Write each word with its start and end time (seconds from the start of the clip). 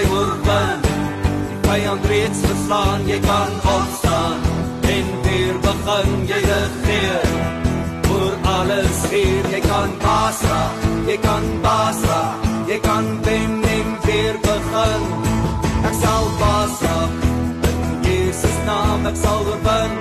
jy 0.00 0.08
oorwin. 0.16 0.82
Die 1.50 1.58
vyand 1.68 2.06
reeds 2.10 2.40
verslaan, 2.44 3.06
jy 3.08 3.18
kan 3.24 3.52
opstaan 3.74 4.38
en 4.90 5.08
weer 5.24 5.56
begin 5.64 6.26
jy 6.30 6.40
regeer. 6.46 7.26
Oor 8.10 8.34
alles 8.56 9.02
hier, 9.12 9.48
jy 9.52 9.60
kan 9.66 9.92
basra, 10.02 10.62
jy 11.08 11.16
kan 11.24 11.46
basra, 11.64 12.20
jy 12.68 12.78
kan 12.84 13.08
wen 13.26 13.58
en 13.76 13.90
weer 14.06 14.38
begin. 14.46 15.08
Ek 15.88 15.96
sal 16.02 16.30
basra 16.40 16.98
in 17.70 17.80
Jesus 18.06 18.58
naam, 18.68 19.06
ek 19.10 19.18
sal 19.24 19.44
oorwin. 19.46 19.98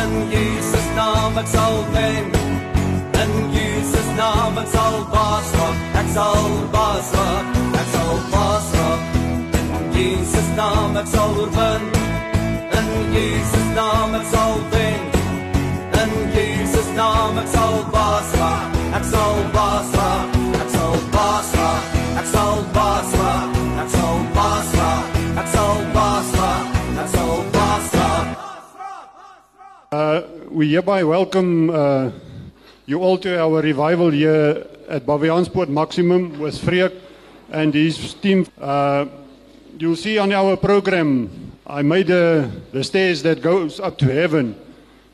In 0.00 0.12
Jesus 0.32 0.92
naam 0.96 1.38
ek 1.38 1.48
sal 1.50 1.80
wen. 1.94 2.30
In 3.22 3.32
Jesus 3.54 4.12
naam 4.18 4.60
ek 4.64 4.70
sal 4.74 5.00
baas 5.14 5.56
raak. 5.58 5.88
Ek 6.02 6.14
sal 6.14 6.52
baas 6.74 7.10
raak. 28.78 29.10
Uh, 29.92 30.22
we 30.50 30.70
hereby 30.70 31.02
welcome 31.02 31.70
uh, 31.70 32.10
you 32.86 33.00
all 33.00 33.18
to 33.18 33.40
our 33.40 33.62
revival 33.62 34.10
here 34.10 34.66
at 34.88 35.06
Baviaanspoort 35.06 35.68
Maximum 35.68 36.38
with 36.38 36.58
Freek 36.58 36.92
and 37.50 37.74
his 37.74 38.14
team. 38.14 38.46
Uh, 38.60 39.06
you'll 39.80 39.96
see 39.96 40.18
on 40.18 40.30
our 40.30 40.58
program, 40.58 41.52
I 41.66 41.80
made 41.80 42.08
the 42.08 42.50
stairs 42.82 43.22
that 43.22 43.40
goes 43.40 43.80
up 43.80 43.96
to 43.98 44.12
heaven. 44.12 44.54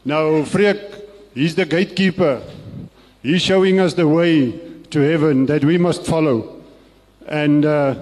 Now, 0.05 0.43
Freek, 0.43 0.79
he's 1.35 1.55
the 1.55 1.65
gatekeeper. 1.65 2.43
He's 3.23 3.43
showing 3.43 3.79
us 3.79 3.95
the 3.95 4.09
way 4.09 4.59
to 4.91 5.01
heaven 5.01 5.47
that 5.47 5.65
we 5.65 5.79
must 5.79 6.05
follow. 6.05 6.65
And 7.29 7.65
uh, 7.65 7.95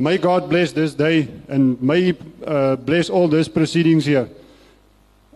may 0.00 0.18
God 0.18 0.50
bless 0.50 0.72
this 0.72 0.94
day 0.94 1.28
and 1.48 1.80
may 1.80 2.14
uh, 2.44 2.74
bless 2.74 3.08
all 3.08 3.28
these 3.28 3.48
proceedings 3.48 4.04
here. 4.04 4.28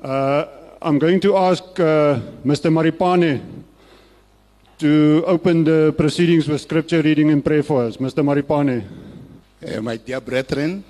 Uh, 0.02 0.46
I'm 0.82 0.98
going 0.98 1.20
to 1.20 1.36
ask 1.36 1.62
uh, 1.78 2.18
Mr. 2.44 2.68
Maripane 2.70 3.40
to 4.78 5.22
open 5.26 5.62
the 5.62 5.94
proceedings 5.96 6.48
with 6.48 6.60
scripture 6.60 7.00
reading 7.00 7.30
and 7.30 7.44
prayer 7.44 7.62
for 7.62 7.84
us. 7.84 7.98
Mr. 7.98 8.24
Maripane. 8.24 9.03
Uh, 9.66 9.80
my 9.80 9.96
dear 9.96 10.20
brethren, 10.20 10.84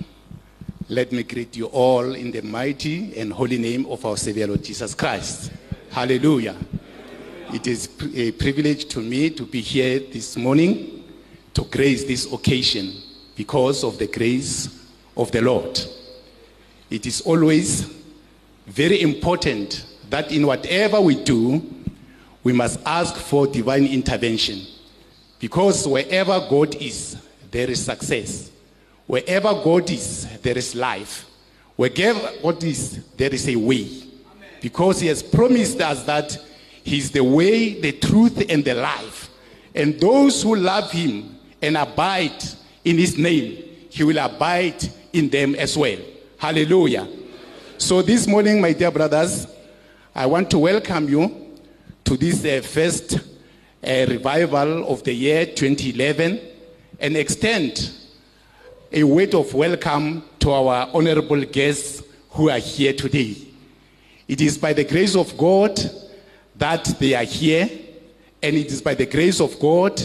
let 0.88 1.12
me 1.12 1.22
greet 1.22 1.56
you 1.56 1.66
all 1.66 2.12
in 2.16 2.32
the 2.32 2.42
mighty 2.42 3.16
and 3.16 3.32
holy 3.32 3.56
name 3.56 3.86
of 3.86 4.04
our 4.04 4.16
Savior 4.16 4.48
Lord 4.48 4.64
Jesus 4.64 4.96
Christ. 4.96 5.52
Hallelujah. 5.90 6.56
It 7.52 7.68
is 7.68 7.88
a 8.16 8.32
privilege 8.32 8.86
to 8.86 9.00
me 9.00 9.30
to 9.30 9.44
be 9.44 9.60
here 9.60 10.00
this 10.00 10.36
morning 10.36 11.04
to 11.52 11.62
grace 11.66 12.02
this 12.02 12.32
occasion 12.32 12.94
because 13.36 13.84
of 13.84 13.96
the 13.96 14.08
grace 14.08 14.88
of 15.16 15.30
the 15.30 15.40
Lord. 15.40 15.80
It 16.90 17.06
is 17.06 17.20
always 17.20 17.88
very 18.66 19.02
important 19.02 19.86
that 20.10 20.32
in 20.32 20.48
whatever 20.48 21.00
we 21.00 21.22
do, 21.22 21.62
we 22.42 22.52
must 22.52 22.80
ask 22.84 23.14
for 23.14 23.46
divine 23.46 23.86
intervention. 23.86 24.62
Because 25.38 25.86
wherever 25.86 26.40
God 26.50 26.74
is, 26.74 27.16
there 27.52 27.70
is 27.70 27.84
success. 27.84 28.50
Wherever 29.06 29.52
God 29.52 29.90
is, 29.90 30.26
there 30.40 30.56
is 30.56 30.74
life. 30.74 31.26
Wherever 31.76 32.30
God 32.42 32.62
is, 32.64 33.04
there 33.16 33.32
is 33.32 33.48
a 33.48 33.56
way. 33.56 33.88
Because 34.60 35.00
He 35.00 35.08
has 35.08 35.22
promised 35.22 35.80
us 35.80 36.04
that 36.04 36.38
He's 36.82 37.10
the 37.10 37.22
way, 37.22 37.80
the 37.80 37.92
truth, 37.92 38.44
and 38.48 38.64
the 38.64 38.74
life. 38.74 39.30
And 39.74 40.00
those 40.00 40.42
who 40.42 40.56
love 40.56 40.90
Him 40.90 41.38
and 41.60 41.76
abide 41.76 42.42
in 42.84 42.98
His 42.98 43.18
name, 43.18 43.62
He 43.90 44.04
will 44.04 44.18
abide 44.18 44.82
in 45.12 45.28
them 45.28 45.54
as 45.54 45.76
well. 45.76 45.98
Hallelujah. 46.38 47.08
So, 47.76 48.02
this 48.02 48.26
morning, 48.26 48.60
my 48.60 48.72
dear 48.72 48.90
brothers, 48.90 49.46
I 50.14 50.26
want 50.26 50.50
to 50.52 50.58
welcome 50.58 51.08
you 51.08 51.52
to 52.04 52.16
this 52.16 52.44
uh, 52.44 52.66
first 52.66 53.16
uh, 53.16 54.06
revival 54.08 54.88
of 54.88 55.02
the 55.02 55.12
year 55.12 55.46
2011 55.46 56.40
and 57.00 57.16
extend 57.16 57.90
a 58.96 59.02
word 59.02 59.34
of 59.34 59.52
welcome 59.52 60.22
to 60.38 60.52
our 60.52 60.88
honorable 60.94 61.44
guests 61.44 62.00
who 62.30 62.48
are 62.48 62.60
here 62.60 62.92
today. 62.92 63.36
It 64.28 64.40
is 64.40 64.56
by 64.56 64.72
the 64.72 64.84
grace 64.84 65.16
of 65.16 65.36
God 65.36 65.80
that 66.54 66.84
they 67.00 67.12
are 67.14 67.24
here, 67.24 67.68
and 68.40 68.54
it 68.54 68.68
is 68.68 68.80
by 68.80 68.94
the 68.94 69.06
grace 69.06 69.40
of 69.40 69.58
God 69.58 70.00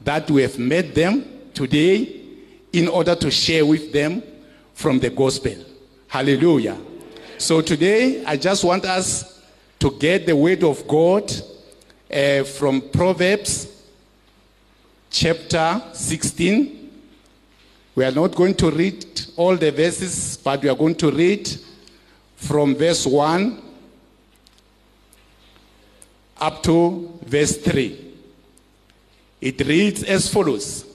that 0.00 0.30
we 0.30 0.40
have 0.40 0.58
met 0.58 0.94
them 0.94 1.26
today 1.52 2.22
in 2.72 2.88
order 2.88 3.14
to 3.16 3.30
share 3.30 3.66
with 3.66 3.92
them 3.92 4.22
from 4.72 4.98
the 4.98 5.10
gospel. 5.10 5.54
Hallelujah. 6.08 6.78
So 7.36 7.60
today, 7.60 8.24
I 8.24 8.38
just 8.38 8.64
want 8.64 8.86
us 8.86 9.42
to 9.78 9.90
get 9.98 10.24
the 10.24 10.34
word 10.34 10.64
of 10.64 10.88
God 10.88 11.30
uh, 12.10 12.44
from 12.44 12.80
Proverbs 12.80 13.84
chapter 15.10 15.82
16. 15.92 16.81
We 17.94 18.04
are 18.04 18.10
not 18.10 18.34
going 18.34 18.54
to 18.54 18.70
read 18.70 19.04
all 19.36 19.56
the 19.56 19.70
verses, 19.70 20.38
but 20.38 20.62
we 20.62 20.68
are 20.68 20.76
going 20.76 20.94
to 20.96 21.10
read 21.10 21.50
from 22.36 22.74
verse 22.74 23.06
1 23.06 23.62
up 26.38 26.62
to 26.62 27.18
verse 27.24 27.56
3. 27.58 28.14
It 29.40 29.60
reads 29.66 30.04
as 30.04 30.32
follows 30.32 30.86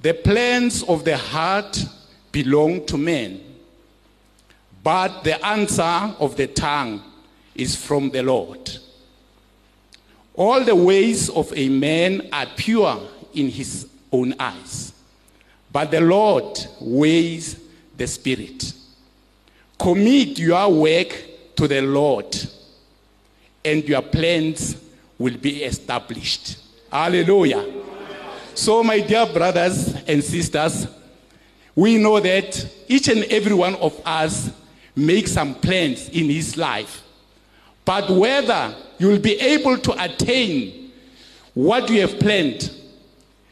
The 0.00 0.14
plans 0.14 0.82
of 0.84 1.04
the 1.04 1.16
heart 1.16 1.84
belong 2.30 2.86
to 2.86 2.96
men, 2.96 3.40
but 4.82 5.24
the 5.24 5.44
answer 5.44 5.82
of 5.82 6.36
the 6.36 6.46
tongue 6.46 7.02
is 7.54 7.74
from 7.74 8.10
the 8.10 8.22
Lord. 8.22 8.78
All 10.34 10.62
the 10.62 10.76
ways 10.76 11.30
of 11.30 11.52
a 11.56 11.68
man 11.68 12.28
are 12.32 12.46
pure 12.56 13.00
in 13.34 13.48
his 13.48 13.88
own 14.12 14.34
eyes, 14.38 14.92
but 15.72 15.90
the 15.90 16.00
Lord 16.00 16.58
weighs 16.80 17.58
the 17.96 18.06
spirit. 18.06 18.72
Commit 19.78 20.38
your 20.38 20.72
work 20.72 21.24
to 21.56 21.68
the 21.68 21.82
Lord, 21.82 22.34
and 23.64 23.84
your 23.84 24.02
plans 24.02 24.76
will 25.18 25.36
be 25.36 25.64
established. 25.64 26.58
Hallelujah. 26.90 27.64
So, 28.54 28.82
my 28.82 29.00
dear 29.00 29.26
brothers 29.26 29.94
and 30.06 30.22
sisters, 30.24 30.86
we 31.74 31.98
know 31.98 32.20
that 32.20 32.66
each 32.88 33.08
and 33.08 33.24
every 33.24 33.54
one 33.54 33.74
of 33.76 34.00
us 34.06 34.50
makes 34.94 35.32
some 35.32 35.54
plans 35.54 36.08
in 36.08 36.30
his 36.30 36.56
life. 36.56 37.02
But 37.84 38.10
whether 38.10 38.74
you 38.98 39.08
will 39.08 39.18
be 39.18 39.38
able 39.38 39.76
to 39.78 40.02
attain 40.02 40.90
what 41.52 41.88
you 41.90 42.00
have 42.00 42.18
planned 42.18 42.70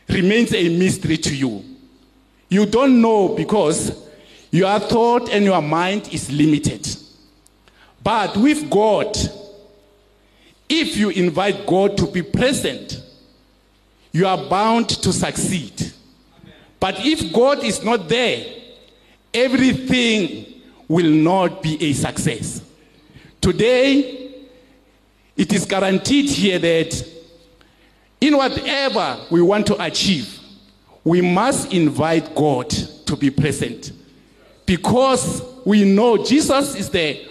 remains 0.08 0.54
a 0.54 0.68
mystery 0.76 1.16
to 1.18 1.36
you. 1.36 1.64
You 2.54 2.66
don't 2.66 3.00
know 3.00 3.30
because 3.30 4.00
your 4.52 4.78
thought 4.78 5.28
and 5.28 5.44
your 5.44 5.60
mind 5.60 6.14
is 6.14 6.30
limited. 6.30 6.86
But 8.00 8.36
with 8.36 8.70
God, 8.70 9.16
if 10.68 10.96
you 10.96 11.08
invite 11.08 11.66
God 11.66 11.96
to 11.96 12.06
be 12.06 12.22
present, 12.22 13.02
you 14.12 14.24
are 14.28 14.48
bound 14.48 14.88
to 14.88 15.12
succeed. 15.12 15.92
But 16.78 17.04
if 17.04 17.32
God 17.32 17.64
is 17.64 17.82
not 17.82 18.08
there, 18.08 18.46
everything 19.34 20.62
will 20.86 21.10
not 21.10 21.60
be 21.60 21.82
a 21.82 21.92
success. 21.92 22.62
Today, 23.40 24.46
it 25.36 25.52
is 25.52 25.64
guaranteed 25.66 26.30
here 26.30 26.60
that 26.60 27.08
in 28.20 28.36
whatever 28.36 29.26
we 29.28 29.42
want 29.42 29.66
to 29.66 29.84
achieve, 29.84 30.38
we 31.04 31.20
must 31.20 31.72
invite 31.72 32.34
God 32.34 32.70
to 32.70 33.16
be 33.16 33.30
present 33.30 33.92
because 34.66 35.42
we 35.64 35.84
know 35.84 36.24
Jesus 36.24 36.74
is 36.74 36.88
the 36.90 37.28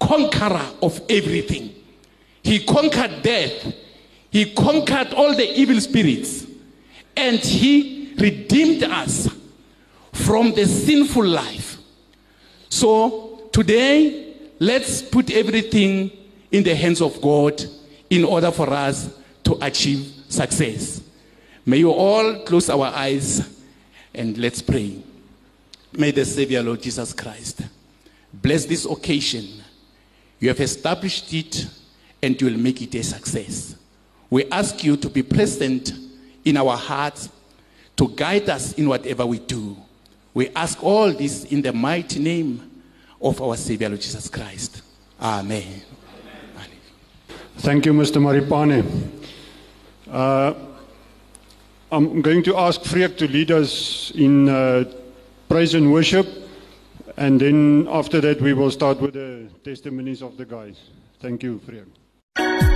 conqueror 0.00 0.64
of 0.80 1.00
everything. 1.08 1.74
He 2.42 2.64
conquered 2.64 3.22
death, 3.22 3.74
He 4.30 4.52
conquered 4.54 5.12
all 5.14 5.34
the 5.34 5.58
evil 5.58 5.80
spirits, 5.80 6.46
and 7.16 7.38
He 7.38 8.14
redeemed 8.18 8.84
us 8.84 9.28
from 10.12 10.52
the 10.54 10.66
sinful 10.66 11.26
life. 11.26 11.78
So 12.68 13.48
today, 13.52 14.34
let's 14.60 15.02
put 15.02 15.30
everything 15.30 16.10
in 16.52 16.62
the 16.62 16.74
hands 16.74 17.00
of 17.00 17.20
God 17.20 17.62
in 18.10 18.24
order 18.24 18.50
for 18.52 18.70
us 18.70 19.10
to 19.44 19.58
achieve 19.60 20.12
success. 20.28 21.00
May 21.66 21.78
you 21.78 21.90
all 21.90 22.40
close 22.40 22.68
our 22.68 22.86
eyes 22.86 23.62
and 24.14 24.36
let's 24.38 24.60
pray. 24.60 25.02
May 25.92 26.10
the 26.10 26.24
Savior, 26.24 26.62
Lord 26.62 26.82
Jesus 26.82 27.12
Christ, 27.12 27.62
bless 28.32 28.66
this 28.66 28.84
occasion. 28.84 29.62
You 30.40 30.48
have 30.48 30.60
established 30.60 31.32
it 31.32 31.66
and 32.22 32.40
you 32.40 32.48
will 32.48 32.58
make 32.58 32.82
it 32.82 32.94
a 32.94 33.02
success. 33.02 33.76
We 34.28 34.44
ask 34.50 34.82
you 34.84 34.96
to 34.96 35.08
be 35.08 35.22
present 35.22 35.92
in 36.44 36.56
our 36.56 36.76
hearts 36.76 37.30
to 37.96 38.08
guide 38.08 38.48
us 38.50 38.72
in 38.74 38.88
whatever 38.88 39.24
we 39.24 39.38
do. 39.38 39.76
We 40.32 40.48
ask 40.50 40.82
all 40.82 41.12
this 41.12 41.44
in 41.44 41.62
the 41.62 41.72
mighty 41.72 42.18
name 42.18 42.82
of 43.20 43.40
our 43.40 43.56
Savior, 43.56 43.88
Lord 43.88 44.00
Jesus 44.00 44.28
Christ. 44.28 44.82
Amen. 45.20 45.82
Thank 47.58 47.86
you, 47.86 47.92
Mr. 47.92 48.20
Maripane. 48.20 48.84
Uh, 50.10 50.54
I'm 51.94 52.22
going 52.22 52.42
to 52.42 52.56
ask 52.56 52.82
Freek 52.82 53.16
to 53.18 53.28
lead 53.28 53.52
us 53.52 54.10
in 54.16 54.48
uh, 54.48 54.92
praise 55.48 55.74
and 55.74 55.92
worship, 55.92 56.26
and 57.16 57.40
then 57.40 57.86
after 57.88 58.20
that, 58.20 58.40
we 58.40 58.52
will 58.52 58.72
start 58.72 59.00
with 59.00 59.14
the 59.14 59.48
testimonies 59.62 60.20
of 60.20 60.36
the 60.36 60.44
guys. 60.44 60.90
Thank 61.20 61.44
you, 61.44 61.60
Freek. 61.60 62.73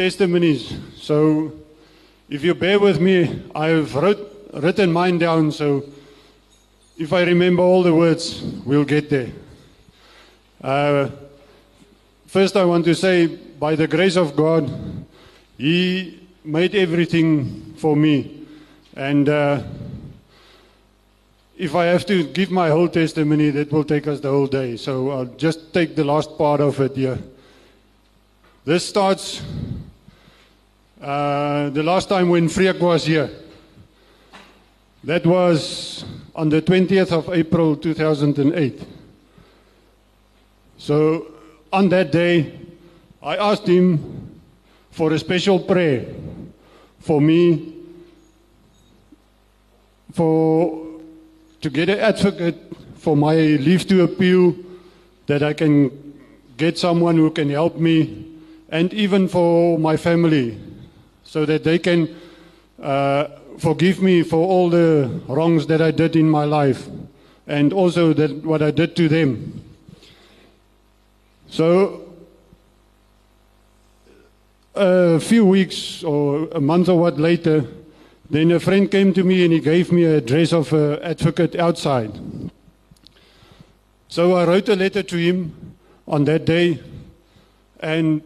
Testimonies. 0.00 0.74
So, 0.96 1.52
if 2.30 2.42
you 2.42 2.54
bear 2.54 2.80
with 2.80 2.98
me, 2.98 3.42
I've 3.54 3.94
wrote, 3.94 4.48
written 4.54 4.90
mine 4.90 5.18
down. 5.18 5.52
So, 5.52 5.84
if 6.96 7.12
I 7.12 7.22
remember 7.24 7.62
all 7.62 7.82
the 7.82 7.94
words, 7.94 8.40
we'll 8.64 8.86
get 8.86 9.10
there. 9.10 9.28
Uh, 10.64 11.10
first, 12.26 12.56
I 12.56 12.64
want 12.64 12.86
to 12.86 12.94
say, 12.94 13.26
by 13.26 13.76
the 13.76 13.86
grace 13.86 14.16
of 14.16 14.34
God, 14.34 14.72
He 15.58 16.18
made 16.44 16.74
everything 16.74 17.74
for 17.76 17.94
me. 17.94 18.46
And 18.96 19.28
uh, 19.28 19.62
if 21.58 21.74
I 21.74 21.84
have 21.92 22.06
to 22.06 22.24
give 22.24 22.50
my 22.50 22.70
whole 22.70 22.88
testimony, 22.88 23.50
that 23.50 23.70
will 23.70 23.84
take 23.84 24.06
us 24.06 24.20
the 24.20 24.30
whole 24.30 24.46
day. 24.46 24.78
So 24.78 25.10
I'll 25.10 25.34
just 25.36 25.74
take 25.74 25.94
the 25.94 26.04
last 26.04 26.38
part 26.38 26.62
of 26.62 26.80
it 26.80 26.96
here. 26.96 27.18
This 28.64 28.88
starts 28.88 29.42
uh, 31.00 31.70
the 31.70 31.82
last 31.82 32.08
time 32.08 32.28
when 32.28 32.48
Freek 32.48 32.80
was 32.80 33.06
here. 33.06 33.30
That 35.04 35.24
was 35.24 36.04
on 36.34 36.50
the 36.50 36.60
20th 36.60 37.12
of 37.12 37.30
April 37.30 37.74
2008. 37.74 38.86
So 40.76 41.26
on 41.72 41.88
that 41.88 42.12
day, 42.12 42.52
I 43.22 43.36
asked 43.36 43.66
him 43.66 44.40
for 44.90 45.12
a 45.12 45.18
special 45.18 45.58
prayer 45.58 46.06
for 46.98 47.20
me 47.20 47.74
for 50.12 51.00
to 51.62 51.70
get 51.70 51.88
an 51.88 51.98
advocate 51.98 52.58
for 52.96 53.16
my 53.16 53.34
leave 53.34 53.86
to 53.88 54.02
appeal 54.02 54.54
that 55.26 55.42
I 55.42 55.54
can 55.54 55.90
get 56.56 56.78
someone 56.78 57.16
who 57.16 57.30
can 57.30 57.48
help 57.48 57.76
me 57.76 58.26
and 58.68 58.92
even 58.92 59.28
for 59.28 59.78
my 59.78 59.96
family 59.96 60.58
so 61.24 61.46
that 61.46 61.64
they 61.64 61.78
can 61.78 62.14
uh, 62.82 63.26
forgive 63.58 64.02
me 64.02 64.22
for 64.22 64.46
all 64.46 64.70
the 64.70 65.20
wrongs 65.28 65.66
that 65.66 65.80
I 65.80 65.90
did 65.90 66.16
in 66.16 66.28
my 66.28 66.44
life 66.44 66.88
and 67.46 67.72
also 67.72 68.12
that 68.14 68.44
what 68.44 68.62
I 68.62 68.70
did 68.70 68.96
to 68.96 69.08
them. 69.08 69.62
So 71.48 72.14
a 74.74 75.20
few 75.20 75.44
weeks 75.44 76.02
or 76.04 76.48
a 76.52 76.60
month 76.60 76.88
or 76.88 76.98
what 76.98 77.18
later, 77.18 77.66
then 78.30 78.52
a 78.52 78.60
friend 78.60 78.90
came 78.90 79.12
to 79.14 79.24
me 79.24 79.44
and 79.44 79.52
he 79.52 79.60
gave 79.60 79.90
me 79.90 80.04
a 80.04 80.18
address 80.18 80.52
of 80.52 80.72
an 80.72 81.02
advocate 81.02 81.56
outside. 81.56 82.12
So 84.08 84.34
I 84.34 84.44
wrote 84.44 84.68
a 84.68 84.76
letter 84.76 85.02
to 85.02 85.16
him 85.16 85.76
on 86.06 86.24
that 86.24 86.44
day, 86.44 86.80
and 87.78 88.22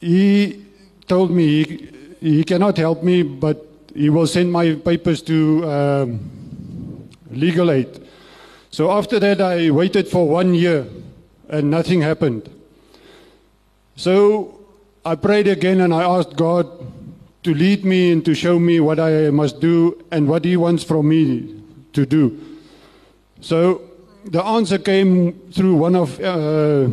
he 0.00 0.64
told 1.10 1.32
me 1.32 1.64
he, 1.64 1.88
he 2.20 2.44
cannot 2.44 2.76
help 2.76 3.02
me, 3.02 3.24
but 3.24 3.66
he 3.92 4.08
will 4.08 4.28
send 4.28 4.52
my 4.52 4.74
papers 4.76 5.20
to 5.22 5.36
um, 5.68 6.20
legal 7.32 7.68
aid. 7.72 7.90
So 8.70 8.92
after 8.92 9.18
that, 9.18 9.40
I 9.40 9.70
waited 9.70 10.06
for 10.06 10.28
one 10.28 10.54
year, 10.54 10.86
and 11.48 11.68
nothing 11.68 12.00
happened. 12.00 12.48
So 13.96 14.60
I 15.04 15.16
prayed 15.16 15.48
again 15.48 15.80
and 15.80 15.92
I 15.92 16.04
asked 16.04 16.36
God 16.36 16.66
to 17.42 17.54
lead 17.54 17.84
me 17.84 18.12
and 18.12 18.24
to 18.24 18.32
show 18.34 18.60
me 18.60 18.78
what 18.78 19.00
I 19.00 19.30
must 19.30 19.60
do 19.60 19.98
and 20.12 20.28
what 20.28 20.44
He 20.44 20.56
wants 20.56 20.84
from 20.84 21.08
me 21.08 21.60
to 21.92 22.06
do. 22.06 22.38
So 23.40 23.82
the 24.26 24.44
answer 24.44 24.78
came 24.78 25.32
through 25.50 25.74
one 25.74 25.96
of 25.96 26.20
uh, 26.20 26.86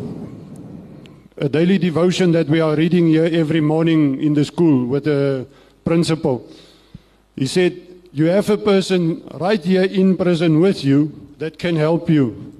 a 1.39 1.47
daily 1.47 1.77
devotion 1.77 2.31
that 2.31 2.47
we 2.47 2.59
are 2.59 2.75
reading 2.75 3.07
here 3.07 3.29
every 3.31 3.61
morning 3.61 4.21
in 4.21 4.33
the 4.33 4.43
school 4.43 4.87
with 4.87 5.03
the 5.03 5.45
principal. 5.85 6.47
He 7.35 7.45
said, 7.45 7.79
You 8.11 8.25
have 8.25 8.49
a 8.49 8.57
person 8.57 9.23
right 9.35 9.63
here 9.63 9.83
in 9.83 10.17
prison 10.17 10.59
with 10.59 10.83
you 10.83 11.11
that 11.37 11.59
can 11.59 11.75
help 11.75 12.09
you. 12.09 12.53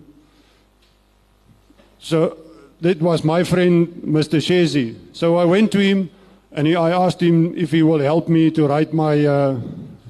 So 2.00 2.38
that 2.82 3.02
was 3.02 3.24
my 3.24 3.44
friend, 3.44 3.88
Mr. 4.06 4.38
Shezi. 4.38 4.96
So 5.12 5.38
I 5.38 5.46
went 5.46 5.72
to 5.72 5.80
him 5.80 6.12
and 6.52 6.68
he, 6.68 6.76
I 6.76 6.92
asked 6.92 7.22
him 7.22 7.58
if 7.58 7.72
he 7.72 7.82
will 7.82 8.00
help 8.00 8.30
me 8.30 8.52
to 8.52 8.68
write 8.68 8.94
my 8.94 9.26
uh, 9.26 9.60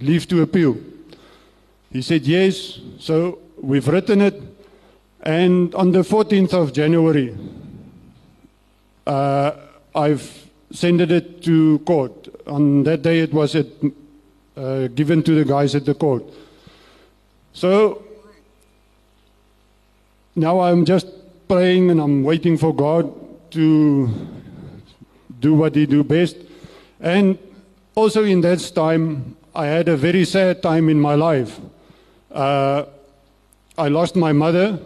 leave 0.01 0.27
to 0.27 0.41
appeal. 0.41 0.77
He 1.91 2.01
said 2.01 2.23
yes. 2.23 2.79
So 2.99 3.39
we've 3.61 3.87
written 3.87 4.21
it. 4.21 4.41
And 5.21 5.73
on 5.75 5.91
the 5.91 6.01
14th 6.01 6.53
of 6.53 6.73
January, 6.73 7.35
uh, 9.07 9.55
I've 9.95 10.47
sent 10.71 11.01
it 11.01 11.41
to 11.43 11.79
court. 11.79 12.27
On 12.45 12.83
that 12.83 13.01
day, 13.01 13.19
it 13.19 13.33
was 13.33 13.55
at, 13.55 13.67
uh, 14.55 14.87
given 14.87 15.23
to 15.23 15.33
the 15.33 15.45
guys 15.45 15.75
at 15.75 15.85
the 15.85 15.93
court. 15.93 16.23
So 17.53 18.03
now 20.35 20.59
I'm 20.59 20.85
just 20.85 21.07
praying 21.47 21.89
and 21.89 22.01
I'm 22.01 22.23
waiting 22.23 22.57
for 22.57 22.75
God 22.75 23.11
to 23.51 24.09
do 25.39 25.53
what 25.53 25.75
He 25.75 25.85
do 25.85 26.03
best. 26.03 26.35
And 26.99 27.37
also 27.95 28.23
in 28.23 28.41
that 28.41 28.59
time, 28.75 29.37
I 29.55 29.67
had 29.67 29.87
a 29.87 29.97
very 29.97 30.25
sad 30.25 30.61
time 30.61 30.89
in 30.89 30.99
my 30.99 31.15
life. 31.15 31.59
Uh, 32.31 32.83
I 33.77 33.87
lost 33.87 34.15
my 34.15 34.33
mother 34.33 34.79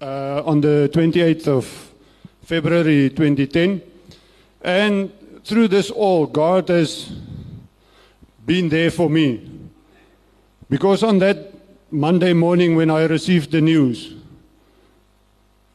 uh, 0.00 0.42
on 0.46 0.60
the 0.60 0.88
28th 0.92 1.48
of 1.48 1.93
February 2.44 3.10
2010. 3.10 3.82
And 4.62 5.12
through 5.44 5.68
this 5.68 5.90
all, 5.90 6.26
God 6.26 6.68
has 6.68 7.10
been 8.44 8.68
there 8.68 8.90
for 8.90 9.08
me. 9.08 9.50
Because 10.68 11.02
on 11.02 11.18
that 11.18 11.52
Monday 11.90 12.32
morning 12.32 12.76
when 12.76 12.90
I 12.90 13.04
received 13.04 13.50
the 13.50 13.60
news, 13.60 14.14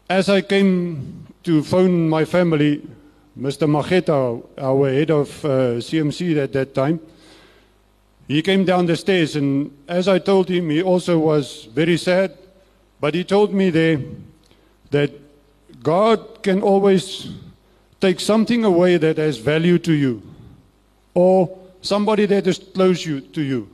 as 0.10 0.30
I 0.30 0.42
came 0.42 1.28
to 1.44 1.64
phone 1.64 2.10
my 2.10 2.26
family, 2.26 2.82
Mr. 3.38 3.68
Mageta, 3.68 4.44
our 4.58 4.90
head 4.92 5.12
of 5.12 5.46
uh, 5.46 5.80
CMC 5.80 6.38
at 6.38 6.52
that 6.54 6.74
time, 6.74 7.00
he 8.28 8.42
came 8.42 8.64
down 8.64 8.86
the 8.86 8.96
stairs, 8.96 9.36
and 9.36 9.76
as 9.88 10.08
I 10.08 10.20
told 10.20 10.50
him, 10.50 10.70
he 10.70 10.84
also 10.84 11.18
was 11.18 11.68
very 11.74 11.98
sad. 11.98 12.38
But 13.00 13.16
he 13.16 13.24
told 13.24 13.54
me 13.54 13.72
there 13.72 14.02
that 14.92 15.12
God 15.82 16.44
can 16.44 16.62
always 16.62 17.30
take 18.02 18.20
something 18.20 18.66
away 18.66 18.98
that 18.98 19.18
has 19.18 19.38
value 19.38 19.78
to 19.80 19.94
you, 19.94 20.22
or 21.14 21.58
somebody 21.82 22.26
that 22.26 22.48
is 22.48 22.60
close 22.60 23.06
you, 23.06 23.22
to 23.22 23.42
you. 23.42 23.70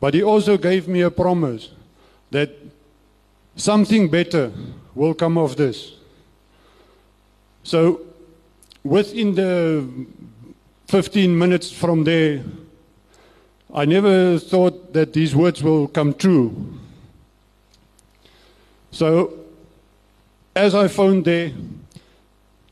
But 0.00 0.14
he 0.14 0.22
also 0.22 0.56
gave 0.56 0.88
me 0.88 1.00
a 1.02 1.10
promise 1.10 1.70
that 2.30 2.50
something 3.56 4.08
better 4.08 4.52
will 4.94 5.14
come 5.14 5.38
of 5.38 5.56
this. 5.56 5.94
So, 7.62 8.00
within 8.84 9.34
the 9.34 9.86
15 10.86 11.36
minutes 11.36 11.70
from 11.70 12.04
there, 12.04 12.42
I 13.74 13.84
never 13.84 14.38
thought 14.38 14.94
that 14.94 15.12
these 15.12 15.36
words 15.36 15.62
will 15.62 15.88
come 15.88 16.14
true. 16.14 16.78
So, 18.90 19.37
as 20.58 20.74
I 20.74 20.88
phoned 20.88 21.24
there, 21.24 21.52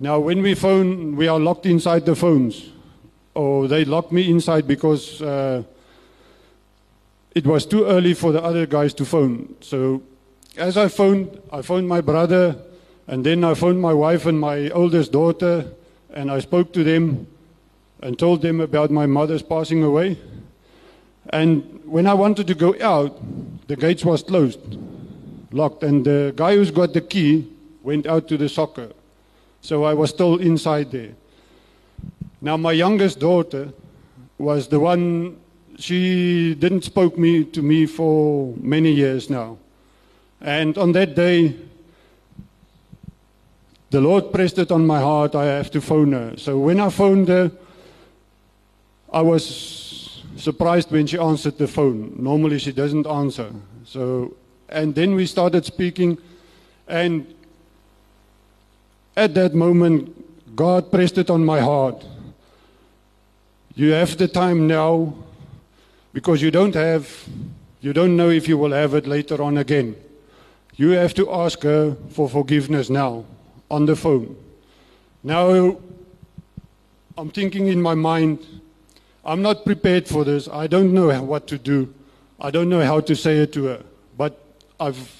now 0.00 0.18
when 0.18 0.42
we 0.42 0.54
phone, 0.54 1.14
we 1.14 1.28
are 1.28 1.38
locked 1.38 1.66
inside 1.66 2.04
the 2.04 2.16
phones. 2.16 2.70
Or 3.34 3.68
they 3.68 3.84
locked 3.84 4.10
me 4.10 4.28
inside 4.28 4.66
because 4.66 5.22
uh, 5.22 5.62
it 7.34 7.46
was 7.46 7.64
too 7.64 7.84
early 7.84 8.12
for 8.14 8.32
the 8.32 8.42
other 8.42 8.66
guys 8.66 8.92
to 8.94 9.04
phone. 9.04 9.54
So, 9.60 10.02
as 10.56 10.76
I 10.76 10.88
phoned, 10.88 11.40
I 11.52 11.62
phoned 11.62 11.86
my 11.86 12.00
brother, 12.00 12.56
and 13.06 13.24
then 13.24 13.44
I 13.44 13.54
phoned 13.54 13.80
my 13.80 13.94
wife 13.94 14.26
and 14.26 14.40
my 14.40 14.68
oldest 14.70 15.12
daughter, 15.12 15.66
and 16.12 16.28
I 16.30 16.40
spoke 16.40 16.72
to 16.72 16.82
them 16.82 17.28
and 18.02 18.18
told 18.18 18.42
them 18.42 18.60
about 18.60 18.90
my 18.90 19.06
mother's 19.06 19.42
passing 19.42 19.84
away. 19.84 20.18
And 21.30 21.82
when 21.84 22.06
I 22.06 22.14
wanted 22.14 22.48
to 22.48 22.54
go 22.54 22.74
out, 22.80 23.20
the 23.68 23.76
gates 23.76 24.04
was 24.04 24.24
closed, 24.24 24.60
locked, 25.52 25.84
and 25.84 26.04
the 26.04 26.32
guy 26.34 26.56
who's 26.56 26.72
got 26.72 26.92
the 26.92 27.00
key 27.00 27.52
went 27.86 28.06
out 28.06 28.26
to 28.26 28.36
the 28.36 28.48
soccer. 28.48 28.90
So 29.60 29.84
I 29.84 29.94
was 29.94 30.10
still 30.10 30.36
inside 30.38 30.90
there. 30.90 31.14
Now 32.40 32.56
my 32.56 32.72
youngest 32.72 33.20
daughter 33.20 33.72
was 34.38 34.66
the 34.66 34.80
one 34.80 35.38
she 35.78 36.54
didn't 36.56 36.82
spoke 36.82 37.16
me 37.16 37.44
to 37.44 37.62
me 37.62 37.86
for 37.86 38.52
many 38.60 38.90
years 38.90 39.30
now. 39.30 39.58
And 40.40 40.76
on 40.76 40.92
that 40.92 41.14
day 41.14 41.54
the 43.90 44.00
Lord 44.00 44.32
pressed 44.32 44.58
it 44.58 44.72
on 44.72 44.84
my 44.84 45.00
heart 45.00 45.36
I 45.36 45.44
have 45.44 45.70
to 45.70 45.80
phone 45.80 46.12
her. 46.12 46.36
So 46.36 46.58
when 46.58 46.80
I 46.80 46.90
phoned 46.90 47.28
her 47.28 47.52
I 49.12 49.22
was 49.22 50.24
surprised 50.36 50.90
when 50.90 51.06
she 51.06 51.18
answered 51.18 51.56
the 51.56 51.68
phone. 51.68 52.14
Normally 52.18 52.58
she 52.58 52.72
doesn't 52.72 53.06
answer. 53.06 53.50
So, 53.84 54.34
and 54.68 54.94
then 54.94 55.14
we 55.14 55.26
started 55.26 55.64
speaking, 55.64 56.18
and 56.88 57.24
at 59.16 59.34
that 59.34 59.54
moment, 59.54 60.54
God 60.54 60.90
pressed 60.90 61.18
it 61.18 61.30
on 61.30 61.44
my 61.44 61.60
heart. 61.60 62.04
You 63.74 63.92
have 63.92 64.16
the 64.16 64.28
time 64.28 64.66
now 64.66 65.14
because 66.12 66.40
you 66.40 66.50
don't 66.50 66.74
have, 66.74 67.28
you 67.80 67.92
don't 67.92 68.16
know 68.16 68.30
if 68.30 68.48
you 68.48 68.56
will 68.56 68.72
have 68.72 68.94
it 68.94 69.06
later 69.06 69.42
on 69.42 69.58
again. 69.58 69.96
You 70.76 70.90
have 70.90 71.14
to 71.14 71.30
ask 71.30 71.62
her 71.62 71.96
for 72.10 72.28
forgiveness 72.28 72.90
now 72.90 73.24
on 73.70 73.86
the 73.86 73.96
phone. 73.96 74.36
Now, 75.22 75.78
I'm 77.18 77.30
thinking 77.30 77.68
in 77.68 77.80
my 77.80 77.94
mind, 77.94 78.46
I'm 79.24 79.42
not 79.42 79.64
prepared 79.64 80.06
for 80.06 80.24
this. 80.24 80.48
I 80.48 80.66
don't 80.66 80.92
know 80.92 81.20
what 81.22 81.46
to 81.48 81.58
do. 81.58 81.92
I 82.40 82.50
don't 82.50 82.68
know 82.68 82.84
how 82.84 83.00
to 83.00 83.16
say 83.16 83.38
it 83.38 83.52
to 83.54 83.64
her. 83.64 83.82
But 84.16 84.38
I've 84.78 85.10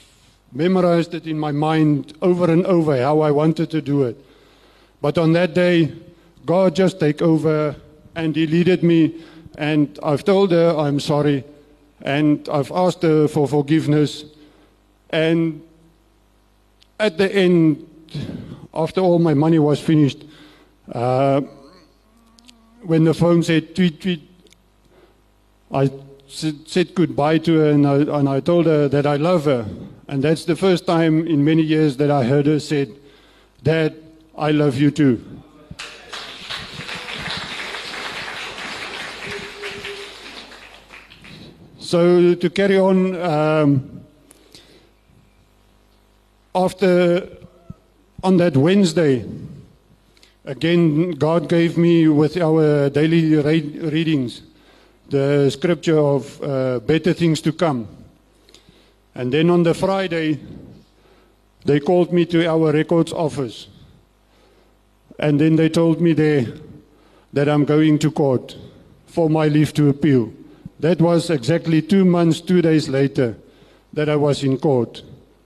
memorized 0.52 1.14
it 1.14 1.26
in 1.26 1.38
my 1.38 1.52
mind 1.52 2.14
over 2.22 2.50
and 2.50 2.64
over 2.66 2.96
how 2.96 3.20
I 3.20 3.30
wanted 3.30 3.70
to 3.70 3.82
do 3.82 4.04
it. 4.04 4.16
But 5.00 5.18
on 5.18 5.32
that 5.32 5.54
day, 5.54 5.92
God 6.44 6.74
just 6.74 7.00
take 7.00 7.20
over 7.20 7.76
and 8.14 8.34
He 8.34 8.46
leaded 8.46 8.82
me. 8.82 9.22
And 9.58 9.98
I've 10.02 10.24
told 10.24 10.52
her 10.52 10.76
I'm 10.76 11.00
sorry. 11.00 11.44
And 12.02 12.48
I've 12.48 12.70
asked 12.72 13.02
her 13.02 13.28
for 13.28 13.48
forgiveness. 13.48 14.24
And 15.10 15.62
at 16.98 17.18
the 17.18 17.32
end, 17.34 17.86
after 18.72 19.00
all 19.00 19.18
my 19.18 19.34
money 19.34 19.58
was 19.58 19.80
finished, 19.80 20.24
uh, 20.92 21.40
when 22.82 23.04
the 23.04 23.14
phone 23.14 23.42
said 23.42 23.74
tweet, 23.74 24.00
tweet, 24.00 24.30
I 25.72 25.90
said, 26.28 26.68
said 26.68 26.94
goodbye 26.94 27.38
to 27.38 27.58
her 27.58 27.70
and 27.70 27.86
I, 27.86 27.96
and 27.96 28.28
I 28.28 28.40
told 28.40 28.66
her 28.66 28.88
that 28.88 29.06
I 29.06 29.16
love 29.16 29.44
her. 29.44 29.66
And 30.08 30.22
that's 30.22 30.44
the 30.44 30.56
first 30.56 30.86
time 30.86 31.26
in 31.26 31.44
many 31.44 31.62
years 31.62 31.96
that 31.96 32.10
I 32.10 32.24
heard 32.24 32.46
her 32.46 32.60
said, 32.60 32.94
Dad, 33.62 33.96
I 34.36 34.50
love 34.50 34.78
you 34.78 34.90
too. 34.90 35.24
So 41.78 42.34
to 42.34 42.50
carry 42.50 42.78
on, 42.78 43.14
um, 43.20 44.00
after 46.54 47.28
on 48.24 48.38
that 48.38 48.56
Wednesday, 48.56 49.24
again 50.44 51.12
God 51.12 51.48
gave 51.48 51.78
me 51.78 52.08
with 52.08 52.36
our 52.36 52.90
daily 52.90 53.36
read, 53.36 53.76
readings 53.92 54.42
the 55.08 55.50
scripture 55.50 55.98
of 55.98 56.42
uh, 56.42 56.80
better 56.80 57.12
things 57.12 57.40
to 57.42 57.52
come. 57.52 57.88
And 59.14 59.32
then 59.32 59.50
on 59.50 59.62
the 59.62 59.74
Friday, 59.74 60.40
they 61.64 61.80
called 61.80 62.12
me 62.12 62.26
to 62.26 62.46
our 62.46 62.72
records 62.72 63.12
office. 63.12 63.68
And 65.18 65.40
then 65.40 65.56
they 65.56 65.68
told 65.68 66.00
me 66.00 66.12
there 66.12 66.46
that 67.32 67.48
I'm 67.48 67.64
going 67.64 67.98
to 68.00 68.10
court 68.10 68.56
for 69.06 69.30
my 69.30 69.48
leave 69.48 69.72
to 69.74 69.88
appeal. 69.88 70.32
That 70.80 71.00
was 71.00 71.30
exactly 71.30 71.80
two 71.80 72.04
months, 72.04 72.40
two 72.40 72.60
days 72.60 72.88
later 72.88 73.36
that 73.92 74.08
I 74.08 74.16
was 74.16 74.44
in 74.44 74.58
court. 74.58 75.02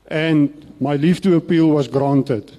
And 0.09 0.75
my 0.81 0.97
leave 0.97 1.21
to 1.21 1.37
appeal 1.37 1.69
was 1.69 1.87
granted. 1.87 2.57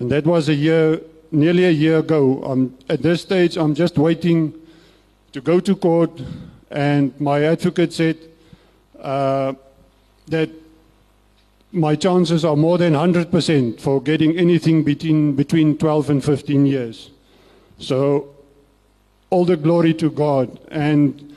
And 0.00 0.10
that 0.10 0.26
was 0.26 0.48
a 0.48 0.54
year, 0.54 1.00
nearly 1.30 1.66
a 1.66 1.70
year 1.70 1.98
ago. 1.98 2.42
I'm, 2.42 2.76
at 2.88 3.02
this 3.02 3.22
stage, 3.22 3.56
I'm 3.56 3.74
just 3.74 3.98
waiting 3.98 4.59
to 5.32 5.40
go 5.40 5.60
to 5.60 5.76
court. 5.76 6.10
And 6.70 7.18
my 7.20 7.44
advocate 7.44 7.92
said 7.92 8.18
uh, 9.00 9.54
that 10.28 10.50
my 11.72 11.94
chances 11.94 12.44
are 12.44 12.56
more 12.56 12.78
than 12.78 12.94
100% 12.94 13.80
for 13.80 14.02
getting 14.02 14.36
anything 14.36 14.82
between, 14.82 15.34
between 15.34 15.78
12 15.78 16.10
and 16.10 16.24
15 16.24 16.66
years. 16.66 17.10
So, 17.78 18.34
all 19.30 19.44
the 19.44 19.56
glory 19.56 19.94
to 19.94 20.10
God. 20.10 20.58
And 20.70 21.36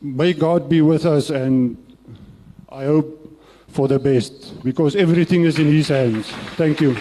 may 0.00 0.32
God 0.32 0.68
be 0.68 0.82
with 0.82 1.06
us. 1.06 1.30
And 1.30 1.76
I 2.68 2.84
hope 2.84 3.22
for 3.68 3.88
the 3.88 3.98
best 3.98 4.62
because 4.62 4.94
everything 4.96 5.44
is 5.44 5.58
in 5.58 5.66
His 5.66 5.88
hands. 5.88 6.26
Thank 6.56 6.80
you. 6.80 6.96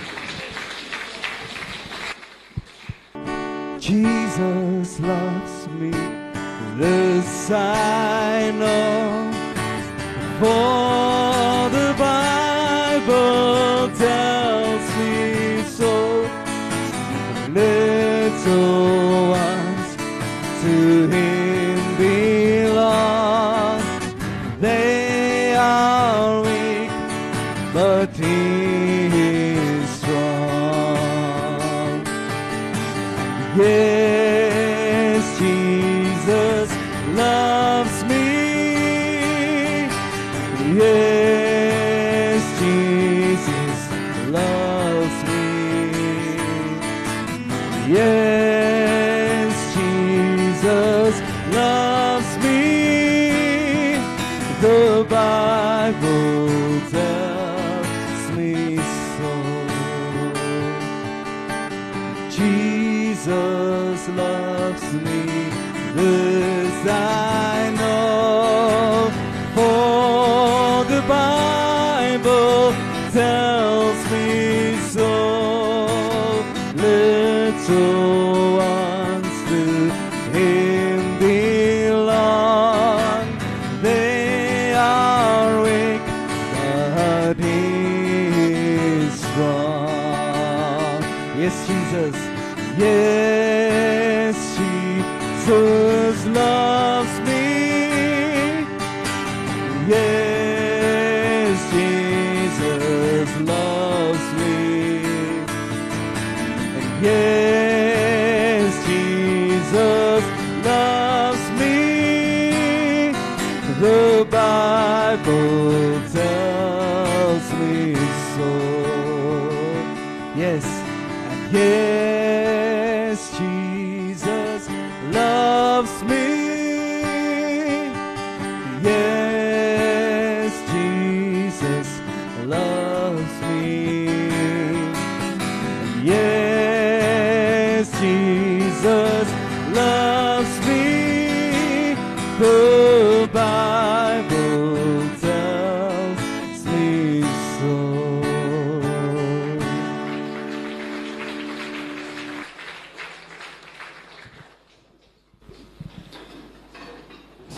Jesus 3.85 4.99
loves 4.99 5.67
me, 5.67 5.91
this 6.75 7.51
I 7.51 8.49
know. 8.49 9.31
For 10.39 11.24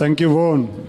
Thank 0.07 0.21
you, 0.21 0.29
Vaughan. 0.29 0.87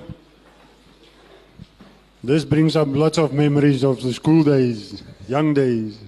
This 2.22 2.44
brings 2.44 2.76
up 2.76 2.87
lots 2.87 3.18
of 3.18 3.33
memories 3.33 3.83
of 3.83 4.00
the 4.00 4.12
school 4.12 4.44
days, 4.44 5.02
young 5.26 5.54
days. 5.54 5.98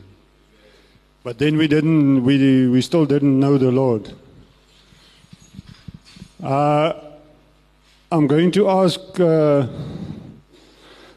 But 1.24 1.40
then 1.40 1.56
we 1.56 1.66
didn't, 1.66 2.22
we, 2.22 2.68
we 2.68 2.80
still 2.80 3.06
didn't 3.06 3.40
know 3.40 3.58
the 3.58 3.72
Lord. 3.72 4.12
Uh, 6.40 6.92
I'm 8.12 8.28
going 8.28 8.52
to 8.52 8.70
ask 8.70 9.00
uh, 9.18 9.66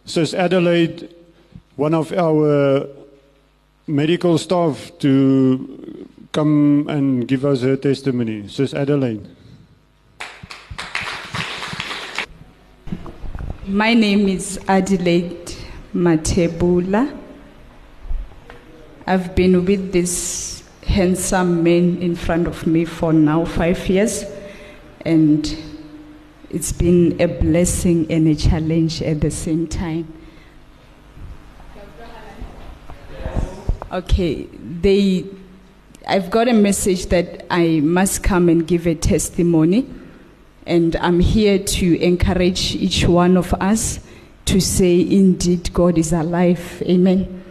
Sis 0.05 0.33
Adelaide, 0.33 1.13
one 1.75 1.93
of 1.93 2.11
our 2.11 2.87
medical 3.85 4.39
staff, 4.39 4.91
to 4.97 6.07
come 6.31 6.87
and 6.89 7.27
give 7.27 7.45
us 7.45 7.61
her 7.61 7.77
testimony. 7.77 8.47
Sis 8.47 8.73
Adelaide. 8.73 9.29
My 13.65 13.93
name 13.93 14.27
is 14.27 14.59
Adelaide 14.67 15.55
Matebula. 15.95 17.17
I've 19.07 19.33
been 19.35 19.63
with 19.63 19.93
this 19.93 20.63
handsome 20.85 21.63
man 21.63 22.01
in 22.01 22.17
front 22.17 22.47
of 22.47 22.67
me 22.67 22.83
for 22.83 23.13
now 23.13 23.45
five 23.45 23.87
years, 23.87 24.25
and 25.05 25.57
it's 26.49 26.73
been 26.73 27.21
a 27.21 27.27
blessing 27.27 28.05
and 28.11 28.27
a 28.27 28.35
challenge 28.35 29.01
at 29.01 29.21
the 29.21 29.31
same 29.31 29.65
time. 29.67 30.11
Okay, 33.93 34.43
they, 34.81 35.23
I've 36.05 36.29
got 36.29 36.49
a 36.49 36.53
message 36.53 37.05
that 37.05 37.45
I 37.49 37.79
must 37.79 38.23
come 38.23 38.49
and 38.49 38.67
give 38.67 38.87
a 38.87 38.95
testimony. 38.95 39.87
And 40.65 40.95
I'm 40.97 41.19
here 41.19 41.59
to 41.59 42.01
encourage 42.01 42.75
each 42.75 43.05
one 43.05 43.37
of 43.37 43.53
us 43.55 43.99
to 44.45 44.59
say, 44.59 45.01
indeed, 45.01 45.73
God 45.73 45.97
is 45.97 46.13
alive. 46.13 46.81
Amen. 46.83 47.43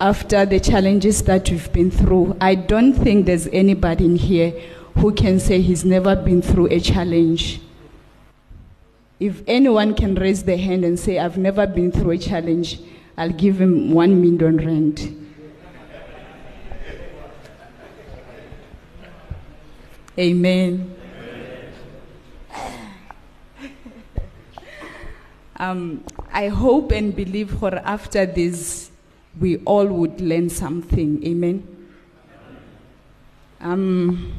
After 0.00 0.46
the 0.46 0.60
challenges 0.60 1.22
that 1.24 1.50
we've 1.50 1.72
been 1.72 1.90
through, 1.90 2.36
I 2.40 2.54
don't 2.54 2.92
think 2.92 3.26
there's 3.26 3.48
anybody 3.48 4.04
in 4.04 4.16
here 4.16 4.50
who 4.96 5.12
can 5.12 5.38
say 5.38 5.60
he's 5.60 5.84
never 5.84 6.16
been 6.16 6.42
through 6.42 6.68
a 6.68 6.80
challenge. 6.80 7.60
If 9.20 9.42
anyone 9.46 9.94
can 9.94 10.14
raise 10.14 10.44
their 10.44 10.58
hand 10.58 10.84
and 10.84 10.98
say, 10.98 11.18
I've 11.18 11.38
never 11.38 11.66
been 11.66 11.90
through 11.90 12.12
a 12.12 12.18
challenge, 12.18 12.80
I'll 13.16 13.32
give 13.32 13.60
him 13.60 13.92
one 13.92 14.20
million 14.20 14.56
rand. 14.58 15.14
Amen. 20.16 20.97
Um, 25.58 26.04
I 26.32 26.48
hope 26.48 26.92
and 26.92 27.14
believe 27.14 27.58
for 27.58 27.74
after 27.74 28.24
this, 28.24 28.92
we 29.40 29.56
all 29.64 29.86
would 29.86 30.20
learn 30.20 30.48
something. 30.48 31.24
Amen. 31.26 31.66
Um, 33.60 34.32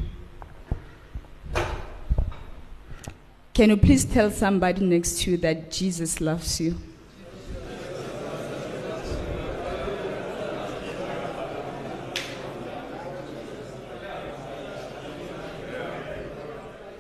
can 3.54 3.72
you 3.72 3.78
please 3.78 4.06
tell 4.06 4.32
somebody 4.32 4.86
next 4.86 5.22
to 5.22 5.32
you 5.32 5.38
that 5.38 5.70
Jesus 5.72 6.22
loves 6.22 6.62
you? 6.62 6.78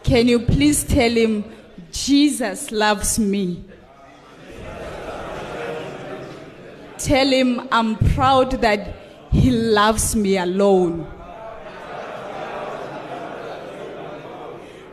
Can 0.04 0.28
you 0.28 0.40
please 0.40 0.84
tell 0.84 1.12
him, 1.12 1.46
Jesus 1.92 2.72
loves 2.72 3.18
me? 3.18 3.64
Tell 7.10 7.28
him 7.28 7.68
I'm 7.72 7.96
proud 8.14 8.52
that 8.62 8.94
he 9.32 9.50
loves 9.50 10.16
me 10.16 10.38
alone. 10.38 11.12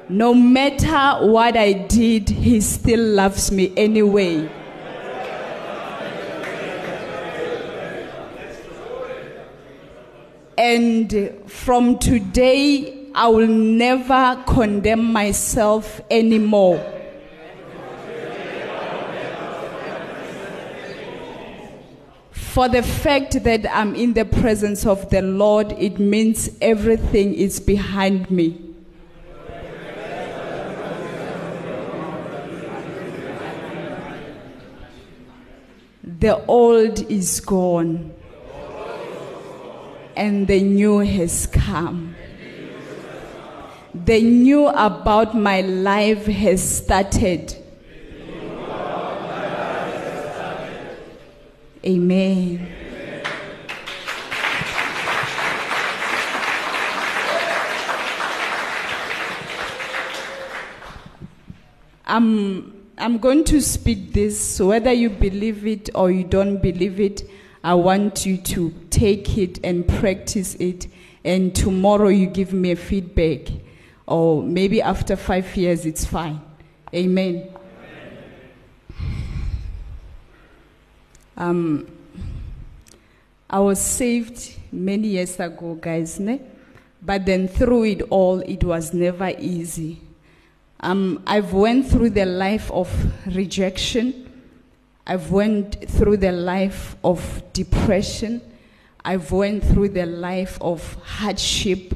No 0.08 0.32
matter 0.32 1.26
what 1.26 1.58
I 1.58 1.74
did, 1.74 2.30
he 2.30 2.62
still 2.62 3.00
loves 3.00 3.52
me 3.52 3.70
anyway. 3.76 4.48
And 10.56 11.42
from 11.46 11.98
today, 11.98 13.10
I 13.14 13.28
will 13.28 13.46
never 13.46 14.42
condemn 14.46 15.12
myself 15.12 16.00
anymore. 16.10 16.95
For 22.56 22.70
the 22.70 22.82
fact 22.82 23.44
that 23.44 23.70
I'm 23.70 23.94
in 23.94 24.14
the 24.14 24.24
presence 24.24 24.86
of 24.86 25.10
the 25.10 25.20
Lord, 25.20 25.72
it 25.72 25.98
means 25.98 26.48
everything 26.62 27.34
is 27.34 27.60
behind 27.60 28.30
me. 28.30 28.58
The 36.02 36.42
old 36.46 37.10
is 37.10 37.40
gone, 37.40 38.14
and 40.16 40.48
the 40.48 40.62
new 40.62 41.00
has 41.00 41.46
come. 41.48 42.16
The 43.92 44.22
new 44.22 44.68
about 44.68 45.36
my 45.36 45.60
life 45.60 46.24
has 46.24 46.78
started. 46.78 47.65
Amen. 51.86 52.66
I'm, 62.04 62.88
I'm 62.98 63.18
going 63.18 63.44
to 63.44 63.60
speak 63.60 64.12
this, 64.12 64.40
so 64.40 64.66
whether 64.66 64.92
you 64.92 65.10
believe 65.10 65.64
it 65.64 65.90
or 65.94 66.10
you 66.10 66.24
don't 66.24 66.60
believe 66.60 66.98
it, 66.98 67.22
I 67.62 67.74
want 67.74 68.26
you 68.26 68.36
to 68.38 68.74
take 68.90 69.38
it 69.38 69.60
and 69.62 69.86
practice 69.86 70.56
it, 70.56 70.88
and 71.24 71.54
tomorrow 71.54 72.08
you 72.08 72.26
give 72.26 72.52
me 72.52 72.72
a 72.72 72.76
feedback, 72.76 73.46
or 74.08 74.42
maybe 74.42 74.82
after 74.82 75.14
five 75.14 75.56
years, 75.56 75.86
it's 75.86 76.04
fine. 76.04 76.40
Amen. 76.92 77.55
Um, 81.36 81.86
I 83.48 83.60
was 83.60 83.80
saved 83.80 84.56
many 84.72 85.08
years 85.08 85.38
ago, 85.38 85.74
guys, 85.74 86.18
ne? 86.18 86.40
but 87.02 87.26
then 87.26 87.46
through 87.46 87.84
it 87.84 88.02
all, 88.10 88.40
it 88.40 88.64
was 88.64 88.92
never 88.94 89.32
easy. 89.38 90.00
Um, 90.80 91.22
I've 91.26 91.52
went 91.52 91.86
through 91.86 92.10
the 92.10 92.26
life 92.26 92.70
of 92.70 92.90
rejection. 93.34 94.30
I've 95.06 95.30
went 95.30 95.88
through 95.90 96.16
the 96.18 96.32
life 96.32 96.96
of 97.04 97.42
depression. 97.52 98.40
I've 99.04 99.30
went 99.30 99.62
through 99.62 99.90
the 99.90 100.06
life 100.06 100.58
of 100.60 100.94
hardship. 101.04 101.94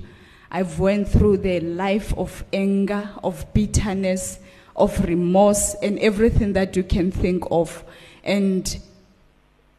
I've 0.51 0.79
went 0.79 1.09
through 1.09 1.39
the 1.39 1.61
life 1.61 2.17
of 2.17 2.45
anger, 2.53 3.11
of 3.25 3.53
bitterness, 3.53 4.39
of 4.77 5.03
remorse, 5.05 5.75
and 5.83 5.99
everything 5.99 6.53
that 6.53 6.77
you 6.77 6.85
can 6.85 7.11
think 7.11 7.45
of. 7.51 7.83
And 8.23 8.79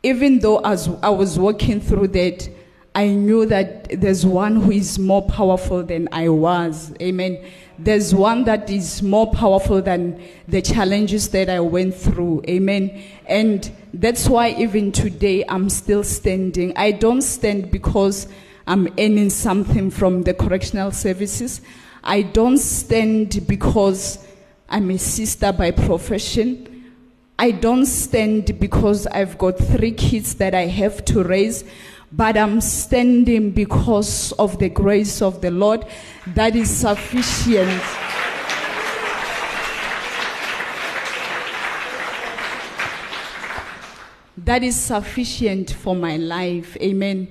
even 0.03 0.39
though 0.39 0.59
as 0.59 0.89
I 1.01 1.09
was 1.09 1.37
walking 1.37 1.79
through 1.79 2.09
that, 2.09 2.49
I 2.93 3.07
knew 3.07 3.45
that 3.45 4.01
there's 4.01 4.25
one 4.25 4.57
who 4.57 4.71
is 4.71 4.99
more 4.99 5.25
powerful 5.25 5.81
than 5.83 6.09
I 6.11 6.27
was. 6.27 6.93
Amen. 7.01 7.45
There's 7.79 8.13
one 8.13 8.43
that 8.43 8.69
is 8.69 9.01
more 9.01 9.31
powerful 9.31 9.81
than 9.81 10.21
the 10.47 10.61
challenges 10.61 11.29
that 11.29 11.49
I 11.49 11.61
went 11.61 11.95
through. 11.95 12.43
Amen. 12.49 13.01
And 13.27 13.71
that's 13.93 14.27
why 14.27 14.49
even 14.51 14.91
today 14.91 15.45
I'm 15.47 15.69
still 15.69 16.03
standing. 16.03 16.73
I 16.75 16.91
don't 16.91 17.21
stand 17.21 17.71
because 17.71 18.27
I'm 18.67 18.87
earning 18.99 19.29
something 19.29 19.89
from 19.89 20.23
the 20.23 20.33
correctional 20.33 20.91
services. 20.91 21.61
I 22.03 22.23
don't 22.23 22.57
stand 22.57 23.47
because 23.47 24.27
I'm 24.67 24.91
a 24.91 24.97
sister 24.97 25.53
by 25.53 25.71
profession. 25.71 26.70
I 27.41 27.49
don't 27.49 27.87
stand 27.87 28.59
because 28.59 29.07
I've 29.07 29.35
got 29.39 29.57
three 29.57 29.93
kids 29.93 30.35
that 30.35 30.53
I 30.53 30.67
have 30.67 31.03
to 31.05 31.23
raise, 31.23 31.63
but 32.11 32.37
I'm 32.37 32.61
standing 32.61 33.49
because 33.49 34.31
of 34.33 34.59
the 34.59 34.69
grace 34.69 35.23
of 35.23 35.41
the 35.41 35.49
Lord 35.49 35.83
that 36.35 36.55
is 36.55 36.69
sufficient. 36.69 37.81
That 44.37 44.61
is 44.61 44.75
sufficient 44.75 45.71
for 45.71 45.95
my 45.95 46.17
life. 46.17 46.77
Amen. 46.79 47.27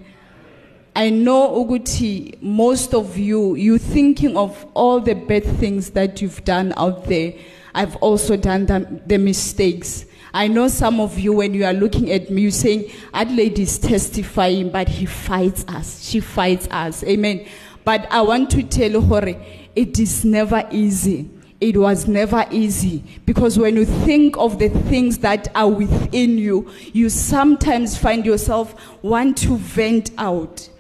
I 0.97 1.11
know 1.11 1.65
Uguti, 1.65 2.43
most 2.43 2.95
of 2.95 3.17
you, 3.17 3.55
you're 3.55 3.79
thinking 3.79 4.37
of 4.37 4.67
all 4.75 4.99
the 4.99 5.15
bad 5.15 5.45
things 5.45 5.91
that 5.91 6.21
you've 6.21 6.45
done 6.45 6.75
out 6.77 7.05
there. 7.05 7.35
I've 7.75 7.97
also 7.97 8.37
done 8.37 8.67
the, 8.67 9.03
the 9.07 9.19
mistakes. 9.19 10.07
I 10.33 10.47
know 10.47 10.69
some 10.69 11.01
of 11.01 11.19
you, 11.19 11.33
when 11.33 11.55
you 11.55 11.65
are 11.65 11.73
looking 11.73 12.11
at 12.13 12.31
me, 12.31 12.43
you're 12.43 12.51
saying, 12.51 12.91
Adelaide 13.13 13.59
is 13.59 13.79
testifying, 13.79 14.71
but 14.71 14.89
he 14.89 15.07
fights 15.07 15.65
us. 15.69 16.05
She 16.09 16.21
fights 16.21 16.69
us. 16.71 17.03
Amen. 17.05 17.47
But 17.85 18.07
I 18.11 18.21
want 18.21 18.51
to 18.51 18.63
tell 18.63 18.91
you, 18.91 19.01
Hore, 19.01 19.35
it 19.75 19.99
is 19.99 20.25
never 20.25 20.67
easy. 20.71 21.29
It 21.61 21.77
was 21.77 22.09
never 22.09 22.47
easy 22.51 23.05
because 23.27 23.59
when 23.59 23.77
you 23.77 23.85
think 23.85 24.39
of 24.39 24.59
the 24.59 24.71
things 24.71 25.19
that 25.19 25.49
are 25.55 25.69
within 25.69 26.39
you, 26.39 26.71
you 26.95 27.11
sometimes 27.11 27.99
find 27.99 28.25
yourself 28.25 28.75
want 29.03 29.37
to 29.39 29.59
vent 29.59 30.11
out. 30.17 30.71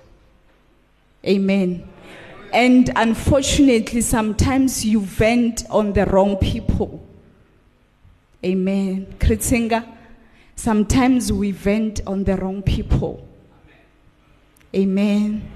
Amen. 1.26 1.86
And 2.52 2.90
unfortunately, 2.96 4.00
sometimes 4.00 4.84
you 4.84 5.00
vent 5.00 5.64
on 5.70 5.92
the 5.92 6.06
wrong 6.06 6.36
people. 6.36 7.06
Amen. 8.44 9.14
Kritsinga, 9.18 9.86
sometimes 10.56 11.32
we 11.32 11.50
vent 11.52 12.00
on 12.06 12.24
the 12.24 12.36
wrong 12.36 12.62
people. 12.62 13.26
Amen. 14.74 15.48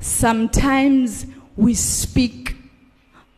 Sometimes 0.00 1.26
we 1.56 1.74
speak 1.74 2.56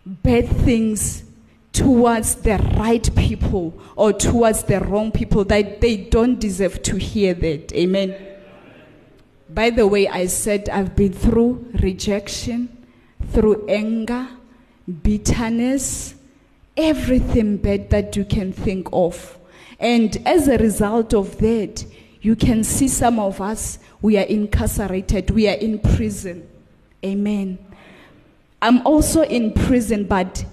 bad 0.05 0.49
things 0.49 1.25
towards 1.73 2.37
the 2.37 2.57
right 2.79 3.15
people 3.15 3.79
or 3.97 4.13
towards 4.13 4.63
the 4.65 4.81
wrong 4.81 5.13
people 5.13 5.45
that 5.45 5.81
they 5.81 5.97
don't 5.97 6.41
deserve 6.41 6.83
to 6.83 6.97
hear 6.97 7.35
that. 7.35 7.73
Amen. 7.75 8.36
By 9.57 9.71
the 9.71 9.87
way, 9.87 10.07
I 10.07 10.27
said 10.27 10.69
I've 10.69 10.95
been 10.95 11.15
through 11.15 11.73
rejection, 11.81 12.87
through 13.33 13.67
anger, 13.69 14.29
bitterness, 15.03 16.15
everything 16.77 17.57
bad 17.57 17.89
that 17.89 18.17
you 18.17 18.27
can 18.27 18.53
think 18.53 18.87
of. 18.93 19.39
And 19.81 20.15
as 20.27 20.49
a 20.49 20.59
result 20.59 21.15
of 21.15 21.39
that, 21.39 21.87
you 22.21 22.37
can 22.37 22.65
see 22.65 22.87
some 22.87 23.19
of 23.19 23.41
us, 23.41 23.79
we 24.03 24.19
are 24.19 24.27
incarcerated, 24.27 25.31
we 25.31 25.49
are 25.49 25.57
in 25.57 25.79
prison. 25.79 26.47
Amen. 27.03 27.57
I'm 28.61 28.87
also 28.87 29.23
in 29.23 29.55
prison, 29.55 30.05
but 30.05 30.45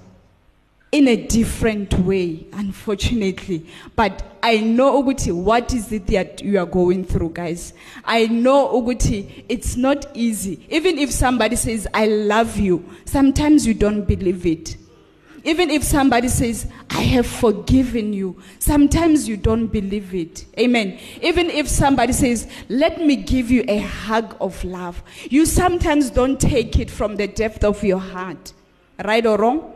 in 0.94 1.08
a 1.08 1.16
different 1.16 1.92
way, 2.02 2.46
unfortunately. 2.54 3.66
But 3.96 4.38
I 4.44 4.60
know 4.60 5.02
Uguti, 5.02 5.34
what 5.34 5.74
is 5.74 5.92
it 5.92 6.06
that 6.08 6.44
you 6.44 6.60
are 6.60 6.68
going 6.68 7.04
through, 7.04 7.32
guys? 7.32 7.74
I 8.06 8.28
know 8.28 8.80
Uguti, 8.80 9.44
it's 9.50 9.76
not 9.76 10.06
easy. 10.14 10.64
Even 10.70 11.00
if 11.00 11.12
somebody 11.12 11.56
says, 11.56 11.88
I 11.96 12.06
love 12.06 12.58
you, 12.58 12.88
sometimes 13.06 13.66
you 13.66 13.74
don't 13.74 14.04
believe 14.04 14.46
it. 14.46 14.78
Even 15.44 15.72
if 15.72 15.84
somebody 15.84 16.28
says, 16.28 16.68
I 16.92 17.02
have 17.02 17.26
forgiven 17.26 18.14
you, 18.14 18.40
sometimes 18.60 19.28
you 19.28 19.36
don't 19.36 19.68
believe 19.68 20.14
it. 20.14 20.46
Amen. 20.60 21.00
Even 21.24 21.50
if 21.50 21.68
somebody 21.68 22.14
says, 22.14 22.48
Let 22.70 23.02
me 23.02 23.16
give 23.16 23.50
you 23.50 23.66
a 23.68 23.80
hug 23.80 24.38
of 24.40 24.64
love, 24.64 25.02
you 25.24 25.48
sometimes 25.48 26.12
don't 26.12 26.40
take 26.40 26.78
it 26.78 26.92
from 26.92 27.16
the 27.16 27.28
depth 27.28 27.64
of 27.64 27.84
your 27.84 28.00
heart. 28.00 28.54
Right 29.04 29.26
or 29.26 29.38
wrong? 29.40 29.74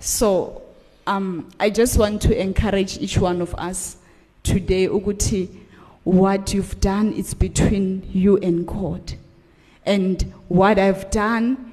So, 0.00 0.62
um, 1.06 1.48
I 1.60 1.70
just 1.70 1.98
want 1.98 2.22
to 2.22 2.40
encourage 2.40 2.98
each 2.98 3.18
one 3.18 3.40
of 3.40 3.54
us 3.54 3.96
today, 4.42 4.88
Uguti, 4.88 5.48
what 6.04 6.52
you've 6.52 6.80
done 6.80 7.12
is 7.12 7.34
between 7.34 8.08
you 8.12 8.38
and 8.38 8.66
God. 8.66 9.14
And 9.86 10.22
what 10.48 10.78
I've 10.78 11.10
done 11.10 11.70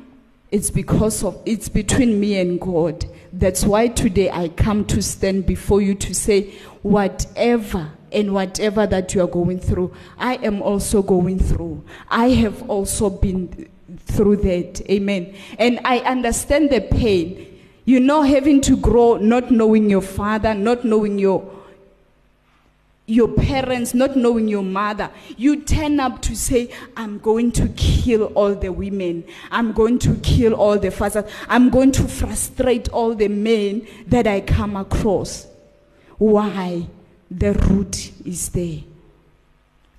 it's 0.50 0.70
because 0.70 1.24
of 1.24 1.42
it's 1.46 1.68
between 1.68 2.20
me 2.20 2.40
and 2.40 2.60
God. 2.60 3.06
That's 3.34 3.66
why 3.66 3.88
today 3.90 4.32
I 4.32 4.50
come 4.50 4.86
to 4.86 5.02
stand 5.02 5.46
before 5.46 5.82
you 5.82 5.94
to 5.96 6.16
say 6.16 6.54
whatever 6.84 7.92
and 8.14 8.34
whatever 8.34 8.88
that 8.88 9.14
you 9.14 9.22
are 9.22 9.28
going 9.28 9.60
through, 9.60 9.94
I 10.18 10.36
am 10.36 10.62
also 10.62 11.02
going 11.02 11.40
through. 11.40 11.84
I 12.10 12.30
have 12.30 12.70
also 12.70 13.10
been 13.10 13.70
through 14.06 14.38
that. 14.38 14.82
Amen. 14.90 15.36
And 15.60 15.82
I 15.84 16.00
understand 16.00 16.70
the 16.70 16.80
pain. 16.80 17.57
You 17.88 18.02
know, 18.02 18.22
having 18.22 18.60
to 18.64 18.76
grow, 18.76 19.16
not 19.16 19.50
knowing 19.50 19.90
your 19.90 20.02
father, 20.02 20.54
not 20.54 20.84
knowing 20.84 21.18
your 21.18 21.50
your 23.06 23.30
parents, 23.30 23.94
not 23.94 24.18
knowing 24.18 24.50
your 24.50 24.62
mother, 24.62 25.10
you 25.38 25.64
turn 25.64 25.98
up 25.98 26.22
to 26.24 26.36
say, 26.36 26.70
I'm 26.98 27.18
going 27.20 27.54
to 27.54 27.70
kill 27.70 28.26
all 28.36 28.54
the 28.54 28.74
women. 28.74 29.24
I'm 29.50 29.72
going 29.72 30.00
to 30.00 30.16
kill 30.16 30.54
all 30.54 30.78
the 30.78 30.92
fathers. 30.92 31.32
I'm 31.48 31.70
going 31.70 31.94
to 31.94 32.04
frustrate 32.04 32.90
all 32.90 33.16
the 33.16 33.30
men 33.30 33.88
that 34.08 34.28
I 34.28 34.42
come 34.42 34.76
across. 34.76 35.48
Why? 36.18 36.88
The 37.32 37.54
root 37.54 38.12
is 38.26 38.50
there. 38.50 38.82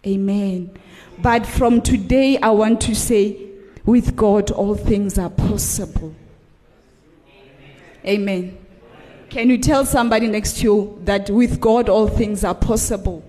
Amen. 0.07 0.79
But 1.19 1.47
from 1.47 1.81
today, 1.81 2.37
I 2.37 2.51
want 2.51 2.83
to 2.83 2.95
say, 2.95 3.39
with 3.87 4.15
God, 4.15 4.51
all 4.51 4.75
things 4.75 5.17
are 5.19 5.31
possible. 5.31 6.15
Amen. 8.09 8.57
Can 9.29 9.51
you 9.51 9.59
tell 9.59 9.85
somebody 9.85 10.27
next 10.27 10.59
to 10.59 10.63
you 10.63 11.03
that 11.05 11.29
with 11.29 11.61
God 11.61 11.91
all 11.91 12.09
things 12.09 12.43
are 12.43 12.55
possible? 12.55 13.23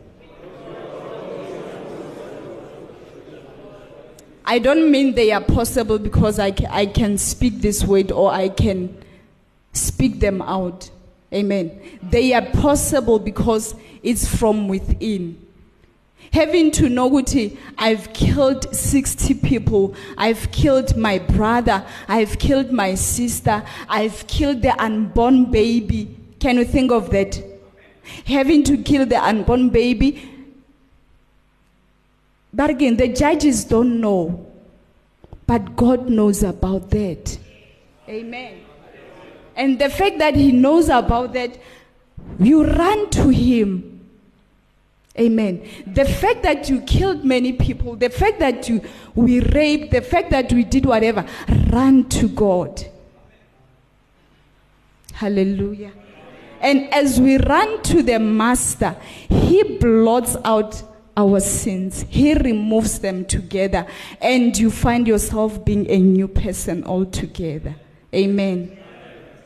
I 4.46 4.58
don't 4.58 4.90
mean 4.90 5.14
they 5.14 5.32
are 5.32 5.44
possible 5.44 6.00
because 6.00 6.40
I, 6.40 6.56
I 6.70 6.88
can 6.88 7.18
speak 7.18 7.62
this 7.62 7.84
word 7.84 8.12
or 8.12 8.32
I 8.32 8.50
can 8.50 8.98
speak 9.74 10.20
them 10.20 10.42
out. 10.42 10.90
Amen. 11.32 11.80
They 12.02 12.34
are 12.34 12.42
possible 12.42 13.20
because 13.20 13.76
it's 14.02 14.28
from 14.28 14.68
within. 14.68 15.46
Having 16.32 16.72
to 16.72 16.90
know 16.90 17.10
Guti, 17.10 17.58
I've 17.78 18.14
killed 18.14 18.74
60 18.76 19.34
people. 19.36 19.96
I've 20.18 20.52
killed 20.52 20.96
my 20.96 21.18
brother. 21.18 21.84
I've 22.08 22.38
killed 22.38 22.72
my 22.72 22.96
sister. 22.96 23.64
I've 23.88 24.28
killed 24.28 24.62
the 24.62 24.80
unborn 24.82 25.46
baby. 25.52 26.16
Can 26.40 26.58
you 26.58 26.66
think 26.66 26.92
of 26.92 27.10
that? 27.12 27.42
Having 28.26 28.64
to 28.66 28.78
kill 28.78 29.06
the 29.06 29.24
unborn 29.24 29.70
baby. 29.70 30.30
But 32.54 32.70
again, 32.72 32.98
the 32.98 33.08
judges 33.08 33.64
don't 33.66 34.00
know. 34.00 34.46
But 35.48 35.76
God 35.76 36.10
knows 36.10 36.44
about 36.44 36.92
that. 36.92 37.40
Amen. 38.08 38.62
And 39.56 39.80
the 39.80 39.90
fact 39.90 40.20
that 40.20 40.36
He 40.36 40.52
knows 40.52 40.90
about 40.90 41.34
that, 41.34 41.58
you 42.40 42.64
run 42.64 43.10
to 43.12 43.30
Him. 43.30 43.99
Amen. 45.18 45.68
The 45.88 46.06
fact 46.06 46.44
that 46.44 46.70
you 46.70 46.82
killed 46.82 47.26
many 47.26 47.54
people, 47.54 47.96
the 47.96 48.10
fact 48.10 48.40
that 48.40 48.70
you 48.70 48.82
we 49.16 49.40
raped, 49.40 49.92
the 49.92 50.02
fact 50.02 50.30
that 50.32 50.52
we 50.54 50.64
did 50.64 50.86
whatever, 50.86 51.26
run 51.72 52.08
to 52.10 52.30
God. 52.30 52.86
Hallelujah. 55.14 55.92
And 56.62 56.94
as 56.94 57.20
we 57.20 57.38
run 57.38 57.82
to 57.84 58.04
the 58.04 58.20
Master, 58.20 58.96
He 59.30 59.78
blots 59.78 60.38
out 60.46 60.82
our 61.18 61.40
sins, 61.42 62.06
He 62.10 62.34
removes 62.34 63.00
them 63.00 63.26
together, 63.26 63.86
and 64.22 64.58
you 64.58 64.72
find 64.72 65.08
yourself 65.08 65.66
being 65.66 65.90
a 65.90 65.98
new 65.98 66.28
person 66.28 66.84
altogether. 66.86 67.76
Amen. 68.14 68.78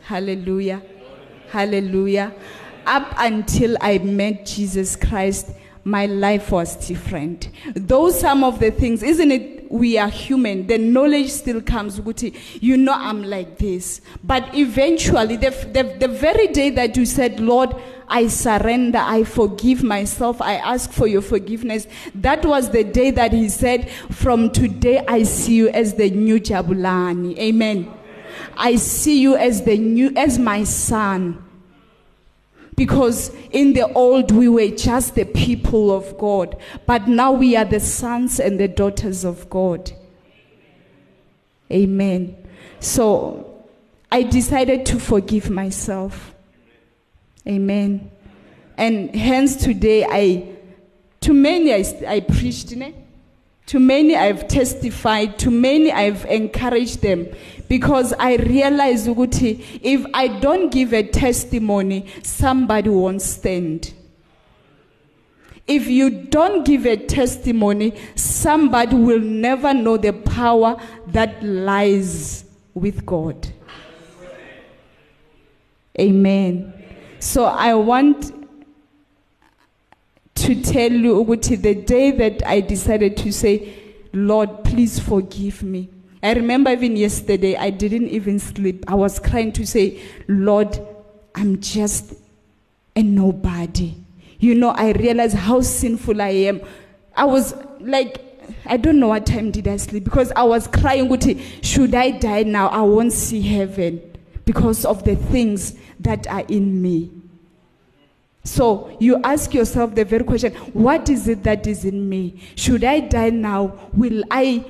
Hallelujah. 0.02 0.82
Hallelujah. 1.50 2.34
Up 2.86 3.14
until 3.18 3.78
I 3.82 3.98
met 4.00 4.46
Jesus 4.46 4.96
Christ, 4.96 5.52
my 5.86 6.06
life 6.06 6.52
was 6.52 6.76
different. 6.88 7.50
Those 7.76 8.20
some 8.20 8.44
of 8.44 8.60
the 8.60 8.72
things, 8.72 9.04
isn't 9.04 9.32
it? 9.32 9.72
We 9.72 9.98
are 9.98 10.10
human. 10.10 10.68
The 10.68 10.78
knowledge 10.78 11.32
still 11.32 11.62
comes. 11.62 12.00
You 12.62 12.78
know, 12.78 12.94
I'm 12.94 13.24
like 13.24 13.58
this. 13.58 14.02
But 14.24 14.54
eventually, 14.56 15.36
the, 15.36 15.50
the, 15.50 15.96
the 16.00 16.08
very 16.08 16.48
day 16.48 16.70
that 16.72 16.96
you 16.96 17.06
said, 17.06 17.40
Lord, 17.40 17.76
I 18.08 18.28
surrender, 18.28 19.00
I 19.00 19.24
forgive 19.24 19.82
myself, 19.82 20.42
I 20.42 20.56
ask 20.56 20.92
for 20.92 21.08
your 21.08 21.22
forgiveness, 21.22 21.88
that 22.14 22.46
was 22.46 22.70
the 22.70 22.84
day 22.84 23.10
that 23.12 23.34
He 23.34 23.50
said, 23.50 23.90
From 24.12 24.52
today, 24.52 25.04
I 25.08 25.24
see 25.24 25.56
you 25.56 25.70
as 25.70 25.96
the 25.96 26.12
new 26.12 26.40
Jabulani. 26.40 27.38
Amen. 27.40 27.92
I 28.56 28.76
see 28.76 29.20
you 29.22 29.36
as 29.36 29.64
the 29.64 29.78
new, 29.78 30.12
as 30.16 30.38
my 30.38 30.64
son. 30.64 31.44
Because 32.76 33.32
in 33.52 33.74
the 33.74 33.92
old, 33.94 34.32
we 34.32 34.48
were 34.48 34.70
just 34.70 35.16
the 35.16 35.26
people 35.26 35.92
of 35.92 36.18
God. 36.18 36.58
But 36.86 37.08
now 37.08 37.32
we 37.32 37.56
are 37.56 37.66
the 37.66 37.80
sons 37.80 38.40
and 38.40 38.60
the 38.60 38.68
daughters 38.68 39.24
of 39.24 39.50
God. 39.50 39.92
Amen. 41.72 42.36
So 42.80 43.66
I 44.12 44.24
decided 44.24 44.86
to 44.88 45.00
forgive 45.00 45.50
myself. 45.50 46.34
Amen. 47.48 48.12
And 48.78 49.16
hence 49.16 49.56
today, 49.56 50.06
I, 50.06 50.48
to 51.22 51.34
many, 51.34 51.74
I, 51.74 51.84
I 52.08 52.20
preached, 52.22 52.76
ne? 52.76 53.03
To 53.68 53.80
many 53.80 54.16
I've 54.16 54.48
testified, 54.48 55.40
to 55.40 55.50
many 55.50 55.92
I've 55.92 56.26
encouraged 56.26 57.02
them 57.02 57.28
because 57.70 58.14
I 58.14 58.36
realize 58.36 59.08
ukuthi 59.08 59.80
if 59.82 60.06
I 60.14 60.28
don't 60.28 60.72
give 60.72 60.94
a 60.94 61.04
testimony, 61.04 62.06
somebody 62.22 62.90
won't 62.90 63.22
stand. 63.22 63.94
If 65.66 65.88
you 65.88 66.10
don't 66.10 66.66
give 66.66 66.86
a 66.86 66.98
testimony, 66.98 67.94
somebody 68.16 68.96
will 68.98 69.22
never 69.22 69.74
know 69.74 69.96
the 69.96 70.12
power 70.12 70.76
that 71.08 71.42
lies 71.42 72.44
with 72.74 73.06
God. 73.06 73.48
Amen. 76.00 76.74
So 77.20 77.46
I 77.46 77.76
want 77.76 78.43
to 80.44 80.62
tell 80.62 80.92
you 80.92 81.24
the 81.26 81.76
day 81.76 82.12
that 82.12 82.46
I 82.46 82.60
decided 82.60 83.16
to 83.18 83.32
say, 83.32 83.74
Lord, 84.12 84.64
please 84.66 85.00
forgive 85.00 85.64
me. 85.64 85.90
I 86.22 86.34
remember 86.34 86.72
even 86.72 86.96
yesterday, 86.96 87.56
I 87.56 87.70
didn't 87.70 88.10
even 88.10 88.40
sleep. 88.40 88.84
I 88.88 88.96
was 88.96 89.20
crying 89.20 89.52
to 89.54 89.66
say, 89.66 90.02
Lord, 90.28 90.80
I'm 91.36 91.62
just 91.62 92.14
a 92.96 93.04
nobody. 93.04 93.96
You 94.40 94.56
know, 94.56 94.70
I 94.70 94.92
realized 94.92 95.36
how 95.36 95.62
sinful 95.62 96.22
I 96.22 96.30
am. 96.30 96.62
I 97.16 97.24
was 97.26 97.56
like, 97.80 98.22
I 98.66 98.76
don't 98.78 99.00
know 99.00 99.08
what 99.08 99.26
time 99.26 99.52
did 99.52 99.68
I 99.68 99.78
sleep 99.78 100.04
because 100.04 100.32
I 100.34 100.44
was 100.44 100.68
crying, 100.68 101.10
should 101.62 101.96
I 101.96 102.12
die 102.12 102.44
now? 102.44 102.68
I 102.68 102.82
won't 102.82 103.14
see 103.14 103.42
heaven 103.42 104.02
because 104.44 104.84
of 104.84 105.06
the 105.06 105.16
things 105.16 105.76
that 106.02 106.28
are 106.28 106.44
in 106.50 106.82
me. 106.82 107.12
So 108.44 108.96
you 109.00 109.22
ask 109.24 109.54
yourself 109.54 109.96
the 109.96 110.04
very 110.04 110.24
question 110.24 110.54
what 110.74 111.10
is 111.10 111.28
it 111.28 111.44
that 111.44 111.66
is 111.66 111.86
in 111.86 112.10
me? 112.10 112.42
Should 112.56 112.84
I 112.84 113.00
die 113.00 113.30
now? 113.30 113.90
Will 113.94 114.24
I 114.30 114.66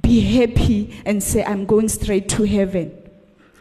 be 0.00 0.20
happy 0.20 1.00
and 1.06 1.22
say, 1.22 1.44
I'm 1.44 1.64
going 1.64 1.88
straight 1.88 2.28
to 2.30 2.44
heaven? 2.44 2.98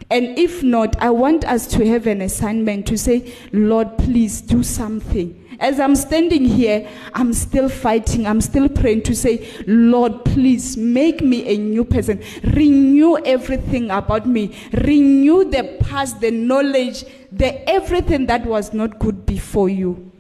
And 0.09 0.37
if 0.37 0.61
not, 0.61 1.01
I 1.01 1.09
want 1.09 1.45
us 1.45 1.67
to 1.67 1.85
have 1.87 2.05
an 2.05 2.21
assignment 2.21 2.85
to 2.87 2.97
say, 2.97 3.33
Lord, 3.53 3.97
please 3.97 4.41
do 4.41 4.61
something. 4.61 5.40
As 5.61 5.79
I'm 5.79 5.95
standing 5.95 6.43
here, 6.43 6.89
I'm 7.13 7.33
still 7.33 7.69
fighting. 7.69 8.25
I'm 8.25 8.41
still 8.41 8.67
praying 8.67 9.03
to 9.03 9.15
say, 9.15 9.47
Lord, 9.67 10.25
please 10.25 10.75
make 10.75 11.21
me 11.21 11.47
a 11.47 11.55
new 11.55 11.85
person. 11.85 12.19
Renew 12.43 13.17
everything 13.19 13.91
about 13.91 14.25
me. 14.25 14.57
Renew 14.73 15.49
the 15.49 15.77
past, 15.81 16.19
the 16.19 16.31
knowledge, 16.31 17.05
the 17.31 17.69
everything 17.69 18.25
that 18.25 18.43
was 18.43 18.73
not 18.73 18.97
good 18.97 19.27
before 19.27 19.69
you. 19.69 20.11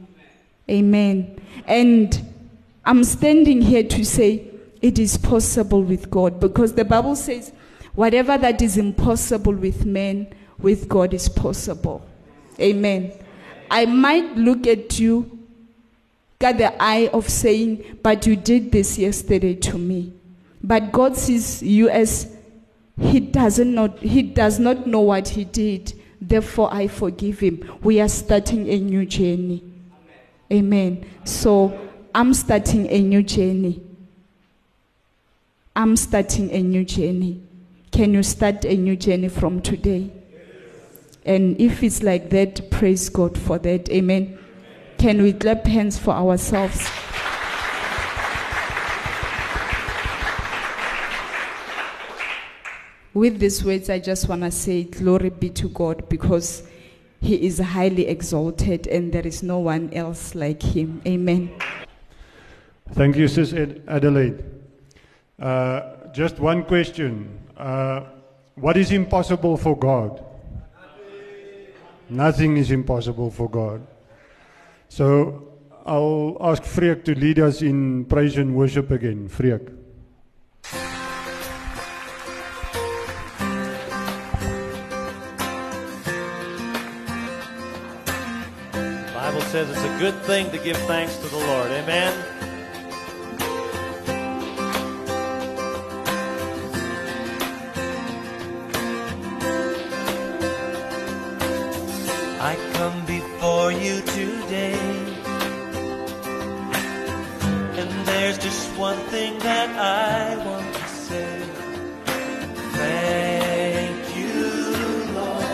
Amen. 0.69 1.41
And 1.65 2.23
I'm 2.85 3.03
standing 3.03 3.63
here 3.63 3.83
to 3.83 4.05
say 4.05 4.47
it 4.79 4.99
is 4.99 5.17
possible 5.17 5.81
with 5.81 6.11
God 6.11 6.39
because 6.39 6.73
the 6.73 6.85
Bible 6.85 7.15
says, 7.15 7.51
whatever 7.95 8.37
that 8.37 8.61
is 8.61 8.77
impossible 8.77 9.53
with 9.53 9.87
men, 9.87 10.31
with 10.59 10.87
God 10.87 11.15
is 11.15 11.27
possible. 11.27 12.07
Amen. 12.59 13.11
I 13.71 13.85
might 13.85 14.35
look 14.35 14.67
at 14.67 14.99
you, 14.99 15.39
got 16.39 16.57
the 16.57 16.75
eye 16.83 17.09
of 17.13 17.29
saying, 17.29 17.99
but 18.03 18.27
you 18.27 18.35
did 18.35 18.69
this 18.73 18.97
yesterday 18.97 19.55
to 19.55 19.77
me. 19.77 20.11
But 20.61 20.91
God 20.91 21.15
sees 21.15 21.63
you 21.63 21.89
as 21.89 22.35
he 22.99 23.21
doesn't 23.21 23.73
not 23.73 23.97
he 23.99 24.21
does 24.21 24.59
not 24.59 24.85
know 24.85 24.99
what 24.99 25.29
he 25.29 25.45
did. 25.45 25.93
Therefore 26.19 26.71
I 26.71 26.87
forgive 26.87 27.39
him. 27.39 27.79
We 27.81 28.01
are 28.01 28.09
starting 28.09 28.67
a 28.67 28.77
new 28.77 29.05
journey. 29.05 29.63
Amen. 30.51 31.05
So 31.23 31.89
I'm 32.13 32.33
starting 32.33 32.87
a 32.87 33.01
new 33.01 33.23
journey. 33.23 33.81
I'm 35.75 35.95
starting 35.95 36.51
a 36.51 36.61
new 36.61 36.83
journey. 36.83 37.41
Can 37.91 38.13
you 38.13 38.23
start 38.23 38.65
a 38.65 38.75
new 38.75 38.97
journey 38.97 39.29
from 39.29 39.61
today? 39.61 40.11
And 41.25 41.59
if 41.61 41.83
it's 41.83 42.01
like 42.01 42.29
that, 42.31 42.71
praise 42.71 43.09
God 43.09 43.37
for 43.37 43.59
that. 43.59 43.89
Amen. 43.89 44.39
Can 44.97 45.21
we 45.21 45.33
clap 45.33 45.65
hands 45.65 45.97
for 45.97 46.11
ourselves? 46.11 46.87
With 53.13 53.39
these 53.39 53.63
words, 53.63 53.89
I 53.89 53.99
just 53.99 54.29
want 54.29 54.41
to 54.43 54.51
say, 54.51 54.83
Glory 54.83 55.29
be 55.29 55.49
to 55.49 55.67
God 55.69 56.07
because 56.07 56.63
He 57.19 57.45
is 57.45 57.59
highly 57.59 58.07
exalted 58.07 58.87
and 58.87 59.11
there 59.11 59.27
is 59.27 59.43
no 59.43 59.59
one 59.59 59.93
else 59.93 60.33
like 60.33 60.63
Him. 60.63 61.01
Amen. 61.05 61.51
Thank 62.93 63.17
you, 63.17 63.27
Sis 63.27 63.53
Ad- 63.53 63.81
Adelaide. 63.87 64.43
Uh, 65.39 65.81
just 66.13 66.39
one 66.39 66.63
question. 66.63 67.37
Uh, 67.57 68.05
what 68.55 68.77
is 68.77 68.91
impossible 68.91 69.57
for 69.57 69.77
God? 69.77 70.23
Nothing 72.11 72.57
is 72.57 72.71
impossible 72.71 73.31
for 73.31 73.49
God. 73.49 73.87
So 74.89 75.47
I'll 75.85 76.35
ask 76.41 76.61
Freek 76.61 77.05
to 77.05 77.15
lead 77.15 77.39
us 77.39 77.61
in 77.61 78.03
praise 78.03 78.35
and 78.35 78.53
worship 78.53 78.91
again. 78.91 79.29
Freek. 79.29 79.61
The 88.73 89.11
Bible 89.13 89.41
says 89.43 89.69
it's 89.69 89.81
a 89.81 89.97
good 89.97 90.21
thing 90.23 90.51
to 90.51 90.57
give 90.57 90.75
thanks 90.79 91.15
to 91.15 91.27
the 91.29 91.37
Lord. 91.37 91.71
Amen. 91.71 92.40
You 103.83 103.99
today. 104.01 104.77
And 107.79 107.89
there's 108.05 108.37
just 108.37 108.77
one 108.77 108.97
thing 109.09 109.39
that 109.39 109.69
I 109.69 110.37
want 110.45 110.75
to 110.75 110.87
say. 110.87 111.41
Thank 112.77 114.17
you, 114.19 114.37
Lord. 115.17 115.45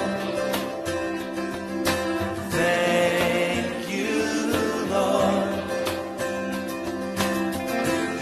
Thank 2.57 3.89
you, 3.95 4.13
Lord. 4.95 5.49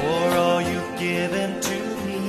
For 0.01 0.25
all 0.43 0.61
you've 0.61 0.93
given 0.99 1.49
to 1.69 1.77
me. 2.05 2.21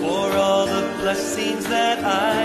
For 0.00 0.26
all 0.44 0.64
the 0.66 0.84
blessings 1.00 1.64
that 1.66 1.98
I 2.04 2.41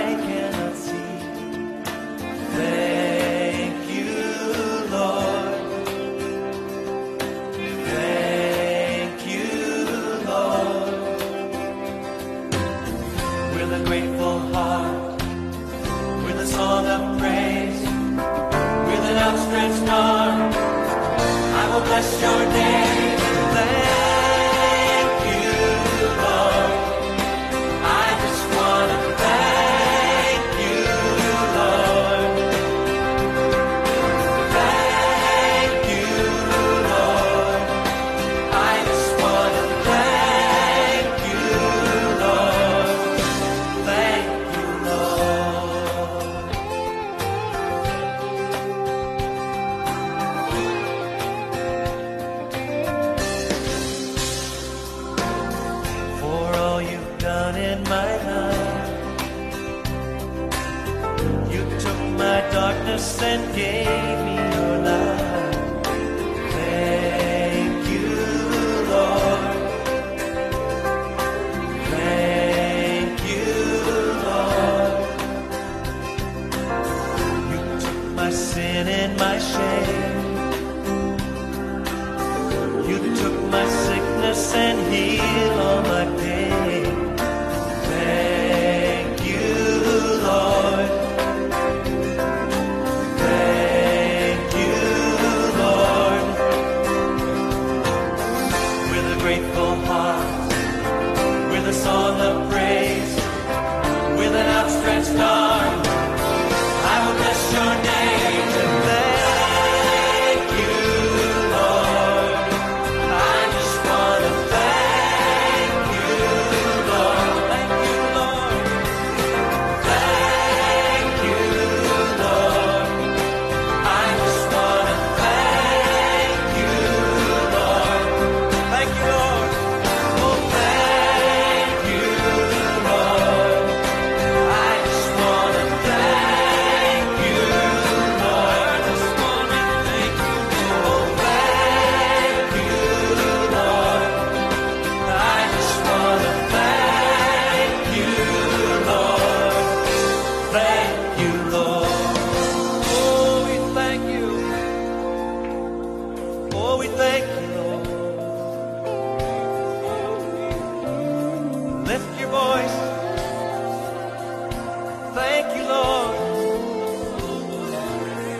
Thank 165.17 165.57
you, 165.57 165.63
Lord. 165.67 166.15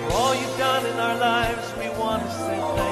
For 0.03 0.13
all 0.13 0.35
you've 0.35 0.57
done 0.59 0.85
in 0.85 0.99
our 0.99 1.17
lives, 1.17 1.73
we 1.79 1.89
want 1.97 2.21
to 2.21 2.29
say 2.29 2.59
thank 2.59 2.77
you, 2.77 2.86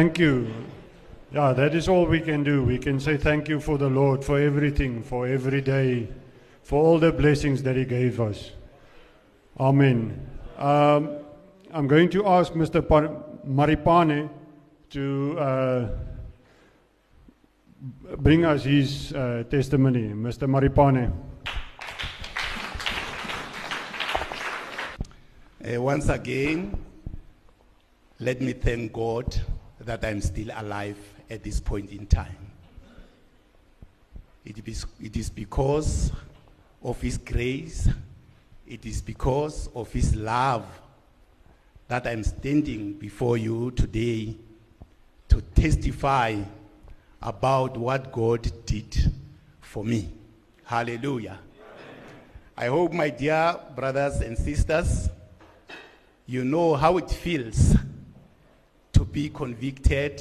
Thank 0.00 0.18
you. 0.18 0.48
Yeah, 1.30 1.52
that 1.52 1.74
is 1.74 1.86
all 1.86 2.06
we 2.06 2.20
can 2.20 2.42
do. 2.42 2.64
We 2.64 2.78
can 2.78 2.98
say 2.98 3.18
thank 3.18 3.50
you 3.50 3.60
for 3.60 3.76
the 3.76 3.90
Lord, 3.90 4.24
for 4.24 4.40
everything, 4.40 5.02
for 5.02 5.26
every 5.26 5.60
day, 5.60 6.08
for 6.62 6.82
all 6.82 6.98
the 6.98 7.12
blessings 7.12 7.62
that 7.64 7.76
He 7.76 7.84
gave 7.84 8.18
us. 8.18 8.52
Amen. 9.58 10.26
Um, 10.56 11.18
I'm 11.70 11.86
going 11.86 12.08
to 12.16 12.26
ask 12.26 12.54
Mr. 12.54 12.80
Pa- 12.80 13.12
Maripane 13.46 14.30
to 14.88 15.38
uh, 15.38 15.88
bring 18.16 18.46
us 18.46 18.64
his 18.64 19.12
uh, 19.12 19.44
testimony. 19.50 20.14
Mr. 20.14 20.48
Maripane. 20.48 21.12
Uh, 25.62 25.82
once 25.82 26.08
again, 26.08 26.74
let 28.18 28.40
me 28.40 28.54
thank 28.54 28.94
God 28.94 29.38
that 29.90 30.04
I'm 30.04 30.20
still 30.20 30.50
alive 30.56 30.96
at 31.28 31.42
this 31.42 31.58
point 31.58 31.90
in 31.90 32.06
time. 32.06 32.36
It 34.44 34.68
is, 34.68 34.86
it 35.02 35.16
is 35.16 35.30
because 35.30 36.12
of 36.80 37.00
His 37.00 37.18
grace, 37.18 37.88
it 38.68 38.86
is 38.86 39.02
because 39.02 39.68
of 39.74 39.92
His 39.92 40.14
love 40.14 40.64
that 41.88 42.06
I'm 42.06 42.22
standing 42.22 42.92
before 42.92 43.36
you 43.36 43.72
today 43.72 44.36
to 45.28 45.40
testify 45.56 46.40
about 47.20 47.76
what 47.76 48.12
God 48.12 48.48
did 48.66 49.12
for 49.60 49.84
me. 49.84 50.08
Hallelujah. 50.62 51.40
I 52.56 52.66
hope, 52.66 52.92
my 52.92 53.10
dear 53.10 53.56
brothers 53.74 54.20
and 54.20 54.38
sisters, 54.38 55.08
you 56.26 56.44
know 56.44 56.76
how 56.76 56.96
it 56.98 57.10
feels 57.10 57.74
to 59.00 59.06
be 59.06 59.30
convicted 59.30 60.20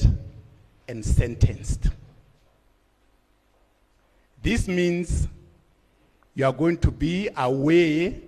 and 0.88 1.03
sentenced. 1.03 1.89
This 4.41 4.69
means 4.69 5.27
you 6.34 6.45
are 6.45 6.53
going 6.53 6.77
to 6.77 6.89
be 6.89 7.27
away 7.36 8.21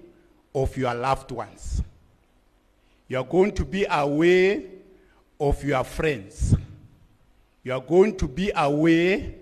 of 0.53 0.75
your 0.75 0.93
loved 0.93 1.31
ones. 1.31 1.81
You 3.07 3.19
are 3.19 3.23
going 3.23 3.53
to 3.53 3.63
be 3.63 3.85
away 3.89 4.65
of 5.39 5.63
your 5.63 5.85
friends. 5.85 6.53
you 7.63 7.71
are 7.71 7.79
going 7.79 8.17
to 8.17 8.27
be 8.27 8.51
away 8.53 9.35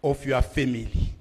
of 0.00 0.24
your 0.24 0.42
family. 0.42 1.12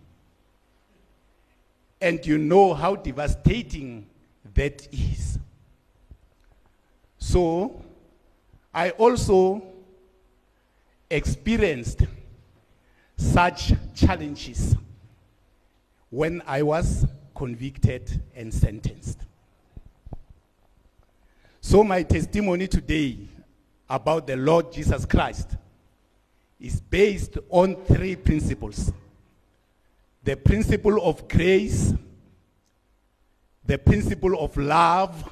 And 1.99 2.23
you 2.23 2.37
know 2.37 2.75
how 2.75 2.95
devastating 2.95 4.05
that 4.53 4.87
is. 4.93 5.39
So, 7.17 7.84
I 8.75 8.89
also 8.89 9.63
experienced 11.09 12.01
such 13.15 13.71
challenges 13.93 14.75
when 16.09 16.43
I 16.45 16.61
was 16.61 17.05
convicted 17.33 18.21
and 18.35 18.53
sentenced. 18.53 19.19
So, 21.61 21.85
my 21.85 22.03
testimony 22.03 22.67
today 22.67 23.17
about 23.89 24.27
the 24.27 24.35
Lord 24.35 24.73
Jesus 24.73 25.05
Christ 25.05 25.55
is 26.59 26.81
based 26.81 27.37
on 27.49 27.77
three 27.85 28.17
principles 28.17 28.91
the 30.21 30.35
principle 30.35 31.01
of 31.01 31.29
grace, 31.29 31.93
the 33.65 33.77
principle 33.77 34.37
of 34.37 34.57
love, 34.57 35.31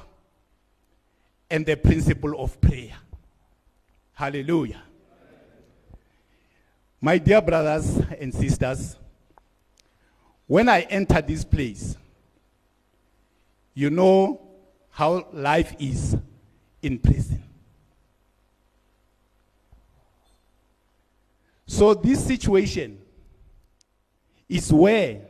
and 1.50 1.66
the 1.66 1.76
principle 1.76 2.40
of 2.42 2.58
prayer. 2.60 2.94
Hallelujah. 4.14 4.82
My 7.00 7.18
dear 7.18 7.42
brothers 7.42 7.98
and 8.18 8.32
sisters, 8.32 8.96
when 10.46 10.68
I 10.68 10.82
entered 10.82 11.26
this 11.26 11.44
place, 11.44 11.96
you 13.74 13.90
know 13.90 14.40
how 14.90 15.26
life 15.32 15.74
is 15.78 16.16
in 16.80 16.98
prison. 16.98 17.42
So, 21.66 21.92
this 21.94 22.24
situation 22.24 23.00
is 24.48 24.72
where 24.72 25.22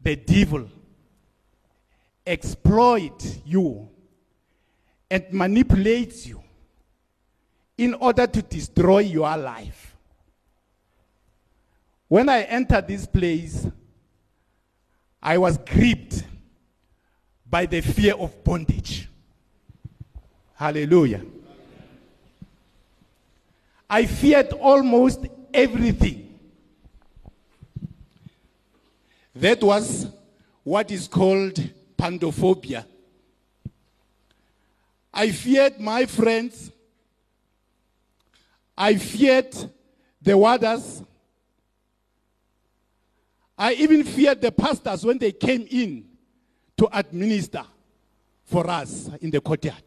the 0.00 0.14
devil 0.14 0.68
exploits 2.24 3.38
you 3.44 3.88
and 5.10 5.24
manipulates 5.32 6.26
you 6.26 6.41
in 7.76 7.94
order 7.94 8.26
to 8.26 8.42
destroy 8.42 9.00
your 9.00 9.36
life. 9.36 9.96
When 12.08 12.28
I 12.28 12.42
entered 12.42 12.86
this 12.86 13.06
place, 13.06 13.66
I 15.22 15.38
was 15.38 15.56
gripped 15.56 16.24
by 17.48 17.66
the 17.66 17.80
fear 17.80 18.14
of 18.14 18.44
bondage. 18.44 19.08
Hallelujah. 20.54 21.22
I 23.88 24.06
feared 24.06 24.52
almost 24.52 25.26
everything. 25.52 26.38
That 29.34 29.62
was 29.62 30.06
what 30.62 30.90
is 30.90 31.08
called 31.08 31.54
pantophobia. 31.96 32.84
I 35.12 35.30
feared 35.30 35.78
my 35.78 36.06
friends. 36.06 36.70
I 38.82 38.96
feared 38.96 39.54
the 40.20 40.36
warders. 40.36 41.04
I 43.56 43.74
even 43.74 44.02
feared 44.02 44.40
the 44.40 44.50
pastors 44.50 45.04
when 45.04 45.18
they 45.18 45.30
came 45.30 45.68
in 45.70 46.04
to 46.78 46.88
administer 46.92 47.64
for 48.44 48.68
us 48.68 49.08
in 49.20 49.30
the 49.30 49.40
courtyard. 49.40 49.84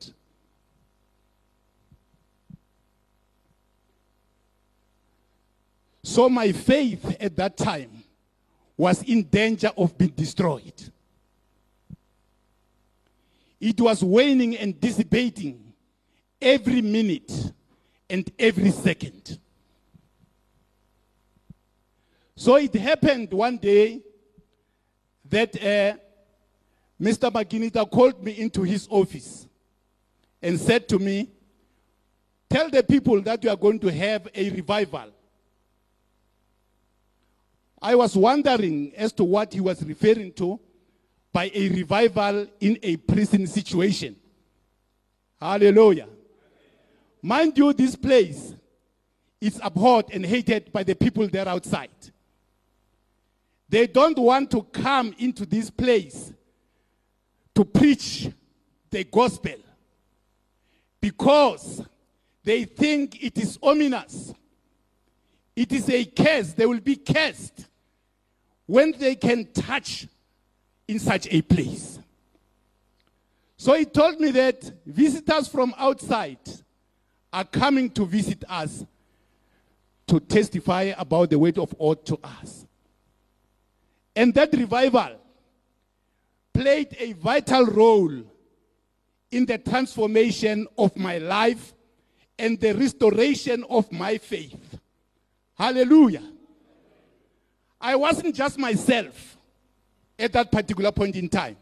So 6.02 6.30
my 6.30 6.54
faith 6.54 7.18
at 7.20 7.36
that 7.36 7.58
time 7.58 8.02
was 8.78 9.04
in 9.04 9.24
danger 9.24 9.72
of 9.76 9.98
being 9.98 10.12
destroyed. 10.12 10.90
It 13.60 13.82
was 13.82 14.02
waning 14.02 14.56
and 14.56 14.80
dissipating 14.80 15.74
every 16.42 16.82
minute 16.82 17.52
and 18.10 18.30
every 18.38 18.72
second. 18.72 19.40
So 22.36 22.56
it 22.56 22.74
happened 22.76 23.32
one 23.32 23.58
day 23.58 24.02
that 25.30 25.56
uh, 25.56 25.98
Mr. 27.02 27.32
McGinita 27.32 27.90
called 27.90 28.24
me 28.24 28.34
into 28.34 28.64
his 28.64 28.88
office 28.90 29.48
and 30.42 30.60
said 30.60 30.88
to 30.90 31.00
me, 31.00 31.30
Tell 32.50 32.70
the 32.70 32.84
people 32.84 33.22
that 33.22 33.44
you 33.44 33.50
are 33.50 33.56
going 33.56 33.80
to 33.80 33.92
have 33.92 34.28
a 34.34 34.50
revival. 34.50 35.12
I 37.82 37.96
was 37.96 38.16
wondering 38.16 38.94
as 38.96 39.12
to 39.14 39.24
what 39.24 39.54
he 39.54 39.60
was 39.60 39.84
referring 39.84 40.32
to 40.34 40.60
by 41.34 41.52
a 41.54 41.70
revival 41.70 42.48
in 42.60 42.80
a 42.82 42.98
prison 42.98 43.46
situation. 43.48 44.16
Hallelujah. 45.40 46.08
Mind 47.26 47.58
you, 47.58 47.74
this 47.74 47.96
place 47.96 48.54
is 49.42 49.60
abhorred 49.64 50.06
and 50.14 50.24
hated 50.24 50.72
by 50.72 50.84
the 50.84 50.94
people 50.94 51.28
there 51.28 51.48
outside. 51.48 51.90
They 53.68 53.88
don't 53.88 54.20
want 54.20 54.52
to 54.52 54.62
come 54.62 55.12
into 55.18 55.44
this 55.44 55.72
place 55.72 56.32
to 57.56 57.66
preach 57.66 58.30
the 58.92 59.06
gospel 59.06 59.56
because 61.02 61.84
they 62.44 62.66
think 62.66 63.24
it 63.24 63.40
is 63.40 63.58
ominous. 63.64 64.32
It 65.56 65.72
is 65.72 65.90
a 65.90 66.06
curse. 66.06 66.54
They 66.54 66.68
will 66.68 66.80
be 66.80 66.98
cursed 66.98 67.66
when 68.68 68.92
they 69.00 69.16
can 69.16 69.52
touch 69.52 70.08
in 70.88 71.00
such 71.00 71.28
a 71.32 71.42
place. 71.42 71.98
So 73.58 73.74
he 73.74 73.86
told 73.86 74.20
me 74.20 74.30
that 74.30 74.72
visitors 74.86 75.48
from 75.48 75.74
outside 75.76 76.38
are 77.36 77.44
coming 77.44 77.90
to 77.90 78.06
visit 78.06 78.46
us 78.48 78.86
to 80.08 80.22
testify 80.22 80.94
about 80.98 81.30
the 81.30 81.38
word 81.38 81.58
of 81.58 81.78
God 81.78 82.06
to 82.06 82.18
us. 82.24 82.66
And 84.16 84.34
that 84.36 84.54
revival 84.54 85.18
played 86.54 86.96
a 86.98 87.12
vital 87.12 87.66
role 87.66 88.24
in 89.32 89.46
the 89.46 89.58
transformation 89.58 90.66
of 90.78 90.96
my 90.96 91.18
life 91.18 91.74
and 92.40 92.58
the 92.58 92.74
restoration 92.74 93.66
of 93.70 93.92
my 93.92 94.18
faith. 94.18 94.80
Hallelujah. 95.58 96.24
I 97.82 97.98
wasn't 97.98 98.34
just 98.34 98.58
myself 98.58 99.36
at 100.18 100.32
that 100.32 100.54
particular 100.54 100.94
point 100.94 101.18
in 101.18 101.28
time. 101.28 101.58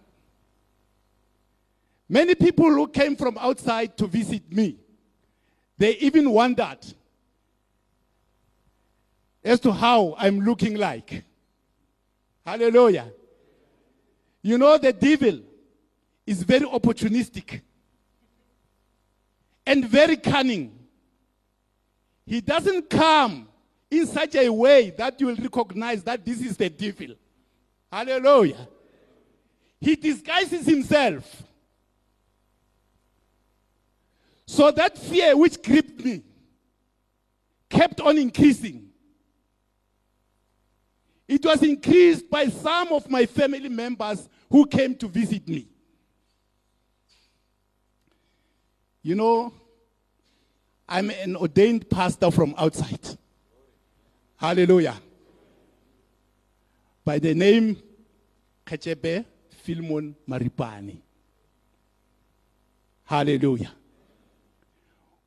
Many 2.07 2.35
people 2.35 2.69
who 2.69 2.87
came 2.87 3.15
from 3.15 3.39
outside 3.39 3.97
to 3.97 4.05
visit 4.05 4.51
me, 4.51 4.77
they 5.77 5.95
even 5.97 6.29
wondered 6.31 6.79
as 9.43 9.59
to 9.61 9.71
how 9.71 10.15
I'm 10.17 10.39
looking 10.39 10.77
like. 10.77 11.23
Hallelujah. 12.45 13.11
You 14.41 14.57
know, 14.57 14.77
the 14.77 14.93
devil 14.93 15.39
is 16.25 16.43
very 16.43 16.65
opportunistic 16.65 17.61
and 19.65 19.85
very 19.85 20.17
cunning. 20.17 20.77
He 22.25 22.41
doesn't 22.41 22.89
come 22.89 23.47
in 23.89 24.07
such 24.07 24.35
a 24.35 24.49
way 24.49 24.91
that 24.91 25.19
you 25.19 25.27
will 25.27 25.35
recognize 25.35 26.03
that 26.03 26.25
this 26.25 26.41
is 26.41 26.57
the 26.57 26.69
devil. 26.69 27.15
Hallelujah. 27.91 28.67
He 29.79 29.95
disguises 29.95 30.65
himself. 30.65 31.43
So 34.53 34.69
that 34.69 34.99
fear 34.99 35.35
which 35.35 35.63
gripped 35.63 36.05
me 36.05 36.21
kept 37.71 37.99
on 37.99 38.19
increasing. 38.19 38.87
It 41.27 41.43
was 41.43 41.63
increased 41.63 42.29
by 42.29 42.49
some 42.49 42.89
of 42.89 43.09
my 43.09 43.25
family 43.25 43.67
members 43.67 44.29
who 44.51 44.67
came 44.67 44.93
to 44.97 45.07
visit 45.07 45.47
me. 45.47 45.67
You 49.01 49.15
know, 49.15 49.53
I'm 50.87 51.09
an 51.09 51.35
ordained 51.35 51.89
pastor 51.89 52.29
from 52.29 52.53
outside. 52.55 53.17
Hallelujah. 54.37 55.01
By 57.03 57.17
the 57.17 57.33
name 57.33 57.81
Kachebe 58.63 59.25
Filmon 59.65 60.13
Maripani. 60.29 61.01
Hallelujah. 63.03 63.71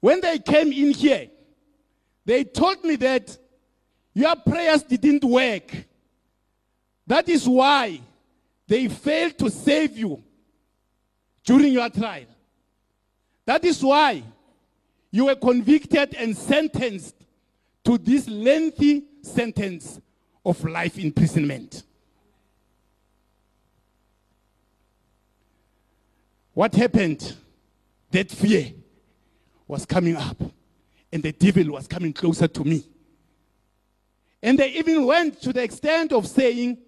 When 0.01 0.21
they 0.21 0.39
came 0.39 0.73
in 0.73 0.93
here, 0.93 1.29
they 2.25 2.45
told 2.45 2.85
me 2.85 2.97
that 2.97 3.37
your 4.15 4.35
prayers 4.37 4.83
didn't 4.83 5.25
work. 5.25 5.75
That 7.07 7.29
is 7.29 7.49
why 7.49 8.01
they 8.67 8.89
failed 8.89 9.39
to 9.39 9.51
save 9.51 9.97
you 9.97 10.23
during 11.45 11.73
your 11.73 11.89
trial. 11.89 12.27
That 13.45 13.65
is 13.65 13.83
why 13.83 14.23
you 15.11 15.27
were 15.27 15.37
convicted 15.37 16.15
and 16.15 16.37
sentenced 16.37 17.15
to 17.85 17.97
this 17.97 18.29
lengthy 18.29 19.05
sentence 19.23 20.01
of 20.45 20.63
life 20.65 20.99
imprisonment. 20.99 21.85
What 26.53 26.75
happened? 26.75 27.37
That 28.11 28.31
fear 28.31 28.73
was 29.67 29.85
coming 29.85 30.17
up, 30.17 30.37
and 31.13 31.23
the 31.23 31.33
devil 31.33 31.73
was 31.73 31.87
coming 31.87 32.13
closer 32.13 32.47
to 32.49 32.65
me. 32.65 32.85
And 34.43 34.59
they 34.59 34.71
even 34.71 35.05
went 35.07 35.41
to 35.43 35.53
the 35.53 35.63
extent 35.63 36.13
of 36.13 36.27
saying, 36.27 36.79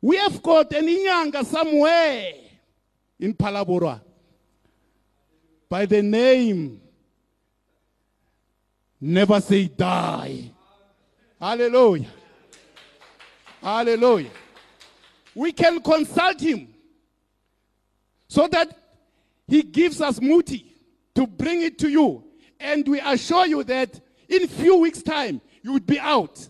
We 0.00 0.16
have 0.16 0.42
got 0.42 0.72
an 0.72 0.86
Inyanga 0.86 1.44
somewhere 1.44 2.32
in 3.20 3.34
Palabora 3.34 4.00
by 5.68 5.86
the 5.86 6.02
name 6.02 6.80
Never 9.00 9.40
Say 9.40 9.68
Die. 9.68 10.50
Hallelujah. 11.40 12.08
Hallelujah. 13.60 14.30
We 15.34 15.52
can 15.52 15.80
consult 15.80 16.40
him 16.40 16.74
so 18.28 18.48
that 18.48 18.76
he 19.46 19.62
gives 19.62 20.00
us 20.00 20.20
muti 20.20 20.71
to 21.14 21.26
bring 21.26 21.62
it 21.62 21.78
to 21.80 21.88
you. 21.88 22.24
And 22.58 22.86
we 22.86 23.00
assure 23.00 23.46
you 23.46 23.64
that 23.64 24.00
in 24.28 24.46
few 24.48 24.78
weeks' 24.78 25.02
time, 25.02 25.40
you 25.62 25.72
would 25.72 25.86
be 25.86 25.98
out. 25.98 26.48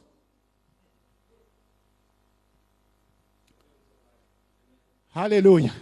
Hallelujah. 5.10 5.72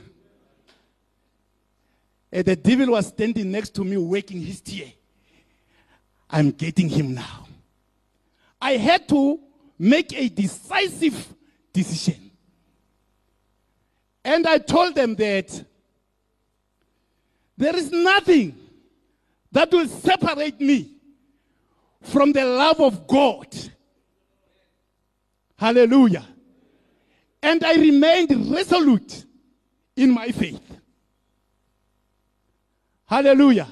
And 2.32 2.44
the 2.44 2.56
devil 2.56 2.92
was 2.92 3.08
standing 3.08 3.50
next 3.50 3.74
to 3.74 3.84
me, 3.84 3.96
waking 3.96 4.40
his 4.40 4.60
tear. 4.60 4.92
I'm 6.28 6.52
getting 6.52 6.88
him 6.88 7.14
now. 7.14 7.46
I 8.60 8.72
had 8.72 9.08
to 9.08 9.40
make 9.78 10.12
a 10.12 10.28
decisive 10.28 11.34
decision. 11.72 12.30
And 14.24 14.46
I 14.46 14.58
told 14.58 14.94
them 14.94 15.14
that 15.16 15.64
there 17.56 17.74
is 17.74 17.90
nothing 17.90 18.56
that 19.52 19.70
will 19.72 19.86
separate 19.86 20.60
me 20.60 20.90
from 22.02 22.32
the 22.32 22.44
love 22.44 22.80
of 22.80 23.06
God. 23.06 23.46
Hallelujah. 25.56 26.26
And 27.42 27.64
I 27.64 27.74
remained 27.74 28.50
resolute 28.50 29.24
in 29.96 30.10
my 30.10 30.30
faith. 30.30 30.80
Hallelujah. 33.06 33.68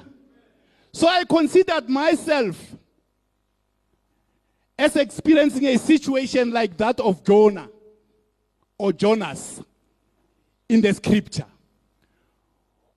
So 0.91 1.07
I 1.07 1.23
considered 1.23 1.87
myself 1.87 2.75
as 4.77 4.95
experiencing 4.95 5.65
a 5.65 5.77
situation 5.77 6.51
like 6.51 6.77
that 6.77 6.99
of 6.99 7.23
Jonah 7.23 7.69
or 8.77 8.93
Jonas 8.93 9.61
in 10.67 10.81
the 10.81 10.93
scripture, 10.93 11.45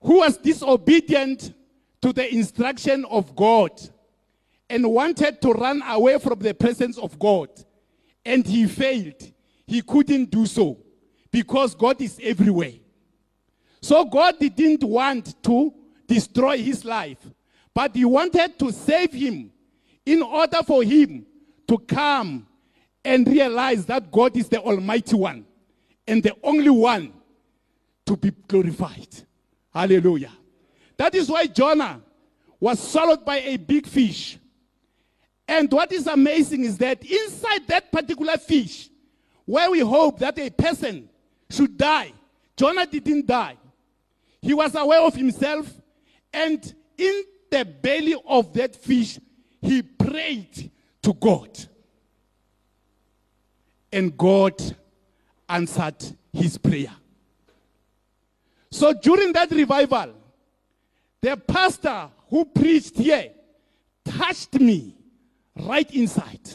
who 0.01 0.19
was 0.19 0.37
disobedient 0.37 1.53
to 2.03 2.11
the 2.11 2.35
instruction 2.35 3.05
of 3.05 3.33
God 3.33 3.71
and 4.69 4.85
wanted 4.91 5.41
to 5.41 5.53
run 5.53 5.81
away 5.87 6.19
from 6.19 6.37
the 6.39 6.53
presence 6.53 6.97
of 6.97 7.17
God. 7.17 7.47
And 8.25 8.45
he 8.45 8.67
failed. 8.67 9.31
He 9.65 9.81
couldn't 9.81 10.29
do 10.29 10.45
so 10.45 10.77
because 11.31 11.73
God 11.73 12.01
is 12.01 12.19
everywhere. 12.21 12.73
So 13.81 14.03
God 14.03 14.37
didn't 14.37 14.83
want 14.83 15.41
to 15.43 15.73
destroy 16.05 16.57
his 16.57 16.83
life, 16.83 17.19
but 17.73 17.95
he 17.95 18.03
wanted 18.03 18.59
to 18.59 18.73
save 18.73 19.13
him 19.13 19.49
in 20.05 20.21
order 20.21 20.61
for 20.61 20.83
him 20.83 21.25
to 21.69 21.77
come 21.77 22.45
and 23.05 23.25
realize 23.25 23.85
that 23.85 24.11
God 24.11 24.35
is 24.35 24.49
the 24.49 24.59
Almighty 24.59 25.15
One 25.15 25.45
and 26.05 26.21
the 26.21 26.35
only 26.43 26.69
one 26.69 27.13
to 28.05 28.17
be 28.17 28.31
glorified. 28.45 29.07
Hallelujah. 29.73 30.31
That 30.97 31.15
is 31.15 31.29
why 31.29 31.47
Jonah 31.47 32.01
was 32.59 32.79
swallowed 32.79 33.25
by 33.25 33.39
a 33.39 33.57
big 33.57 33.87
fish. 33.87 34.37
And 35.47 35.71
what 35.71 35.91
is 35.91 36.07
amazing 36.07 36.63
is 36.63 36.77
that 36.77 37.03
inside 37.03 37.67
that 37.67 37.91
particular 37.91 38.37
fish, 38.37 38.89
where 39.45 39.69
we 39.69 39.79
hope 39.79 40.19
that 40.19 40.39
a 40.39 40.49
person 40.49 41.09
should 41.49 41.77
die, 41.77 42.13
Jonah 42.55 42.85
didn't 42.85 43.25
die. 43.25 43.57
He 44.41 44.53
was 44.53 44.75
aware 44.75 45.01
of 45.01 45.15
himself, 45.15 45.69
and 46.31 46.73
in 46.97 47.23
the 47.49 47.65
belly 47.65 48.15
of 48.25 48.53
that 48.53 48.75
fish, 48.75 49.19
he 49.61 49.81
prayed 49.81 50.71
to 51.01 51.13
God. 51.13 51.49
And 53.91 54.17
God 54.17 54.53
answered 55.47 56.03
his 56.31 56.57
prayer. 56.57 56.91
So 58.71 58.93
during 58.93 59.33
that 59.33 59.51
revival, 59.51 60.15
the 61.23 61.37
pastor 61.37 62.09
who 62.29 62.43
preached 62.43 62.97
here 62.97 63.31
touched 64.03 64.55
me 64.55 64.93
right 65.55 65.89
inside. 65.95 66.49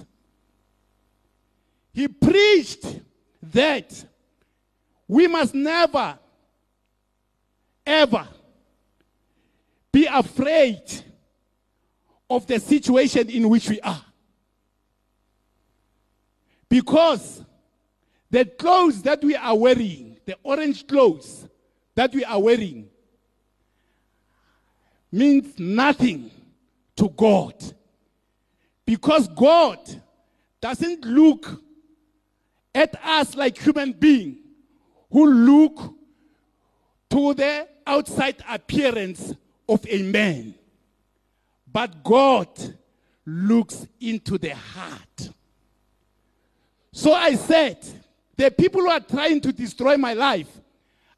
He 1.95 2.07
preached 2.07 3.01
that 3.45 4.05
we 5.09 5.27
must 5.27 5.55
never, 5.55 6.19
ever 7.87 8.29
be 9.91 10.05
afraid 10.05 10.83
of 12.29 12.47
the 12.47 12.61
situation 12.61 13.31
in 13.31 13.49
which 13.49 13.71
we 13.71 13.81
are. 13.81 14.05
Because 16.69 17.43
the 18.31 18.45
clothes 18.45 19.01
that 19.01 19.25
we 19.25 19.35
are 19.35 19.57
wearing, 19.57 20.19
the 20.27 20.37
orange 20.43 20.87
clothes 20.87 21.49
that 21.95 22.13
we 22.13 22.23
are 22.23 22.39
wearing, 22.39 22.91
means 25.11 25.59
nothing 25.59 26.31
to 26.97 27.09
God. 27.09 27.55
Because 28.85 29.29
God 29.29 29.79
doesn't 30.61 31.05
look 31.05 31.63
at 32.75 32.95
us 33.05 33.35
like 33.35 33.59
human 33.59 33.93
beings 33.93 34.39
who 35.11 35.27
look 35.27 35.95
to 37.11 37.35
the 37.35 37.69
outside 37.87 38.37
appearance 38.49 39.35
of 39.69 39.85
a 39.89 40.03
man. 40.03 40.55
But 41.71 42.03
God 42.03 42.49
looks 43.25 43.87
into 44.01 44.39
the 44.39 44.55
heart. 44.55 45.31
So 46.93 47.13
I 47.13 47.35
said, 47.35 47.79
the 48.37 48.51
people 48.51 48.81
who 48.81 48.91
are 48.91 49.01
trying 49.01 49.41
to 49.43 49.53
destroy 49.53 49.97
my 49.97 50.15
life 50.15 50.49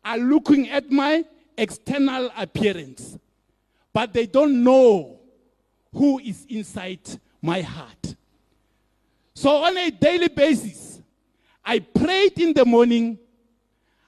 are 0.05 0.19
looking 0.19 0.69
at 0.71 0.91
my 0.91 1.25
external 1.57 2.31
appearance, 2.37 3.19
but 3.93 4.13
they 4.13 4.27
don't 4.27 4.63
know 4.63 5.19
who 5.93 6.19
is 6.21 6.47
inside 6.49 7.01
my 7.43 7.63
heart. 7.63 8.15
So 9.35 9.51
on 9.51 9.77
a 9.77 9.91
daily 9.91 10.29
basis, 10.29 11.01
I 11.65 11.79
prayed 11.79 12.39
in 12.39 12.53
the 12.53 12.65
morning, 12.65 13.19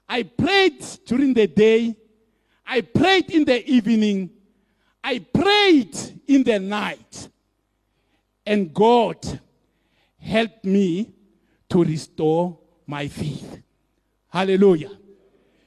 I 0.08 0.22
prayed 0.24 0.84
during 1.06 1.34
the 1.34 1.46
day, 1.46 1.96
I 2.66 2.80
prayed 2.80 3.30
in 3.30 3.44
the 3.44 3.68
evening, 3.68 4.30
I 5.02 5.18
prayed 5.18 5.96
in 6.26 6.44
the 6.44 6.58
night, 6.58 7.28
and 8.46 8.72
God 8.72 9.40
helped 10.18 10.64
me 10.64 11.12
to 11.68 11.84
restore 11.84 12.58
my 12.86 13.08
faith. 13.08 13.62
Hallelujah. 14.28 14.90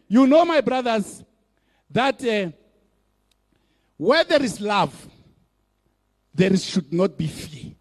You 0.08 0.28
know, 0.28 0.46
my 0.46 0.62
brothers, 0.62 1.24
that 1.90 2.24
uh, 2.24 2.52
where 3.98 4.24
there 4.24 4.44
is 4.44 4.60
love, 4.60 5.08
there 6.34 6.56
should 6.58 6.92
not 6.92 7.18
be 7.18 7.28
fear. 7.28 7.74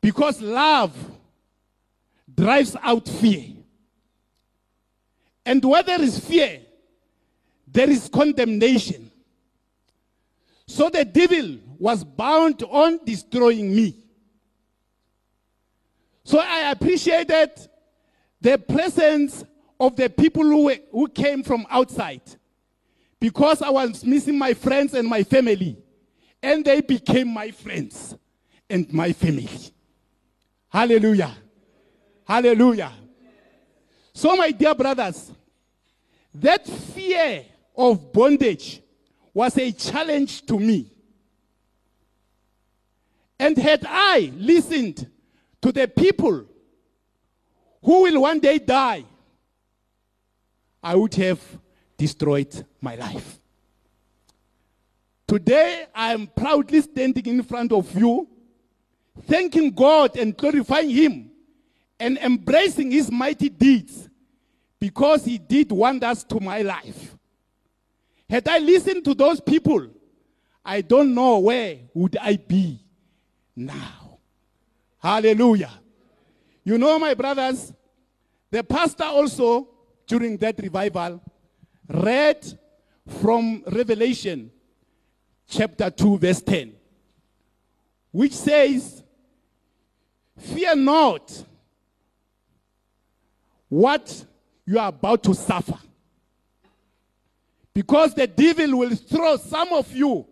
Because 0.00 0.40
love 0.40 0.96
drives 2.34 2.76
out 2.82 3.06
fear. 3.06 3.44
And 5.44 5.64
where 5.64 5.82
there 5.82 6.00
is 6.00 6.18
fear, 6.18 6.60
there 7.66 7.90
is 7.90 8.08
condemnation. 8.08 9.10
So 10.66 10.88
the 10.88 11.04
devil 11.04 11.58
was 11.78 12.04
bound 12.04 12.62
on 12.62 13.00
destroying 13.04 13.74
me. 13.74 13.96
So 16.24 16.38
I 16.38 16.70
appreciated 16.70 17.50
the 18.40 18.58
presence 18.58 19.44
of 19.80 19.96
the 19.96 20.10
people 20.10 20.42
who, 20.42 20.72
who 20.92 21.08
came 21.08 21.42
from 21.42 21.66
outside 21.70 22.22
because 23.20 23.62
I 23.62 23.70
was 23.70 24.04
missing 24.04 24.38
my 24.38 24.54
friends 24.54 24.94
and 24.94 25.08
my 25.08 25.22
family. 25.22 25.76
And 26.42 26.64
they 26.64 26.80
became 26.80 27.32
my 27.34 27.50
friends 27.50 28.16
and 28.70 28.92
my 28.92 29.12
family. 29.12 29.48
Hallelujah. 30.68 31.34
Hallelujah. 32.24 32.92
So, 34.12 34.36
my 34.36 34.50
dear 34.50 34.74
brothers, 34.74 35.32
that 36.34 36.66
fear 36.66 37.44
of 37.76 38.12
bondage 38.12 38.80
was 39.34 39.56
a 39.58 39.72
challenge 39.72 40.44
to 40.46 40.58
me. 40.58 40.92
And 43.38 43.56
had 43.56 43.84
I 43.88 44.32
listened 44.36 45.08
to 45.62 45.72
the 45.72 45.88
people 45.88 46.44
who 47.82 48.02
will 48.02 48.22
one 48.22 48.40
day 48.40 48.58
die, 48.58 49.04
I 50.82 50.94
would 50.94 51.14
have 51.14 51.40
destroyed 51.98 52.64
my 52.80 52.94
life. 52.94 53.38
Today, 55.26 55.84
I 55.94 56.14
am 56.14 56.26
proudly 56.28 56.80
standing 56.80 57.26
in 57.26 57.42
front 57.42 57.72
of 57.72 57.94
you, 57.94 58.26
thanking 59.26 59.70
God 59.72 60.16
and 60.16 60.34
glorifying 60.34 60.88
Him 60.88 61.30
and 62.00 62.16
embracing 62.16 62.90
His 62.90 63.10
mighty 63.10 63.50
deeds 63.50 64.08
because 64.80 65.26
He 65.26 65.36
did 65.36 65.70
wonders 65.70 66.24
to 66.24 66.40
my 66.40 66.62
life. 66.62 67.14
Had 68.30 68.48
I 68.48 68.58
listened 68.58 69.04
to 69.04 69.14
those 69.14 69.40
people, 69.40 69.88
I 70.64 70.80
don't 70.80 71.14
know 71.14 71.40
where 71.40 71.78
would 71.92 72.16
I 72.16 72.36
be 72.36 72.78
now. 73.56 74.18
Hallelujah. 74.98 75.72
You 76.64 76.78
know, 76.78 76.98
my 76.98 77.14
brothers, 77.14 77.72
the 78.50 78.62
pastor 78.62 79.04
also, 79.04 79.68
during 80.06 80.36
that 80.38 80.58
revival, 80.58 81.22
read 81.88 82.58
from 83.20 83.62
Revelation 83.66 84.50
chapter 85.48 85.90
2, 85.90 86.18
verse 86.18 86.42
10, 86.42 86.72
which 88.12 88.32
says, 88.32 89.02
Fear 90.38 90.76
not 90.76 91.44
what 93.68 94.24
you 94.66 94.78
are 94.78 94.88
about 94.88 95.22
to 95.24 95.34
suffer. 95.34 95.78
Because 97.74 98.14
the 98.14 98.26
devil 98.26 98.78
will 98.78 98.94
throw 98.94 99.36
some 99.36 99.72
of 99.72 99.90
you 99.92 100.26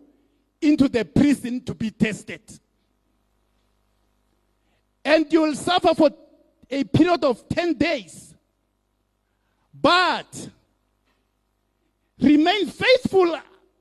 into 0.61 0.89
the 0.89 1.05
prison 1.05 1.61
to 1.63 1.75
be 1.75 1.91
tested. 1.91 2.41
And 5.05 5.33
you 5.33 5.43
will 5.43 5.55
suffer 5.55 5.95
for 5.95 6.11
a 6.69 6.85
period 6.85 7.25
of 7.25 7.49
10 7.49 7.75
days. 7.75 8.35
But 9.73 10.51
remain 12.21 12.67
faithful 12.67 13.37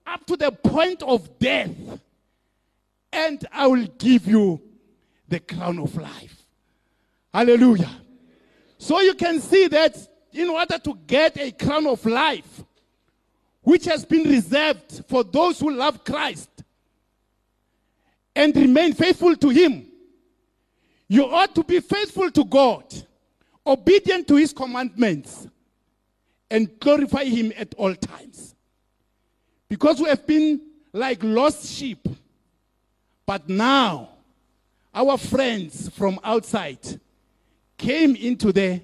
up 0.06 0.26
to 0.28 0.38
the 0.38 0.52
point 0.52 1.02
of 1.04 1.40
death, 1.40 1.72
and 3.12 3.46
I 3.52 3.68
will 3.68 3.88
give 3.98 4.28
you 4.28 4.62
the 5.28 5.40
crown 5.40 5.80
of 5.80 5.96
life. 5.96 6.46
Hallelujah. 7.34 7.92
So 8.78 9.00
you 9.02 9.14
can 9.16 9.40
see 9.40 9.68
that 9.68 9.98
in 10.32 10.50
order 10.50 10.78
to 10.78 10.98
get 11.08 11.38
a 11.38 11.52
crown 11.52 11.88
of 11.88 12.06
life, 12.06 12.64
which 13.62 13.86
has 13.86 14.06
been 14.06 14.30
reserved 14.30 15.04
for 15.08 15.24
those 15.24 15.60
who 15.60 15.72
love 15.72 16.04
Christ 16.04 16.50
and 18.36 18.56
remain 18.56 18.94
faithful 18.94 19.36
to 19.38 19.50
Him, 19.50 19.88
you 21.08 21.26
ought 21.26 21.56
to 21.56 21.64
be 21.64 21.80
faithful 21.80 22.30
to 22.32 22.44
God, 22.44 22.86
obedient 23.66 24.28
to 24.28 24.36
His 24.36 24.54
commandments, 24.54 25.48
and 26.50 26.80
glorify 26.80 27.26
Him 27.26 27.52
at 27.58 27.74
all 27.76 27.96
times. 27.96 28.56
Because 29.70 30.00
we 30.00 30.08
have 30.10 30.26
been 30.26 30.62
like 30.94 31.24
lost 31.24 31.66
sheep. 31.66 32.08
But 33.26 33.50
now, 33.50 34.10
our 34.94 35.18
friends 35.18 35.90
from 35.90 36.20
outside 36.24 36.80
came 37.78 38.16
into 38.16 38.52
the 38.52 38.82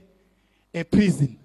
a 0.74 0.84
prison. 0.84 1.38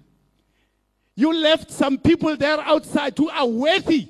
You 1.15 1.33
left 1.33 1.71
some 1.71 1.97
people 1.97 2.35
there 2.35 2.59
outside 2.59 3.17
who 3.17 3.29
are 3.29 3.47
worthy 3.47 4.07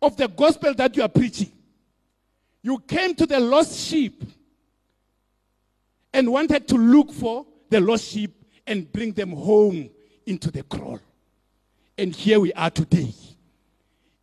of 0.00 0.16
the 0.16 0.28
gospel 0.28 0.74
that 0.74 0.96
you 0.96 1.02
are 1.02 1.08
preaching. 1.08 1.52
You 2.62 2.78
came 2.78 3.14
to 3.16 3.26
the 3.26 3.38
lost 3.38 3.78
sheep 3.78 4.24
and 6.12 6.32
wanted 6.32 6.66
to 6.68 6.76
look 6.76 7.12
for 7.12 7.46
the 7.68 7.80
lost 7.80 8.04
sheep 8.08 8.32
and 8.66 8.90
bring 8.90 9.12
them 9.12 9.30
home 9.30 9.90
into 10.26 10.50
the 10.50 10.62
kraal. 10.62 11.00
And 11.98 12.14
here 12.14 12.40
we 12.40 12.52
are 12.52 12.70
today. 12.70 13.12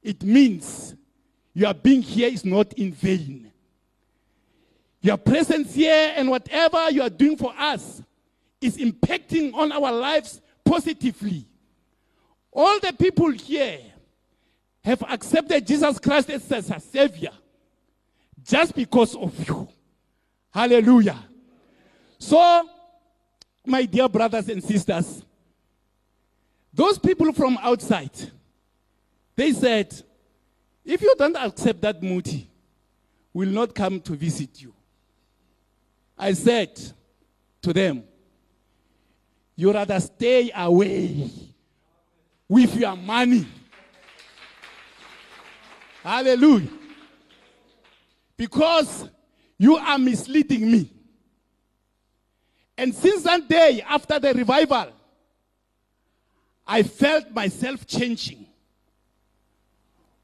It 0.01 0.21
means 0.23 0.95
your 1.53 1.73
being 1.73 2.01
here 2.01 2.29
is 2.29 2.45
not 2.45 2.73
in 2.73 2.91
vain. 2.91 3.51
Your 5.01 5.17
presence 5.17 5.73
here 5.73 6.13
and 6.15 6.29
whatever 6.29 6.89
you 6.89 7.01
are 7.01 7.09
doing 7.09 7.37
for 7.37 7.53
us 7.57 8.01
is 8.61 8.77
impacting 8.77 9.53
on 9.53 9.71
our 9.71 9.91
lives 9.91 10.41
positively. 10.63 11.45
All 12.51 12.79
the 12.79 12.93
people 12.93 13.31
here 13.31 13.79
have 14.83 15.03
accepted 15.03 15.65
Jesus 15.65 15.99
Christ 15.99 16.29
as 16.29 16.51
a 16.51 16.79
Savior 16.79 17.31
just 18.43 18.75
because 18.75 19.15
of 19.15 19.47
you. 19.47 19.67
Hallelujah. 20.53 21.19
So, 22.19 22.69
my 23.65 23.85
dear 23.85 24.07
brothers 24.07 24.49
and 24.49 24.63
sisters, 24.63 25.23
those 26.73 26.97
people 26.97 27.31
from 27.33 27.57
outside, 27.61 28.11
they 29.35 29.51
said, 29.51 29.93
if 30.83 31.01
you 31.01 31.15
don't 31.17 31.35
accept 31.37 31.81
that 31.81 32.01
muti, 32.01 32.49
will 33.33 33.49
not 33.49 33.73
come 33.73 33.99
to 34.01 34.13
visit 34.13 34.61
you. 34.61 34.73
I 36.17 36.33
said 36.33 36.79
to 37.61 37.73
them, 37.73 38.03
you 39.55 39.71
rather 39.71 39.99
stay 39.99 40.51
away 40.55 41.29
with 42.47 42.75
your 42.75 42.95
money. 42.95 43.47
Hallelujah. 46.03 46.69
Because 48.35 49.09
you 49.57 49.77
are 49.77 49.97
misleading 49.97 50.71
me. 50.71 50.91
And 52.77 52.93
since 52.93 53.23
that 53.23 53.47
day, 53.47 53.83
after 53.87 54.19
the 54.19 54.33
revival, 54.33 54.87
I 56.65 56.83
felt 56.83 57.31
myself 57.31 57.85
changing 57.85 58.45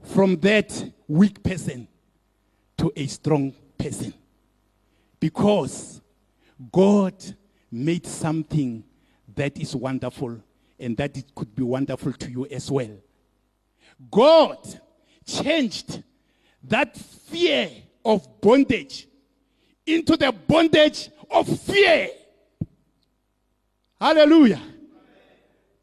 from 0.03 0.37
that 0.37 0.91
weak 1.07 1.43
person 1.43 1.87
to 2.77 2.91
a 2.95 3.07
strong 3.07 3.53
person. 3.77 4.13
Because 5.19 6.01
God 6.71 7.13
made 7.71 8.05
something 8.07 8.83
that 9.35 9.57
is 9.59 9.75
wonderful 9.75 10.41
and 10.79 10.95
that 10.97 11.17
it 11.17 11.35
could 11.35 11.53
be 11.53 11.63
wonderful 11.63 12.13
to 12.13 12.31
you 12.31 12.45
as 12.47 12.71
well. 12.71 12.91
God 14.09 14.57
changed 15.25 16.01
that 16.63 16.95
fear 16.97 17.69
of 18.05 18.41
bondage 18.41 19.07
into 19.85 20.15
the 20.15 20.31
bondage 20.31 21.09
of 21.29 21.47
fear. 21.59 22.09
Hallelujah. 23.99 24.61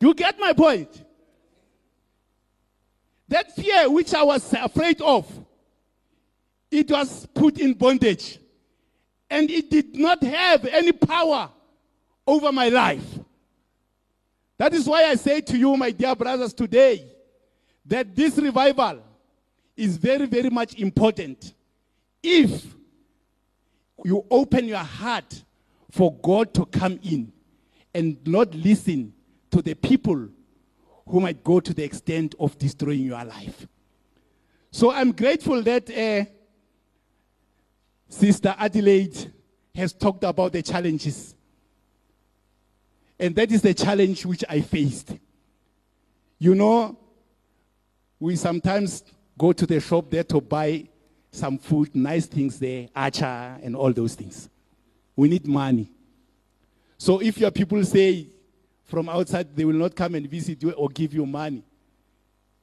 You 0.07 0.15
get 0.15 0.39
my 0.39 0.53
point? 0.53 1.05
That 3.27 3.51
fear 3.57 3.91
which 3.91 4.15
I 4.15 4.23
was 4.23 4.53
afraid 4.53 5.03
of, 5.03 5.27
it 6.71 6.89
was 6.93 7.27
put 7.35 7.59
in 7.59 7.73
bondage. 7.73 8.39
And 9.29 9.51
it 9.51 9.69
did 9.69 9.97
not 9.97 10.23
have 10.23 10.65
any 10.67 10.93
power 10.93 11.51
over 12.25 12.53
my 12.53 12.69
life. 12.69 13.19
That 14.59 14.75
is 14.75 14.87
why 14.87 15.07
I 15.07 15.17
say 15.17 15.41
to 15.41 15.59
you, 15.59 15.77
my 15.77 15.91
dear 15.91 16.15
brothers, 16.15 16.55
today, 16.55 17.05
that 17.85 18.15
this 18.15 18.39
revival 18.39 19.03
is 19.77 19.97
very, 19.97 20.27
very 20.27 20.51
much 20.51 20.77
important. 20.77 21.53
If 22.23 22.65
you 24.05 24.25
open 24.31 24.67
your 24.67 24.79
heart 24.85 25.43
for 25.91 26.15
God 26.15 26.55
to 26.55 26.65
come 26.65 27.01
in 27.03 27.33
and 27.93 28.25
not 28.25 28.55
listen 28.55 29.13
to 29.57 29.63
the 29.63 29.75
people 29.75 30.29
who 31.09 31.19
might 31.19 31.43
go 31.43 31.61
to 31.61 31.73
the 31.73 31.83
extent 31.83 32.35
of 32.39 32.59
destroying 32.59 33.01
your 33.01 33.25
life. 33.25 33.67
So 34.71 34.93
I'm 34.93 35.13
grateful 35.13 35.63
that 35.63 35.91
uh, 35.91 36.31
Sister 38.07 38.55
Adelaide 38.59 39.33
has 39.75 39.95
talked 39.95 40.25
about 40.25 40.53
the 40.53 40.61
challenges. 40.61 41.35
And 43.19 43.35
that 43.37 43.51
is 43.51 43.63
the 43.63 43.73
challenge 43.73 44.27
which 44.27 44.45
I 44.47 44.61
faced. 44.61 45.17
You 46.39 46.55
know, 46.55 46.99
we 48.21 48.37
sometimes 48.37 49.05
go 49.39 49.55
to 49.55 49.67
the 49.67 49.81
shop 49.81 50.11
there 50.11 50.25
to 50.25 50.43
buy 50.43 50.87
some 51.31 51.57
food, 51.57 51.97
nice 51.97 52.27
things 52.27 52.59
there, 52.59 52.89
acha, 52.89 53.59
and 53.65 53.75
all 53.75 53.93
those 53.93 54.15
things. 54.15 54.51
We 55.15 55.31
need 55.31 55.47
money. 55.47 55.91
So 56.99 57.23
if 57.23 57.39
your 57.39 57.51
people 57.51 57.83
say 57.85 58.27
from 58.87 59.09
outside 59.09 59.55
they 59.55 59.65
will 59.65 59.75
not 59.75 59.95
come 59.95 60.15
and 60.15 60.29
visit 60.29 60.63
you 60.63 60.71
or 60.73 60.89
give 60.89 61.13
you 61.13 61.27
money, 61.27 61.63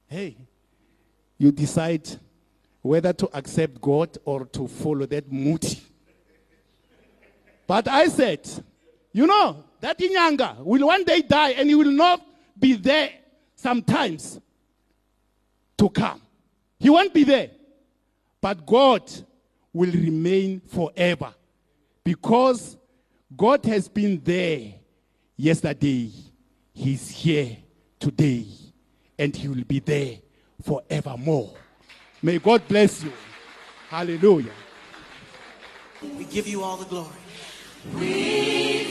hey, 0.06 0.36
you 1.38 1.52
decide 1.52 2.08
whether 2.82 3.12
to 3.12 3.28
accept 3.36 3.80
God 3.80 4.16
or 4.24 4.44
to 4.46 4.66
follow 4.66 5.06
that 5.06 5.30
muti. 5.30 5.80
But 7.66 7.88
I 7.88 8.08
said, 8.08 8.48
you 9.12 9.26
know, 9.26 9.64
that 9.80 9.98
Inyanga 9.98 10.58
will 10.58 10.86
one 10.86 11.04
day 11.04 11.22
die 11.22 11.50
and 11.50 11.68
he 11.68 11.74
will 11.74 11.90
not 11.90 12.24
be 12.58 12.74
there 12.74 13.10
sometimes 13.56 14.40
to 15.78 15.88
come. 15.88 16.20
He 16.78 16.90
won't 16.90 17.14
be 17.14 17.24
there. 17.24 17.50
But 18.40 18.66
God 18.66 19.10
will 19.72 19.90
remain 19.90 20.60
forever 20.60 21.34
because 22.04 22.76
God 23.34 23.64
has 23.64 23.88
been 23.88 24.20
there 24.22 24.74
yesterday, 25.36 26.10
He's 26.72 27.08
here 27.10 27.56
today, 28.00 28.46
and 29.18 29.34
He 29.34 29.48
will 29.48 29.64
be 29.64 29.78
there 29.78 30.18
forevermore. 30.62 31.54
May 32.22 32.38
God 32.38 32.66
bless 32.66 33.04
you. 33.04 33.12
Hallelujah. 33.88 34.52
We 36.16 36.24
give 36.24 36.48
you 36.48 36.62
all 36.62 36.76
the 36.76 36.86
glory. 36.86 37.08
We 37.94 38.84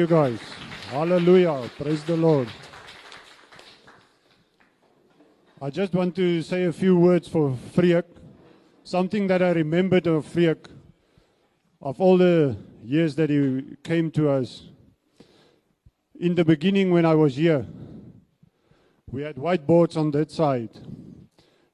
you, 0.00 0.06
guys. 0.06 0.40
Hallelujah. 0.88 1.68
Praise 1.76 2.02
the 2.04 2.16
Lord. 2.16 2.48
I 5.60 5.68
just 5.68 5.92
want 5.92 6.16
to 6.16 6.40
say 6.40 6.64
a 6.64 6.72
few 6.72 6.96
words 6.96 7.28
for 7.28 7.54
Freek. 7.74 8.06
Something 8.82 9.26
that 9.26 9.42
I 9.42 9.50
remembered 9.50 10.06
of 10.06 10.24
Freek, 10.24 10.68
of 11.82 12.00
all 12.00 12.16
the 12.16 12.56
years 12.82 13.14
that 13.16 13.28
he 13.28 13.76
came 13.84 14.10
to 14.12 14.30
us. 14.30 14.70
In 16.18 16.34
the 16.34 16.46
beginning, 16.46 16.90
when 16.90 17.04
I 17.04 17.14
was 17.14 17.36
here, 17.36 17.66
we 19.10 19.20
had 19.20 19.36
whiteboards 19.36 19.98
on 19.98 20.12
that 20.12 20.30
side. 20.30 20.70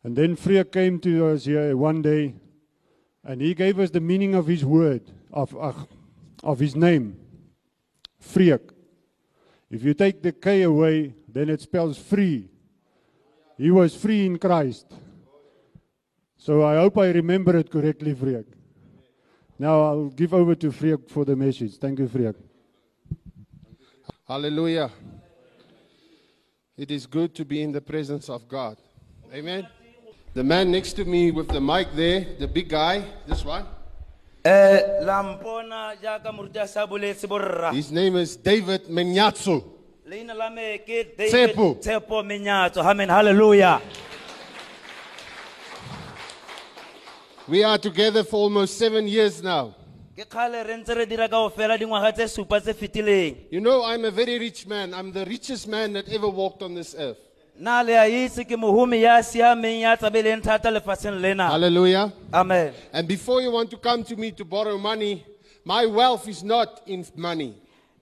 And 0.02 0.16
then 0.16 0.34
Freek 0.34 0.72
came 0.72 0.98
to 1.00 1.28
us 1.28 1.44
here 1.44 1.76
one 1.76 2.02
day, 2.02 2.34
and 3.22 3.40
he 3.40 3.54
gave 3.54 3.78
us 3.78 3.90
the 3.90 4.00
meaning 4.00 4.34
of 4.34 4.48
his 4.48 4.64
word, 4.64 5.12
of, 5.32 5.54
of, 5.54 5.86
of 6.42 6.58
his 6.58 6.74
name. 6.74 7.20
Freek. 8.26 8.60
If 9.70 9.82
you 9.82 9.94
take 9.94 10.22
the 10.22 10.32
K 10.32 10.62
away, 10.62 11.14
then 11.28 11.48
it 11.48 11.60
spells 11.60 11.98
free. 11.98 12.48
He 13.56 13.70
was 13.70 13.96
free 13.96 14.26
in 14.26 14.38
Christ. 14.38 14.86
So 16.36 16.64
I 16.64 16.76
hope 16.76 16.98
I 16.98 17.10
remember 17.10 17.56
it 17.56 17.70
correctly, 17.70 18.14
Freek. 18.14 18.46
Now 19.58 19.80
I'll 19.82 20.10
give 20.10 20.34
over 20.34 20.54
to 20.54 20.70
Freek 20.70 21.08
for 21.08 21.24
the 21.24 21.34
message. 21.34 21.78
Thank 21.78 21.98
you, 21.98 22.08
Freek. 22.08 22.36
Hallelujah. 24.28 24.90
It 26.76 26.90
is 26.90 27.06
good 27.06 27.34
to 27.36 27.44
be 27.44 27.62
in 27.62 27.72
the 27.72 27.80
presence 27.80 28.28
of 28.28 28.46
God. 28.48 28.76
Amen. 29.32 29.66
The 30.34 30.44
man 30.44 30.70
next 30.70 30.92
to 30.94 31.04
me 31.04 31.30
with 31.30 31.48
the 31.48 31.60
mic 31.60 31.88
there, 31.94 32.26
the 32.38 32.46
big 32.46 32.68
guy, 32.68 33.02
this 33.26 33.44
one, 33.44 33.66
Eh, 34.48 34.80
la 35.02 35.22
mpona 35.22 35.96
jaaka 36.02 36.30
moruti 36.32 36.58
a 36.58 36.66
sa 36.68 36.86
boletse 36.86 37.26
borra 37.26 37.72
his 37.72 37.90
name 37.90 38.14
is 38.22 38.36
David 38.36 38.82
Menyatso. 38.88 39.64
leina 40.06 40.34
la 40.34 40.48
me 40.50 40.78
ke 40.86 41.16
Tshepo. 41.16 41.74
david 41.74 41.80
tshepo 41.82 42.22
menyatso 42.22 42.80
amen 42.82 43.08
halleluja 43.10 43.80
We 47.48 47.62
are 47.64 47.78
together 47.78 48.22
for 48.24 48.36
almost 48.44 48.78
seven 48.78 49.08
years 49.08 49.42
now. 49.42 49.74
ke 50.16 50.24
kgale 50.28 50.62
re 50.66 50.76
ntse 50.76 50.94
re 50.96 51.06
dira 51.06 51.28
kao 51.28 51.50
fela 51.50 51.76
dingwaga 51.78 52.12
tse 52.12 52.28
supa 52.28 52.60
tse 52.60 52.72
fetileng 52.74 53.36
You 53.50 53.60
know, 53.60 53.82
I'm 53.84 54.04
a 54.04 54.10
very 54.10 54.38
rich 54.38 54.66
man. 54.66 54.94
I'm 54.94 55.12
the 55.12 55.24
richest 55.24 55.66
man 55.68 55.92
that 55.94 56.08
ever 56.08 56.28
walked 56.28 56.62
on 56.62 56.74
this 56.74 56.94
earth. 56.98 57.18
Na 57.58 57.82
le 57.82 57.94
a 57.98 58.06
itse 58.08 58.44
ya 59.00 59.22
siameng 59.22 59.80
ya 59.80 59.96
tsabeleng 59.96 60.42
thata 60.42 60.70
lena 61.20 61.48
Hallelujah. 61.48 62.12
amen 62.32 62.72
And 62.92 63.08
before 63.08 63.40
you 63.40 63.50
want 63.50 63.70
to 63.70 63.76
come 63.78 64.04
to 64.04 64.16
me 64.16 64.30
to 64.32 64.44
borrow 64.44 64.78
money, 64.78 65.24
my 65.64 65.86
wealth 65.86 66.28
is 66.28 66.42
not 66.42 66.82
in 66.86 67.04
money. 67.16 67.54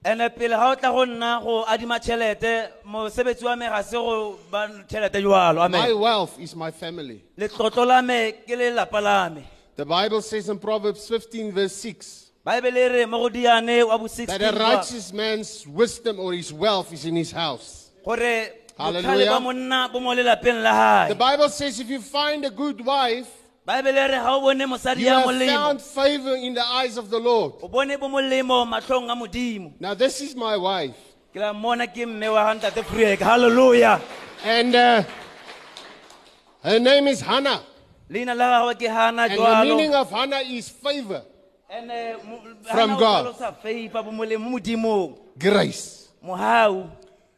ene 0.05 0.29
pele 0.31 0.57
ga 0.57 0.71
o 0.71 0.75
tla 0.75 0.91
go 0.91 1.05
nna 1.07 1.43
go 1.43 1.65
adima 1.65 1.99
tšhelete 1.99 2.69
mosebetsi 2.85 3.45
wa 3.45 3.57
me 3.57 3.67
ga 3.67 3.83
se 3.83 3.97
go 3.97 4.39
ba 4.51 4.69
tšhelete 4.89 5.23
jalo 5.23 5.71
My 5.71 5.93
wealth 5.93 6.39
is 6.41 6.55
my 6.57 6.71
family. 6.71 7.23
letlotlo 7.39 7.87
la 7.87 8.03
me 8.03 8.33
ke 8.33 8.55
lelapa 8.57 9.01
la 9.03 9.29
me 9.29 9.45
The 9.77 9.85
Bible 9.85 10.23
says 10.23 10.49
in 10.49 10.59
Proverbs 10.59 11.09
15, 11.09 11.51
verse 11.53 11.75
6, 11.75 12.31
baebele 12.47 12.77
e 12.77 12.89
re 12.89 13.07
mo 13.07 13.19
go 13.19 13.29
diane 13.29 13.83
wa 13.87 13.97
bo 13.99 14.07
that 14.09 14.43
a 14.43 14.53
righteous 14.59 15.13
man's 15.13 15.67
wisdom 15.67 16.21
or 16.21 16.33
his 16.33 16.53
wealth 16.53 16.93
is 16.93 17.05
in 17.07 17.17
his 17.17 17.33
house. 17.33 17.91
Hallelujah. 18.77 19.31
ba 19.31 19.41
monna 19.41 19.89
bo 19.93 20.01
mo 20.01 20.11
lelapeng 20.15 20.63
la 20.63 21.07
The 21.07 21.15
Bible 21.15 21.49
says 21.49 21.79
if 21.79 21.89
you 21.89 22.01
find 22.01 22.45
a 22.45 22.51
good 22.51 22.85
wife, 22.85 23.29
baebele 23.67 24.09
re 24.11 24.19
ga 24.19 24.35
o 24.35 24.41
bone 24.41 24.67
mosadi 24.67 25.01
you 25.01 25.09
have 25.09 25.25
found 25.25 25.81
favor 25.81 26.35
in 26.37 26.55
the 26.55 26.65
eyes 26.65 26.97
of 26.99 27.09
the 27.09 27.19
Lord. 27.19 27.55
o 27.63 27.69
bone 27.69 27.97
bo 27.97 28.09
molemo 28.09 28.67
matlhong 28.67 29.07
a 29.11 29.15
modimo 29.15 29.73
Now, 29.79 29.95
this 29.95 30.21
is 30.21 30.35
my 30.35 30.57
wife. 30.57 30.97
ke 31.33 31.37
la 31.39 31.53
mmona 31.55 31.87
ke 31.87 32.03
mme 32.07 32.29
wa 32.35 32.53
ga 32.53 32.59
ntate 32.59 32.83
freek 32.85 33.21
halleluja 33.21 34.01
And 34.45 34.75
uh, 34.75 35.03
her 36.63 36.79
name 36.81 37.07
is 37.09 37.21
Hannah. 37.21 37.63
leina 38.11 38.35
la 38.35 38.59
gagwe 38.59 38.75
ke 38.75 38.91
hana 38.91 39.23
And 39.31 39.39
the 39.39 39.65
meaning 39.65 39.95
of 39.95 40.11
Hannah 40.11 40.43
is 40.43 40.69
favor, 40.69 41.23
From 42.71 42.99
God. 42.99 43.37
sa 43.39 43.53
feipa 43.55 44.03
bo 44.03 44.11
molemo 44.11 44.51
mo 44.51 44.59
modimong 44.59 45.39
grace. 45.39 46.11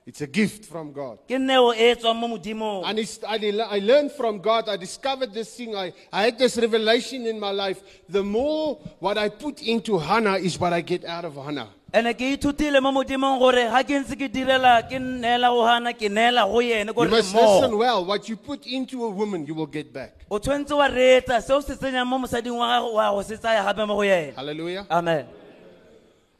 It's 0.07 0.21
a 0.21 0.27
gift 0.29 0.65
from 0.67 0.93
God. 0.93 1.19
ke 1.27 1.35
neo 1.37 1.73
tswang 1.75 2.15
mo 2.15 2.29
modimong 2.29 2.85
And 2.87 2.99
it's, 3.01 3.19
I, 3.27 3.39
I 3.69 3.81
learned 3.81 4.13
from 4.13 4.39
God. 4.39 4.69
I 4.69 4.77
discovered 4.77 5.35
this 5.35 5.57
thing. 5.57 5.75
I, 5.75 5.93
I 6.13 6.23
had 6.27 6.39
this 6.39 6.57
revelation 6.57 7.27
in 7.27 7.41
my 7.41 7.51
life. 7.51 7.83
The 8.09 8.23
more 8.23 8.77
what 9.01 9.19
I 9.19 9.29
put 9.29 9.63
into 9.63 9.99
Hannah 9.99 10.37
is 10.37 10.61
what 10.61 10.73
I 10.73 10.81
get 10.81 11.05
out 11.05 11.25
of 11.25 11.35
Hannah. 11.35 11.71
ene 11.93 12.13
ke 12.15 12.37
ithutile 12.37 12.81
mo 12.83 12.93
modimong 12.93 13.39
gore 13.39 13.67
ga 13.73 13.83
ke 13.83 13.99
ntse 13.99 14.15
ke 14.21 14.29
direla 14.31 14.83
ke 14.87 14.99
neela 15.01 15.49
go 15.49 15.65
hana 15.67 15.93
ke 15.95 16.09
neela 16.11 16.45
go 16.47 16.61
ene 16.61 16.93
You 16.95 17.09
must 17.09 17.35
listen 17.35 17.77
well. 17.79 18.05
What 18.05 18.29
you 18.29 18.37
put 18.37 18.67
into 18.67 19.05
a 19.05 19.11
woman, 19.11 19.47
you 19.47 19.55
will 19.55 19.67
get 19.71 19.93
back. 19.93 20.13
o 20.31 20.39
tshwanetse 20.39 20.77
wa 20.77 20.87
reetsa 20.89 21.41
seo 21.43 21.61
se 21.63 21.75
tsenyang 21.75 22.07
mo 22.07 22.19
mosading 22.19 22.55
wa 22.55 22.67
gago 22.79 22.93
wa 22.95 23.11
go 23.11 23.23
se 23.23 23.37
tsaya 23.37 23.63
gape 23.65 23.87
mo 23.87 23.95
go 23.97 24.03
yena 24.03 24.35
Hallelujah. 24.37 24.87
amen 24.91 25.27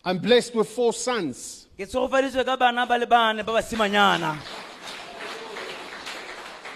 I'm 0.05 0.19
blessed 0.19 0.55
with 0.55 0.69
four 0.69 0.93
sons. 0.93 1.66
Ke 1.77 1.85
tshegofaditswe 1.87 2.45
ka 2.45 2.57
bana 2.57 2.87
ba 2.87 2.97
le 2.99 3.07
bane 3.07 3.43
ba 3.43 3.53
basimanyana 3.53 4.37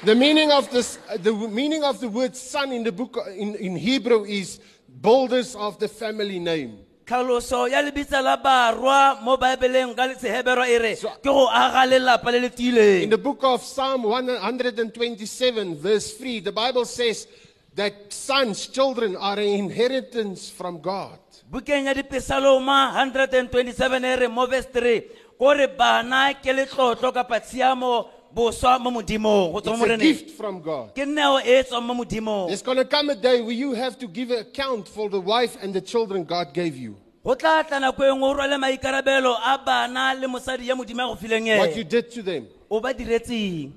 The 0.02 0.14
meaning 0.14 0.50
of 0.50 0.70
this, 0.70 0.96
the 1.20 1.30
meaning 1.32 1.84
of 1.84 2.00
the 2.00 2.08
word 2.08 2.34
son 2.34 2.72
in 2.72 2.84
the 2.84 2.92
book 2.92 3.18
in, 3.36 3.54
in 3.56 3.76
Hebrew 3.76 4.24
is 4.24 4.58
builders 4.88 5.54
of 5.54 5.78
the 5.78 5.88
family 5.88 6.38
name. 6.38 6.78
tlhaloso 7.04 7.68
ya 7.68 7.82
lebitsa 7.82 8.22
la 8.22 8.36
barwa 8.36 9.20
mo 9.20 9.36
baebeleng 9.36 9.96
ka 9.96 10.08
seheberwa 10.14 10.68
e 10.68 10.78
re 10.78 10.94
ke 10.96 11.24
go 11.24 11.48
aga 11.48 11.84
lelapa 11.90 12.30
le 12.32 12.38
le 12.40 12.46
In 12.46 12.52
tiileng 12.52 13.10
the 13.10 13.18
book 13.18 13.40
of 13.42 13.62
Psalm 13.62 14.04
127, 14.04 15.76
verse 15.76 16.14
3, 16.16 16.40
the 16.40 16.52
Bible 16.52 16.84
says 16.84 17.26
that 17.74 18.12
sons, 18.12 18.68
children, 18.68 19.16
are 19.16 19.38
an 19.38 19.48
inheritance 19.68 20.48
from 20.48 20.80
God. 20.80 21.18
Bukeng 21.50 21.86
ya 21.86 21.94
dipesaloma 21.94 22.92
127 22.94 24.04
e 24.04 24.16
re 24.16 24.28
mo 24.28 24.46
verse 24.46 24.68
3 24.72 25.02
kore 25.38 25.66
bana 25.66 26.32
ke 26.34 26.52
letlotlo 26.52 27.12
kapa 27.12 27.40
tshiamo 27.40 28.06
boswa 28.34 28.78
mo 28.78 28.90
modimong 28.90 29.52
go 29.52 29.60
tswa 29.60 29.76
mo 29.76 29.84
It's 29.84 29.90
a 29.90 29.96
moreneng 29.96 30.00
gift 30.06 30.30
from 30.38 30.60
God. 30.62 30.94
ke 30.94 31.02
neo 31.06 31.38
e 31.42 31.62
tswang 31.66 31.82
mo 31.82 31.94
modimong 31.94 32.46
There's 32.46 32.62
going 32.62 32.78
to 32.78 32.84
come 32.84 33.10
a 33.10 33.16
day 33.16 33.42
where 33.42 33.50
you 33.56 33.72
have 33.74 33.98
to 33.98 34.06
give 34.06 34.30
account 34.30 34.86
for 34.86 35.10
the 35.10 35.18
wife 35.20 35.56
and 35.62 35.74
the 35.74 35.80
children 35.80 36.22
God 36.24 36.54
gave 36.54 36.76
you. 36.76 36.94
go 37.24 37.34
tla 37.34 37.64
tla 37.66 37.80
nako 37.80 38.04
e 38.06 38.10
nngwe 38.14 38.28
o 38.30 38.34
rwale 38.34 38.56
maikarabelo 38.58 39.34
a 39.42 39.58
bana 39.58 40.14
le 40.14 40.26
mosadi 40.28 40.68
ya 40.68 40.76
modimo 40.76 41.02
ya 41.02 41.08
go 41.08 41.16
fileng 41.16 41.58
What 41.58 41.74
you 41.74 41.82
ene 41.82 41.88
did 41.90 42.10
to 42.12 42.22
them. 42.22 42.46
o 42.70 42.80
ba 42.80 42.94
diretseng 42.94 43.72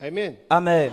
Amen. 0.00 0.36
amen 0.50 0.92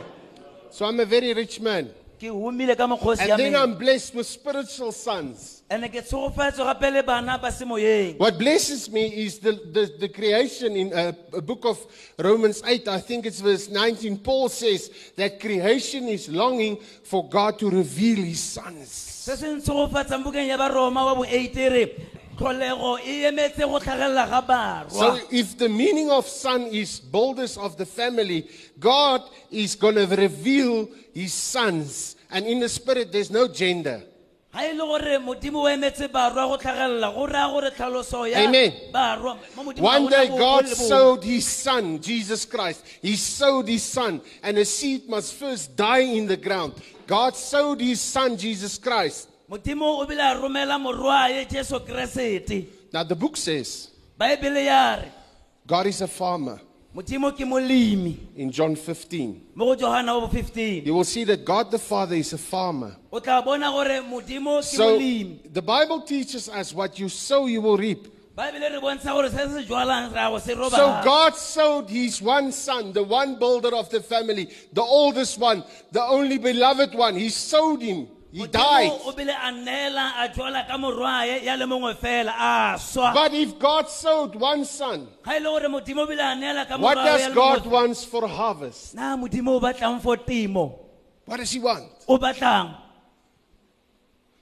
So 0.70 0.86
I'm 0.86 1.00
a 1.00 1.06
very 1.06 1.34
rich 1.34 1.62
man. 1.62 1.88
ke 2.20 2.28
humile 2.28 2.76
ka 2.76 2.84
mokgosi 2.88 3.24
ya 3.28 3.36
And 3.36 3.40
then 3.40 3.56
I'm 3.56 3.74
blessed 3.80 4.14
with 4.14 4.28
spiritual 4.28 4.92
sons. 4.92 5.59
Ene 5.70 5.90
ke 5.90 6.02
tshegofatswe 6.02 6.66
gape 6.66 6.90
le 6.92 7.04
bana 7.04 7.38
ba 7.38 7.52
semoyeng 7.52 8.18
What 8.18 8.38
blesses 8.40 8.90
me 8.92 9.06
is 9.26 9.38
the, 9.40 9.52
the, 9.52 9.94
the 10.00 10.10
creation 10.10 10.76
in 10.76 10.92
a, 10.94 11.16
a 11.34 11.42
book 11.42 11.66
of 11.66 11.78
Romans 12.18 12.64
8, 12.66 12.88
I 12.88 13.00
think 13.00 13.26
it's 13.28 13.40
verse 13.40 13.70
19. 13.70 14.18
Paul 14.18 14.50
says 14.50 14.90
that 15.16 15.40
creation 15.40 16.08
is 16.08 16.28
longing 16.28 16.78
for 17.04 17.30
God 17.30 17.60
to 17.60 17.70
reveal 17.70 18.18
his 18.18 18.40
sons. 18.40 18.90
se 18.90 19.36
se 19.36 19.46
ntshegofatsang 19.46 20.24
bukeng 20.24 20.48
ya 20.48 20.58
baroma 20.58 21.06
wa 21.06 21.16
bo 21.16 21.24
eight 21.24 21.56
re 21.56 21.86
tlholego 22.36 22.98
emetse 23.06 23.62
go 23.62 23.80
tlhagelela 23.80 24.26
ga 24.26 24.90
So 24.90 25.20
if 25.30 25.58
the 25.58 25.70
meaning 25.70 26.10
of 26.10 26.26
son 26.26 26.64
is 26.64 27.00
boldness 27.00 27.58
of 27.58 27.78
the 27.78 27.86
family, 27.86 28.50
God 28.80 29.22
is 29.52 29.76
going 29.76 29.96
to 29.96 30.08
reveal 30.08 30.90
his 31.14 31.34
sons. 31.34 32.16
And 32.32 32.46
in 32.46 32.60
the 32.60 32.70
spirit, 32.70 33.12
there's 33.12 33.30
no 33.30 33.48
gender. 33.48 34.04
Ga 34.60 34.70
e 34.70 34.74
le 34.74 34.84
gore 34.86 35.18
modimo 35.20 35.60
o 35.62 35.68
emetse 35.70 36.08
barwa 36.08 36.48
go 36.48 36.58
tlhagelela 36.58 37.14
go 37.14 37.26
raya 37.26 37.48
gore 37.50 37.72
tlhaloso 37.72 38.30
ya 38.30 38.40
Amen. 38.48 38.74
barwa 38.94 39.38
mo 39.56 39.64
modimo 39.64 39.82
ga 39.82 39.98
One 40.00 40.08
day 40.10 40.28
God 40.28 40.68
sowed 40.68 41.24
his 41.24 41.48
son, 41.48 42.00
Jesus 42.02 42.46
Christ. 42.46 42.84
He 43.02 43.16
sowed 43.16 43.68
his 43.68 43.84
son, 43.84 44.22
and 44.44 44.58
a 44.58 44.66
seed 44.66 45.08
must 45.10 45.34
first 45.36 45.76
die 45.76 46.00
in 46.00 46.28
the 46.28 46.38
ground. 46.38 46.74
God 47.08 47.36
sowed 47.36 47.82
his 47.82 48.02
son, 48.02 48.38
Jesus 48.38 48.78
Christ. 48.78 49.30
modimo 49.50 50.00
o 50.00 50.06
bile 50.06 50.22
a 50.22 50.36
romela 50.36 50.78
morwae 50.78 51.46
jesu 51.50 51.80
keresete 51.80 52.68
Now 52.94 53.04
the 53.04 53.16
book 53.16 53.36
says 53.38 53.90
baebele 54.20 54.66
ya 54.66 54.96
re 54.96 55.12
God 55.66 55.88
is 55.88 56.02
a 56.02 56.08
farmer 56.08 56.60
modimo 56.96 57.32
ke 57.32 57.46
molemi 57.46 58.18
in 58.36 58.52
John 58.52 58.76
15. 58.76 59.42
mo 59.56 59.66
go 59.66 59.76
johana 59.76 60.14
wa 60.20 60.28
bo 60.28 60.28
15 60.28 60.86
You 60.86 60.94
will 60.96 61.04
see 61.04 61.24
that 61.26 61.46
God 61.46 61.72
the 61.72 61.80
Father 61.80 62.16
is 62.16 62.34
a 62.34 62.38
farmer. 62.38 62.96
o 63.12 63.20
tla 63.20 63.42
bona 63.44 63.70
gore 63.72 64.02
modimo 64.02 64.60
ke 64.60 64.64
So 64.64 64.98
molemi 64.98 65.54
the 65.54 65.62
Bible 65.62 66.02
teaches 66.02 66.50
us 66.50 66.74
what 66.74 66.98
you 67.00 67.10
sow, 67.10 67.46
you 67.46 67.62
will 67.62 67.78
reap. 67.78 68.08
baebele 68.36 68.72
re 68.74 68.80
bontsha 68.82 69.14
gore 69.14 69.30
se 69.30 69.38
se 69.38 69.66
jwalang 69.68 70.14
ra 70.14 70.30
go 70.30 70.40
se 70.40 70.54
roba 70.56 70.72
So 70.72 71.02
God 71.04 71.36
sowed 71.36 71.90
his 71.90 72.22
one 72.22 72.52
son, 72.52 72.92
the 72.94 73.04
one 73.04 73.38
builder 73.38 73.76
of 73.76 73.90
the 73.90 74.02
family, 74.02 74.50
the 74.74 74.82
oldest 74.82 75.38
one, 75.38 75.64
the 75.92 76.02
only 76.02 76.38
beloved 76.40 76.96
one. 76.96 77.16
He 77.16 77.30
sowed 77.30 77.82
him. 77.82 78.08
He 78.32 78.46
died. 78.46 78.92
o 79.06 79.12
bile 79.12 79.32
a 79.32 79.52
neela 79.52 80.14
a 80.24 80.30
jwala 80.30 80.68
ka 80.68 80.78
morwae 80.78 81.44
ya 81.44 81.56
le 81.56 81.66
fela 81.96 82.32
a 82.38 83.14
But 83.14 83.34
if 83.34 83.58
God 83.58 83.90
sowed 83.90 84.36
one 84.36 84.66
son, 84.66 85.08
ga 85.24 85.38
le 85.40 85.44
gore 85.46 85.68
modimo 85.68 86.02
o 86.02 86.06
bile 86.08 86.20
a 86.22 86.36
neela 86.36 86.68
ka 86.68 86.78
what 86.78 86.94
does 86.96 87.34
God 87.34 87.66
want 87.66 87.98
for 87.98 88.28
harvest? 88.28 88.94
na 88.94 89.18
modimo 89.18 89.54
o 89.56 89.60
batlang 89.60 90.00
for 90.00 90.16
temo 90.18 90.78
What 91.26 91.38
does 91.38 91.52
He 91.52 91.60
want? 91.60 91.86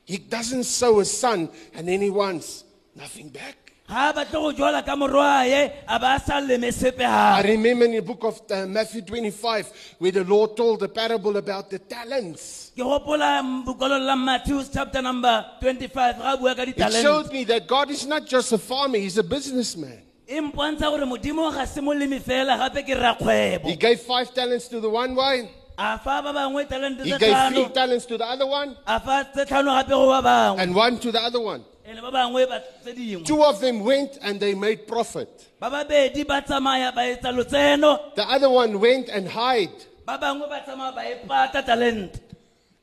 He 0.03 0.17
doesn't 0.17 0.63
sow 0.63 0.99
a 0.99 1.05
son 1.05 1.49
and 1.73 1.87
then 1.87 2.01
He 2.01 2.09
wants 2.09 2.65
nothing 2.93 3.29
back. 3.29 3.71
ga 3.87 4.09
a 4.09 4.13
batle 4.13 4.31
go 4.31 4.51
jwala 4.51 4.85
ka 4.85 4.97
morwae 4.97 5.71
a 5.87 5.97
ba 5.97 6.15
a 6.15 6.19
sa 6.19 6.41
leme 6.41 6.73
sepe 6.73 7.05
I 7.05 7.41
remember 7.41 7.85
in 7.85 7.91
the 7.91 8.01
book 8.01 8.25
of 8.25 8.41
uh, 8.51 8.67
Matthew 8.67 9.01
25 9.01 9.95
where 9.99 10.11
the 10.11 10.25
Lord 10.25 10.57
told 10.57 10.81
the 10.81 10.89
parable 10.89 11.37
about 11.37 11.69
the 11.69 11.79
talents. 11.79 12.66
Ke 12.77 12.83
gopola 12.83 13.41
bokolo 13.65 13.97
la 13.99 14.15
matthew 14.15 14.63
chapter 14.71 15.01
number 15.01 15.43
25 15.61 16.17
ga 16.19 16.33
a 16.33 16.37
bua 16.37 16.53
ka 16.53 16.61
It 16.61 16.93
showed 16.93 17.31
me 17.31 17.43
that 17.45 17.65
God 17.65 17.89
is 17.89 18.05
not 18.05 18.27
just 18.27 18.51
a 18.51 18.57
farmer, 18.59 18.99
He's 18.99 19.17
a 19.17 19.23
businessman. 19.23 20.03
mpontsha 20.29 20.91
gore 20.91 21.07
modimo 21.13 21.51
ga 21.51 21.65
se 21.65 21.81
molemi 21.81 22.19
fela 22.21 22.55
gape 22.61 22.85
ke 22.85 23.65
He 23.65 23.75
gave 23.75 23.99
five 24.01 24.31
talents 24.31 24.67
to 24.67 24.79
the 24.79 24.89
one 24.89 25.15
one, 25.15 25.49
a 25.75 25.97
fa 25.97 26.21
ba 26.21 26.31
bangwe 26.31 26.67
talente 26.69 27.03
He 27.03 27.17
gave 27.17 27.51
three 27.51 27.67
talents 27.69 28.05
to 28.05 28.15
the 28.15 28.25
other 28.25 28.45
one, 28.45 28.77
a 28.85 28.99
fa 28.99 29.27
tse 29.33 29.45
tlhano 29.45 29.73
gape 29.81 29.89
go 29.89 30.05
ba 30.13 30.21
bangwe. 30.29 30.61
And 30.61 30.75
one 30.75 30.99
to 30.99 31.11
the 31.11 31.19
other 31.19 31.41
one. 31.41 31.65
ene 31.83 31.99
ba 31.99 32.11
bangwe 32.11 32.47
ba 32.47 32.61
tse 32.83 32.93
dingwe. 32.93 33.25
Two 33.25 33.43
of 33.43 33.59
them 33.59 33.79
went 33.79 34.19
and 34.21 34.39
they 34.39 34.53
made 34.53 34.85
profit. 34.85 35.49
ba 35.59 35.71
babedi 35.71 36.27
ba 36.27 36.43
tsamaya 36.45 36.93
ba 36.93 37.01
etsa 37.09 37.33
lotseno. 37.33 38.13
The 38.13 38.29
other 38.29 38.51
one 38.51 38.79
went 38.79 39.09
and 39.09 39.27
hid. 39.27 39.73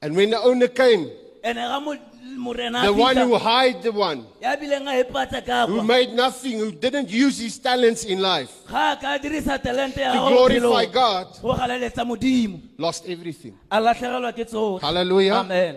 And 0.05 0.15
when 0.15 0.31
the 0.31 0.39
owner 0.39 0.69
came, 0.69 1.09
ene 1.43 1.55
ga 1.57 1.81
mo- 1.81 1.97
morena 2.37 2.81
a 2.83 2.87
the 2.87 2.93
one 2.93 3.17
who 3.17 3.39
hid 3.39 3.83
the 3.83 3.93
one, 3.93 4.27
ya 4.43 4.53
bileng 4.57 4.85
a 4.91 5.01
epata 5.05 5.41
ka 5.47 5.67
who 5.67 5.83
made 5.83 6.11
nothing, 6.13 6.59
who 6.59 6.73
didn't 6.73 7.09
use 7.09 7.39
his 7.39 7.57
talents 7.59 8.05
in 8.05 8.21
life 8.21 8.53
ga 8.69 8.93
a 8.93 8.97
ka 9.01 9.17
dirisa 9.23 9.57
talente 9.67 9.97
ya 10.05 10.13
to 10.13 10.19
glorify 10.29 10.85
God, 10.93 11.27
go 11.41 11.55
galeletsa 11.55 12.05
modimo 12.05 12.61
lost 12.77 13.07
everything. 13.09 13.57
a 13.71 13.81
latlhegelwa 13.81 14.33
ke 14.37 14.45
tsotlhe 14.45 14.81
Hallelujah. 14.83 15.35
amen 15.41 15.77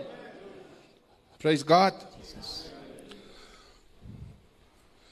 Praise 1.38 1.62
God. 1.62 1.94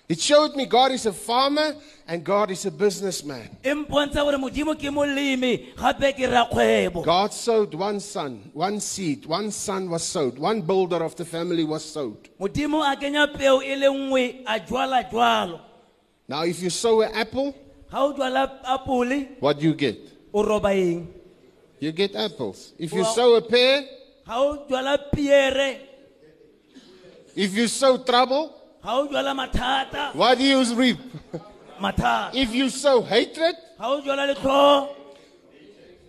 It 0.08 0.20
showed 0.20 0.54
me 0.56 0.66
God 0.66 0.92
is 0.92 1.06
a 1.06 1.12
farmer 1.12 1.74
and 2.08 2.22
God 2.24 2.50
is 2.50 2.64
a 2.66 2.70
businessman. 2.70 3.48
mpontsha 3.64 4.22
gore 4.24 4.36
modimo 4.38 4.74
ke 4.74 4.90
molemi 4.90 5.74
gape 5.76 6.12
ke 6.16 6.26
rakgwebo 6.30 7.04
God 7.04 7.32
sowed 7.32 7.74
one 7.74 8.00
son, 8.00 8.50
one 8.52 8.80
seed, 8.80 9.26
one 9.26 9.50
son 9.50 9.90
was 9.90 10.04
sowed, 10.04 10.38
one 10.38 10.60
builder 10.60 11.02
of 11.02 11.16
the 11.16 11.24
family 11.24 11.64
was 11.64 11.84
sowed. 11.84 12.28
modimo 12.40 12.80
a 12.82 12.96
kenya 12.96 13.26
peo 13.26 13.58
le 13.58 13.88
nngwe 13.88 14.42
a 14.46 14.60
jwala 14.60 15.10
jwalo 15.10 15.60
Now, 16.28 16.42
if 16.42 16.60
you 16.60 16.70
sow 16.70 17.02
an 17.02 17.12
apple, 17.14 17.54
ga 17.90 18.02
o 18.04 18.12
jwala 18.12 18.60
apole 18.64 19.40
what 19.40 19.58
do 19.58 19.66
you 19.66 19.74
get? 19.74 19.98
o 20.32 20.42
roba 20.42 20.70
eng 20.72 21.12
You 21.78 21.92
get 21.92 22.16
apples. 22.16 22.72
If 22.78 22.94
you 22.94 23.04
sow 23.04 23.34
a 23.34 23.42
pear, 23.42 23.82
ga 24.26 24.40
o 24.40 24.66
jwala 24.68 24.98
piere 25.12 25.80
if 27.36 27.54
you 27.54 27.68
sow 27.68 27.98
trouble, 27.98 28.48
what 28.82 30.38
do 30.38 30.44
you 30.44 30.74
reap? 30.74 30.98
If 32.34 32.54
you 32.54 32.68
sow 32.70 33.02
hatred, 33.02 33.54
ga 33.78 33.86
o 33.92 34.00
jwala 34.02 34.34
letlho 34.34 34.88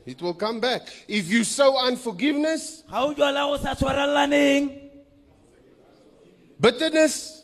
it 0.05 0.21
will 0.21 0.33
come 0.35 0.61
back. 0.61 0.87
If 1.07 1.29
you 1.29 1.43
sow 1.43 1.77
unforgiveness, 1.77 2.83
ga 2.89 3.03
o 3.03 3.13
jwala 3.13 3.47
go 3.51 3.57
sa 3.57 3.75
tshwarellaneng 3.75 4.81
bitterness, 6.59 7.43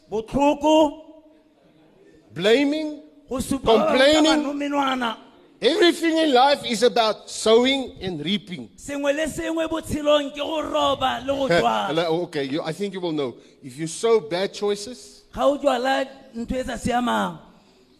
blaming, 2.33 3.01
go 3.29 3.37
supa 3.37 3.63
ba 3.65 3.71
bangwe 3.71 4.23
ka 4.23 4.43
Complaining. 4.43 5.15
everything 5.61 6.17
in 6.17 6.33
life 6.33 6.65
is 6.65 6.83
about 6.83 7.29
sowing 7.29 7.95
and 8.01 8.23
reaping. 8.25 8.69
sengwe 8.75 9.13
le 9.13 9.27
sengwe 9.27 9.67
botshelong 9.69 10.31
ke 10.31 10.37
go 10.37 10.61
roba 10.61 11.21
le 11.25 11.33
go 11.33 11.47
jwala 11.49 11.87
Hello, 11.87 12.21
okay, 12.23 12.43
you, 12.45 12.61
I 12.63 12.71
think 12.71 12.93
you 12.93 13.01
will 13.01 13.11
know. 13.11 13.35
If 13.61 13.77
you 13.77 13.87
sow 13.87 14.19
bad 14.19 14.53
choices, 14.53 15.23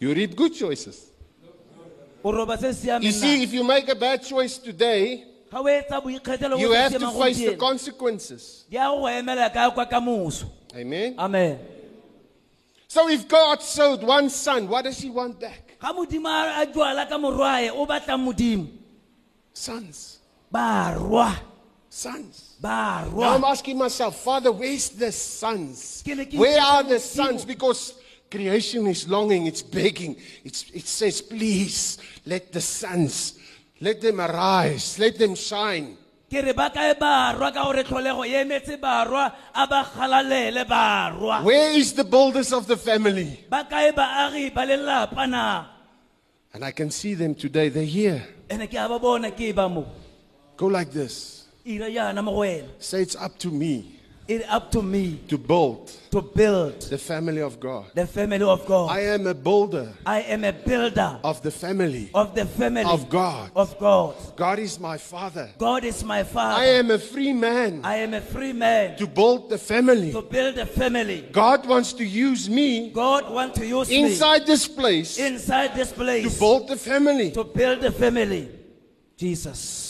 you 0.04 0.14
reap 0.14 0.36
good 0.36 0.54
choices. 0.54 1.12
o 2.24 2.32
roba 2.32 2.58
se 2.58 2.74
se 2.74 3.00
You 3.02 3.12
see, 3.12 3.44
if 3.44 3.54
you 3.54 3.64
make 3.64 3.88
a 3.90 3.96
bad 3.96 4.22
choice 4.24 4.58
today, 4.58 5.24
ga 5.52 5.60
o 5.60 5.64
etsa 5.64 6.02
boikgethelo 6.02 6.60
you 6.60 6.72
have 6.74 6.98
to 7.00 7.12
face 7.12 7.40
the 7.40 7.56
consequences. 7.56 8.66
di 8.70 8.78
a 8.78 8.88
go 8.88 9.04
emela 9.08 9.52
ka 9.54 9.72
kwa 9.72 9.86
kamoso 9.86 10.46
Amen. 10.76 11.16
amen 11.18 11.60
So 12.88 13.10
if 13.10 13.28
God 13.28 13.62
sowed 13.62 14.04
one 14.04 14.30
son, 14.30 14.68
what 14.68 14.84
does 14.84 15.00
he 15.00 15.10
want 15.10 15.40
back? 15.40 15.78
ga 15.80 15.94
modimo 15.94 16.28
a 16.28 16.62
a 16.62 16.66
jwala 16.68 17.08
ka 17.08 17.18
morwae 17.18 17.70
o 17.72 17.86
batlang 17.86 18.24
modimo 18.28 18.68
Sons. 19.56 20.20
Sons. 21.90 22.56
Now 22.60 23.36
I'm 23.36 23.44
asking 23.44 23.78
myself, 23.78 24.16
Father, 24.24 24.52
where's 24.52 24.90
the 24.90 25.12
sons? 25.12 26.02
Ke 26.04 26.16
ne 26.18 26.26
ke 26.26 26.34
Where 26.34 26.60
are 26.60 26.82
the 26.82 27.00
sons? 27.00 27.46
Because 27.46 27.94
creation 28.34 28.88
is 28.88 29.08
longing, 29.08 29.46
it's 29.46 29.62
begging. 29.62 30.18
It's, 30.44 30.66
it 30.74 30.88
says, 30.88 31.22
please 31.22 32.00
let 32.26 32.52
the 32.52 32.62
sons, 32.62 33.38
let 33.80 34.02
them 34.02 34.20
arise, 34.20 34.98
let 34.98 35.18
them 35.22 35.36
shine. 35.36 35.98
ke 36.34 36.42
re 36.42 36.50
ba 36.58 36.66
kae 36.74 36.98
ba 36.98 37.38
rwa 37.38 37.54
ka 37.54 37.62
gore 37.62 37.84
tlholego 37.86 38.26
e 38.26 38.34
emetse 38.42 38.74
ba 38.82 39.06
rwa 39.06 39.26
a 39.54 39.68
ba 39.70 39.86
galalele 39.94 40.64
ba 40.68 41.14
rwa 41.14 41.44
Where 41.46 41.78
is 41.78 41.94
the 41.94 42.04
builders 42.04 42.50
of 42.52 42.66
the 42.66 42.74
family? 42.76 43.46
ba 43.54 43.62
kae 43.70 43.94
baagi 43.94 44.50
ba 44.50 44.66
lelapa 44.66 45.30
na 45.30 45.66
And 46.56 46.66
I 46.66 46.72
can 46.72 46.90
see 46.90 47.14
them 47.14 47.36
today. 47.36 47.70
They're 47.70 47.86
here. 47.86 48.26
ene 48.50 48.66
ke 48.66 48.74
a 48.82 48.90
ba 48.90 48.98
bona 48.98 49.30
ke 49.30 49.54
ba 49.54 49.70
mo 49.70 49.86
Go 50.58 50.66
like 50.74 50.90
this. 50.90 51.46
ira 51.70 51.86
yana 51.86 52.24
mo 52.26 52.32
go 52.34 52.42
wena 52.42 52.70
Say 52.82 53.04
it's 53.06 53.16
up 53.16 53.38
to 53.46 53.50
me 53.54 54.02
it's 54.28 54.46
up 54.50 54.72
to 54.72 54.82
me 54.82 55.20
to 55.28 55.38
build 55.38 55.88
to 56.12 56.22
build 56.22 56.80
the 56.82 56.98
family 56.98 57.42
of 57.42 57.60
God. 57.60 57.86
the 57.94 58.08
family 58.08 58.44
of 58.44 58.66
God 58.66 58.90
I 58.90 59.02
am 59.02 59.28
a 59.28 59.34
builder 59.34 59.94
I 60.06 60.22
am 60.22 60.44
a 60.46 60.54
builder 60.54 61.20
of 61.24 61.42
the 61.42 61.52
family 61.52 62.10
of 62.14 62.34
the 62.34 62.46
family 62.46 62.84
of 62.84 63.10
God. 63.10 63.52
of 63.56 63.78
God 63.80 64.16
God 64.36 64.60
is 64.60 64.80
my 64.80 64.98
father. 64.98 65.50
God 65.58 65.84
is 65.84 66.04
my 66.04 66.24
father 66.24 66.62
I 66.62 66.66
am 66.68 66.92
a 66.92 67.00
free 67.00 67.34
man 67.34 67.82
I 67.84 67.98
am 67.98 68.14
a 68.14 68.22
free 68.22 68.54
man 68.54 68.98
to 68.98 69.08
build 69.08 69.50
the 69.50 69.58
family. 69.58 70.12
to 70.12 70.22
build 70.22 70.58
a 70.58 70.66
family 70.66 71.28
God 71.32 71.68
wants 71.68 71.94
to 71.94 72.06
use 72.06 72.50
me 72.50 72.92
God 72.92 73.30
wants 73.30 73.60
to 73.60 73.66
use 73.66 73.90
inside 73.90 74.46
this 74.46 74.68
place 74.68 75.18
inside 75.20 75.76
this 75.76 75.92
place 75.92 76.34
to 76.34 76.40
build 76.40 76.70
the 76.70 76.78
family. 76.78 77.32
to 77.32 77.44
build 77.44 77.82
the 77.82 77.92
family 77.92 78.50
Jesus 79.18 79.83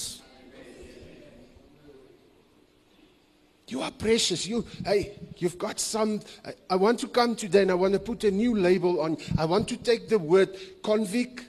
You 3.74 3.82
are 3.82 3.90
precious. 3.90 4.46
You, 4.46 4.64
hey, 4.86 5.18
you've 5.38 5.58
got 5.58 5.80
some. 5.80 6.22
I, 6.46 6.54
I 6.70 6.76
want 6.76 7.00
to 7.00 7.08
come 7.08 7.36
today 7.36 7.64
and 7.64 7.72
I 7.72 7.74
want 7.74 7.94
to 7.94 8.00
put 8.00 8.24
a 8.24 8.30
new 8.30 8.56
label 8.56 9.02
on. 9.02 9.18
I 9.36 9.46
want 9.46 9.68
to 9.70 9.78
take 9.78 10.08
the 10.08 10.20
word 10.20 10.56
convict. 10.84 11.44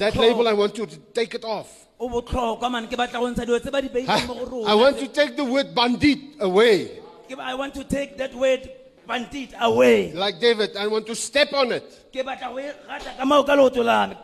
That 0.00 0.16
label, 0.16 0.48
I 0.48 0.52
want 0.52 0.74
to 0.74 0.86
take 1.14 1.32
it 1.36 1.44
off. 1.44 1.70
o 2.00 2.08
botlhokwa 2.08 2.68
man 2.72 2.88
ke 2.88 2.96
batla 2.98 3.20
go 3.22 3.30
ntsha 3.30 3.46
dilo 3.46 3.60
tse 3.62 3.70
ba 3.70 3.80
di 3.80 3.88
beileng 3.88 4.26
mo 4.26 4.34
go 4.34 4.46
rona. 4.50 4.66
I 4.66 4.74
want 4.74 4.98
to 4.98 5.06
take 5.06 5.36
the 5.36 5.44
word 5.44 5.72
bandit 5.76 6.18
away. 6.40 6.98
I 7.38 7.54
want 7.54 7.72
to 7.74 7.84
take 7.84 8.18
that 8.18 8.34
word 8.34 8.68
bandit 9.06 9.54
away 9.60 10.12
Like 10.12 10.40
David, 10.40 10.76
I 10.76 10.88
want 10.88 11.06
to 11.06 11.14
step 11.14 11.52
on 11.54 11.70
it. 11.70 11.86
ke 12.12 12.26
batla 12.26 12.50
go 12.50 12.58
gata 12.88 13.14
ka 13.16 13.24
mao 13.24 13.42
ka 13.44 13.54
leoto 13.54 13.84
la 13.84 14.08
me 14.08 14.16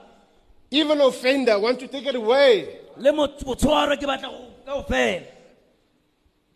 Even 0.72 1.00
offender, 1.00 1.52
I 1.52 1.62
want 1.62 1.78
to 1.78 1.86
take 1.86 2.06
it 2.06 2.16
away. 2.16 2.80
le 2.96 3.12
mo- 3.12 3.28
botshwaro 3.28 3.94
ke 3.96 4.06
batla 4.14 4.28
go 4.34 4.50
ka 4.66 4.72
ofela 4.82 5.26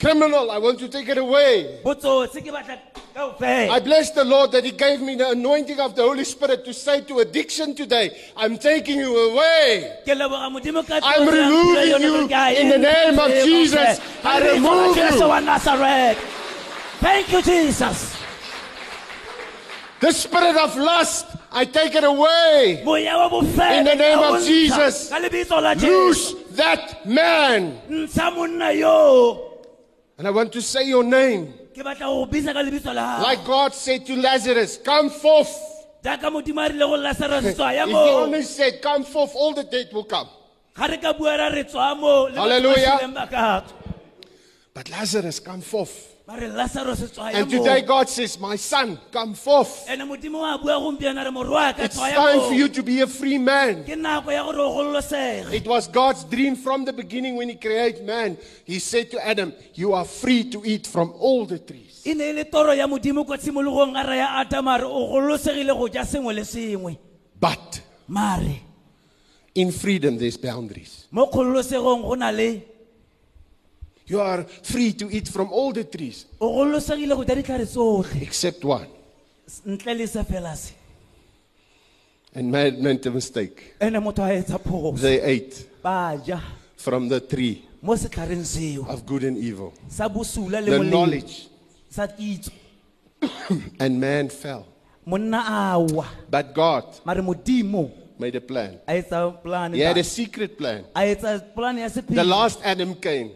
Criminal, 0.01 0.51
I 0.51 0.59
want 0.59 0.79
to 0.81 0.89
take 0.89 1.09
it 1.09 1.19
away. 1.19 1.81
botsotsi 1.85 2.43
ke 2.43 2.51
batla 2.51 2.79
ka 3.15 3.37
I 3.41 3.79
bless 3.79 4.11
the 4.11 4.25
Lord 4.25 4.51
that 4.53 4.65
He 4.65 4.73
gave 4.73 5.01
me 5.01 5.15
the 5.15 5.31
anointing 5.31 5.79
of 5.79 5.95
the 5.95 6.03
Holy 6.03 6.25
Spirit 6.25 6.65
to 6.65 6.75
say 6.75 7.01
to 7.03 7.21
addiction 7.21 7.75
today, 7.75 8.11
I'm 8.37 8.59
taking 8.59 8.99
you 8.99 9.17
away. 9.31 10.01
ke 10.05 10.11
leboga 10.19 10.51
modimo 10.51 10.83
ka 10.87 10.99
I'm 11.03 11.29
removing 11.29 12.03
you 12.03 12.11
gore 12.11 12.29
ke 12.29 12.33
a 12.33 12.61
in 12.61 12.69
the 12.71 12.79
name 12.79 13.19
of 13.19 13.31
Jesus. 13.31 14.01
I 14.25 14.41
Ka 14.41 14.41
lebitso 14.41 15.29
la 15.31 15.39
remove 15.63 16.17
you. 16.17 16.21
Thank 17.01 17.33
you, 17.33 17.43
Jesus. 17.43 18.17
The 20.01 20.13
spirit 20.13 20.57
of 20.57 20.77
lust, 20.77 21.27
I 21.53 21.65
take 21.65 21.95
it 21.95 22.05
away. 22.05 22.83
Moya 22.85 23.17
wa 23.17 23.29
bofelo 23.31 23.79
In 23.79 23.85
the 23.85 23.95
name 23.95 24.19
of. 24.19 24.43
Jesus. 24.43 25.11
Loose 25.81 26.35
that 26.57 27.07
man. 27.07 27.81
Ntsha 30.19 30.23
monna 30.23 30.23
yo. 30.23 30.25
And 30.25 30.27
I 30.27 30.31
want 30.31 30.53
to 30.53 30.63
say 30.63 30.89
your 30.89 31.05
name. 31.05 31.53
Ke 31.75 31.83
batla 31.85 32.01
go 32.07 32.27
bisa 32.27 32.53
ka 32.53 32.61
lebitso 32.63 32.95
la 32.95 33.19
gago. 33.19 33.23
Like 33.23 33.45
God 33.45 33.75
said 33.75 34.07
to 34.07 34.17
Lazarus, 34.17 34.79
come 34.79 35.11
forth. 35.11 35.51
jaaka 36.05 36.31
modimo 36.31 36.65
a 36.65 36.69
rile 36.69 36.79
go 36.87 36.97
Lazarus 36.97 37.45
tswa 37.57 37.75
ya 37.75 37.83
If 37.85 37.89
he 37.91 37.95
only 37.95 38.43
said, 38.43 38.81
come 38.83 39.05
forth, 39.05 39.33
all 39.35 39.55
the 39.55 39.65
dead 39.65 39.89
will 39.93 40.05
come. 40.05 40.29
ga 40.77 40.87
re 40.87 40.99
ka 40.99 41.13
bua 41.13 41.37
ra 41.37 41.49
re 41.49 41.65
tswa 41.65 41.99
mo 41.99 42.25
le 42.25 42.31
batho 42.31 42.35
ba 42.35 42.41
Hallelujah. 42.41 42.99
shweleng 43.01 43.15
ba 43.15 43.27
ka 43.27 43.61
tswa. 43.61 43.95
But 44.75 44.91
Lazarus, 44.91 45.39
come 45.41 45.61
forth. 45.61 46.14
Mare 46.27 46.49
lazarus 46.49 47.01
tswa 47.13 47.31
ya 47.33 47.39
And 47.39 47.51
today 47.51 47.83
God 47.83 48.09
says, 48.09 48.39
My 48.41 48.57
son, 48.57 48.99
come 49.13 49.35
forth. 49.35 49.87
ene 49.89 50.05
modimo 50.05 50.41
wa 50.41 50.57
bua 50.59 50.81
gompieno 50.81 51.23
re 51.23 51.31
morwa 51.31 51.77
ka 51.77 51.85
It's 51.85 51.97
time 51.99 52.41
for 52.41 52.55
you 52.55 52.69
to 52.69 52.83
be 52.83 53.01
a 53.03 53.07
free 53.07 53.37
man. 53.39 53.85
ke 53.85 53.95
nako 53.97 54.33
ya 54.33 54.43
gore 54.45 54.59
o 54.61 54.73
gollosege 54.75 55.53
It 55.53 55.67
was 55.67 55.87
God's 55.89 56.25
dream 56.25 56.57
from 56.57 56.85
the 56.87 56.93
beginning 56.93 57.37
when 57.37 57.51
He 57.51 57.57
created 57.57 58.07
man. 58.07 58.39
He 58.65 58.79
said 58.79 59.11
to 59.11 59.27
Adam, 59.27 59.53
You 59.75 59.93
are 59.93 60.05
free 60.07 60.49
to 60.51 60.63
eat 60.65 60.87
from 60.87 61.13
all 61.19 61.45
the 61.45 61.59
trees. 61.59 62.03
ne 62.07 62.33
le 62.33 62.45
ya 62.77 62.87
modimo 62.87 63.27
ko 63.27 63.37
tshimologong 63.37 63.95
a 63.95 64.45
atama 64.45 64.79
re 64.79 64.85
o 64.85 65.13
gollosegile 65.13 65.77
go 65.77 65.89
ja 65.89 66.05
sengwe 66.05 66.35
le 66.35 66.97
But 67.39 67.83
in 69.55 69.71
freedom, 69.71 70.17
there's 70.19 70.39
boundaries. 70.39 71.07
mo 71.11 71.27
kgololosegong 71.27 72.03
go 72.03 72.15
na 72.15 72.31
le 72.31 72.63
You 74.07 74.21
are 74.21 74.45
free 74.63 74.93
to 74.95 75.09
eat 75.11 75.29
from 75.29 75.51
all 75.53 75.73
the 75.73 75.85
trees, 75.85 76.27
o 76.41 76.49
gollosegile 76.53 77.15
go 77.17 77.25
ja 77.25 77.35
ditlhare 77.35 77.65
tsotlhe 77.67 78.21
except 78.23 78.65
one. 78.65 78.87
ntle 79.67 79.95
le 79.97 80.07
se 80.07 80.23
fela 80.25 80.55
se 80.57 80.73
And 82.35 82.51
man 82.51 82.83
made 82.83 83.07
a 83.07 83.11
mistake. 83.11 83.75
ene 83.81 84.01
motho 84.01 84.23
a 84.23 84.29
etsa 84.35 84.59
phoso 84.59 85.01
They 85.01 85.21
ate 85.21 85.67
ba 85.83 86.21
ja 86.27 86.41
from 86.77 87.09
the 87.09 87.21
tree 87.21 87.63
mo 87.81 87.95
setlhareng 87.97 88.45
seo 88.45 88.87
of 88.89 89.07
good 89.07 89.25
and 89.25 89.39
evil, 89.39 89.73
sa 89.89 90.09
bosula 90.09 90.61
le 90.61 90.71
the 90.71 90.79
molemo 90.79 90.91
knowledge, 90.91 91.49
sa 91.89 92.07
kitso 92.07 92.51
and 93.81 93.99
man 94.01 94.29
fell. 94.29 94.67
monna 95.07 95.39
a 95.49 95.79
wa 95.79 96.05
But 96.29 96.53
God 96.55 96.85
mare 97.07 97.23
modimo 97.23 97.91
made 98.19 98.37
a 98.37 98.41
plan. 98.41 98.79
a 98.87 99.01
etsa 99.03 99.73
He 99.75 99.81
had 99.81 99.97
a 99.97 100.05
secret 100.05 100.59
plan. 100.59 100.85
a 100.95 101.01
etsa 101.01 101.41
polane 101.55 101.79
ya 101.81 101.89
The 101.89 102.25
last 102.25 102.61
Adam 102.63 102.95
came. 102.97 103.31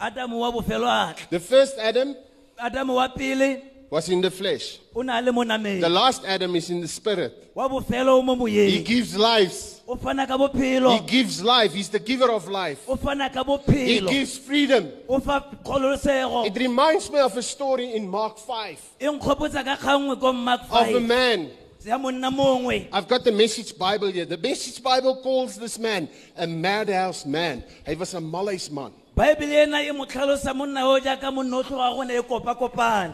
Wa 0.00 0.52
bofelo 0.52 1.14
The 1.30 1.40
first 1.40 1.78
Adam 1.78 2.14
Adam 2.58 2.88
wa 2.88 3.08
pele 3.08 3.62
was 3.90 4.08
in 4.08 4.20
the 4.20 4.30
flesh. 4.30 4.78
o 4.94 5.02
na 5.02 5.20
le 5.20 5.32
The 5.80 5.88
last 5.88 6.24
Adam 6.24 6.56
is 6.56 6.70
in 6.70 6.80
the 6.80 6.88
spirit. 6.88 7.50
wa 7.54 7.68
bofelo 7.68 8.18
o 8.18 8.46
He 8.46 8.82
gives 8.82 9.16
lives. 9.16 9.82
He 9.86 11.00
gives 11.06 11.42
life. 11.42 11.72
He's 11.74 11.88
the 11.90 11.98
giver 11.98 12.30
of 12.30 12.48
life. 12.48 12.86
He 12.86 14.00
gives 14.00 14.38
freedom. 14.38 14.90
It 15.08 16.56
reminds 16.56 17.10
me 17.10 17.18
of 17.20 17.36
a 17.36 17.42
story 17.42 17.94
in 17.94 18.08
Mark 18.08 18.38
5 18.38 18.78
e 18.98 19.06
nkgopotsa 19.06 19.64
ka 19.64 19.76
kgangwe 19.76 20.20
ko 20.20 20.32
mark 20.32 20.62
of 20.70 20.94
a 20.94 21.00
man. 21.00 21.50
ya 21.84 21.98
monna 21.98 22.30
mongwe 22.30 22.88
I've 22.92 23.06
got 23.08 23.24
the 23.24 23.32
message 23.32 23.76
Bible 23.76 24.10
here. 24.10 24.24
The 24.24 24.38
message 24.38 24.82
Bible 24.82 25.20
calls 25.22 25.56
this 25.56 25.78
man 25.78 26.08
a 26.36 26.46
madhouse 26.46 27.26
man. 27.26 27.62
He 27.86 27.94
was 27.94 28.14
a 28.14 28.20
malaise 28.20 28.70
man. 28.70 28.92
Baebele 29.16 29.62
ena 29.64 29.82
e 29.82 29.92
mo 29.92 30.04
tlhalosa 30.06 30.54
monna 30.54 30.86
o 30.86 30.98
jaaka 31.00 31.30
monna 31.32 31.56
o 31.58 31.62
tloga 31.62 31.94
gone 31.94 32.10
e 32.10 33.12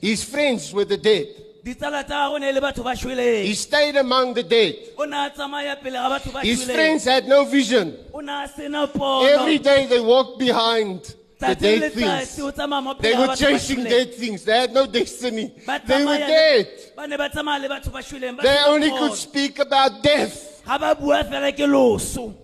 His 0.00 0.22
friends 0.24 0.72
were 0.72 0.84
the 0.84 0.96
dead. 0.96 1.26
ditsala 1.64 2.04
tsa 2.06 2.28
gone 2.30 2.44
e 2.44 2.52
le 2.52 2.60
batho 2.60 2.82
ba 2.84 2.94
He 2.94 3.54
stayed 3.54 3.96
among 3.96 4.34
the 4.34 4.42
dead. 4.42 4.74
o 4.96 5.04
ne 5.04 5.16
a 5.26 5.30
tsamaya 5.30 5.76
pele 5.82 5.98
ga 5.98 6.08
batho 6.18 6.32
ba 6.32 6.40
His 6.40 6.64
friends 6.64 7.04
had 7.04 7.26
no 7.26 7.44
vision. 7.44 7.96
o 8.14 8.20
ne 8.20 8.32
a 8.44 8.48
sena 8.48 8.86
pono 8.86 9.26
Every 9.28 9.58
day 9.58 9.86
they 9.86 10.00
walked 10.00 10.38
behind 10.38 11.02
the 11.40 11.46
Tsatsi 11.46 11.60
le 11.60 11.78
dead 11.80 11.92
letsatsi 11.92 11.94
things. 12.36 12.40
o 12.40 12.50
tsamaya 12.52 12.82
mo 12.82 12.94
They 12.94 13.12
ga 13.12 13.20
were 13.20 13.26
batho 13.26 13.40
ba 13.44 13.58
chasing 13.58 13.84
dead 13.84 14.14
things. 14.14 14.44
They 14.44 14.58
had 14.60 14.72
no 14.72 14.86
destiny. 14.86 15.52
Ba 15.66 15.80
They 15.84 16.04
were 16.04 16.12
tsamaya 16.16 16.26
dead. 16.26 16.68
ba 16.96 17.06
ne 17.08 17.16
ba 17.16 17.28
tsamaya 17.28 17.60
le 17.62 17.68
batho 17.68 17.90
ba 17.92 17.98
šweleng 18.02 18.36
ba 18.36 18.42
They 18.42 18.54
sena 18.54 18.68
only 18.68 18.90
pono. 18.90 18.98
could 19.08 19.18
speak 19.18 19.58
about 19.58 20.02
death. 20.02 20.62
ga 20.64 20.78
ba 20.78 20.94
bua 20.94 21.24
fela 21.24 21.50
ke 21.52 21.66
loso 21.66 22.34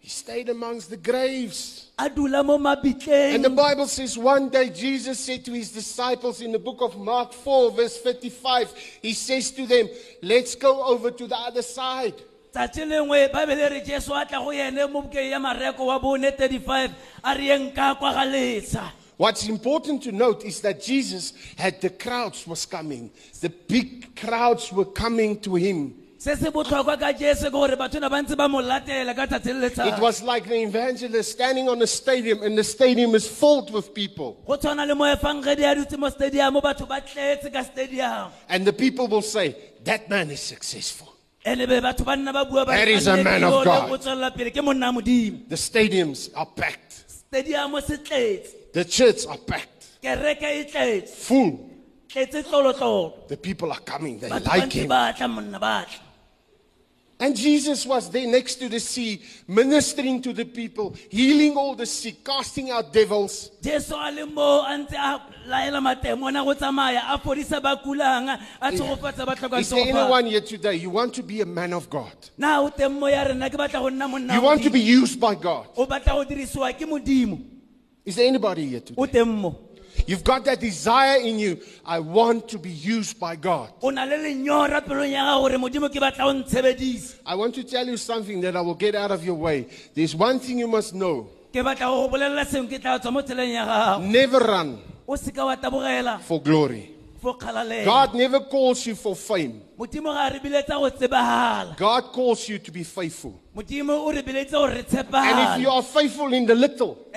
He 0.00 0.08
stayed 0.10 0.48
amongst 0.48 0.90
the 0.90 0.96
graves. 0.96 1.85
A 1.98 2.10
dula 2.10 2.42
mo 2.42 2.56
And 2.56 3.44
the 3.44 3.50
Bible 3.50 3.86
says 3.86 4.18
one 4.18 4.50
day 4.50 4.68
Jesus 4.68 5.18
said 5.18 5.44
to 5.46 5.52
his 5.52 5.72
disciples 5.72 6.42
in 6.42 6.52
the 6.52 6.58
book 6.58 6.82
of 6.82 6.98
Mark 6.98 7.32
4, 7.32 7.72
verse 7.72 7.98
35, 8.00 8.74
he 9.00 9.14
says 9.14 9.50
to 9.52 9.66
them, 9.66 9.88
Let's 10.22 10.54
go 10.54 10.84
over 10.84 11.10
to 11.10 11.26
the 11.26 11.36
other 11.36 11.62
side. 11.62 12.14
tsatsi 12.52 12.84
lengwe 12.84 13.28
baebele 13.32 13.70
re 13.70 13.80
jesu 13.84 14.14
a 14.14 14.24
tla 14.24 14.38
go 14.38 14.50
ene 14.50 14.86
mo 14.90 15.02
bukeng 15.02 15.30
ya 15.30 15.38
mareko 15.38 15.86
wa 15.86 15.98
bone 15.98 16.30
35 16.30 16.90
a 17.24 17.34
re 17.34 17.48
yeng 17.48 17.74
ka 17.74 17.94
kwa 17.94 18.12
ga 18.14 18.24
letsa 18.24 18.92
What's 19.18 19.48
important 19.48 20.02
to 20.04 20.12
note 20.12 20.42
is 20.44 20.60
that 20.60 20.82
Jesus 20.82 21.32
had 21.56 21.80
the 21.80 21.90
crowds 21.90 22.46
was 22.46 22.66
coming. 22.66 23.10
The 23.40 23.48
big 23.48 24.14
crowds 24.14 24.70
were 24.70 24.84
coming 24.84 25.40
to 25.40 25.54
him. 25.54 25.94
Se 26.18 26.34
se 26.36 26.50
botlhokwa 26.50 26.96
ka 26.98 27.12
jesu 27.12 27.44
ke 27.46 27.50
gore 27.52 27.76
batho 27.76 28.00
na 28.00 28.08
ba 28.08 28.22
ntse 28.22 28.36
ba 28.36 28.48
mo 28.48 28.60
latela 28.60 29.14
ka 29.14 29.26
tsatsi 29.26 29.52
le 29.52 29.66
It 29.68 30.00
was 30.00 30.22
like 30.22 30.48
the 30.48 30.62
evangelist 30.62 31.32
standing 31.32 31.68
on 31.68 31.80
a 31.82 31.86
stadium 31.86 32.42
and 32.42 32.56
the 32.56 32.64
stadium 32.64 33.14
is 33.14 33.26
filled 33.28 33.70
with 33.72 33.92
people. 33.94 34.42
go 34.46 34.56
tshwana 34.56 34.86
le 34.86 34.94
mo 34.94 35.04
efangedi 35.04 35.62
a 35.70 35.74
dutse 35.76 35.98
mo 35.98 36.08
stadium 36.08 36.54
batho 36.54 36.86
ba 36.88 37.00
tletse 37.00 37.52
ka 37.52 37.62
stadium 37.62 38.30
And 38.48 38.64
the 38.66 38.72
people 38.72 39.08
will 39.08 39.22
say, 39.22 39.56
That 39.84 40.08
man 40.08 40.30
is 40.30 40.40
successful. 40.40 41.12
ene 41.44 41.66
be 41.68 41.80
batho 41.80 42.04
ba 42.04 42.16
nna 42.16 42.32
ba 42.32 42.44
bua 42.46 42.64
ba 42.64 42.72
re, 42.72 42.78
That 42.78 42.88
is 42.88 43.06
a 43.06 43.22
man 43.22 43.44
of 43.44 43.64
God." 43.64 43.66
yo 43.66 43.86
le 43.88 43.92
o 43.92 43.96
tswelela 43.98 44.30
pele 44.34 44.50
ke 44.50 44.62
monna 44.64 44.92
modimo 44.92 45.48
The 45.48 45.56
stadiums 45.56 46.30
are 46.34 46.46
packed. 46.46 47.04
stadium 47.10 47.78
se 47.80 47.96
tletse 47.98 48.72
The 48.72 48.84
church 48.84 49.26
are 49.26 49.38
packed. 49.38 49.72
Full. 51.08 51.70
The 52.12 53.38
people 53.42 53.72
are 53.72 53.80
coming. 53.80 54.18
They 54.18 54.28
like 54.28 54.72
him. 54.72 54.88
ba 54.88 55.12
tla 55.16 55.28
monna 55.28 55.58
ba 55.58 55.84
tla 55.88 56.00
And 57.18 57.34
Jesus 57.34 57.86
was 57.86 58.10
there 58.10 58.26
next 58.26 58.56
to 58.56 58.68
the 58.68 58.78
sea, 58.78 59.22
ministering 59.48 60.20
to 60.20 60.34
the 60.34 60.44
people, 60.44 60.94
healing 61.08 61.56
all 61.56 61.74
the 61.74 61.86
sick, 61.86 62.22
casting 62.22 62.70
out 62.70 62.92
devils. 62.92 63.50
jesu 63.62 63.94
a 63.94 64.10
le 64.12 64.26
mo 64.26 64.60
a 64.66 64.76
ntse 64.76 64.92
a 64.94 65.22
laela 65.48 65.80
matemo 65.80 66.26
ona 66.26 66.44
go 66.44 66.52
tsamaya 66.54 67.00
a 67.08 67.18
fodisa 67.18 67.62
ba 67.62 67.80
kulang 67.82 68.28
a 68.60 68.70
tshegofatsa 68.70 69.24
ba 69.24 69.34
tlhokang 69.34 69.60
Is 69.60 69.70
there 69.70 69.80
anyone 69.88 70.26
here 70.26 70.42
today? 70.42 70.74
You 70.74 70.90
want 70.90 71.14
to 71.14 71.22
be 71.22 71.40
a 71.40 71.46
man 71.46 71.72
of 71.72 71.88
God. 71.88 72.12
na 72.36 72.60
o 72.60 72.68
teng 72.68 72.92
mo 73.00 73.06
ya 73.06 73.22
rena 73.24 73.48
ke 73.48 73.56
batla 73.56 73.80
go 73.80 73.88
nna 73.88 74.10
monna 74.10 74.34
You 74.34 74.42
want 74.42 74.62
to 74.64 74.70
be 74.70 74.80
used 74.80 75.18
by 75.18 75.34
God. 75.34 75.68
o 75.74 75.86
batla 75.86 76.12
go 76.20 76.24
dirisiwa 76.24 76.70
ke 76.76 76.84
modimo 76.86 77.40
Is 78.04 78.16
there 78.16 78.28
anybody 78.28 78.68
here 78.68 78.80
today? 78.80 78.94
O 80.06 80.12
teng 80.12 80.12
mo 80.12 80.12
You've 80.16 80.24
got 80.24 80.44
that 80.44 80.60
desire 80.60 81.20
in 81.20 81.38
you. 81.38 81.58
I 81.84 81.98
want 82.00 82.48
to 82.48 82.58
be 82.58 82.70
used 82.70 83.18
by 83.18 83.36
God. 83.36 83.70
o 83.82 83.90
na 83.90 84.04
le 84.04 84.16
lenyora 84.16 84.80
pelong 84.80 85.10
ya 85.10 85.24
gago 85.24 85.48
gore 85.48 85.58
modimo 85.58 85.88
ke 85.88 86.00
batla 86.00 86.24
go 86.24 86.32
ntshebedisa 86.32 87.16
I 87.26 87.34
want 87.34 87.54
to 87.54 87.64
tell 87.64 87.86
you 87.86 87.96
something 87.96 88.40
that 88.42 88.56
I 88.56 88.60
will 88.60 88.74
get 88.74 88.94
out 88.94 89.10
of 89.10 89.24
your 89.24 89.34
way. 89.34 89.66
There's 89.94 90.14
one 90.14 90.38
thing 90.38 90.58
you 90.58 90.68
must 90.68 90.94
know 90.94 91.28
ke 91.52 91.62
batla 91.64 91.86
go 91.86 92.08
go 92.08 92.16
bolelela 92.16 92.44
sengwe 92.44 92.68
ke 92.68 92.80
tla 92.80 92.98
tswa 92.98 93.12
mo 93.12 93.22
tseleng 93.22 93.52
ya 93.52 93.66
gago 93.66 94.04
never 94.06 94.40
run 94.40 94.78
o 95.06 95.16
seka 95.16 95.44
wa 95.44 95.56
tabogela 95.56 96.20
for 96.20 96.40
glory. 96.42 96.92
God 97.26 98.14
never 98.14 98.38
calls 98.38 98.86
you 98.86 98.94
for 98.94 99.16
fame, 99.16 99.60
modimo 99.76 100.14
ga 100.14 100.28
a 100.28 100.30
re 100.30 100.38
biletsa 100.38 100.78
go 100.78 100.88
tsebagala 100.90 101.76
God 101.76 102.12
calls 102.12 102.48
you 102.48 102.60
to 102.60 102.70
be 102.70 102.84
faithful. 102.84 103.40
modimo 103.56 103.98
o 104.06 104.12
re 104.12 104.22
biletse 104.22 104.52
gore 104.52 104.70
re 104.70 104.84
And 104.88 105.56
if 105.56 105.60
you 105.62 105.68
are 105.68 105.82
faithful 105.82 106.32
in 106.32 106.46
the 106.46 106.54
little, 106.54 107.08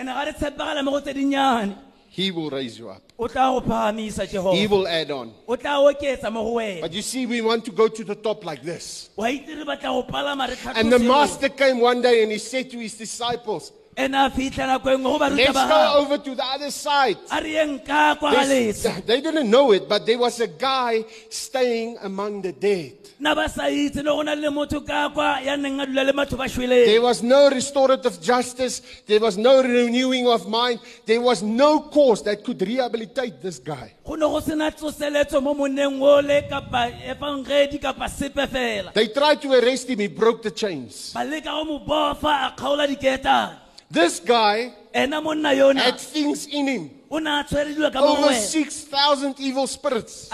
ande 2.19 2.19
ga 2.19 2.19
re 2.19 2.19
tshepagala 2.19 2.19
mo 2.19 2.19
go 2.19 2.19
tse 2.19 2.19
dinnyane 2.19 2.25
He 2.25 2.31
will 2.31 2.49
raise 2.49 2.79
you 2.79 2.89
up, 2.89 3.01
o 3.17 3.27
tla 3.27 3.59
go 3.59 3.61
phagamisa 3.61 4.25
He 4.25 4.37
jehova 4.37 4.69
will 4.69 4.87
add 4.87 5.11
on. 5.11 5.33
o 5.47 5.55
tla 5.55 5.69
oketsa 5.79 6.31
mo 6.31 6.43
go 6.43 6.53
wena 6.55 6.81
But 6.81 6.93
you 6.93 7.01
see, 7.01 7.25
we 7.25 7.41
want 7.41 7.65
to 7.65 7.71
go 7.71 7.87
to 7.87 8.03
the 8.03 8.15
top 8.15 8.43
like 8.45 8.61
this. 8.63 9.09
wa 9.15 9.25
itse 9.27 9.47
re 9.55 9.63
batla 9.65 9.83
go 9.83 10.03
palama 10.03 10.47
re 10.47 10.55
And 10.75 10.91
the 10.91 10.97
tlhatlose 10.97 11.07
master 11.07 11.49
came 11.49 11.79
one 11.79 12.01
day 12.01 12.23
and 12.23 12.31
he 12.31 12.37
said 12.37 12.69
to 12.71 12.77
his 12.79 12.95
disciples, 12.97 13.71
ene 13.97 14.13
a 14.15 14.29
fitlha 14.29 14.65
nako 14.67 14.89
engwe 14.95 15.03
go 15.03 15.19
baruta 15.19 15.35
Let's 15.37 15.53
ba 15.53 15.67
go 15.67 15.73
gago 15.75 15.95
over 16.05 16.17
to 16.17 16.35
the 16.35 16.43
other 16.45 16.71
side. 16.71 17.17
a 17.31 17.41
re 17.41 17.51
yeng 17.55 17.85
ka 17.85 18.15
kwa 18.15 18.31
ga 18.31 18.43
There's- 18.43 18.83
letsa 18.85 19.05
They 19.05 19.21
didn't 19.21 19.49
know 19.49 19.71
it, 19.73 19.87
but 19.89 20.05
there 20.05 20.17
was 20.17 20.39
a 20.39 20.47
guy 20.47 21.03
staying 21.29 21.97
among 22.01 22.41
the 22.41 22.51
dead. 22.53 22.93
Na 23.19 23.35
ba 23.35 23.49
sa 23.49 23.67
itse 23.67 23.97
le 23.99 24.11
go 24.15 24.21
na 24.23 24.33
le 24.33 24.49
motho 24.49 24.79
ka 24.79 25.09
kwa 25.09 25.41
ya 25.43 25.57
neng 25.57 25.81
a 25.81 25.85
dula 25.85 26.03
le 26.05 26.13
batho 26.13 26.37
ba 26.37 26.47
There 26.47 27.01
was 27.01 27.21
no 27.21 27.49
restorative 27.49 28.21
justice. 28.21 28.81
There 29.05 29.19
was 29.19 29.37
no 29.37 29.61
renewing 29.61 30.25
of 30.27 30.47
mind. 30.47 30.79
There 31.05 31.19
was 31.19 31.43
no 31.43 31.81
cause 31.81 32.23
that 32.23 32.45
could 32.45 32.61
rehabilitate 32.61 33.41
this 33.41 33.59
guy. 33.59 33.93
go 34.05 34.15
ne 34.15 34.21
go 34.21 34.39
sena 34.39 34.71
tsoseletso 34.71 35.43
mo 35.43 35.53
moneng 35.53 35.99
ole 36.01 36.47
kapa 36.49 36.91
efangedi 37.05 37.81
kapa 37.81 38.07
sepe 38.07 38.47
fela 38.47 38.93
They 38.93 39.09
tried 39.09 39.41
to 39.41 39.51
arrest 39.51 39.89
him. 39.89 39.99
He 39.99 40.07
broke 40.07 40.41
the 40.41 40.51
chains. 40.51 41.11
ba 41.13 41.19
leka 41.25 41.51
go 41.51 41.65
mo 41.65 41.79
bofa 41.79 42.47
a 42.47 42.53
kgaola 42.55 42.87
diketane 42.87 43.57
This 43.91 44.19
guy 44.21 44.71
had 44.93 45.99
things 45.99 46.47
in 46.47 46.67
him. 46.67 46.89
o 47.11 47.19
ne 47.19 47.29
a 47.41 47.43
tshwere 47.43 47.75
dilo 47.75 47.91
ka 47.91 47.99
mo 47.99 48.15
go 48.15 48.23
Over 48.23 48.33
6,000 48.33 49.35
evil 49.39 49.67
spirits. 49.67 50.29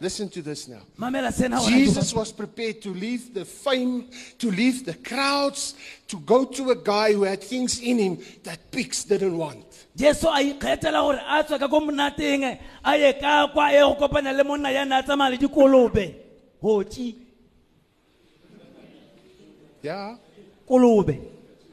A 0.00 0.08
tshwere 0.08 0.30
mewa 0.30 0.30
fetang 0.30 0.30
dikete 0.30 0.30
tse 0.30 0.30
thataro 0.30 0.30
Listen 0.30 0.30
to 0.30 0.42
this 0.42 0.68
now. 0.68 0.80
mamela 0.98 1.32
sena 1.32 1.56
wena 1.60 1.70
Jesus 1.70 2.14
was 2.14 2.32
prepared 2.32 2.80
to 2.82 2.90
leave 2.94 3.34
the 3.34 3.44
fame, 3.44 4.04
to 4.38 4.50
leave 4.50 4.84
the 4.86 4.94
crowds, 4.94 5.74
to 6.08 6.18
go 6.20 6.44
to 6.44 6.70
a 6.70 6.76
guy 6.76 7.12
who 7.12 7.24
had 7.24 7.42
things 7.42 7.80
in 7.80 7.98
him 7.98 8.18
that 8.44 8.58
pigs 8.70 9.04
didn't 9.04 9.36
want. 9.36 9.64
jesu 9.96 10.28
a 10.28 10.40
ikgethela 10.40 11.00
gore 11.02 11.20
a 11.28 11.42
tswa 11.44 11.58
ka 11.58 11.68
ko 11.68 11.80
monateng 11.80 12.58
a 12.84 12.96
ye 12.96 13.12
ka 13.20 13.48
kwa 13.52 13.72
e 13.72 13.80
go 13.80 13.94
kopana 13.96 14.32
le 14.36 14.44
monna 14.44 14.70
ya 14.72 14.84
ne 14.84 14.96
a 14.98 15.02
tsamaya 15.02 15.30
le 15.32 15.36
dikolobe 15.38 16.14
hotsi 16.62 17.14
Yeah? 19.82 20.16
kolobe 20.68 21.18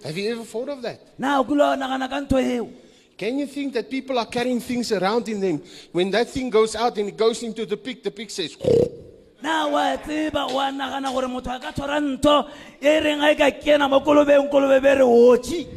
Have 0.04 0.18
you 0.18 0.32
ever 0.32 0.44
thought 0.44 0.70
of 0.70 0.82
that? 0.82 1.00
na 1.20 1.40
o 1.40 1.44
kilo 1.44 1.76
nagana 1.76 2.08
ka 2.10 2.22
ntho 2.22 2.40
eo 2.40 2.70
Can 3.18 3.40
you 3.40 3.48
think 3.48 3.74
that 3.74 3.90
people 3.90 4.20
are 4.20 4.28
carrying 4.28 4.60
things 4.60 4.92
around 4.92 5.28
in 5.28 5.40
them? 5.40 5.64
When 5.92 6.12
that 6.12 6.30
thing 6.30 6.52
goes 6.52 6.76
out 6.76 6.98
and 7.00 7.10
it 7.10 7.18
goes 7.18 7.42
into 7.42 7.66
the 7.66 7.76
pig, 7.76 8.04
the 8.04 8.12
pig 8.12 8.30
says, 8.30 8.56
na 9.42 9.68
wa 9.68 9.98
tseba 9.98 10.54
wa 10.54 10.70
nagana 10.70 11.12
gore 11.12 11.28
motho 11.28 11.56
a 11.56 11.60
ka 11.60 11.72
tshwara 11.72 12.00
ntho 12.02 12.50
e 12.82 13.00
reng 13.02 13.20
ga 13.20 13.30
e 13.32 13.36
ka 13.36 13.50
kena 13.60 13.90
mo 13.90 14.02
kolobeng 14.02 14.50
kolobe 14.52 14.82
be 14.82 14.94
re 14.96 15.06
otši 15.06 15.68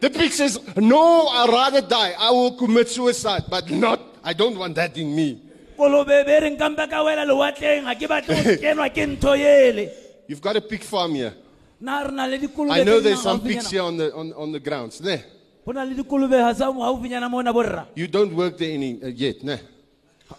The 0.00 0.10
pig 0.10 0.32
says, 0.32 0.58
No, 0.76 1.28
I'd 1.28 1.48
rather 1.48 1.80
die. 1.80 2.12
I 2.18 2.30
will 2.30 2.52
commit 2.58 2.90
suicide, 2.90 3.44
but 3.48 3.70
not, 3.70 4.00
I 4.22 4.34
don't 4.34 4.58
want 4.58 4.74
that 4.74 4.96
in 4.98 5.14
me. 5.14 5.40
kolobe 5.78 6.24
be 6.24 6.32
reng 6.40 6.56
kampe 6.58 6.88
ka 6.88 7.04
wela 7.04 7.24
lewatleng 7.28 7.84
ga 7.84 7.94
ke 7.94 8.08
batle 8.08 8.36
go 8.44 8.56
kenwa 8.62 8.88
ke 8.88 9.04
ntho 9.04 9.36
ele 9.36 9.90
You've 10.28 10.40
got 10.40 10.56
a 10.56 10.60
pig 10.62 10.82
farm 10.82 11.14
here. 11.14 11.34
na 11.80 12.02
re 12.02 12.10
na 12.10 12.24
le 12.26 12.38
dikolobe 12.38 12.72
I 12.72 12.84
know 12.84 13.00
there's 13.00 13.20
some 13.20 13.40
pigs 13.40 13.70
here 13.70 13.82
on 13.82 13.96
the, 13.98 14.14
on, 14.14 14.32
on 14.32 14.52
the 14.52 14.60
grounds. 14.60 14.98
There. 14.98 15.24
Go 15.64 15.72
na 15.72 15.84
le 15.84 15.94
dikolobe 15.94 16.36
ga 16.36 16.54
sa 16.54 16.70
gaufinyana 16.72 17.30
mona 17.30 17.52
borra 17.52 17.86
You 17.94 18.06
don't 18.06 18.34
work 18.34 18.58
there 18.58 18.72
any, 18.72 19.02
uh, 19.02 19.08
yet, 19.08 19.42
nah. 19.42 19.58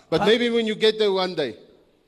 But 0.10 0.26
maybe 0.26 0.50
when 0.50 0.68
you 0.68 0.76
get 0.76 1.00
there 1.00 1.12
one 1.12 1.36
day, 1.36 1.58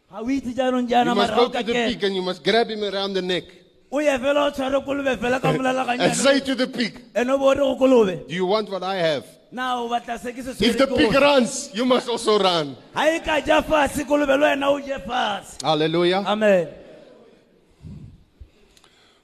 ga 0.09 0.19
o 0.19 0.25
itse 0.25 0.53
jaanong 0.53 0.89
you 0.89 1.15
must 1.15 1.33
go 1.33 1.49
to 1.49 1.63
the 1.63 1.73
pig 1.73 2.03
and 2.03 2.15
you 2.15 2.21
must 2.21 2.43
grab 2.43 2.69
him 2.69 2.83
around 2.83 3.13
the 3.13 3.21
neck. 3.21 3.45
O 3.91 3.99
ye 3.99 4.17
fela 4.17 4.47
o 4.47 4.51
tshware 4.51 4.83
kolobe 4.85 5.17
fela 5.17 5.41
ka 5.41 5.49
and 5.99 6.15
say 6.15 6.39
to 6.39 6.55
the 6.55 6.67
pig, 6.67 7.01
ene 7.15 7.29
o 7.31 7.37
bo 7.37 7.51
re 7.51 7.57
go 7.59 7.75
kolobe. 7.75 8.27
Do 8.27 8.35
you 8.35 8.45
want 8.45 8.69
what 8.69 8.83
I 8.83 8.95
have? 8.95 9.25
na 9.51 9.79
o 9.79 9.89
batla 9.89 10.19
se 10.19 10.33
ke 10.33 10.43
se 10.43 10.65
If 10.65 10.77
the 10.77 10.87
pig 10.87 11.13
runs, 11.13 11.69
you 11.73 11.85
must 11.85 12.09
also 12.09 12.37
run. 12.37 12.75
ga 12.93 13.15
e 13.15 13.19
ka 13.19 13.39
ja 13.39 13.61
fase 13.61 14.03
kolobe 14.05 14.37
le 14.37 14.45
wena 14.45 14.69
o 14.69 14.79
je 14.79 14.99
fase 14.99 15.57
Hallelujah. 15.63 16.23
amen 16.25 16.67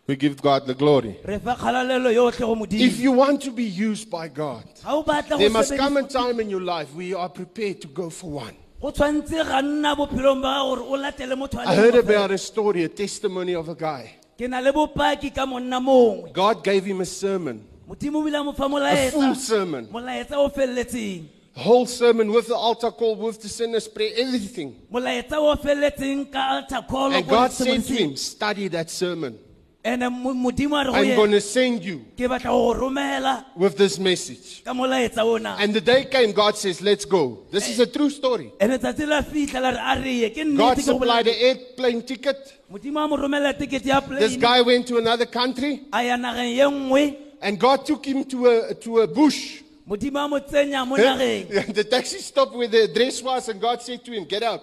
We 0.06 0.18
give 0.18 0.42
God 0.42 0.68
the 0.68 0.74
glory. 0.74 1.18
re 1.24 1.40
fa 1.40 1.56
kgalalelo 1.56 2.12
yotlhe 2.14 2.40
go 2.40 2.66
If 2.70 3.00
you 3.00 3.14
want 3.14 3.42
to 3.44 3.52
be 3.52 3.64
used 3.64 4.10
by 4.10 4.28
God, 4.28 4.66
ga 4.84 4.96
o 4.96 5.02
batla 5.04 5.38
there 5.38 5.50
must 5.50 5.78
come 5.78 5.96
a 5.96 6.04
time 6.04 6.42
in 6.42 6.50
your 6.50 6.60
life 6.60 6.94
where 6.94 7.06
you 7.06 7.18
are 7.18 7.30
prepared 7.30 7.80
to 7.82 7.88
go 7.88 8.10
for 8.10 8.30
one. 8.32 8.54
go 8.82 8.92
tshwanetse 8.92 9.46
ga 9.48 9.62
nna 9.62 9.96
bophelong 9.96 10.42
ba 10.42 10.60
gore 10.62 10.82
o 10.82 10.98
latele 10.98 11.38
motho 11.38 11.58
a 11.58 11.70
I 11.70 11.76
heard 11.76 11.96
about 11.96 12.32
a 12.32 12.38
story, 12.38 12.84
a 12.84 12.90
testimony 12.90 13.56
of 13.56 13.70
a 13.70 13.76
guy. 13.76 14.16
ke 14.38 14.50
na 14.50 14.60
le 14.60 14.74
bopaki 14.74 15.34
ka 15.34 15.46
monna 15.46 15.80
mongwe 15.80 16.34
God 16.34 16.66
gave 16.66 16.84
him 16.84 17.00
a 17.00 17.06
sermon, 17.06 17.64
modimo 17.88 18.20
o 18.20 18.24
bile 18.26 18.36
a 18.42 18.44
mo 18.44 18.52
fa 18.52 18.66
a 18.66 19.10
full 19.10 19.36
sermon, 19.36 19.88
molaetsa 19.88 20.34
o 20.36 20.50
feleletseng 20.50 21.30
a 21.56 21.60
whole 21.62 21.86
sermon 21.86 22.30
with 22.30 22.48
the 22.48 22.56
altar 22.56 22.92
call, 22.92 23.16
with 23.16 23.42
the 23.42 23.48
sinner's 23.48 23.88
prayer, 23.88 24.12
everything. 24.18 24.82
molaetsa 24.92 25.38
o 25.40 25.56
feleletseng 25.56 26.30
ka 26.30 26.60
altar 26.60 26.86
call 26.90 27.14
And 27.14 27.26
God 27.26 27.54
said 27.54 27.86
to 27.86 27.94
him, 27.94 28.18
Study 28.18 28.68
that 28.68 28.90
sermon. 28.90 29.40
Ene 29.86 30.10
mo- 30.10 30.34
modimo 30.34 30.78
a 30.80 30.86
re 30.86 30.92
go 30.92 30.98
I'm 30.98 31.16
going 31.16 31.32
to 31.32 31.42
send 31.42 31.84
you 31.84 32.00
ke 32.16 32.28
batla 32.32 32.46
go 32.46 32.74
go 32.74 32.80
romela 32.80 33.46
with 33.56 33.76
this 33.78 34.00
message. 34.00 34.64
ka 34.64 34.74
molaetsa 34.74 35.24
ona 35.26 35.58
And 35.60 35.74
the 35.74 35.82
day 35.82 36.06
came, 36.06 36.32
God 36.32 36.56
says, 36.58 36.82
Let's 36.82 37.04
go. 37.06 37.44
This 37.52 37.68
is 37.70 37.80
a 37.80 37.88
true 37.88 38.10
story. 38.10 38.52
ene 38.62 38.78
tsatsi 38.80 39.06
la 39.08 39.22
fitlha 39.22 39.62
la 39.62 39.70
re 39.72 39.78
a 39.78 39.96
reye 40.04 40.30
ke 40.32 40.44
God 40.58 40.78
nnete 40.78 40.82
ke 40.82 40.86
go 40.86 40.92
supplied 40.94 41.28
an 41.28 41.36
airplane 41.38 42.02
ticket. 42.02 42.54
modimo 42.72 43.04
a 43.04 43.08
mo 43.08 43.18
romela 43.18 43.54
tikete 43.54 43.86
ya 43.88 44.00
This 44.00 44.38
guy 44.38 44.62
went 44.62 44.88
to 44.88 44.98
another 44.98 45.26
country, 45.26 45.82
a 45.92 46.04
ya 46.04 46.16
nageng 46.16 46.56
ye 46.56 46.64
nngwe 46.64 47.18
and 47.42 47.60
God 47.60 47.86
took 47.86 48.06
him 48.06 48.24
to 48.24 48.48
a, 48.48 48.74
to 48.76 49.00
a 49.02 49.08
bush. 49.08 49.62
modimo 49.86 50.24
a 50.24 50.28
mo 50.30 50.40
tsenya 50.40 50.88
mo 50.88 50.96
nageng 50.96 51.74
the 51.80 51.84
taxi 51.84 52.20
stopped 52.20 52.54
where 52.56 52.70
the 52.70 52.84
address 52.84 53.22
was, 53.22 53.50
and 53.50 53.60
God 53.60 53.82
said 53.82 54.04
to 54.06 54.12
him, 54.14 54.24
Get 54.24 54.44
out. 54.44 54.62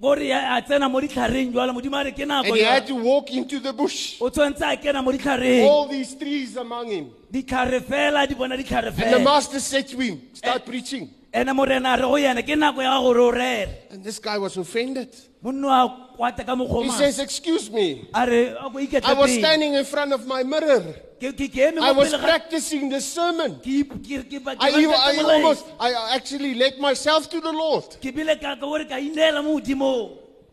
Kore 0.00 0.30
a 0.32 0.60
tsena 0.62 0.88
mo 0.90 1.00
ditlhareng 1.00 1.52
jwala 1.52 1.72
modimo 1.72 1.96
a 2.00 2.04
re 2.04 2.12
ke 2.12 2.26
nako 2.26 2.46
And 2.46 2.56
he 2.56 2.62
ya- 2.62 2.74
had 2.74 2.86
to 2.86 2.94
walk 2.94 3.30
into 3.30 3.60
the 3.60 3.72
bush. 3.72 4.16
o 4.20 4.30
tshwanetse 4.30 4.62
a 4.62 4.76
kena 4.76 5.02
mo 5.02 5.12
ditlhareng 5.12 5.64
All 5.68 5.86
these 5.88 6.14
trees 6.14 6.56
among 6.56 6.90
him. 6.90 7.10
ditlhare 7.32 7.80
fela 7.80 8.26
di 8.28 8.34
bona 8.34 8.56
ditlhare 8.56 8.88
And 8.88 8.96
the 8.96 9.02
fela 9.02 9.24
master 9.24 9.60
said 9.60 9.88
to 9.88 9.98
him, 9.98 10.20
Start 10.32 10.62
eh, 10.62 10.70
preaching. 10.70 11.10
Ene 11.34 11.52
morena 11.52 11.92
a 11.94 11.96
re 11.96 12.02
go 12.02 12.14
yena 12.16 12.42
ke 12.42 12.54
nako 12.56 12.82
ya 12.82 13.00
gore 13.00 13.18
o 13.20 13.30
rere 13.30 13.68
And 13.90 14.02
this 14.04 14.18
guy 14.18 14.38
was 14.38 14.56
offended. 14.56 15.08
monno 15.42 15.68
a 15.68 16.16
kwata 16.16 16.46
ka 16.46 16.54
He 16.82 16.90
says, 16.90 17.18
Excuse 17.18 17.70
me. 17.70 18.08
a 18.14 18.24
re 18.26 18.48
a 18.54 18.70
ko 18.70 18.78
I 19.02 19.14
was 19.14 19.32
standing 19.32 19.74
in 19.74 19.84
front 19.84 20.12
of 20.12 20.26
my 20.26 20.42
mirror. 20.44 20.94
I 21.24 21.92
was 21.92 22.14
practicing 22.16 22.88
the 22.90 23.00
sermon. 23.00 23.56
ke 23.60 23.66
ip- 23.80 24.02
ke- 24.02 24.28
ke 24.28 24.44
ba- 24.44 24.56
ke 24.56 24.60
I, 24.60 24.84
I 24.84 25.16
almost, 25.22 25.64
I 25.80 26.14
actually 26.14 26.54
led 26.54 26.78
myself 26.78 27.28
to 27.30 27.40
the 27.40 27.52
Lord. 27.52 27.84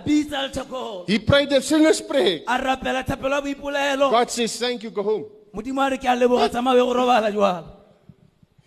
He 1.07 1.19
prayed 1.19 1.51
the 1.51 1.61
sinner's 1.63 2.01
prayer. 2.01 2.41
a 2.47 2.59
rapela 2.59 3.05
thapelo 3.05 3.31
ya 3.31 3.41
boipolelo 3.41 4.11
God 4.11 4.31
says, 4.31 4.59
Thank 4.59 4.83
you, 4.83 4.91
go 4.91 5.03
home. 5.03 5.27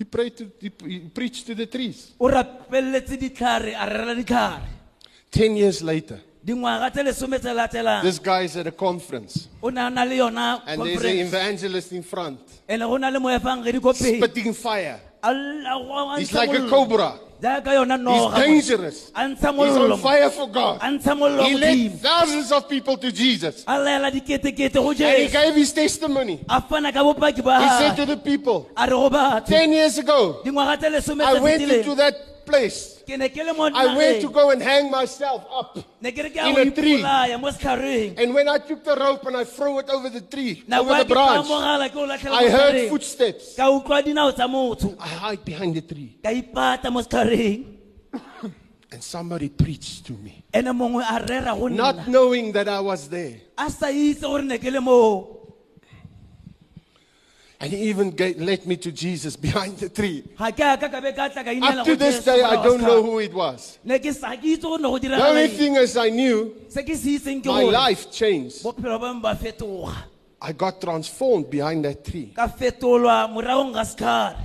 He 0.02 0.06
prayed 0.06 0.36
to, 0.38 0.52
he, 0.60 0.72
he 0.88 0.99
preached 1.14 1.45
to 1.45 1.53
the 1.53 1.68
trees. 1.68 2.14
o 2.19 2.28
rapeletse 2.28 3.15
ditlhare 3.18 3.76
a 3.78 3.86
rerela 3.86 4.15
ditlhare 4.15 4.65
Ten 5.30 5.56
years 5.56 5.84
later, 5.84 6.19
dingwaga 6.44 6.90
tse 6.90 7.03
lesome 7.03 7.38
tse 7.38 7.53
latelang 7.53 8.02
this 8.02 8.18
guy 8.18 8.41
is 8.45 8.57
at 8.57 8.65
a 8.65 8.72
conference. 8.72 9.48
o 9.61 9.69
ne 9.69 9.80
a 9.80 9.90
na 9.91 10.03
le 10.03 10.15
yona 10.15 10.64
And 10.65 10.82
there's 10.82 10.98
an 10.98 11.03
conference 11.03 11.28
evangelist 11.30 11.91
in 11.91 12.02
front, 12.02 12.40
ene 12.68 12.80
go 12.80 12.98
na 12.98 13.10
le 13.10 13.19
moefangedi 13.19 13.80
ko 13.80 13.94
pele 13.94 14.18
spitting 14.18 14.53
fire. 14.56 14.99
A 15.22 15.30
l- 15.30 15.68
a 15.68 15.78
go- 15.86 16.10
a 16.15 16.18
He's 16.18 16.34
like 16.34 16.49
a 16.49 16.68
cobra. 16.68 17.19
Jaaka 17.41 17.73
yona 17.73 17.97
He's 17.97 18.05
noga 18.05 18.39
dangerous. 18.45 19.11
a 19.15 19.22
ntsha 19.27 19.47
He's 19.51 19.55
mollo 19.55 19.84
on 19.84 19.89
mo. 19.89 19.97
fire 19.97 20.30
for 20.30 20.47
God. 20.49 20.77
a 20.81 20.85
ntsha 20.85 21.18
mollo 21.18 21.43
He 21.43 21.55
led 21.57 21.99
thousands 22.01 22.51
of 22.51 22.69
people 22.69 22.97
to 22.97 23.11
Jesus. 23.11 23.63
a 23.68 23.77
laela 23.77 24.11
diketekete 24.11 24.73
go 24.73 24.89
And 24.89 24.97
he 24.99 25.03
jesu 25.27 25.31
gave 25.31 25.55
his 25.55 25.73
testimony. 25.73 26.39
a 26.49 26.61
fana 26.61 26.93
ka 26.93 27.03
bopaki 27.03 27.43
ba 27.43 27.61
He 27.61 27.69
said 27.80 27.95
to 27.95 28.05
the 28.05 28.18
people, 28.18 28.69
a 28.77 28.84
re 28.85 28.89
go 28.91 29.09
batho 29.09 29.45
Ten 29.45 29.72
years 29.72 29.97
ago, 29.97 30.41
dingwaga 30.45 30.77
tse 30.77 30.89
lesome 30.89 31.22
I 31.23 31.34
tse 31.34 31.41
went 31.41 31.61
into 31.61 31.73
fetileng 31.73 31.97
that 31.97 32.40
place. 32.45 33.03
ke 33.07 33.18
ne 33.18 33.30
ke 33.30 33.43
le 33.43 33.53
mo 33.53 33.69
I 33.73 33.95
went 33.95 34.22
to 34.22 34.30
go 34.30 34.51
and 34.51 34.61
hang 34.61 34.89
myself 34.91 35.45
up. 35.51 35.77
ne 36.01 36.11
ke 36.11 36.23
re 36.23 36.30
ke 36.30 36.38
in 36.38 36.57
a 36.68 36.72
tree. 36.72 36.97
ipolaya 37.01 37.39
mo 37.39 37.49
setlhareng 37.49 38.18
And 38.18 38.34
when 38.34 38.47
I 38.47 38.57
took 38.57 38.84
the 38.84 38.95
rope 38.95 39.26
and 39.27 39.38
I 39.38 39.43
threw 39.43 39.80
it 39.80 39.89
over 39.89 40.09
the 40.09 40.22
tree, 40.22 40.63
over 40.72 41.03
the 41.03 41.05
branch, 41.05 41.47
kamogala 41.47 41.89
ke 41.89 41.95
o 41.95 42.07
latlhela 42.07 42.35
I 42.35 42.49
heard 42.49 42.89
footsteps. 42.89 43.55
ka 43.55 43.69
utlwa 43.69 44.01
dinao 44.03 44.31
tsa 44.34 44.47
motho 44.47 44.95
I 44.99 45.07
hide 45.07 45.45
behind 45.45 45.76
the 45.76 45.81
tree. 45.81 46.18
ka 46.23 46.30
ipata 46.30 46.91
mo 46.91 47.01
setlhareng 47.01 47.77
And 48.93 49.01
somebody 49.01 49.47
preached 49.47 50.05
to 50.07 50.13
me. 50.13 50.43
ene 50.53 50.72
mongwe 50.76 51.03
a 51.07 51.26
rera 51.26 51.55
go 51.55 51.68
Not 51.69 52.07
knowing 52.07 52.51
that 52.53 52.68
I 52.68 52.80
was 52.81 53.07
there. 53.07 53.39
a 53.57 53.69
sa 53.69 53.88
itse 53.88 54.22
gore 54.22 54.41
ne 54.43 54.57
ke 54.57 54.69
le 54.72 54.81
moo 54.81 55.38
And 57.61 57.69
he 57.71 57.89
even 57.93 58.09
led 58.17 58.65
me 58.65 58.75
to 58.77 58.91
Jesus 58.91 59.35
behind 59.47 59.77
the 59.77 59.88
tree. 59.89 60.23
ga 60.35 60.49
ke 60.51 60.61
aka 60.65 60.89
ka 60.89 60.99
be 60.99 61.11
ka 61.13 61.29
tla 61.29 61.43
ka 61.45 61.51
inela 61.53 61.81
Up 61.81 61.85
to 61.85 61.95
this 61.95 62.25
day, 62.25 62.41
I 62.41 62.55
don't 62.63 62.81
know 62.81 63.03
who 63.03 63.19
it 63.19 63.31
was. 63.31 63.77
ne 63.85 63.99
ke 63.99 64.09
sa 64.11 64.33
ke 64.35 64.57
itse 64.57 64.63
gore 64.65 64.79
ne 64.81 64.89
go 64.89 64.97
The 64.97 65.21
only 65.29 65.47
thing 65.47 65.75
is, 65.77 65.95
I 65.95 66.09
knew 66.09 66.55
se 66.69 66.81
ke 66.81 66.97
se 66.97 67.19
itseng 67.21 67.43
ke 67.43 67.45
my 67.53 67.63
life 67.69 68.09
changed. 68.09 68.63
bophelo 68.65 68.97
ba 68.99 69.13
me 69.13 69.21
ba 69.21 69.35
fetoga 69.38 69.93
I 70.41 70.53
got 70.53 70.81
transformed 70.81 71.51
behind 71.51 71.85
that 71.85 72.03
tree. 72.03 72.33
ka 72.35 72.47
fetolwa 72.49 73.29
moragong 73.29 73.73
ga 73.77 73.85
setlhare 73.85 74.38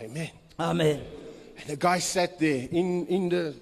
Amen. 0.00 0.30
amen 0.58 1.00
And 1.60 1.66
the 1.68 1.76
guy 1.76 1.98
sat 2.00 2.38
there 2.40 2.66
in, 2.72 3.04
in, 3.06 3.28
the, 3.28 3.54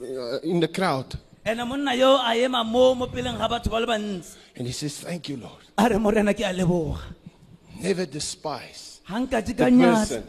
uh, 0.00 0.38
in 0.46 0.60
the 0.60 0.68
crowd. 0.68 1.10
ene 1.44 1.66
monna 1.66 1.92
yo 1.94 2.22
a 2.22 2.38
ema 2.38 2.62
mo 2.62 2.94
mo 2.94 3.06
peleng 3.08 3.36
ga 3.36 3.48
batho 3.50 3.68
ba 3.68 3.80
le 3.82 3.86
bantsi 3.90 4.36
And 4.56 4.66
he 4.66 4.72
says, 4.72 5.00
Thank 5.00 5.28
you, 5.28 5.36
Lord. 5.42 5.58
Never 7.82 8.06
despise 8.06 9.00
the 9.06 9.70
person 9.70 10.24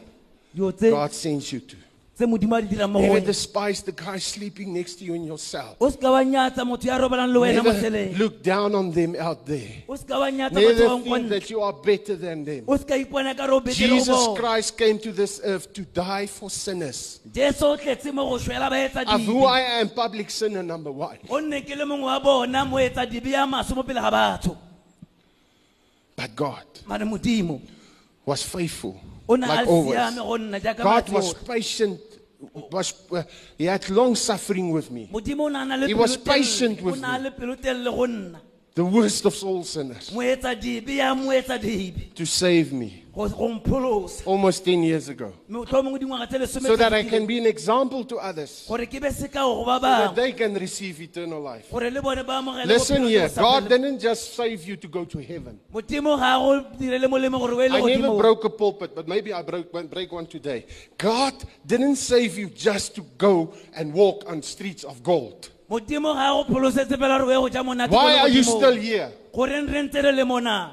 God 0.92 1.14
sends 1.14 1.52
you 1.52 1.60
to. 1.60 1.76
tse 2.18 2.26
modimo 2.26 2.56
a 2.58 2.62
di 2.62 2.68
dirang 2.76 2.90
mo 2.92 3.00
go 3.00 3.06
Never 3.14 3.20
despise 3.22 3.84
the 3.84 3.92
guy 3.92 4.18
sleeping 4.18 4.74
next 4.74 4.96
to 4.96 5.06
you 5.06 5.14
in 5.14 5.24
your 5.24 5.38
cell. 5.38 5.76
o 5.80 5.88
se 5.90 5.98
ka 5.98 6.10
wa 6.12 6.24
nyatsa 6.24 6.66
motho 6.66 6.86
ya 6.90 6.98
robalang 6.98 7.32
le 7.32 7.40
wena 7.40 7.64
mo 7.64 7.72
Never 7.72 8.18
look 8.18 8.42
down 8.42 8.74
on 8.74 8.92
them 8.92 9.16
out 9.20 9.46
there. 9.46 9.84
o 9.88 9.96
se 9.96 10.04
ka 10.08 10.18
wa 10.20 10.26
nyatsa 10.32 10.56
batho 10.58 10.88
ba 10.90 10.98
Never 10.98 11.04
think 11.06 11.30
that 11.30 11.50
you 11.52 11.62
are 11.62 11.74
better 11.74 12.16
than 12.16 12.44
them. 12.44 12.64
o 12.68 12.76
se 12.76 12.86
ka 12.86 12.96
ipona 12.96 13.38
ka 13.38 13.46
re 13.46 13.54
o 13.54 13.62
betere 13.62 13.88
go 13.90 13.96
Jesus 14.02 14.28
Christ 14.36 14.78
came 14.78 14.98
to 14.98 15.12
this 15.12 15.40
earth 15.44 15.72
to 15.74 15.82
die 15.94 16.26
for 16.26 16.50
sinners. 16.50 17.20
jesu 17.32 17.66
o 17.66 17.78
tletse 17.78 18.12
mo 18.12 18.26
go 18.30 18.38
shwela 18.40 18.70
ba 18.70 18.78
etsa 18.82 19.06
Of 19.06 19.22
who 19.22 19.46
I 19.46 19.60
am, 19.78 19.90
public 19.90 20.32
sinner 20.32 20.64
number 20.64 20.92
one. 20.92 21.18
But 26.18 26.36
God 26.36 26.66
was 28.26 28.44
faithful, 28.44 29.00
like 29.28 29.68
always. 29.68 30.16
go 30.16 30.38
nna 30.38 30.60
jaaka 30.60 30.84
God 30.84 31.10
was 31.10 31.34
patient. 31.36 32.02
Was 32.72 32.94
uh, 33.12 33.24
he 33.58 33.66
had 33.66 33.88
long 33.90 34.16
suffering 34.16 34.72
with 34.72 34.90
me. 34.92 35.08
modimo 35.12 35.46
o 35.46 35.48
ne 35.50 35.60
a 35.60 35.66
na 35.66 35.76
le 35.76 35.88
He 35.88 35.94
was 35.94 36.18
patient 36.18 36.82
with 36.82 37.00
me. 37.00 37.20
le 37.20 37.32
pelo 37.32 37.56
telele 37.56 37.96
go 37.96 38.08
nna 38.08 38.40
the 38.74 38.86
worst 38.86 39.26
of 39.26 39.44
all 39.44 39.64
sinners, 39.64 40.12
moetsadibe 40.12 40.96
ya 40.96 41.16
moetsadibe 41.16 42.14
to 42.14 42.26
save 42.26 42.74
me 42.74 42.90
go 42.90 42.92
go 42.92 43.07
mpholosa 43.07 43.07
almost 43.18 44.64
10 44.66 44.84
years 44.84 45.10
ago. 45.10 45.34
mohlomongwe 45.50 46.00
dingwaga 46.00 46.28
tse 46.28 46.38
lesome 46.38 46.68
So 46.68 46.76
that 46.76 46.94
I 46.94 47.04
can 47.04 47.26
be 47.26 47.38
an 47.40 47.46
example 47.46 48.04
to 48.06 48.18
others, 48.18 48.52
so 48.52 48.76
gore 48.78 48.86
ke 48.86 49.02
be 49.02 49.10
sekao 49.10 49.66
go 49.66 49.66
ba 49.66 49.80
that 49.80 50.16
they 50.16 50.32
can 50.32 50.54
receive 50.56 51.02
eternal 51.02 51.42
life. 51.42 51.72
gore 51.72 51.90
le 51.90 52.02
bone 52.02 52.24
ba 52.24 52.34
amogele 52.42 52.66
Listen 52.68 53.04
here, 53.04 53.30
God 53.36 53.68
didn't 53.70 54.00
just 54.00 54.36
save 54.36 54.64
you 54.68 54.76
to 54.78 54.88
go 54.88 55.04
to 55.06 55.18
heaven. 55.20 55.60
modimo 55.74 56.18
ga 56.18 56.38
go 56.38 56.64
direle 56.78 57.08
molemo 57.08 57.40
gore 57.40 57.54
o 57.54 57.58
le 57.58 57.78
I 57.78 57.96
never 57.96 58.18
broke 58.18 58.46
a 58.46 58.50
pulpit, 58.50 58.94
but 58.96 59.08
maybe 59.08 59.34
I 59.34 59.42
broke 59.42 59.74
one, 59.74 59.88
break 59.88 60.12
one 60.12 60.26
today. 60.28 60.66
God 60.98 61.34
didn't 61.66 61.96
save 61.96 62.38
you 62.38 62.50
just 62.50 62.96
to 62.96 63.02
go 63.18 63.54
and 63.76 63.94
walk 63.94 64.24
on 64.28 64.42
streets 64.42 64.84
of 64.84 65.02
gold. 65.04 65.50
modimo 65.70 66.14
ga 66.14 66.32
go 66.34 66.44
pholosetse 66.54 66.96
fela 66.98 67.18
gore 67.20 67.36
o 67.36 67.46
ye 67.46 67.50
go 67.50 67.54
ja 67.58 67.64
monate 67.64 67.92
Why 67.92 68.20
are 68.20 68.30
you 68.30 68.44
still 68.44 68.76
here? 68.76 69.12
goreng 69.34 69.68
re 69.74 69.82
ntse 69.88 70.02
re 70.04 70.12
le 70.12 70.26
mona 70.26 70.72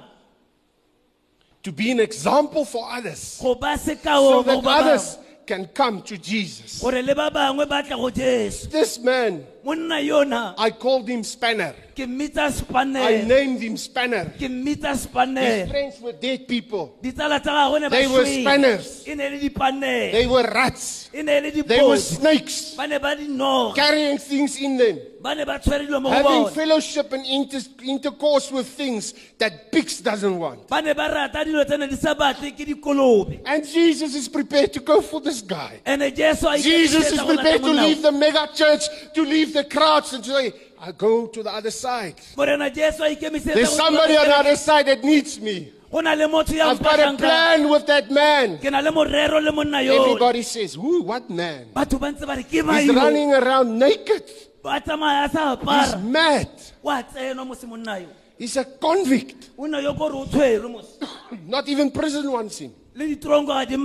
To 1.64 1.72
be 1.72 1.90
an 1.90 1.98
example 2.00 2.64
for 2.66 2.86
others, 2.92 3.18
so 3.18 3.54
that 3.54 4.62
others 4.66 5.18
can 5.46 5.66
come 5.66 6.02
to 6.02 6.18
Jesus. 6.18 6.80
gore 6.80 7.02
le 7.02 7.14
ba 7.14 7.30
bangwe 7.30 7.66
ba 7.66 7.82
tla 7.82 7.96
go 7.96 8.10
jesu. 8.10 8.68
This 8.68 8.98
man, 8.98 9.46
monna 9.64 9.96
yona 9.96 10.54
I 10.58 10.70
called 10.70 11.08
him 11.08 11.22
Spanner. 11.24 11.74
ke 11.94 12.06
mmitsa 12.06 12.50
I 12.74 13.22
named 13.22 13.60
him 13.62 13.76
Spanner. 13.76 14.24
ke 14.36 14.48
mmitsa 14.50 14.92
His 14.94 15.70
friends 15.70 16.00
were 16.00 16.12
dead 16.12 16.46
people. 16.48 16.98
ditsala 17.02 17.40
tsa 17.40 17.50
gagwe 17.50 17.80
ne 17.80 17.88
ba 17.88 17.96
They 17.96 18.06
were 18.08 18.24
shwele. 18.24 18.42
spanners. 18.42 19.04
e 19.08 19.14
ne 19.14 19.28
le 19.30 19.38
dipanele 19.38 20.12
They 20.12 20.26
were 20.26 20.42
rats. 20.42 21.08
e 21.14 21.22
ne 21.22 21.40
le 21.40 21.50
They 21.62 21.80
were 21.82 21.96
snakes 21.96 22.74
ba 22.76 22.86
ne 22.86 22.98
ba 22.98 23.14
di 23.16 23.26
carrying 23.74 24.18
things 24.18 24.56
in 24.60 24.76
them. 24.76 24.98
ba 25.22 25.34
ne 25.34 25.44
ba 25.44 25.58
tshwere 25.58 25.86
dilo 25.86 26.02
mo 26.02 26.10
go 26.10 26.14
having 26.14 26.52
fellowship 26.54 27.12
and 27.12 27.24
inter- 27.24 27.60
intercourse 27.84 28.50
with 28.50 28.66
things 28.66 29.14
that 29.38 29.70
pigs 29.72 30.00
doesn't 30.00 30.36
want. 30.38 30.68
ba 30.68 30.82
ne 30.82 30.92
ba 30.92 31.08
rata 31.08 31.44
dilo 31.44 31.64
tsene 31.64 31.88
di 31.88 31.96
sa 31.96 32.14
batle 32.14 32.50
ke 32.52 32.66
dikolobe 32.66 33.40
And 33.46 33.64
Jesus 33.64 34.14
is 34.14 34.28
prepared 34.28 34.72
to 34.74 34.80
go 34.80 35.00
for 35.00 35.20
this 35.20 35.40
guy. 35.40 35.80
ande 35.86 36.10
jesu 36.14 36.48
a 36.48 36.58
Jesus 36.58 37.12
is 37.12 37.18
ikemisetsa 37.20 37.22
go 37.22 37.32
lata 37.32 37.34
prepared 37.38 37.62
to 37.62 37.68
monna 37.68 37.82
leave 37.86 38.02
the 38.02 38.12
mega 38.12 38.48
church, 38.52 38.82
to 39.14 39.22
leave 39.22 39.53
the 39.54 39.64
crowds, 39.64 40.12
and 40.12 40.24
say, 40.24 40.52
I 40.78 40.92
go 40.92 41.26
to 41.28 41.42
the 41.42 41.50
other 41.50 41.70
side. 41.70 42.14
morena 42.36 42.68
jesu 42.70 43.02
a 43.02 43.14
ikemisetsa 43.16 43.54
There's 43.54 43.74
somebody 43.74 44.16
on 44.16 44.26
the 44.26 44.36
other 44.36 44.56
side 44.56 44.86
that 44.86 45.02
needs 45.02 45.40
me. 45.40 45.72
go 45.90 46.00
na 46.00 46.12
le 46.14 46.28
motho 46.28 46.52
I've 46.60 46.82
got 46.82 47.00
a 47.00 47.16
plan 47.16 47.70
with 47.70 47.86
that 47.86 48.10
man. 48.10 48.58
ke 48.58 48.64
na 48.70 48.80
le 48.80 48.90
morero 48.90 49.40
le 49.42 49.52
monna 49.52 49.80
yo 49.80 50.02
Everybody 50.02 50.42
says, 50.42 50.74
Who? 50.74 51.02
What 51.02 51.30
man? 51.30 51.68
batho 51.72 51.98
ba 51.98 52.12
ntse 52.12 52.26
ba 52.26 52.34
re 52.36 52.42
ke 52.42 52.60
He's 52.60 52.94
running 52.94 53.32
around 53.32 53.78
naked. 53.78 54.24
He's 54.64 55.96
mad. 56.02 56.48
wa 56.82 57.02
tsenwa 57.02 57.46
mose 57.46 57.64
monna 57.66 57.98
yo 58.00 58.08
He's 58.38 58.56
a 58.56 58.64
convict. 58.64 59.50
o 59.56 59.62
nna 59.66 59.82
yo 59.82 59.94
ko 59.94 60.08
re 60.08 60.16
o 60.18 60.26
tshwerwe 60.26 60.70
mose 60.70 60.98
Not 61.46 61.68
even 61.68 61.90
prison 61.90 62.30
wants 62.30 62.58
him. 62.58 62.72
le 62.94 63.06
ditronko 63.06 63.46
ga 63.46 63.64
di 63.64 63.76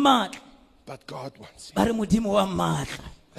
But 0.86 1.06
God 1.06 1.38
wants 1.38 1.70
him. 1.72 1.76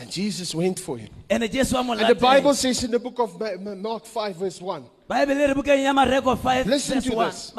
Ba 0.01 0.07
re 0.07 0.07
modimo 0.07 0.07
wa 0.07 0.07
maatla 0.07 0.07
And 0.07 0.11
Jesus 0.11 0.55
went 0.55 0.79
for 0.81 0.99
him. 0.99 1.09
ande 1.31 1.49
jesu 1.51 1.75
wa 1.77 1.83
mo 1.83 1.93
And 1.93 2.09
the 2.09 2.15
Bible 2.15 2.55
says 2.55 2.85
in 2.85 2.91
the 2.91 2.99
book 2.99 3.19
of 3.19 3.39
Ma- 3.41 3.57
Ma- 3.61 3.75
Mark 3.75 4.07
5, 4.07 4.37
verse 4.37 4.61
1, 4.61 4.85
baebele 5.09 5.47
re 5.49 5.55
bukeng 5.55 5.83
ya 5.83 5.93
mareko 5.93 6.37
5 6.39 6.67
Listen 6.67 7.01
to 7.03 7.11
this. 7.11 7.53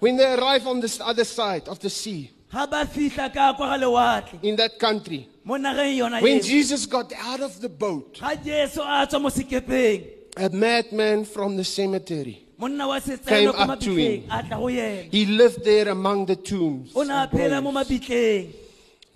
when 0.00 0.16
they 0.16 0.32
arrive 0.34 0.66
on 0.66 0.80
this 0.80 1.00
other 1.00 1.24
side 1.24 1.68
of 1.68 1.78
the 1.80 1.90
sea 1.90 2.30
ga 2.52 2.66
ba 2.66 2.84
fitlha 2.86 3.32
ka 3.32 3.54
kwa 3.54 3.66
ga 3.66 3.84
lewatle. 3.84 4.38
in 4.42 4.56
that 4.56 4.78
country, 4.78 5.28
mo 5.44 5.56
nageng 5.56 5.96
yona 5.98 6.20
when 6.22 6.40
Jesus 6.42 6.86
got 6.86 7.12
out 7.18 7.40
of 7.40 7.60
the 7.60 7.68
boat, 7.68 8.18
a 8.22 8.36
tswa 8.36 9.20
mo 9.20 9.28
sekepeng. 9.28 10.04
a 10.36 10.48
madman 10.50 11.24
from 11.24 11.56
the 11.56 11.64
cemetery, 11.64 12.40
Came 12.60 13.48
up 13.50 13.80
to 13.80 13.94
him. 13.94 14.24
a 14.30 14.42
tla 14.42 14.56
go 14.56 14.66
yena. 14.66 15.10
He 15.10 15.26
lived 15.26 15.64
there 15.64 15.88
among 15.88 16.26
the 16.26 16.36
tombs. 16.36 16.94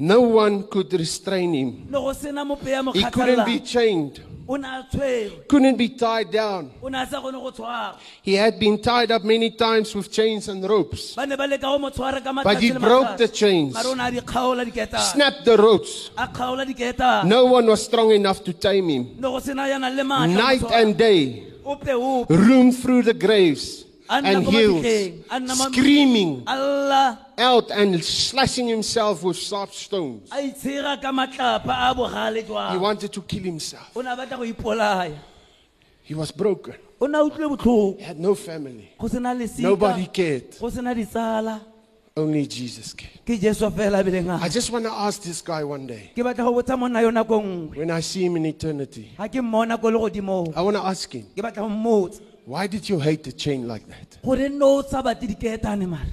No 0.01 0.21
one 0.21 0.63
could 0.69 0.93
restrain 0.93 1.53
him. 1.55 1.87
le 1.91 1.99
go 1.99 2.13
sena 2.13 2.45
mopeya 2.45 2.85
mo 2.85 2.93
He 2.93 3.03
couldn't 3.11 3.45
be 3.45 3.59
chained, 3.59 4.21
o 4.49 4.55
ne 4.57 4.69
a 4.69 4.87
tshwerwe. 4.93 5.49
Couldn't 5.49 5.77
be 5.77 5.89
tied 5.89 6.31
down. 6.31 6.71
o 6.81 6.89
ne 6.89 7.03
a 7.03 7.07
sa 7.07 7.21
kgone 7.21 7.33
go 7.33 7.51
tshwara 7.51 7.97
He 8.23 8.35
had 8.35 8.61
been 8.61 8.81
tied 8.81 9.11
up 9.11 9.25
many 9.25 9.51
times 9.51 9.93
with 9.97 10.13
chains 10.13 10.47
and 10.49 10.63
ropes. 10.63 11.17
ba 11.17 11.27
ne 11.27 11.35
ba 11.35 11.43
leka 11.49 11.63
go 11.63 11.79
mo 11.81 11.91
tshwara 11.91 12.23
ka 12.23 12.33
But 12.45 12.61
he 12.63 12.71
broke 12.71 13.17
the 13.17 13.27
chains, 13.27 13.75
mare 13.75 13.87
o 13.89 13.95
ne 13.95 14.07
a 14.07 14.11
di 14.13 14.21
kgaola 14.21 14.65
diketane 14.65 15.01
snapped 15.01 15.45
the 15.45 15.57
ropes. 15.57 16.11
a 16.17 16.29
kgaola 16.29 16.65
diketane 16.65 17.25
No 17.27 17.47
one 17.47 17.67
was 17.67 17.85
strong 17.85 18.13
enough 18.13 18.45
to 18.45 18.53
tame 18.53 18.89
him. 18.89 19.05
le 19.17 19.23
go 19.29 19.41
sena 19.41 19.63
yana 19.63 19.91
le 19.95 20.05
maatla 20.05 20.29
go 20.29 20.39
Night 20.47 20.73
and 20.79 20.97
day, 20.97 21.43
roamed 22.31 22.77
through 22.79 23.03
the 23.03 23.15
graves 23.15 23.85
and 24.11 24.45
ko 24.45 24.51
hills, 24.51 24.85
mabitleng 24.85 25.25
a 25.31 25.41
nna 25.41 25.57
ma- 25.59 25.69
screaming 25.71 26.43
out 27.39 27.71
and 27.71 28.03
slashing 28.05 28.67
himself 28.69 29.23
with 29.23 29.37
sharp 29.37 29.73
stones. 29.73 30.31
a 30.33 30.37
itshega 30.37 31.01
ka 31.01 31.13
matlapa 31.13 31.91
a 31.91 31.95
bogale 31.95 32.73
He 32.73 32.79
wanted 32.79 33.13
to 33.13 33.23
kill 33.23 33.43
himself. 33.43 33.91
o 33.97 34.01
ne 34.01 34.11
a 34.11 34.17
batla 34.17 34.37
go 34.39 34.45
ipolaya 34.45 35.17
He 36.03 36.15
was 36.15 36.31
broken. 36.33 36.75
o 37.01 37.07
ne 37.07 37.19
a 37.19 37.23
utlwile 37.23 37.57
botlhoko 37.57 37.99
He 37.99 38.05
had 38.05 38.19
no 38.19 38.35
family. 38.35 38.91
Nobody 39.59 40.07
cared. 40.07 40.59
go 40.59 40.71
sena 40.71 40.95
ditsala 40.95 41.61
Only 42.17 42.47
Jesus 42.49 42.95
cared. 42.95 43.21
ke 43.27 43.39
jesu 43.39 43.71
fela 43.71 44.01
a 44.01 44.05
bileng 44.05 44.31
I 44.43 44.49
just 44.49 44.71
want 44.73 44.85
to 44.87 44.91
ask 44.93 45.23
this 45.23 45.43
guy 45.43 45.63
one 45.65 45.87
day, 45.87 46.11
ke 46.17 46.25
batla 46.25 46.39
go 46.49 46.53
botsa 46.55 46.79
monna 46.79 47.03
yo 47.03 47.11
nako 47.11 47.43
nngwe 47.45 47.77
when 47.77 47.91
I 47.91 48.01
see 48.01 48.25
him 48.25 48.37
in 48.37 48.47
eternity, 48.47 49.13
ga 49.19 49.29
ke 49.29 49.35
mmona 49.45 49.79
ko 49.79 49.89
I 50.57 50.63
want 50.63 50.77
to 50.77 50.83
ask 50.83 51.13
him, 51.13 51.27
ke 52.49 52.55
batla 52.55 52.57
go 52.57 52.57
mmotsa 52.57 52.57
why 52.57 52.67
did 52.67 52.89
you 52.89 52.99
hate 52.99 53.23
the 53.25 53.33
chain 53.33 53.69
like 53.69 53.87
that? 53.89 54.19
gore 54.25 54.49
nne 54.49 54.63
o 54.63 54.83
sa 54.83 55.03
batle 55.03 55.89
mare 55.89 56.07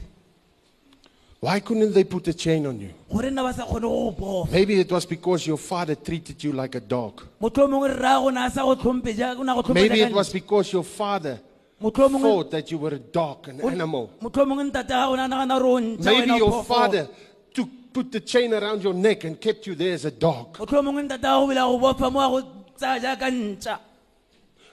Why 1.41 1.59
couldn't 1.59 1.93
they 1.93 2.03
put 2.03 2.27
a 2.27 2.33
chain 2.33 2.65
on 2.65 2.79
you? 2.79 2.89
gore 3.11 3.29
nna 3.29 3.43
ba 3.43 3.53
sa 3.53 3.65
kgone 3.65 3.81
go 3.81 4.11
go 4.11 4.45
bofa 4.45 4.51
Maybe 4.51 4.79
it 4.79 4.91
was 4.91 5.05
because 5.05 5.45
your 5.47 5.57
father 5.57 5.95
treated 5.95 6.43
you 6.43 6.51
like 6.53 6.75
a 6.75 6.79
dog. 6.81 7.21
motlho 7.41 7.67
mongwe 7.67 7.89
re 7.89 8.01
raya 8.01 8.47
a 8.47 8.49
sa 8.51 8.63
go 8.63 8.75
tlhompe 8.75 9.15
ja- 9.15 9.35
o 9.37 9.43
ne 9.43 9.53
go 9.61 9.73
Maybe 9.73 10.01
it 10.01 10.13
was 10.13 10.31
because 10.33 10.73
your 10.73 10.83
father 10.83 11.39
motlho 11.81 12.09
mongwe 12.09 12.21
thought 12.21 12.51
that 12.51 12.71
you 12.71 12.77
were 12.79 12.95
a 12.95 12.99
dog, 12.99 13.47
an 13.47 13.61
animal. 13.61 14.09
motlho 14.21 14.45
mongwe 14.45 14.71
ntate 14.71 14.87
ga 14.89 15.07
o 15.09 15.13
a 15.13 15.17
nagana 15.17 15.59
gore 15.59 15.65
o 15.65 15.79
ntšha 15.79 16.03
Maybe 16.05 16.21
wena 16.31 16.33
o 16.33 16.37
your 16.37 16.51
phoofolo. 16.51 16.65
father 16.65 17.07
took, 17.53 17.69
put 17.93 18.11
the 18.11 18.19
chain 18.19 18.53
around 18.53 18.81
your 18.83 18.93
neck 18.93 19.23
and 19.23 19.39
kept 19.39 19.67
you 19.67 19.75
there 19.75 19.93
as 19.93 20.05
a 20.05 20.11
dog. 20.11 20.57
motlho 20.57 20.81
mongwe 20.83 21.03
ntate 21.07 21.21
ga 21.21 21.39
go 21.39 21.47
bile 21.47 21.61
go 21.61 21.79
bofa 21.79 22.11
mo 22.11 22.19
a 22.19 22.29
go 22.41 22.47
tsaya 22.77 22.99
jaaka 22.99 23.29
ntšha 23.31 23.79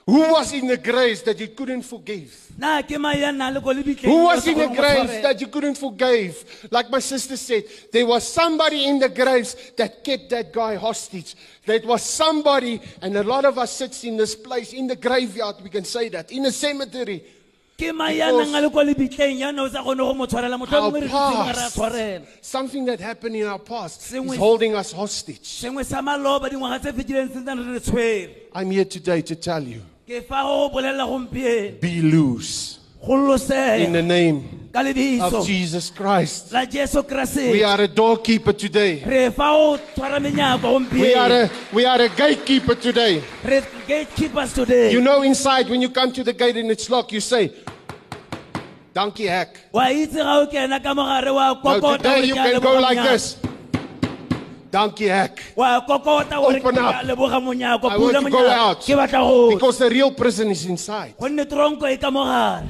Who 0.05 0.19
was 0.33 0.51
in 0.51 0.67
the 0.67 0.75
graves 0.77 1.21
that 1.23 1.39
you 1.39 1.47
couldn't 1.47 1.83
forgive? 1.83 2.51
na 2.57 2.81
ke 2.83 2.99
mae 2.99 3.19
ya 3.21 3.31
nnang 3.31 3.53
le 3.55 3.61
ko 3.61 3.69
lebitleng 3.73 4.03
Who 4.11 4.23
was 4.25 4.45
in 4.45 4.57
the 4.57 4.65
kgone 4.65 4.75
go 4.75 4.81
graves 4.81 5.11
tshwarela. 5.11 5.21
that 5.23 5.41
you 5.41 5.47
couldn't 5.47 5.77
forgive? 5.77 6.67
Like 6.71 6.89
my 6.91 6.99
sister 6.99 7.37
said, 7.37 7.63
there 7.91 8.05
was 8.05 8.27
somebody 8.27 8.85
in 8.85 8.99
the 8.99 9.07
graves 9.09 9.55
that 9.77 10.03
kept 10.03 10.29
that 10.31 10.51
guy 10.51 10.75
hostage. 10.75 11.35
That 11.65 11.85
was 11.85 12.03
somebody, 12.03 12.81
and 13.01 13.15
a 13.15 13.23
lot 13.23 13.45
of 13.45 13.57
us 13.57 13.71
sits 13.71 14.03
in 14.03 14.17
this 14.17 14.35
place, 14.35 14.73
in 14.73 14.87
the 14.87 14.97
graveyard, 14.97 15.55
we 15.63 15.69
can 15.69 15.85
say 15.85 16.09
that, 16.09 16.31
in 16.31 16.45
a 16.45 16.51
cemetery. 16.51 17.23
ke 17.79 17.89
mae 17.95 18.17
ya 18.19 18.27
nnang 18.29 18.53
a 18.53 18.61
le 18.61 18.69
ko 18.69 18.83
lebitleng 18.85 19.39
ya 19.39 19.49
ne 19.51 19.61
o 19.63 19.69
sa 19.69 19.81
kgone 19.81 19.97
go 19.97 20.13
mo 20.13 20.27
tshwarela 20.27 20.59
motlho 20.61 20.77
o 20.77 20.83
Our 20.83 20.91
mongwe 20.91 21.01
re 21.01 21.07
dutse 21.07 21.55
re 21.55 21.63
a 21.63 22.19
past, 22.19 22.45
something 22.45 22.85
that 22.85 22.99
happened 22.99 23.35
in 23.35 23.47
our 23.47 23.57
past, 23.57 24.13
is 24.13 24.35
holding 24.37 24.75
us 24.75 24.91
hostage. 24.91 25.41
sengwe 25.63 25.83
sa 25.83 26.01
maloba 26.01 26.49
dingwaga 26.51 26.77
tse 26.83 26.91
fetileng 26.93 27.33
se 27.33 27.39
ntse 27.39 27.55
re 27.55 27.73
re 27.73 27.79
tshwere 27.79 28.29
I'm 28.53 28.69
here 28.69 28.85
today 28.85 29.21
to 29.23 29.35
tell 29.35 29.63
you, 29.63 29.81
ke 30.07 30.21
fa 30.27 30.43
go 30.43 30.69
bolelela 30.69 31.05
gompieno 31.07 31.79
be 31.79 32.01
loose 32.01 32.79
in 33.05 33.91
the 33.93 34.01
name 34.01 34.69
of 35.21 35.45
Jesus 35.45 35.89
Christ. 35.89 36.53
We 36.53 37.63
are 37.63 37.81
a 37.81 37.87
doorkeeper 37.87 38.53
today. 38.53 39.03
re 39.05 39.29
fa 39.29 39.49
go 39.51 39.77
tshwara 39.95 40.19
menyako 40.19 40.91
We 40.91 41.13
are 41.13 41.31
a, 41.31 41.49
we 41.73 41.85
are 41.85 42.01
a 42.01 42.09
gatekeeper 42.09 42.75
today. 42.75 43.23
gatekeepers 43.87 44.53
today 44.53 44.91
You 44.91 45.01
know, 45.01 45.21
inside, 45.21 45.69
when 45.69 45.81
you 45.81 45.89
come 45.89 46.11
to 46.13 46.23
the 46.23 46.33
gate 46.33 46.57
and 46.57 46.71
it's 46.71 46.89
locked, 46.89 47.11
you 47.11 47.19
say, 47.21 47.51
Donkey 48.93 49.27
hack. 49.27 49.57
wa 49.71 49.83
itse 49.89 50.15
ga 50.15 50.39
o 50.39 50.47
kena 50.47 50.83
ka 50.83 50.93
No, 50.93 51.97
today 51.97 52.25
you 52.25 52.35
can 52.35 52.61
go 52.61 52.79
like 52.79 52.97
this. 52.97 53.37
Donkey 54.73 55.07
hack. 55.07 55.37
wa 55.55 55.81
kokota 55.85 56.37
gore 56.41 56.57
Open 56.57 56.77
up. 56.79 56.95
a 56.95 57.05
leboga 57.05 57.37
monyako 57.39 57.91
I 57.91 57.97
want 57.97 58.15
to 58.25 58.29
go 58.31 58.37
monyako 58.41 58.49
out. 58.49 58.79
ke 58.81 58.93
batla 58.97 59.19
go 59.21 59.51
Because 59.53 59.77
the 59.77 59.89
real 59.89 60.11
prison 60.11 60.49
is 60.49 60.65
inside. 60.65 61.13
gonne 61.19 61.45
tronko 61.45 61.85
e 61.93 61.97
ka 61.97 62.09
mogare 62.09 62.69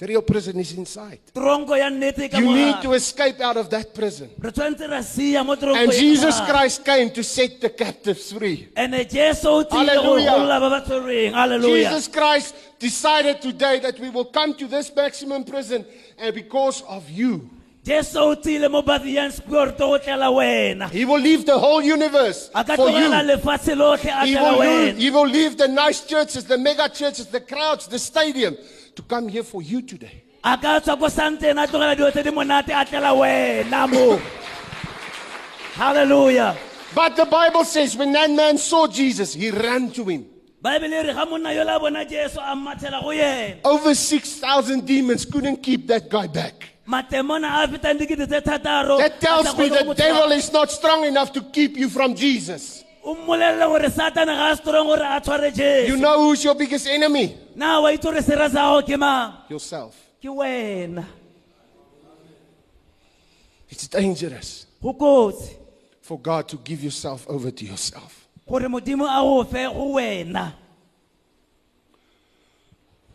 The 0.00 0.06
real 0.06 0.22
prison 0.22 0.58
is 0.60 0.72
inside. 0.72 1.20
tronko 1.34 1.76
ya 1.78 1.88
nnete 1.88 2.24
e 2.24 2.28
ka 2.28 2.38
You 2.38 2.52
need 2.52 2.76
to 2.82 2.88
mogare 2.88 2.96
escape 2.96 3.40
out 3.40 3.56
of 3.56 3.70
that 3.70 3.94
prison. 3.94 4.28
re 4.38 4.50
tshwanetse 4.52 4.86
ra 4.90 5.00
sia 5.02 5.42
mo 5.44 5.56
tronko 5.56 5.76
And 5.80 5.92
e 5.92 5.94
ka 5.96 6.00
Jesus 6.00 6.40
mogare. 6.40 6.48
Christ 6.52 6.84
came 6.84 7.10
to 7.10 7.22
set 7.24 7.60
the 7.60 7.70
captives 7.70 8.32
free. 8.32 8.68
ene 8.76 9.04
jesu 9.08 9.48
o 9.48 9.64
tlile 9.64 9.94
go 9.96 10.02
Hallelujah. 10.16 10.30
golola 10.30 10.60
ba 10.60 10.68
ba 10.76 10.80
tshwerweng 10.84 11.32
halleluja 11.32 11.88
Jesus 11.88 12.08
Christ 12.08 12.54
decided 12.78 13.40
today 13.40 13.78
that 13.80 13.98
we 13.98 14.10
will 14.10 14.26
come 14.26 14.52
to 14.54 14.66
this 14.66 14.94
maximum 14.94 15.42
prison, 15.44 15.84
and 16.18 16.34
because 16.34 16.82
of 16.88 17.08
you, 17.10 17.48
jesu 17.84 18.18
o 18.20 18.34
tsile 18.34 18.68
mo 18.70 18.82
Baviaanspoort 18.82 19.78
go 19.78 19.98
tlela 19.98 20.30
wena 20.30 20.88
He 20.90 21.04
will 21.04 21.20
leave 21.20 21.46
the 21.46 21.58
whole 21.58 21.80
universe 21.82 22.50
for 22.50 22.90
you. 22.90 23.08
lefatshe 23.08 23.74
lotlhe 23.74 24.10
a 24.12 24.26
He 24.26 24.36
will, 24.36 24.58
leave, 24.58 24.96
he 24.98 25.10
will 25.10 25.26
leave 25.28 25.56
the 25.56 25.68
nice 25.68 26.04
churches, 26.06 26.44
the 26.44 26.58
mega 26.58 26.88
churches, 26.88 27.26
the 27.26 27.40
crowds, 27.40 27.86
the 27.86 27.98
stadium 27.98 28.56
to 28.94 29.02
come 29.02 29.28
here 29.28 29.42
for 29.42 29.62
you 29.62 29.80
today. 29.82 30.24
a 30.44 30.56
ka 30.58 30.80
tswa 30.80 30.98
ko 30.98 31.06
santeng 31.06 31.56
a 31.62 31.66
tlogela 31.66 31.96
dilo 31.96 32.10
tse 32.12 32.22
di 32.22 32.30
monate 32.30 32.70
a 32.70 32.84
tlela 32.84 33.12
wena 33.16 33.86
mo 33.88 34.20
halleluja 35.76 36.56
But 36.94 37.14
the 37.16 37.24
Bible 37.24 37.64
says 37.64 37.96
when 37.96 38.10
that 38.12 38.30
man 38.30 38.58
saw 38.58 38.88
Jesus, 38.88 39.32
he 39.32 39.50
ran 39.50 39.90
to 39.92 40.04
him. 40.04 40.26
baebele 40.62 41.06
re 41.06 41.14
ga 41.14 41.24
monna 41.24 41.52
yo 41.54 41.64
la 41.64 41.78
bona 41.78 42.04
jesu 42.04 42.38
a 42.40 42.54
mmathela 42.56 43.00
go 43.02 43.08
yena 43.08 43.56
Over 43.64 43.94
6,000 43.94 44.84
demons 44.86 45.24
couldn't 45.24 45.62
keep 45.62 45.86
that 45.86 46.08
guy 46.10 46.26
back. 46.26 46.68
Matemona 46.90 47.62
a 47.62 47.68
fetang 47.68 47.98
dikete 47.98 48.26
tse 48.26 48.40
That 48.42 49.20
tells 49.20 49.56
me 49.56 49.68
the 49.68 49.94
devil 49.94 50.32
is 50.32 50.52
not 50.52 50.70
strong 50.70 51.04
enough 51.04 51.32
to 51.32 51.40
keep 51.42 51.76
you 51.76 51.88
from 51.88 52.14
Jesus. 52.14 52.84
You 53.04 53.14
know 55.96 56.16
who's 56.22 56.44
your 56.44 56.54
biggest 56.54 56.86
enemy? 56.86 57.36
na 57.54 57.80
wa 57.80 57.88
itse 57.92 58.02
gore 58.02 58.22
sera 58.22 58.48
sa 58.50 58.58
gago 58.58 58.82
ke 58.86 58.98
mang 58.98 59.32
Yourself. 59.48 59.96
It's 63.70 63.86
dangerous 63.88 64.66
for 64.80 66.18
God 66.18 66.48
to 66.48 66.56
give 66.56 66.82
yourself 66.82 67.26
over 67.28 67.50
to 67.50 67.64
yourself. 67.64 68.28
gore 68.48 68.68
modimo 68.68 69.06
a 69.06 69.20
go 69.22 69.44
fe 69.44 69.64
go 69.64 69.94
wena 69.94 70.52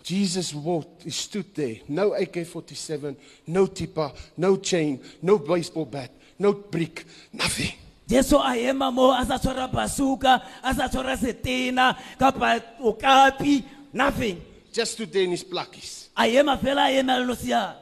Jesus 0.06 0.54
walked, 0.54 1.02
he 1.04 1.10
stood 1.10 1.54
there. 1.56 1.78
No 1.88 2.14
AK 2.14 2.46
47, 2.46 3.18
no 3.48 3.66
tipper, 3.66 4.12
no 4.38 4.56
chain, 4.58 5.02
no 5.20 5.40
baseball 5.40 5.86
bat, 5.86 6.12
no 6.38 6.54
brick, 6.54 7.06
nothing. 7.34 7.74
jesu 8.08 8.38
a 8.38 8.54
ema 8.56 8.92
mo 8.92 9.10
a 9.12 9.26
sa 9.26 9.40
tshwara 9.40 9.66
basuka 9.68 10.40
a 10.64 10.74
sa 10.76 10.88
tshwara 10.88 11.18
setena 11.18 11.98
kapa 12.20 12.62
okapi 12.80 13.64
nothing 13.94 14.40
Just 14.72 14.94
stood 14.94 15.12
there 15.12 15.24
in 15.24 15.32
his 15.32 15.44
plakkies. 15.44 16.10
a 16.16 16.28
ema 16.28 16.56
fela 16.56 16.86
a 16.86 17.02
emela 17.02 17.26
losiana 17.26 17.74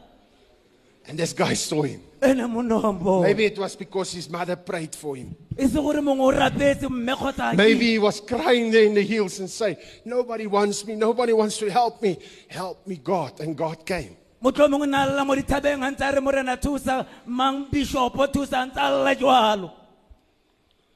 And 1.08 1.20
this 1.20 1.34
guy 1.34 1.54
saw 1.54 1.82
him. 1.84 2.02
Maybe 2.22 3.46
it 3.46 3.60
was 3.60 3.76
because 3.76 4.14
his 4.14 4.30
mother 4.30 4.56
prayed 4.56 4.96
for 4.96 5.16
him. 5.16 5.36
se 5.58 5.68
gore 5.68 6.02
mongwe 6.02 6.26
o 6.26 6.32
rapetse 6.32 6.90
mme 6.90 7.16
kgotsa 7.16 7.52
ke- 7.52 7.58
Maybe 7.58 7.92
he 7.92 8.00
was 8.00 8.22
crying 8.22 8.72
there 8.72 8.86
in 8.86 8.94
the 8.94 9.02
hills 9.04 9.40
and 9.40 9.50
say, 9.50 9.78
Nobody 10.06 10.48
wants 10.48 10.86
me, 10.86 10.96
nobody 10.96 11.34
wants 11.34 11.58
to 11.58 11.70
help 11.70 12.02
me. 12.02 12.18
Help 12.48 12.88
me, 12.88 12.96
God. 12.96 13.40
And 13.42 13.56
God 13.58 13.86
came. 13.86 14.16
motlho 14.42 14.68
mongwe 14.70 14.88
na 14.90 15.06
lela 15.06 15.26
mo 15.26 15.36
dithabeng 15.36 15.84
a 15.84 15.92
ntse 15.92 16.02
a 16.02 16.12
re 16.16 16.22
morena 16.22 16.58
thusa 16.58 17.06
mang 17.26 17.66
bishopo 17.72 18.28
thusa 18.28 18.64
a 18.64 18.66
ntse 18.68 18.78
a 18.78 18.90
lela 18.92 19.16
jalo 19.16 19.72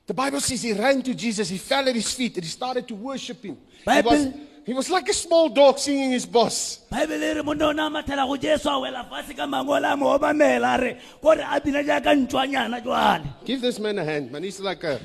The 0.06 0.14
Bible 0.14 0.40
says 0.40 0.62
he 0.62 0.72
ran 0.72 1.02
to 1.02 1.14
Jesus, 1.14 1.50
he 1.50 1.58
fell 1.58 1.88
at 1.90 1.94
his 1.94 2.14
feet, 2.14 2.36
and 2.36 2.44
he 2.46 2.50
started 2.50 2.88
to 2.88 2.96
worship 2.96 3.44
him. 3.44 3.58
He 3.84 4.02
was, 4.02 4.28
he 4.68 4.73
was 4.73 4.89
like 4.89 5.07
a 5.07 5.14
small 5.14 5.48
dog 5.48 5.80
seeing 5.80 6.11
his 6.11 6.26
boss. 6.26 6.80
baebele 6.91 7.35
re 7.35 7.41
monna 7.41 7.68
o 7.68 7.72
ne 7.72 7.81
a 7.84 7.89
mathela 7.89 8.27
go 8.27 8.35
jesu 8.35 8.68
a 8.69 8.73
wela 8.84 9.02
fatshe 9.10 9.34
ka 9.35 9.45
mangole 9.48 9.88
a 9.91 9.95
mo 9.95 10.07
obamela 10.18 10.76
a 10.76 10.81
re 10.81 10.98
kore 11.22 11.39
a 11.39 11.60
bina 11.61 11.81
jaaka 11.84 12.11
ntšwanyana 12.14 12.81
jwale 12.84 13.23
Give 13.45 13.61
this 13.61 13.80
man 13.80 13.98
a 13.98 14.03
hand, 14.03 14.30
man. 14.30 14.44
He's 14.44 14.60
like 14.60 14.84
a, 14.84 14.99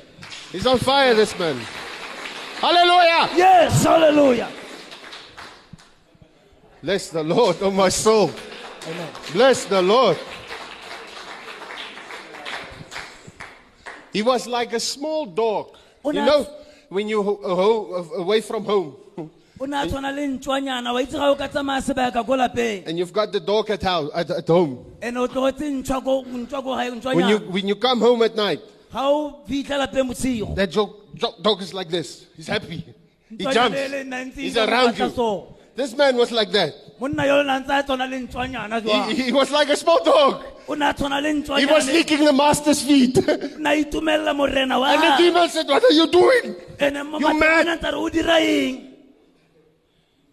he's 0.51 0.67
on 0.67 0.77
fire, 0.79 1.13
this 1.13 1.31
man. 1.39 1.55
Hallelujah! 2.59 3.29
yes 3.37 3.85
halleluja 3.85 4.47
Bless 6.83 7.09
the 7.11 7.23
Lord, 7.23 7.55
oh 7.61 7.71
my 7.71 7.87
soul. 7.87 8.29
Bless 9.31 9.63
the 9.63 9.81
Lord. 9.81 10.17
He 14.11 14.21
was 14.21 14.47
like 14.47 14.73
a 14.73 14.81
small 14.81 15.25
dog. 15.25 15.77
You 16.03 16.11
know, 16.13 16.45
when 16.89 17.07
you 17.07 17.23
ho- 17.23 17.39
ho- 17.41 18.11
away 18.17 18.41
from 18.41 18.65
home 18.65 18.97
o 19.63 19.65
ne 19.65 19.77
a 19.77 19.85
tshwana 19.87 20.11
le 20.11 20.27
ntšwanyana 20.27 20.93
wa 20.93 21.01
itse 21.01 21.17
ga 21.17 21.31
o 21.31 21.35
ka 21.35 21.47
tsamaya 21.47 21.81
sebaka 21.81 22.23
ko 22.25 22.35
lapeng 22.35 22.83
and 22.85 22.97
you've 22.99 23.13
got 23.13 23.31
the 23.31 23.39
dog 23.39 23.69
at, 23.69 23.81
house, 23.81 24.11
at, 24.13 24.29
at 24.29 24.47
home. 24.47 24.85
and 25.01 25.17
o 25.17 25.27
tlogetse 25.27 25.63
ntšhwa 25.63 26.03
ko 26.03 26.23
ntšhwa 26.27 26.63
ko 26.63 26.75
gae 26.75 27.15
When 27.15 27.29
you, 27.29 27.37
when 27.49 27.67
you 27.67 27.75
come 27.75 28.01
home 28.01 28.21
at 28.23 28.35
night, 28.35 28.59
ga 28.91 29.07
o 29.07 29.39
fitlha 29.47 29.87
lapeng 29.87 30.09
bosigo 30.11 30.53
that 30.55 30.71
dog, 30.71 30.91
dog, 31.41 31.61
is 31.61 31.73
like 31.73 31.87
this. 31.89 32.25
He's 32.35 32.47
happy. 32.47 32.83
He 33.29 33.45
jumps. 33.45 33.77
le 33.89 34.03
nna 34.03 34.25
ntse 34.25 34.35
He's 34.35 34.57
around 34.57 34.97
you. 34.99 35.47
This 35.75 35.95
man 35.95 36.17
was 36.17 36.31
like 36.31 36.51
that. 36.51 36.73
monna 36.99 37.25
yo 37.25 37.39
o 37.39 37.43
ne 37.43 37.53
a 37.55 37.59
ntse 37.61 37.71
a 37.79 37.83
tshwana 37.83 38.09
le 38.09 38.19
ntšwanyana 38.27 38.81
jwang 38.83 39.11
He, 39.11 39.23
he 39.23 39.31
was 39.31 39.49
like 39.49 39.69
a 39.69 39.77
small 39.77 40.03
dog. 40.03 40.43
o 40.67 40.73
ne 40.73 40.89
a 40.89 40.93
tshwana 40.93 41.21
le 41.23 41.57
He 41.59 41.65
was 41.65 41.87
licking 41.87 42.25
the 42.25 42.33
master's 42.33 42.81
feet. 42.83 43.17
and 43.17 43.59
na 43.63 43.69
itumelela 43.71 44.35
morena 44.35 44.77
wa 44.77 44.91
the 44.91 45.23
demon 45.23 45.47
said, 45.47 45.67
What 45.69 45.83
are 45.83 45.93
you 45.93 46.07
doing? 46.11 46.55
ene 46.81 46.97
You 47.19 47.39
mad? 47.39 47.67
ntse 47.79 47.91
re 47.91 47.95
o 47.97 48.09
dira 48.09 48.39
eng 48.41 48.89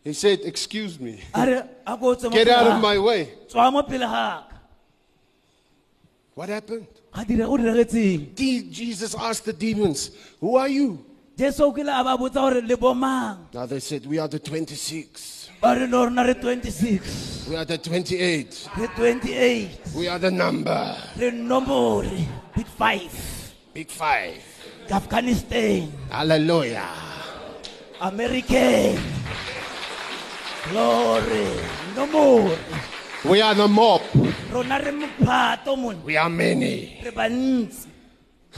He 0.04 0.12
said, 0.14 0.40
Excuse 0.44 0.98
me. 0.98 1.20
a 1.34 1.46
re 1.46 1.62
a 1.86 1.96
ko 1.96 2.14
tswe 2.14 2.24
mo 2.24 2.30
Get 2.30 2.48
out 2.48 2.66
of 2.66 2.80
my 2.80 2.98
way. 2.98 3.32
tswa 3.48 3.72
mo 3.72 3.82
pele 3.82 4.06
ga 4.06 4.44
ka 4.48 4.56
What 6.34 6.48
happened? 6.48 6.86
ga 7.14 7.24
dira 7.24 7.44
o 7.48 7.56
diragetseng 7.58 8.34
De- 8.34 8.62
Jesus 8.70 9.14
asked 9.14 9.44
the 9.44 9.52
demons, 9.52 10.10
Who 10.40 10.56
are 10.56 10.68
you? 10.68 11.04
jesu 11.36 11.64
o 11.64 11.72
kile 11.72 11.88
a 11.92 12.04
ba 12.04 12.16
botsa 12.16 12.40
gore 12.40 12.62
le 12.62 12.76
bomang 12.76 13.52
Now 13.52 13.66
they 13.66 13.80
said, 13.80 14.06
We 14.06 14.18
are 14.18 14.28
the 14.28 14.38
26. 14.38 15.50
ba 15.60 15.74
re 15.76 15.86
no 15.86 16.04
rona 16.04 16.24
re 16.24 16.34
26 16.34 17.48
We 17.50 17.56
are 17.56 17.64
the 17.66 17.76
28. 17.78 18.68
re 18.78 18.86
28 18.96 19.80
We 19.96 20.08
are 20.08 20.18
the 20.18 20.30
number. 20.30 20.96
re 21.18 21.30
nombore 21.30 22.08
big 22.56 22.66
five 22.66 23.12
Big 23.74 23.90
five. 23.90 24.40
afghanistan 24.90 25.92
Hallelujah. 26.10 26.88
american 28.00 28.96
glory 30.68 31.46
No 31.96 32.06
more. 32.06 32.56
We 33.24 33.40
are 33.42 33.54
the 33.54 33.68
mob. 33.68 34.00
rona 34.52 34.78
re 34.78 34.92
mophato 34.92 35.76
mone 35.76 36.02
We 36.04 36.16
are 36.16 36.28
many. 36.30 37.02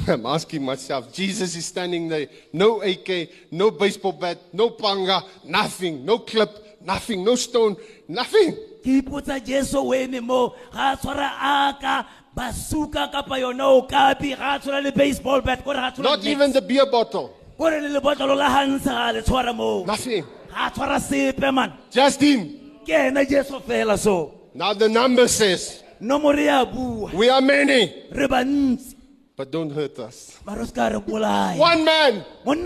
I'm 0.09 0.25
asking 0.25 0.65
myself, 0.65 1.13
Jesus 1.13 1.55
is 1.55 1.67
standing 1.67 2.09
there. 2.09 2.27
No 2.53 2.81
AK, 2.83 3.29
no 3.51 3.71
baseball 3.71 4.13
bat, 4.13 4.39
no 4.53 4.71
panga, 4.71 5.21
nothing. 5.45 6.05
No 6.07 6.19
clip, 6.21 6.49
nothing. 6.83 7.23
No 7.25 7.35
stone, 7.35 7.77
nothing. 8.09 8.57
ke 8.83 8.99
ipotsa 9.03 9.39
jesu 9.45 9.79
o 9.79 9.93
eme 9.95 10.21
mo 10.21 10.55
ga 10.73 10.93
a 10.93 10.97
tshwara 10.97 11.29
aka 11.39 12.07
basuka 12.37 13.13
kapa 13.13 13.37
yona 13.39 13.67
o 13.71 13.83
kapi 13.87 14.35
ga 14.37 14.57
a 14.57 14.59
tshwara 14.59 14.83
le 14.83 14.91
baseball 14.91 15.41
bat 15.41 15.63
kore 15.63 15.77
ga 15.77 15.87
a 15.89 15.93
tshwara 15.93 16.03
Not 16.05 16.25
even 16.27 16.51
the 16.53 16.61
beer 16.63 16.87
bottle. 16.91 17.29
kore 17.57 17.79
le 17.81 17.89
lebotlolo 18.01 18.35
la 18.37 18.49
gantsha 18.49 18.91
ga 18.91 19.11
le 19.13 19.23
tshwara 19.23 19.55
moo 19.55 19.85
Nothing. 19.87 20.25
Ga 20.53 20.67
a 20.67 20.71
tshwara 20.71 21.01
sepe 21.01 21.55
man. 21.55 21.73
Just 21.91 22.21
him. 22.21 22.61
ke 22.85 22.91
ena 22.91 23.25
jesu 23.25 23.61
fela 23.61 23.99
so. 23.99 24.35
Now 24.55 24.75
the 24.75 24.89
number 24.89 25.29
says, 25.29 25.83
nomore 26.01 26.45
ya 26.45 26.65
bua. 26.65 27.11
We 27.15 27.29
are 27.29 27.41
many, 27.41 28.09
re 28.13 28.27
bantsi 28.29 28.97
but 29.37 29.51
don't 29.51 29.71
hurt 29.71 29.99
us. 29.99 30.39
ba 30.45 30.55
re 30.55 30.65
se 30.67 30.73
ka 30.73 30.89
re 30.89 30.99
One 30.99 31.85
man, 31.85 32.25
one 32.45 32.65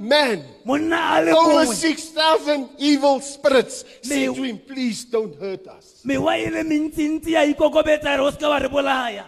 man. 0.00 0.44
Over 0.66 1.66
6,000 1.66 2.70
evil 2.78 3.20
spirits 3.20 3.84
say 4.02 4.26
to 4.26 4.42
him, 4.42 4.58
Please 4.58 5.04
don't 5.04 5.38
hurt 5.38 5.66
us. 5.68 6.02
mewa 6.04 6.36
le 6.50 6.62
mentsintsi 6.64 7.32
ya 7.32 7.44
ikokobetsa 7.44 8.16
re 8.16 8.22
o 8.22 8.30
se 8.30 8.38
ka 8.38 8.48
wa 8.48 8.58
re 8.58 8.68
bolaya. 8.68 9.24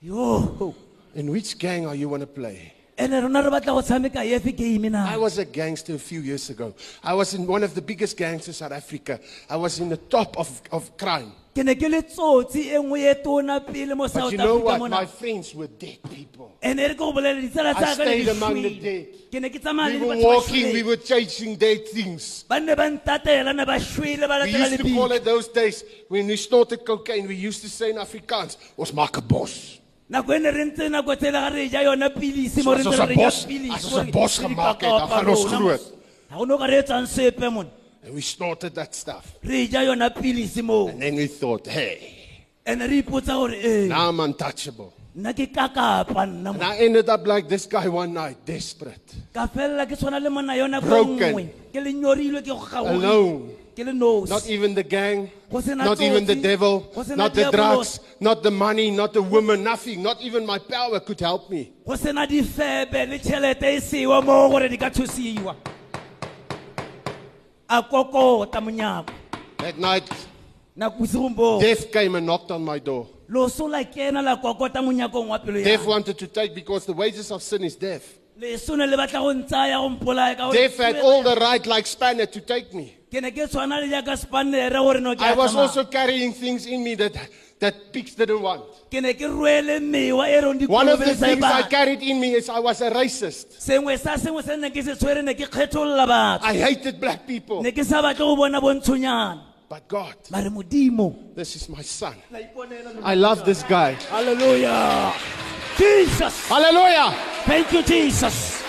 Yo. 0.00 0.74
In 1.14 1.30
which 1.30 1.58
gang 1.58 1.86
are 1.86 1.94
you 1.94 2.08
want 2.08 2.20
to 2.20 2.26
play? 2.26 2.73
Ene 2.96 3.20
rona 3.20 3.42
re 3.42 3.50
batla 3.50 3.74
go 3.74 3.82
tshameka 3.82 4.24
efe 4.24 4.52
game 4.56 4.88
na 4.90 5.06
I 5.08 5.16
was 5.16 5.38
a 5.38 5.44
gangster 5.44 5.94
a 5.94 5.98
few 5.98 6.20
years 6.20 6.48
ago. 6.50 6.74
I 7.02 7.14
was 7.14 7.34
in 7.34 7.46
one 7.46 7.62
of 7.64 7.74
the 7.74 7.82
biggest 7.82 8.16
gangs 8.16 8.46
in 8.46 8.54
South 8.54 8.72
Africa. 8.72 9.18
I 9.50 9.56
was 9.56 9.80
in 9.80 9.88
the 9.88 9.96
top 9.96 10.38
of, 10.38 10.48
of 10.70 10.96
crime. 10.96 11.32
ke 11.54 11.62
ne 11.62 11.74
ke 11.76 11.86
le 11.88 12.02
tsotsi 12.02 12.62
e 12.74 12.78
nngwe 12.82 13.00
e 13.10 13.14
tona 13.22 13.60
pele 13.64 13.94
mo 13.94 14.04
But 14.04 14.10
south 14.12 14.32
you 14.32 14.38
know 14.38 14.56
africa 14.58 14.64
what? 14.64 14.80
My 14.80 14.88
mona 14.88 15.06
friends 15.06 15.54
were 15.54 15.68
dead 15.68 15.98
people. 16.10 16.50
ene 16.62 16.82
re 16.88 16.94
ke 16.94 16.98
go 16.98 17.12
bolela 17.12 17.40
ditsala 17.42 17.74
I 17.76 17.94
stayed 17.94 18.28
among 18.28 18.54
the 18.62 18.74
dead. 18.80 19.06
ke 19.30 19.40
ne 19.40 19.48
ke 19.50 19.60
tsamaya 19.62 19.94
We 19.94 19.98
le 20.00 20.06
were 20.06 20.14
batho 20.16 20.22
ba 20.22 20.28
walking, 20.34 20.66
we 20.66 20.82
shweleng. 20.82 20.86
were 20.86 20.96
chasing 20.96 21.54
dead 21.56 21.86
things. 21.88 22.44
ba 22.48 22.58
nne 22.58 22.74
ba 22.76 22.90
ntatela 22.90 23.54
ne 23.54 23.64
ba 23.64 23.78
shwele 23.78 24.26
ba 24.26 24.40
We 24.42 24.50
latela 24.52 24.70
used 24.70 24.82
to 24.82 24.94
call 24.94 25.12
it 25.12 25.24
those 25.24 25.46
days 25.48 25.84
when 26.08 26.26
we 26.26 26.34
snorted 26.36 26.84
cocaine, 26.84 27.28
we 27.28 27.36
used 27.36 27.62
to 27.62 27.68
say 27.70 27.90
in 27.90 27.96
Afrikaans, 28.02 28.56
was 28.76 28.90
maak 28.90 29.14
'n 29.18 29.26
bos. 29.28 29.78
Nako 30.08 30.34
ene 30.34 30.50
re 30.50 30.64
ntse 30.64 30.88
nako 30.90 31.16
tsela 31.16 31.40
ga 31.40 31.48
re 31.54 31.68
ja 31.68 31.80
yona 31.82 32.10
pilisi 32.10 32.62
mo 32.62 32.74
re 32.74 32.82
ntse 32.84 32.96
re 32.96 33.02
ons 33.02 33.10
'n 33.10 33.18
ja 33.18 33.26
bos- 33.26 33.46
pilisi, 33.46 33.74
as 33.74 33.84
ons 33.84 33.92
mo 33.92 33.98
'n 34.00 34.06
re- 34.06 34.12
bos 34.12 34.38
re 34.38 34.48
di 34.48 34.54
gemaak 34.54 34.80
het, 34.80 34.80
dan 34.80 35.00
kakapa 35.00 35.14
gaan 35.16 35.28
ons 35.28 35.44
rona, 35.44 35.56
groot. 35.58 35.80
mos. 35.80 35.92
ga 36.30 36.36
go 36.38 36.44
no 36.44 36.58
ka 36.58 36.66
re 36.66 36.76
etsang 36.82 37.06
sepe 37.06 37.48
mon 37.52 37.68
And 38.04 38.14
we 38.14 38.20
snorted 38.20 38.74
that 38.74 38.94
stuff. 38.94 39.24
re 39.42 39.66
ja 39.66 39.80
yona 39.80 40.10
pilisi 40.10 40.62
moo 40.62 40.88
And 40.88 41.00
then 41.00 41.16
we 41.16 41.26
thought, 41.26 41.66
hey, 41.66 41.98
re 42.66 43.02
ipotsa 43.02 43.32
gore 43.34 43.54
ee 43.56 43.88
now 43.88 44.08
I'm 44.10 44.20
untouchable. 44.20 44.92
nna 45.16 45.32
ke 45.32 45.46
kakapa 45.50 46.26
nna 46.28 46.50
And 46.52 46.62
I 46.62 46.76
ended 46.84 47.08
up 47.08 47.26
like 47.26 47.48
this 47.48 47.64
guy 47.66 47.88
one 47.88 48.12
night, 48.12 48.44
desperate, 48.44 49.08
felela 49.32 49.86
ke 49.88 49.96
tshwana 49.96 50.20
le 50.22 50.28
monna 50.28 50.52
yona 50.52 50.80
ko 50.80 50.86
Broken. 50.86 51.32
nngwe 51.32 51.48
ke 51.72 51.80
lenyorilwe 51.80 52.42
ke 52.42 52.48
go 52.52 52.56
gaoile 52.60 53.04
alone. 53.04 53.50
Not 53.76 54.48
even 54.48 54.74
the 54.74 54.82
gang, 54.82 55.30
not 55.50 56.00
even 56.00 56.24
the 56.24 56.34
devil, 56.36 56.92
not 57.16 57.34
the 57.34 57.50
drugs, 57.50 58.00
not 58.20 58.42
the 58.42 58.50
money, 58.50 58.90
not 58.90 59.12
the 59.12 59.22
woman, 59.22 59.62
nothing. 59.64 60.02
Not 60.02 60.20
even 60.20 60.46
my 60.46 60.58
power 60.58 61.00
could 61.00 61.20
help 61.20 61.50
me. 61.50 61.72
go 61.86 61.96
sena 61.96 62.26
difebe 62.26 63.08
le 63.08 63.18
tšhelete 63.18 63.80
sewa 63.80 64.22
mo 64.22 64.48
gore 64.50 64.68
di 64.68 64.76
ka 64.76 64.90
thusiwa 64.90 65.56
a 67.68 67.82
kokota 67.82 68.60
monyako 68.60 69.12
That 69.58 69.78
night, 69.78 70.08
nako 70.76 70.98
bosigong 71.00 71.34
bo 71.36 71.60
death 71.60 71.90
came 71.92 72.14
and 72.14 72.26
knocked 72.26 72.50
on 72.50 72.64
my 72.64 72.78
door. 72.78 73.08
loso 73.28 73.68
la 73.68 73.82
kena 73.84 74.22
la 74.22 74.36
kokota 74.36 74.82
monyakong 74.82 75.28
wa 75.28 75.38
pelo 75.38 75.62
Death 75.62 75.86
wanted 75.86 76.18
to 76.18 76.26
take 76.26 76.54
because 76.54 76.86
the 76.86 76.92
wages 76.92 77.30
of 77.30 77.42
sin 77.42 77.64
is 77.64 77.76
death. 77.76 78.18
leso 78.38 78.76
ne 78.76 78.86
le 78.86 78.96
batla 78.96 79.20
go 79.20 79.32
ntsaya 79.34 79.76
go 79.80 79.88
mpolaya 79.88 80.36
ka 80.36 80.46
gore 80.46 80.54
Death 80.54 80.76
had 80.76 80.96
all 80.96 81.22
the 81.22 81.36
right, 81.36 81.66
like 81.66 81.86
Spanner, 81.86 82.26
to 82.26 82.40
take 82.40 82.72
me. 82.74 82.96
Ke 83.14 83.20
ne 83.22 83.30
ke 83.30 83.46
tshwana 83.46 83.80
le 83.80 83.88
jaaka 83.94 84.16
spanere 84.18 84.78
gore 84.82 85.00
no 85.00 85.14
ke 85.14 85.22
I 85.22 85.34
was 85.34 85.54
also 85.54 85.84
carrying 85.84 86.32
things 86.32 86.66
in 86.66 86.82
me 86.82 86.96
that, 86.96 87.14
that 87.60 87.92
pigs 87.92 88.14
didn't 88.16 88.42
want. 88.42 88.64
ke 88.90 89.00
ne 89.00 89.14
ke 89.14 89.30
rwele 89.30 89.78
mewa 89.78 90.26
reng 90.26 90.66
One 90.68 90.88
of 90.88 90.98
the 90.98 91.14
things 91.14 91.44
I 91.44 91.62
carried 91.62 92.02
in 92.02 92.18
me 92.20 92.34
is 92.34 92.48
I 92.48 92.58
was 92.58 92.80
a 92.80 92.90
racist. 92.90 93.54
sengwe 93.60 93.96
sa 93.98 94.16
sengwe 94.16 94.42
se 94.42 94.56
ne 94.56 94.70
ke 94.70 94.82
se 94.82 94.96
tshwere 94.98 95.22
ne 95.22 95.34
ke 95.34 95.46
kgetholola 95.46 96.06
batho 96.06 96.44
I 96.44 96.54
hated 96.56 97.00
black 97.00 97.26
people. 97.26 97.62
ne 97.62 97.70
ke 97.70 97.84
sa 97.84 98.02
batle 98.02 98.18
go 98.18 98.36
bona 98.36 98.60
bontshonyana 98.60 99.50
But 99.66 99.88
God, 99.88 100.14
this 101.34 101.56
is 101.56 101.68
my 101.68 101.82
son. 101.82 102.14
I 103.02 103.14
love 103.14 103.44
this 103.44 103.62
guy. 103.64 103.94
Hallelujah. 104.10 105.12
Jesus. 105.76 106.48
Hallelujah. 106.48 107.10
Thank 107.46 107.72
you, 107.72 107.82
Jesus. 107.82 108.63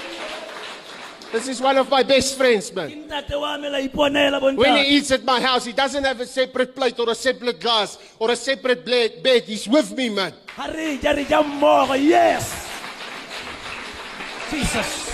This 1.31 1.47
is 1.47 1.61
one 1.61 1.77
of 1.77 1.89
my 1.89 2.03
best 2.03 2.37
friends, 2.37 2.73
man. 2.73 2.89
Ke 2.89 2.95
ntate 3.09 3.39
wa 3.39 3.57
me 3.57 3.69
la 3.69 3.79
iponela 3.79 4.39
When 4.55 4.77
he 4.77 4.97
eats 4.97 5.11
at 5.11 5.23
my 5.23 5.41
house, 5.41 5.65
he 5.65 5.73
doesn't 5.73 6.03
have 6.03 6.19
a 6.21 6.25
separate 6.25 6.75
plate 6.75 6.99
or 6.99 7.09
a 7.09 7.15
separate 7.15 7.59
glass 7.59 7.97
or 8.19 8.31
a 8.31 8.35
separate 8.35 8.85
bed. 8.85 9.43
He's 9.43 9.67
with 9.67 9.91
me, 9.95 10.09
man. 10.09 10.33
Ha 10.55 10.65
re 10.67 10.97
ja 11.01 11.11
re 11.11 11.25
ja 11.27 11.43
mmogo. 11.43 11.95
Yes. 11.99 12.69
Jesus. 14.49 15.05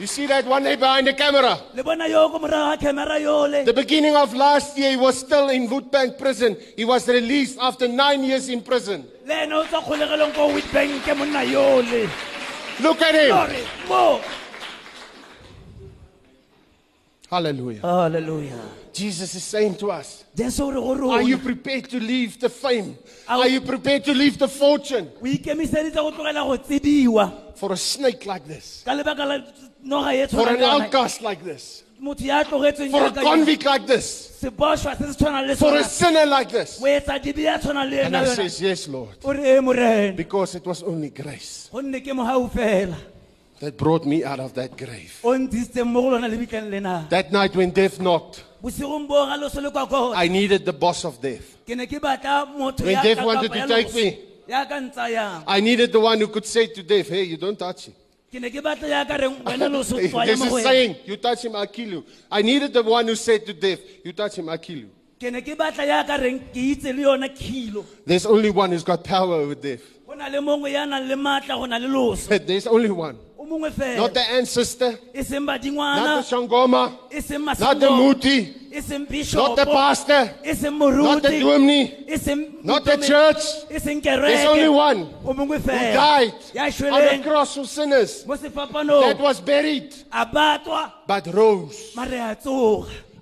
You 0.00 0.06
see 0.08 0.26
that 0.26 0.44
one 0.46 0.64
there 0.64 0.76
behind 0.76 1.06
the 1.06 1.12
camera? 1.12 1.60
Le 1.74 1.84
bona 1.84 2.08
yo 2.08 2.28
ko 2.28 2.38
morago 2.40 2.74
ga 2.74 2.76
camera 2.76 3.20
yole. 3.20 3.64
The 3.64 3.72
beginning 3.72 4.16
of 4.16 4.34
last 4.34 4.76
year, 4.76 4.90
he 4.90 4.96
was 4.96 5.16
still 5.16 5.48
in 5.48 5.68
Witbank 5.68 6.18
prison. 6.18 6.56
He 6.76 6.84
was 6.84 7.06
released 7.06 7.58
after 7.60 7.86
nine 7.86 8.24
years 8.24 8.48
in 8.48 8.62
prison. 8.62 9.06
Le 9.24 9.44
ene 9.44 9.52
o 9.52 9.64
tswa 9.64 9.80
kgolegelong 9.82 10.34
ko 10.34 10.50
Witbank 10.52 11.04
ke 11.04 11.16
monna 11.16 11.44
yole. 11.46 12.10
Look 12.80 13.00
at 13.00 13.14
him. 13.14 14.41
Hallelujah. 17.32 17.80
Hallelujah. 17.80 18.60
Jesus 18.92 19.34
is 19.34 19.42
saying 19.42 19.76
to 19.76 19.90
us, 19.90 20.22
Jesu 20.36 20.70
re 20.70 20.74
go 20.74 21.12
Are 21.12 21.22
you 21.22 21.38
prepared 21.38 21.88
to 21.88 21.98
leave 21.98 22.38
the 22.38 22.50
fame? 22.50 22.98
Are- 23.26 23.48
you 23.48 23.62
prepared 23.62 24.04
to 24.04 24.12
leave 24.12 24.36
the 24.38 24.48
fortune 24.48 25.10
O 25.18 25.24
ikemiseditse 25.24 25.94
go 25.94 26.10
tlogela 26.12 26.44
go 26.44 26.58
tsidiwa 26.58 27.56
for 27.56 27.72
a 27.72 27.76
snake 27.76 28.26
like 28.26 28.46
this? 28.46 28.82
ka 28.84 28.92
lebaka 28.92 29.24
la 29.24 29.38
noga 29.82 30.28
For 30.28 30.46
an 30.46 30.62
outcast 30.62 31.22
like 31.22 31.42
this? 31.42 31.84
For 32.04 33.06
a 33.06 33.12
convict 33.14 33.64
like 33.64 33.86
this? 33.86 34.06
sebošwa 34.42 34.98
se 34.98 35.12
se 35.12 35.24
tshwanang 35.24 35.46
le 35.46 35.56
For 35.56 35.74
a 35.74 35.84
sinner 35.84 36.26
like 36.26 36.50
this? 36.50 36.82
o 36.82 36.86
etsa 36.86 37.18
dibi 37.18 37.44
ya 37.44 37.56
tshwanang 37.58 37.90
le 37.90 38.02
And 38.02 38.16
I 38.16 38.24
says, 38.26 38.60
Yes, 38.60 38.88
Lord. 38.88 39.16
Because 40.16 40.54
it 40.54 40.66
was 40.66 40.82
only 40.82 41.08
grace 41.08 41.70
that 43.62 43.76
brought 43.78 44.04
me 44.04 44.24
out 44.24 44.40
of 44.40 44.52
that 44.54 44.76
grave. 44.76 45.14
o 45.22 45.38
ntisitseng 45.38 45.86
mo 45.86 46.00
lona 46.10 46.26
lebitleng 46.28 46.68
lena 46.70 47.06
That 47.10 47.30
night 47.30 47.54
when 47.54 47.70
death 47.70 48.00
knocked, 48.00 48.42
bosigong 48.62 49.06
bo 49.06 49.24
ga 49.26 49.36
loso 49.38 49.62
le 49.62 49.70
kwa 49.70 49.86
kgona 49.86 50.16
I 50.16 50.26
needed 50.28 50.64
the 50.66 50.72
boss 50.72 51.04
of 51.04 51.20
death. 51.22 51.46
ke 51.64 51.76
ne 51.76 51.86
ke 51.86 52.00
batla 52.02 52.46
motho 52.58 52.82
When 52.82 52.94
ya 52.98 53.02
death 53.02 53.18
ka 53.18 53.24
wanted 53.26 53.52
kapa 53.52 53.54
to 53.54 53.58
ya 53.58 53.66
take 53.76 53.86
loso, 53.86 53.94
me. 53.94 54.18
ya 54.48 54.64
ka 54.66 54.74
ntsayang 54.82 55.44
I 55.46 55.60
needed 55.60 55.92
the 55.92 56.00
one 56.00 56.18
who 56.18 56.26
could 56.26 56.44
say 56.46 56.66
to 56.66 56.82
death, 56.82 57.08
Hey, 57.08 57.22
you 57.22 57.36
don't 57.36 57.56
touch 57.58 57.86
him. 57.86 57.94
ke 58.32 58.40
ne 58.42 58.50
ke 58.50 58.58
batla 58.64 58.88
ya 58.88 59.04
ka 59.04 59.14
reng 59.16 59.38
wena 59.46 59.70
loso 59.70 59.94
tswaya 60.02 60.26
There's 60.26 60.40
mo 60.42 60.46
a 60.46 60.48
go 60.50 60.56
wena 60.56 60.62
saying, 60.66 60.96
You 61.06 61.16
touch 61.16 61.44
him, 61.44 61.54
I'll 61.54 61.66
kill 61.70 61.88
you. 61.88 62.04
I 62.30 62.42
needed 62.42 62.72
the 62.72 62.82
one 62.82 63.06
who 63.06 63.14
said 63.14 63.46
to 63.46 63.52
death, 63.54 63.78
You 64.04 64.12
touch 64.12 64.38
him, 64.38 64.48
I'll 64.48 64.58
kill 64.58 64.78
you. 64.78 64.90
ke 65.22 65.30
ne 65.30 65.40
ke 65.40 65.54
batla 65.54 65.86
ya 65.86 66.02
ka 66.02 66.16
reng 66.18 66.40
ke 66.50 66.58
itse 66.74 66.90
le 66.90 67.02
yona 67.06 67.28
kilo 67.30 67.86
There's 68.04 68.26
only 68.26 68.50
one 68.50 68.72
who's 68.74 68.82
got 68.82 69.04
power 69.04 69.34
over 69.38 69.54
death. 69.54 69.86
go 70.04 70.14
na 70.18 70.26
le 70.26 70.38
mongwe 70.42 70.72
ya 70.72 70.84
nang 70.84 71.06
le 71.06 71.14
maatla 71.14 71.54
go 71.54 71.66
na 71.66 71.78
le 71.78 71.86
loso 71.86 72.26
There's 72.44 72.66
only 72.66 72.90
one. 72.90 73.16
Not 73.44 74.14
the 74.14 74.20
ancestor, 74.30 74.90
not 74.92 74.98
the 75.14 76.22
Sangoma, 76.22 77.58
not 77.58 77.80
the 77.80 77.90
Muti, 77.90 78.54
not 79.34 79.56
the 79.56 79.66
pastor, 79.66 80.34
not 80.44 81.22
the 81.22 81.34
e 81.34 81.42
not 82.62 82.84
the 82.84 82.96
church. 82.98 83.68
There's 83.68 84.46
only 84.46 84.68
one 84.68 85.00
one 85.22 85.40
o 85.40 85.46
mongwe 85.46 85.58
who 85.60 85.68
died 85.68 86.34
on 86.92 87.18
the 87.18 87.22
cross 87.22 87.54
for 87.56 87.66
sinners. 87.66 88.24
That 88.24 89.16
was 89.20 89.40
buried, 89.40 89.94
but 91.06 91.26
rose. 91.32 91.92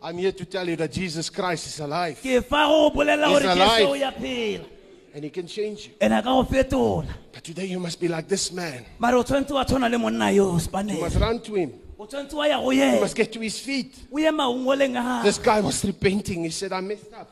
I'm 0.02 0.16
here 0.16 0.32
to 0.32 0.44
tell 0.47 0.66
you 0.68 0.76
that 0.76 0.92
Jesus 0.92 1.28
Christ 1.28 1.66
is 1.66 1.80
alive. 1.80 2.18
Ke 2.18 2.42
fa 2.42 2.66
go 2.66 2.90
bolela 2.90 3.28
He's 3.28 3.44
alive. 3.44 4.80
Jesu 5.14 5.16
o 5.16 5.16
ya 5.16 5.16
phela 5.16 5.16
and 5.16 5.24
he 5.24 5.30
can 5.30 5.46
change 5.46 5.86
you. 5.86 5.92
ene 6.00 6.12
a 6.18 6.22
ka 6.22 6.30
go 6.42 6.44
fetola 6.44 7.06
But 7.32 7.44
today 7.44 7.66
you 7.66 7.80
must 7.80 8.00
be 8.00 8.08
like 8.08 8.28
this 8.28 8.52
man. 8.52 8.84
mare 8.98 9.14
o 9.16 9.22
tshwanetse 9.22 9.50
wa 9.52 9.64
tshwana 9.64 9.90
le 9.90 9.98
monna 9.98 10.30
yo 10.30 10.46
You 10.48 11.00
must 11.00 11.16
run 11.16 11.40
to 11.40 11.54
him. 11.54 11.72
o 11.98 12.06
tshwanetse 12.06 12.34
wa 12.34 12.44
ya 12.46 12.60
go 12.60 12.70
You 12.70 12.80
yena 12.82 13.00
must 13.00 13.16
get 13.16 13.32
to 13.32 13.40
his 13.40 13.58
feet. 13.58 13.94
o 14.12 14.18
ye 14.18 14.30
maungoleng 14.30 14.96
a 14.96 15.22
This 15.22 15.38
guy 15.38 15.60
was 15.60 15.84
repenting. 15.84 16.44
He 16.44 16.50
said, 16.50 16.72
I 16.72 16.80
messed 16.80 17.12
up. 17.12 17.30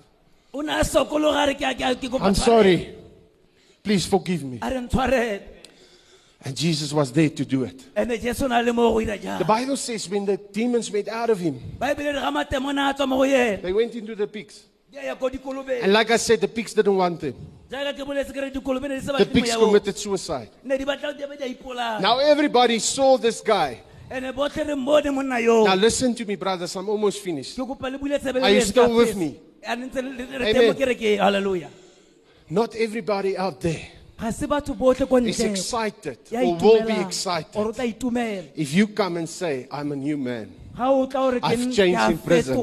o 0.53 0.61
ne 0.61 0.73
a 0.73 0.85
sokologa 0.85 1.47
re 1.47 1.55
ke 1.55 1.63
a- 1.63 1.75
ke 1.75 1.81
a- 1.83 1.95
ke 1.95 2.11
kopa 2.11 2.27
I'm 2.27 2.35
tshwarelo. 2.35 2.45
sorry. 2.45 2.95
Please 3.83 4.07
forgive 4.07 4.45
me. 4.45 4.59
a 4.63 4.71
re 4.71 4.77
ntshwarele 4.89 5.43
And 6.45 6.55
Jesus 6.57 6.93
was 6.93 7.11
there 7.11 7.31
to 7.31 7.45
do 7.45 7.65
it. 7.65 7.85
ene 7.97 8.17
jesu 8.21 8.45
o 8.45 8.49
na 8.49 8.61
le 8.61 8.73
mo 8.73 8.93
go 8.93 8.99
ira 9.01 9.17
The 9.17 9.23
jang 9.23 9.43
Bible 9.47 9.77
says 9.77 10.09
when 10.09 10.25
the 10.25 10.37
demons 10.37 10.91
went 10.91 11.09
out 11.09 11.31
of 11.31 11.39
him, 11.41 11.59
baebile 11.79 12.13
re 12.15 12.21
ga 12.21 12.31
matemo 12.31 12.71
a 12.71 12.95
tswa 12.95 13.09
mo 13.09 13.17
go 13.19 13.23
yena 13.25 13.63
they 13.63 13.73
went 13.73 13.95
into 13.95 14.15
the 14.15 14.27
pigs. 14.27 14.65
Di 14.91 14.99
a 14.99 15.05
ya 15.05 15.15
ko 15.17 15.29
dikolobeng 15.29 15.83
And 15.83 15.93
like 15.93 16.11
I 16.11 16.17
said, 16.17 16.41
the 16.41 16.49
pigs 16.49 16.73
didn't 16.75 16.97
want 16.97 17.21
him. 17.23 17.35
jaaka 17.71 17.93
ke 17.93 18.05
boletse 18.07 18.33
ke 18.33 18.41
re 18.41 18.51
dikolobe 18.51 18.89
ne 18.89 18.99
di 19.01 19.05
se 19.07 19.13
The 19.13 19.27
pigs 19.27 19.55
committed 19.57 19.97
suicide. 19.99 20.49
ne 20.65 20.77
di 20.79 20.85
batla 20.85 21.13
di 21.17 21.27
be 21.27 21.37
di 21.37 21.45
a 21.45 21.49
ipolaya 21.55 22.01
Now 22.01 22.19
everybody 22.19 22.79
saw 22.79 23.17
this 23.19 23.41
guy. 23.41 23.81
ene 24.11 24.33
botlhe 24.33 24.65
re 24.67 24.75
mmone 24.75 25.11
monna 25.13 25.39
yoo 25.41 25.65
Now 25.65 25.75
listen 25.75 26.15
to 26.15 26.25
me, 26.25 26.37
brothers. 26.37 26.75
I'm 26.77 26.89
almost 26.89 27.21
finished. 27.21 27.57
ke 27.59 27.61
kopa 27.67 27.91
le 27.93 27.99
bule 27.99 28.19
tsebe 28.19 28.43
Are 28.43 28.51
you 28.51 28.61
still 28.63 28.95
with 28.97 29.15
me? 29.17 29.37
a 29.67 29.77
ne 29.77 29.87
ntse 29.89 30.01
le- 30.03 30.15
le- 30.17 30.39
re 30.39 30.51
Amen. 30.51 30.55
teng 30.55 30.67
mo 30.69 30.75
kereke 30.75 31.19
halleluja 31.19 31.69
Not 32.51 32.75
everybody 32.77 33.37
out 33.37 33.61
there 33.61 33.85
ga 34.19 34.31
se 34.33 34.47
batho 34.47 34.73
botlhe 34.75 35.07
ko 35.07 35.17
is 35.19 35.39
excited 35.41 36.19
or 36.33 36.57
will 36.57 36.87
be 36.87 36.97
excited 37.05 37.55
or 37.55 37.69
o 37.69 37.73
tla 37.73 37.85
itumela 37.85 38.49
if 38.57 38.73
you 38.73 38.87
come 38.89 39.19
and 39.19 39.29
say, 39.29 39.69
I'm 39.71 39.93
a 39.93 39.97
new 39.97 40.17
man. 40.17 40.49
Ga 40.79 40.91
o 40.91 41.07
tla 41.07 41.21
gore 41.21 41.41
ke 41.41 41.45
I've 41.45 41.73
changed 41.75 42.11
in 42.11 42.19
prison. 42.19 42.57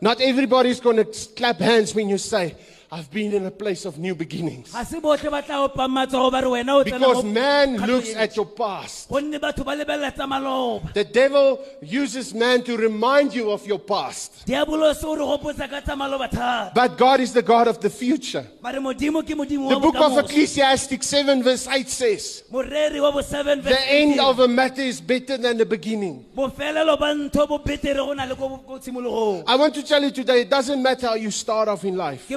Not 0.00 0.20
everybody's 0.20 0.80
going 0.80 0.98
to 0.98 1.06
clap 1.36 1.58
hands 1.58 1.94
when 1.94 2.08
you 2.08 2.18
say, 2.18 2.54
I've 2.90 3.10
been 3.10 3.32
in 3.34 3.44
a 3.46 3.50
place 3.50 3.84
of 3.84 3.98
new 3.98 4.14
beginnings. 4.14 4.72
ga 4.72 4.84
se 4.84 5.00
botlhe 5.00 5.28
ba 5.30 5.42
tla 5.42 5.66
opa 5.68 5.88
matsogo 5.88 6.30
ba 6.30 6.40
re 6.40 6.46
wena 6.46 6.74
o 6.78 6.84
tsena 6.84 6.98
Because 7.00 7.24
man 7.24 7.76
looks 7.78 8.14
at 8.14 8.36
your 8.36 8.46
past. 8.46 9.08
gonne 9.08 9.38
batho 9.40 9.64
ba 9.64 9.72
lebelela 9.74 10.12
tsa 10.14 10.22
maloba 10.26 10.92
The 10.94 11.04
devil 11.04 11.58
uses 11.82 12.32
man 12.32 12.62
to 12.62 12.76
remind 12.76 13.34
you 13.34 13.50
of 13.50 13.66
your 13.66 13.80
past. 13.80 14.46
diabolo 14.46 14.92
se 14.94 15.04
o 15.06 15.14
re 15.16 15.22
gopotsa 15.24 15.68
ka 15.68 15.80
tsa 15.80 15.96
maloba 15.96 16.28
thata 16.30 16.72
But 16.74 16.96
God 16.96 17.20
is 17.20 17.32
the 17.32 17.42
God 17.42 17.66
of 17.66 17.80
the 17.80 17.90
future. 17.90 18.46
mare 18.62 18.74
modimo 18.78 19.22
ke 19.22 19.34
modimo 19.34 19.68
The 19.68 19.80
book 19.80 19.96
of 19.96 20.18
Ecclesiastes 20.18 21.06
7 21.06 21.42
verse 21.42 21.66
8 21.66 21.88
says, 21.88 22.44
moreri 22.52 23.00
wa 23.00 23.10
bo 23.10 23.20
7 23.20 23.62
The 23.62 23.90
end 23.92 24.20
of 24.20 24.38
a 24.38 24.46
matter 24.46 24.82
is 24.82 25.00
better 25.00 25.36
than 25.36 25.56
the 25.58 25.66
beginning. 25.66 26.24
bofelelo 26.36 26.96
ba 26.98 27.12
ntho 27.14 27.48
bo 27.48 27.58
betere 27.58 27.96
go 27.96 28.12
na 28.12 28.24
le 28.26 28.36
ko 28.36 28.58
ko 28.58 28.78
tshimologong 28.78 29.42
I 29.48 29.56
want 29.56 29.74
to 29.74 29.82
tell 29.82 30.02
you 30.02 30.12
today, 30.12 30.42
it 30.42 30.50
doesn't 30.50 30.80
matter 30.80 31.08
how 31.08 31.14
you 31.14 31.30
start 31.32 31.66
off 31.68 31.84
in 31.84 31.96
life. 31.96 32.28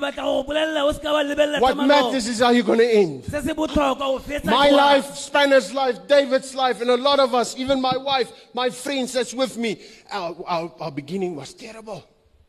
Ke 0.44 0.46
batla 0.46 0.46
go 0.46 0.54
bolelela 0.54 0.84
o 0.88 0.92
se 0.92 1.00
ka 1.00 1.12
ba 1.12 1.24
lebelela 1.24 1.62
What 1.62 1.78
matters 1.78 2.28
is 2.28 2.40
how 2.40 2.50
you're 2.52 2.64
going 2.64 2.80
to 2.80 2.86
end. 2.96 3.26
se 3.26 3.42
se 3.42 3.54
botlhokwa 3.54 4.08
o 4.08 4.20
fetsa 4.20 4.46
My 4.46 4.70
life, 4.70 5.16
Spanner's 5.16 5.74
life, 5.74 6.08
David's 6.08 6.56
life, 6.56 6.82
and 6.82 6.90
a 6.90 6.98
lot 6.98 7.20
of 7.20 7.34
us, 7.36 7.56
even 7.58 7.82
my 7.82 7.98
wife, 7.98 8.32
my 8.54 8.70
friends 8.70 9.14
that's 9.14 9.34
with 9.34 9.58
me, 9.58 9.80
our, 10.12 10.36
our, 10.48 10.72
our 10.80 10.92
beginning 10.92 11.36
was 11.36 11.54
terrible. 11.54 12.04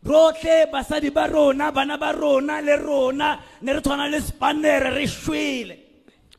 rotlhe 0.05 0.71
basadi 0.73 1.13
ba 1.13 1.29
rona 1.31 1.71
bana 1.73 1.99
ba 1.99 2.15
rona 2.17 2.61
le 2.63 2.77
rona 2.79 3.39
ne 3.61 3.73
re 3.73 3.81
tshwana 3.81 4.11
le 4.11 4.21
spanere 4.21 4.95
re 4.97 5.05
shwele 5.07 5.77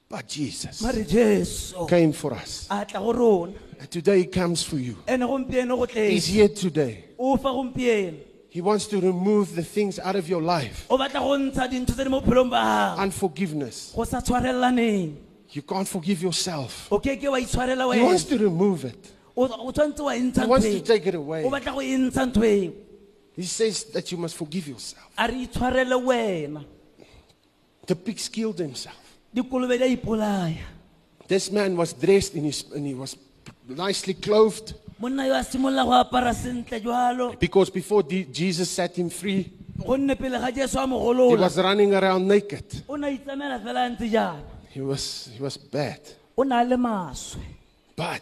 But 0.09 0.27
Jesus 0.27 0.83
came 1.87 2.11
for 2.11 2.33
us. 2.33 2.67
a 2.71 2.83
tla 2.85 2.99
go 2.99 3.13
rona 3.13 3.53
And 3.79 3.89
today 3.89 4.19
he 4.19 4.25
comes 4.25 4.63
for 4.63 4.77
you. 4.77 4.97
ene 5.07 5.21
gompieno 5.27 5.77
go 5.77 5.85
He's 5.85 6.25
here 6.25 6.49
today. 6.49 7.05
O 8.51 8.57
fa 8.57 8.59
gompieno 8.59 8.59
He 8.59 8.61
wants 8.61 8.85
to 8.87 8.99
remove 8.99 9.55
the 9.55 9.63
things 9.63 9.99
out 9.99 10.15
of 10.15 10.27
your 10.29 10.41
life. 10.41 10.85
o 10.89 10.97
batla 10.97 11.19
go 11.19 11.37
ntsha 11.37 11.67
dintho 11.69 11.93
tse 11.93 12.03
di 12.03 12.09
mo 12.09 12.21
bophelong 12.21 12.49
ba 12.49 12.95
gago 12.95 13.01
Unforgiveness. 13.03 13.93
go 13.95 14.03
sa 14.03 14.21
tshwarelaneng 14.21 15.15
You 15.53 15.61
can't 15.63 15.87
forgive 15.87 16.21
yourself. 16.21 16.87
o 16.91 16.99
ke 16.99 17.17
ke 17.19 17.27
wa 17.29 17.37
itshwarela 17.39 17.93
He 17.95 18.01
wants 18.01 18.23
to 18.25 18.37
remove 18.37 18.85
it. 18.85 19.11
o 19.35 19.43
o 19.47 19.71
tshwanetse 19.71 20.03
wa 20.03 20.13
e 20.15 20.19
ntsha 20.19 20.41
He 20.43 20.47
wants 20.47 20.65
to 20.65 20.71
ntho 20.79 20.85
take 20.85 21.07
it 21.07 21.15
away. 21.15 21.43
o 21.45 21.49
batla 21.49 21.73
go 21.73 21.81
e 21.81 21.95
ntsha 21.97 22.25
ntho 22.27 22.43
eo 22.43 22.71
He 23.35 23.43
says 23.43 23.85
that 23.95 24.11
you 24.11 24.17
must 24.17 24.35
forgive 24.35 24.67
yourself. 24.67 25.07
a 25.17 25.27
re 25.27 25.47
itshwarele 25.47 25.95
wena 26.03 26.65
The 27.87 27.95
pigs 27.95 28.29
killed 28.29 28.59
himself. 28.59 28.95
dikolobe 29.33 29.77
di 29.77 29.83
a 29.83 29.95
ipolaya 29.97 30.63
This 31.27 31.49
man 31.49 31.77
was 31.77 31.93
dressed 31.93 32.35
in 32.35 32.43
his, 32.43 32.65
and 32.75 32.85
he 32.85 32.93
was 32.93 33.15
nicely 33.69 34.13
clothed 34.13 34.73
monna 35.01 35.25
yo 35.27 35.33
a 35.35 35.43
simolola 35.43 35.83
go 35.83 35.91
apara 36.03 36.33
sentle 36.33 36.79
jalo 36.79 37.39
because 37.39 37.69
before 37.71 38.03
D- 38.03 38.25
Jesus 38.31 38.69
set 38.69 38.95
him 38.97 39.09
free, 39.09 39.51
gonne 39.85 40.15
pele 40.15 40.37
ga 40.39 40.51
jesu 40.51 40.77
a 40.77 40.85
he 40.87 41.35
was 41.35 41.57
running 41.57 41.93
around 41.93 42.27
naked. 42.27 42.83
o 42.87 42.95
ne 42.95 43.07
a 43.07 43.11
itsamela 43.17 43.59
fela 43.59 43.85
a 43.85 43.89
ntse 43.89 44.09
jana 44.11 44.43
He 44.69 44.79
was, 44.79 45.29
he 45.35 45.41
was 45.43 45.57
bad. 45.57 45.99
o 46.37 46.43
na 46.43 46.61
le 46.61 46.77
maswe 46.77 47.41
But 47.95 48.21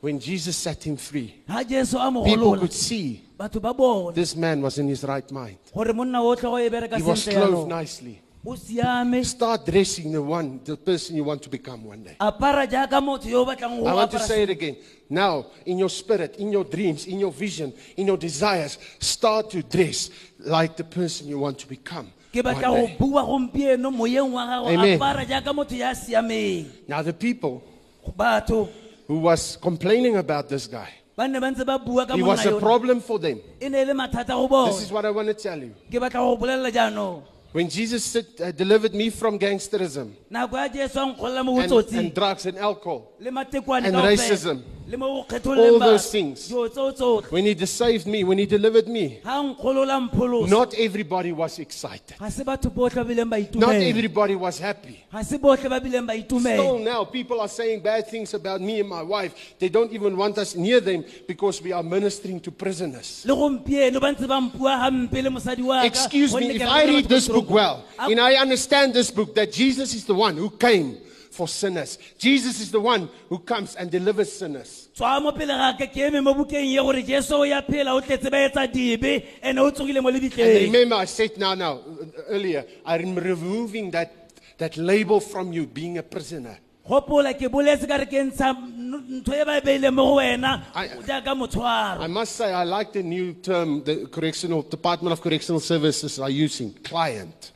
when 0.00 0.18
Jesus 0.18 0.56
set 0.56 0.82
him 0.84 0.96
free, 0.96 1.42
ga 1.46 1.62
jesu 1.62 1.98
a 1.98 2.10
people 2.24 2.56
could 2.58 2.72
see 2.72 3.22
batho 3.38 3.60
ba 3.60 3.74
bone 3.74 4.14
this 4.14 4.34
man 4.34 4.62
was 4.62 4.78
in 4.78 4.88
his 4.88 5.04
right 5.04 5.30
mind. 5.30 5.58
gore 5.74 5.92
monna 5.92 6.20
otlhe 6.22 6.42
go 6.42 6.70
bereka 6.70 6.96
He 6.96 7.02
was 7.02 7.28
clothed 7.28 7.68
nicely. 7.68 8.20
Start 8.46 9.64
dressing 9.64 10.12
the 10.12 10.20
one, 10.20 10.60
the 10.64 10.76
person 10.76 11.16
you 11.16 11.24
want 11.24 11.40
to 11.42 11.48
become 11.48 11.82
one 11.82 12.02
day. 12.02 12.14
apara 12.20 12.66
jaaka 12.66 13.00
motho 13.00 13.24
yo 13.26 13.40
o 13.40 13.46
batlang 13.46 13.80
go 13.80 13.86
I 13.86 13.94
want 13.94 14.10
to 14.10 14.18
say 14.18 14.42
it 14.42 14.50
again. 14.50 14.76
Now, 15.08 15.46
in 15.64 15.78
your 15.78 15.88
spirit, 15.88 16.36
in 16.36 16.52
your 16.52 16.64
dreams, 16.64 17.06
in 17.06 17.20
your 17.20 17.32
vision, 17.32 17.72
in 17.96 18.06
your 18.06 18.18
desires, 18.18 18.76
start 18.98 19.48
to 19.50 19.62
dress 19.62 20.10
like 20.38 20.76
the 20.76 20.84
person 20.84 21.26
you 21.26 21.38
want 21.38 21.58
to 21.60 21.66
become. 21.66 22.12
one 22.34 22.60
day. 22.60 22.96
bua 22.98 23.22
gompieno 23.24 23.90
moyeng 23.90 24.30
wa 24.30 24.44
gago 24.46 24.68
Amen. 24.68 25.00
apara 25.00 25.24
jaaka 25.24 25.54
motho 25.54 25.74
ya 25.74 25.94
siameng 25.94 26.66
Now, 26.86 27.00
the 27.00 27.14
people 27.14 27.62
who 29.06 29.18
was 29.20 29.56
complaining 29.56 30.16
about 30.16 30.50
this 30.50 30.66
guy, 30.66 30.90
ba 31.16 31.26
ne 31.26 31.40
ba 31.40 31.50
ntse 31.50 31.64
ba 31.64 31.78
bua 31.78 32.04
ka 32.04 32.14
he 32.14 32.22
was 32.22 32.44
a 32.44 32.60
problem 32.60 33.00
for 33.00 33.18
them. 33.18 33.40
ne 33.62 33.84
le 33.86 33.94
mathata 33.94 34.36
go 34.36 34.66
This 34.66 34.82
is 34.82 34.92
what 34.92 35.06
I 35.06 35.10
want 35.10 35.28
to 35.28 35.34
tell 35.34 35.58
you. 35.58 35.72
Ke 37.54 37.62
batla 37.62 37.62
go 37.62 37.62
bolelela 37.62 37.62
jaanong 37.62 37.62
When 37.62 37.68
Jesus 37.68 38.04
said, 38.04 38.26
uh, 38.40 38.50
delivered 38.50 38.94
me 38.94 39.10
from 39.10 39.38
gangsterism 39.38 40.10
nako 40.30 40.56
ya 40.56 40.68
jesu 40.68 40.98
a 40.98 41.06
nkgolola 41.06 41.44
mo 41.44 41.60
and, 41.60 41.94
and 41.94 42.14
drugs 42.14 42.46
and 42.46 42.58
alcohol, 42.58 43.12
and 43.20 43.96
racism. 43.96 44.62
Le 44.86 44.96
mo 44.96 45.24
go 45.28 45.52
All 45.54 45.78
those 45.78 46.10
things. 46.10 46.48
dilo 46.48 46.68
tseo 46.68 46.92
tsotlhe 46.92 47.30
when 47.32 47.44
he 47.46 47.66
saved 47.66 48.06
me, 48.06 48.22
when 48.24 48.38
he 48.38 48.46
delivered 48.46 48.86
me, 48.88 49.20
ga 49.24 49.42
nkgolola 49.42 50.00
mpholoso 50.00 50.48
not 50.50 50.74
everybody 50.74 51.32
was 51.32 51.58
excited. 51.58 52.16
ga 52.18 52.28
se 52.30 52.44
batho 52.44 52.70
botlhe 52.70 52.96
ba 52.96 53.04
bileng 53.04 53.30
ba 53.30 53.38
Not 53.58 53.74
everybody 53.76 54.34
was 54.34 54.58
happy. 54.58 55.04
ga 55.12 55.22
se 55.22 55.38
botlhe 55.38 55.68
ba 55.68 55.80
bileng 55.80 56.06
ba 56.06 56.14
Still 56.14 56.78
now, 56.78 57.04
people 57.04 57.40
are 57.40 57.48
saying 57.48 57.80
bad 57.80 58.06
things 58.08 58.34
about 58.34 58.60
me 58.60 58.80
and 58.80 58.88
my 58.88 59.02
wife. 59.02 59.34
They 59.58 59.68
don't 59.68 59.92
even 59.92 60.16
want 60.16 60.38
us 60.38 60.54
near 60.54 60.80
them 60.80 61.04
because 61.26 61.62
we 61.62 61.72
are 61.72 61.82
ministering 61.82 62.40
to 62.40 62.50
prisoners. 62.50 63.24
le 63.24 63.34
gompieno 63.34 64.00
ba 64.00 64.12
ntse 64.12 64.26
ba 64.28 64.40
mpua 64.40 64.78
gampe 64.90 65.22
le 65.22 65.30
mosadi 65.30 65.62
wa 65.62 65.80
ka, 65.80 65.86
Excuse 65.86 66.34
me, 66.34 66.50
if 66.56 66.62
I 66.62 66.84
read 66.84 67.08
this 67.08 67.28
book 67.28 67.48
well, 67.48 67.84
and 67.98 68.20
I 68.20 68.34
understand 68.36 68.92
this 68.94 69.10
book 69.10 69.34
that 69.34 69.52
Jesus 69.52 69.94
is 69.94 70.04
the 70.04 70.14
one 70.14 70.36
who 70.36 70.50
came 70.50 70.98
for 71.34 71.48
sinners. 71.48 71.98
Jesus 72.18 72.60
is 72.60 72.70
the 72.70 72.80
one 72.80 73.08
who 73.28 73.38
comes 73.40 73.74
and 73.74 73.90
delivers 73.90 74.30
sinners. 74.32 74.88
tswa 74.94 75.20
mo 75.22 75.32
pele 75.32 75.52
ga 75.52 75.74
ka 75.76 75.86
ke 75.86 76.06
eme 76.08 76.22
mo 76.22 76.32
bukeng 76.34 76.64
ye 76.64 76.78
gore 76.78 77.02
jesu 77.02 77.34
o 77.34 77.42
ya 77.42 77.60
phela 77.62 77.94
o 77.94 78.00
tletse 78.00 78.30
ba 78.30 78.38
etsa 78.48 78.66
dibe 78.70 79.12
ande 79.42 79.58
o 79.60 79.70
tsogile 79.70 80.00
mo 80.00 80.08
And 80.14 80.72
remember, 80.72 80.96
I 80.96 81.06
said 81.06 81.36
now, 81.36 81.54
now, 81.54 81.80
earlier, 82.28 82.64
I'm 82.86 83.16
removing 83.16 83.90
that, 83.90 84.12
that 84.58 84.76
label 84.76 85.18
from 85.20 85.52
you 85.52 85.66
being 85.66 85.98
a 85.98 86.02
prisoner. 86.02 86.58
gopola 86.88 87.32
ke 87.34 87.48
boletse 87.50 87.88
ka 87.88 87.96
re 87.96 88.06
ke 88.06 88.20
ntsha 88.30 88.48
n- 88.52 89.22
ntho 89.24 89.32
ba 89.48 89.60
beileng 89.60 89.94
mo 89.94 90.04
go 90.04 90.16
wena 90.20 90.62
I- 90.74 90.90
I 92.04 92.06
must 92.06 92.36
say, 92.36 92.52
I 92.52 92.62
like 92.64 92.92
the 92.92 93.02
new 93.02 93.32
term 93.40 93.82
the 93.84 94.06
correctional 94.06 94.62
Department 94.62 95.12
of 95.14 95.20
Correctional 95.22 95.60
Services 95.60 96.18
are 96.18 96.28
using 96.30 96.72
client. 96.84 97.52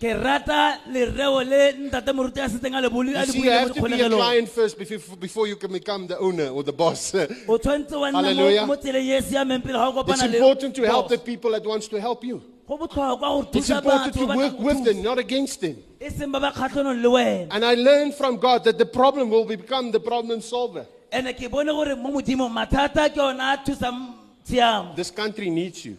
Ke 0.00 0.12
rata 0.22 0.78
lereo 0.92 1.40
le 1.42 1.72
ntate 1.88 2.12
moruti 2.12 2.38
a 2.44 2.48
setseng 2.48 2.74
a 2.76 2.80
le 2.82 2.90
bole- 2.90 3.14
a 3.16 3.20
You 3.20 3.26
le 3.26 3.32
see, 3.32 3.38
you 3.38 3.44
buile 3.44 3.52
mo 3.52 3.58
have 3.58 3.74
to 3.74 3.82
be 3.82 4.00
a 4.02 4.08
client 4.10 4.48
first 4.48 4.78
before, 4.78 5.16
before 5.16 5.46
you 5.48 5.56
can 5.56 5.72
become 5.72 6.06
the 6.06 6.18
owner 6.18 6.48
or 6.48 6.62
the 6.62 6.72
boss. 6.72 7.14
o 7.14 7.56
tshwanetse 7.58 7.98
wa 7.98 8.10
nna 8.10 8.22
Hallelujah. 8.22 8.60
mo- 8.66 8.74
mo 8.74 8.76
tseleng 8.76 9.08
e 9.08 9.16
e 9.16 9.20
siameng 9.22 9.62
pele 9.62 9.72
ga 9.78 9.88
o 9.88 10.00
It's 10.00 10.08
kopana 10.20 10.30
le 10.30 10.36
important 10.36 10.74
to 10.74 10.82
help 10.86 11.08
the 11.08 11.16
boss. 11.16 11.24
people 11.24 11.50
that 11.52 11.64
wants 11.64 11.88
to 11.88 11.98
help 12.00 12.22
you. 12.24 12.42
go 12.68 12.76
botlhokwa 12.76 13.46
It's 13.54 13.68
thusa 13.68 13.78
important 13.78 14.12
batho 14.14 14.20
to 14.20 14.26
ba 14.26 14.36
work 14.36 14.58
go 14.58 14.64
with 14.64 14.76
thusa. 14.78 14.84
them, 14.84 15.02
not 15.02 15.18
against 15.18 15.60
them. 15.62 15.76
e 15.98 16.10
seng 16.10 16.30
ba 16.30 16.40
ba 16.40 16.52
kgatlhanong 16.52 17.00
le 17.02 17.08
wena 17.08 17.48
And 17.50 17.64
I 17.64 17.74
learned 17.74 18.14
from 18.14 18.36
God 18.36 18.64
that 18.64 18.76
the 18.76 18.86
problem 18.86 19.30
will 19.30 19.46
become 19.46 19.92
the 19.92 20.00
problem 20.00 20.42
solver. 20.42 20.84
ke 21.10 21.50
bone 21.50 21.66
gore 21.72 21.96
mo 21.96 22.10
modimong 22.20 22.52
mathata 22.52 23.08
ke 23.08 23.16
a 23.16 23.56
thusang 23.64 24.12
tshiamo 24.46 24.94
This 24.94 25.10
country 25.10 25.48
needs 25.48 25.86
you. 25.86 25.96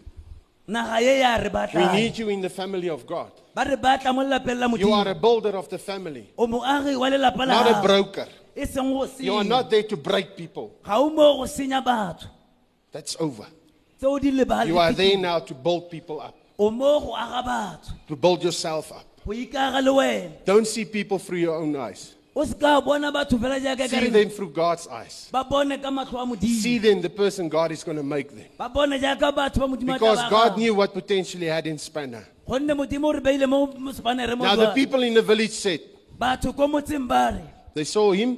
Naga 0.68 1.00
ye 1.02 1.20
ya 1.20 1.38
re 1.38 1.44
We 1.44 1.50
batlang 1.50 1.94
need 1.94 2.18
you 2.18 2.30
in 2.30 2.42
the 2.42 2.50
family 2.50 2.90
of 2.90 3.06
God. 3.08 3.32
ba 3.56 3.64
re 3.64 3.76
batla 3.78 4.14
mo 4.14 4.22
lelapeng 4.24 4.60
la 4.60 4.68
You 4.78 4.92
are 4.94 5.06
modimo 5.06 5.12
a 5.12 5.16
builder 5.16 5.56
of 5.58 5.70
the 5.70 5.78
family, 5.78 6.30
o 6.38 6.48
moagi 6.48 6.98
wa 7.00 7.10
lelapa 7.10 7.38
la 7.40 7.46
not 7.46 7.68
a 7.68 7.74
gago. 7.76 7.84
broker. 7.84 8.28
e 8.56 8.66
seng 8.66 8.92
go 8.92 9.06
You 9.20 9.34
are 9.36 9.44
senya 9.44 9.48
not 9.48 9.70
there 9.70 9.84
to 9.84 9.98
break 9.98 10.36
people. 10.36 10.74
ga 10.84 10.98
o 10.98 11.10
mo 11.10 11.38
go 11.38 11.44
senya 11.44 11.84
batho 11.84 12.28
That's 12.92 13.16
over. 13.20 13.48
tseo 14.00 14.20
di 14.20 14.32
lebale 14.32 14.68
You 14.68 14.78
are 14.78 14.92
there 14.94 15.18
now 15.18 15.40
to 15.40 15.54
build 15.54 15.90
people 15.90 16.20
up, 16.22 16.36
o 16.60 16.70
mo 16.70 17.00
go 17.00 17.16
aga 17.16 17.48
batho 17.48 17.92
to 18.08 18.16
build 18.16 18.44
yourself 18.44 18.92
up. 18.92 19.06
go 19.26 19.32
ikaga 19.34 19.82
le 19.84 19.92
wena 19.94 20.32
Don't 20.46 20.68
see 20.68 20.84
people 20.86 21.18
through 21.20 21.40
your 21.40 21.56
own 21.56 21.76
eyes. 21.76 22.14
O 22.38 22.46
se 22.46 22.54
ka 22.54 22.80
bona 22.82 23.12
batho 23.12 23.38
fela 23.40 23.60
jaaka 23.60 23.88
See 23.90 24.10
them 24.10 24.30
through 24.30 24.52
God's 24.52 24.88
eyes. 24.88 25.28
ba 25.32 25.44
bone 25.44 25.78
ka 25.82 25.90
matlho 25.90 26.22
a 26.22 26.46
See 26.46 26.78
them 26.78 27.02
the 27.02 27.10
person 27.10 27.50
God 27.50 27.72
is 27.72 27.84
going 27.84 27.98
to 27.98 28.04
make 28.04 28.30
them. 28.30 28.46
ba 28.58 28.70
bone 28.70 29.00
jaaka 29.00 29.32
batho 29.34 29.60
ba 29.62 29.68
modimo 29.68 29.96
a 29.96 29.98
tla 29.98 30.14
Because 30.14 30.30
God 30.30 30.58
knew 30.58 30.76
what 30.76 30.94
potentially 30.94 31.48
had 31.48 31.66
in 31.66 31.78
Spanner. 31.80 32.28
gonne 32.48 32.68
modimo 32.68 33.06
o 33.06 33.12
re 33.14 33.22
beile 33.22 33.48
mo 33.50 33.66
mo 33.66 33.92
sepanere 33.92 34.38
mo 34.38 34.44
Now, 34.46 34.56
the 34.56 34.72
people 34.74 35.02
in 35.02 35.16
the 35.16 35.22
village 35.24 35.50
said, 35.52 35.80
batho 36.18 36.56
ko 36.56 36.68
motseng 36.68 37.08
ba 37.08 37.32
re 37.34 37.42
they 37.74 37.84
saw 37.84 38.12
him, 38.12 38.38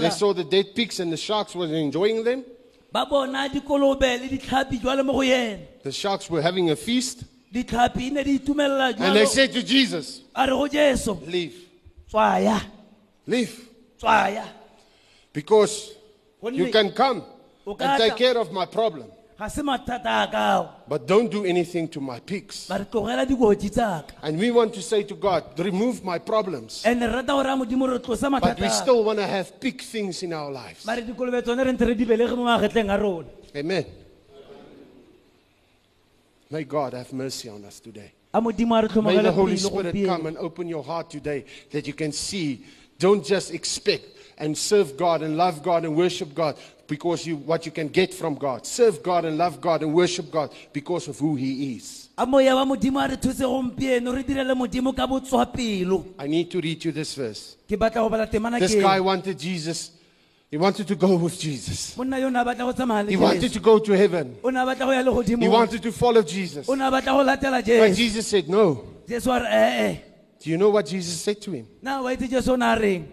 they 0.00 0.10
saw 0.10 0.32
the 0.34 0.44
dead 0.44 0.74
pigs, 0.74 1.00
and 1.00 1.12
the 1.12 1.16
sharks 1.16 1.54
were 1.54 1.66
enjoying 1.66 2.22
them. 2.24 2.44
ba 2.92 3.06
bona 3.06 3.48
dikolobe 3.48 4.20
le 4.20 4.28
ditlhapi 4.28 4.78
jwale 4.80 5.02
mo 5.02 5.14
go 5.14 5.20
yena 5.20 5.58
The 5.82 5.92
sharks 5.92 6.28
were 6.28 6.42
having 6.42 6.70
a 6.70 6.76
feast. 6.76 7.24
ditlhapi 7.54 8.12
ne 8.12 8.22
di 8.22 8.38
itumelela 8.38 9.00
And 9.00 9.16
they 9.16 9.24
said 9.26 9.50
to 9.52 9.62
Jesus, 9.62 10.20
Leave, 11.26 11.54
leave. 13.26 13.68
tswaya 13.98 14.44
Because 15.32 15.92
you 16.52 16.70
can 16.70 16.90
come 16.92 17.22
and 17.78 17.98
take 18.00 18.16
care 18.16 18.36
of 18.38 18.52
my 18.52 18.66
problem. 18.66 19.06
ga 19.38 19.48
se 19.48 19.62
mathata 19.62 20.22
a 20.22 20.28
kao 20.30 20.70
But 20.88 21.06
don't 21.06 21.30
do 21.30 21.44
anything 21.44 21.88
to 21.88 22.00
my 22.00 22.20
pigs. 22.20 22.66
ba 22.68 22.78
re 22.78 22.84
tlogela 22.84 23.24
dikotsi 23.26 23.70
tsaka 23.70 24.14
And 24.22 24.38
we 24.38 24.50
want 24.50 24.72
to 24.74 24.82
say 24.82 25.02
to 25.04 25.14
God, 25.14 25.58
remove 25.58 26.04
my 26.04 26.18
problems. 26.18 26.82
and 26.84 27.00
re 27.00 27.06
rata 27.08 27.32
gore 27.32 27.46
a 27.46 27.56
modimo 27.56 27.86
re 27.90 27.98
tlosa 27.98 28.28
But 28.40 28.60
we 28.60 28.68
still 28.68 29.02
want 29.04 29.18
to 29.18 29.26
have 29.26 29.58
big 29.60 29.80
things 29.82 30.22
in 30.22 30.32
our 30.32 30.50
lives. 30.50 30.84
ba 30.84 30.94
re 30.96 31.02
dikolobe 31.02 31.42
tsone 31.42 31.64
re 31.64 31.72
ntse 31.72 31.86
re 31.86 31.94
di 31.94 32.04
belege 32.04 32.36
mo 32.36 32.44
magetleng 32.44 32.90
a 32.90 32.96
rona 32.98 33.28
Amen. 33.56 33.84
May 36.50 36.64
God 36.64 36.92
have 36.92 37.12
mercy 37.12 37.48
on 37.48 37.64
us 37.64 37.80
today. 37.80 38.12
a 38.34 38.40
modimo 38.40 38.76
a 38.76 38.82
re 38.86 39.02
May 39.02 39.22
the 39.22 39.32
Holy 39.32 39.56
Spirit 39.56 39.94
come 40.06 40.26
and 40.26 40.36
open 40.38 40.68
your 40.68 40.82
heart 40.84 41.10
today 41.10 41.44
that 41.70 41.86
you 41.86 41.94
can 41.94 42.12
see. 42.12 42.64
Don't 43.02 43.24
just 43.26 43.52
expect 43.52 44.04
and 44.38 44.56
serve 44.56 44.96
God 44.96 45.22
and 45.22 45.36
love 45.36 45.60
God 45.64 45.84
and 45.84 45.96
worship 45.96 46.32
God 46.36 46.54
because 46.86 47.26
you 47.26 47.34
what 47.34 47.66
you 47.66 47.72
can 47.72 47.88
get 47.88 48.14
from 48.14 48.36
God. 48.36 48.64
Serve 48.64 49.02
God 49.02 49.24
and 49.24 49.36
love 49.36 49.60
God 49.60 49.82
and 49.82 49.92
worship 49.92 50.30
God 50.30 50.54
because 50.72 51.08
of 51.08 51.18
who 51.18 51.34
He 51.34 51.74
is. 51.74 52.08
a 52.16 52.24
moya 52.24 52.54
wa 52.54 52.64
modimo 52.64 53.04
a 53.04 53.08
re 53.08 53.16
thuse 53.16 53.40
gompieno 53.42 54.14
re 54.14 54.22
direle 54.22 54.54
modimo 54.54 54.94
ka 54.94 55.08
botswa 55.08 55.52
pelo 55.52 56.14
I 56.16 56.28
need 56.28 56.48
to 56.52 56.60
read 56.60 56.84
you 56.84 56.92
this 56.92 57.14
verse. 57.16 57.56
ke 57.66 57.76
batla 57.76 58.04
go 58.04 58.08
bala 58.08 58.28
temana 58.28 58.60
This 58.60 58.76
guy 58.76 59.00
wanted 59.00 59.36
Jesus. 59.36 59.90
He 60.48 60.56
wanted 60.56 60.86
to 60.86 60.94
go 60.94 61.16
with 61.16 61.40
Jesus. 61.40 61.96
monna 61.96 62.20
yo 62.20 62.28
o 62.28 62.30
ne 62.30 62.38
a 62.38 62.44
batla 62.44 62.58
go 62.58 62.72
tsamaya 62.72 63.08
He 63.08 63.16
wanted 63.16 63.52
to 63.52 63.58
go 63.58 63.80
to 63.80 63.92
heaven. 63.96 64.36
o 64.44 64.50
ne 64.50 64.60
a 64.60 64.64
batla 64.64 64.86
go 64.86 64.92
ya 64.92 65.00
le 65.00 65.24
He 65.24 65.48
wanted 65.48 65.82
to 65.82 65.90
follow 65.90 66.22
Jesus. 66.22 66.68
o 66.68 66.74
ne 66.76 66.86
a 66.86 66.90
batla 66.92 67.18
go 67.18 67.24
latela 67.24 67.66
But 67.88 67.96
Jesus 67.96 68.28
said, 68.28 68.48
No. 68.48 68.84
Jesu 70.42 70.50
a 70.50 70.50
re 70.50 70.50
ee 70.50 70.50
Do 70.50 70.50
you 70.50 70.56
know 70.58 70.70
what 70.70 70.86
Jesus 70.86 71.20
said 71.20 71.40
to 71.42 71.52
him? 71.52 71.66
na 71.82 72.00
wa 72.02 72.12
itse 72.12 72.28
jesu 72.28 72.52
o 72.52 72.56
ne 72.56 72.64
a 72.66 72.74
reng 72.76 73.04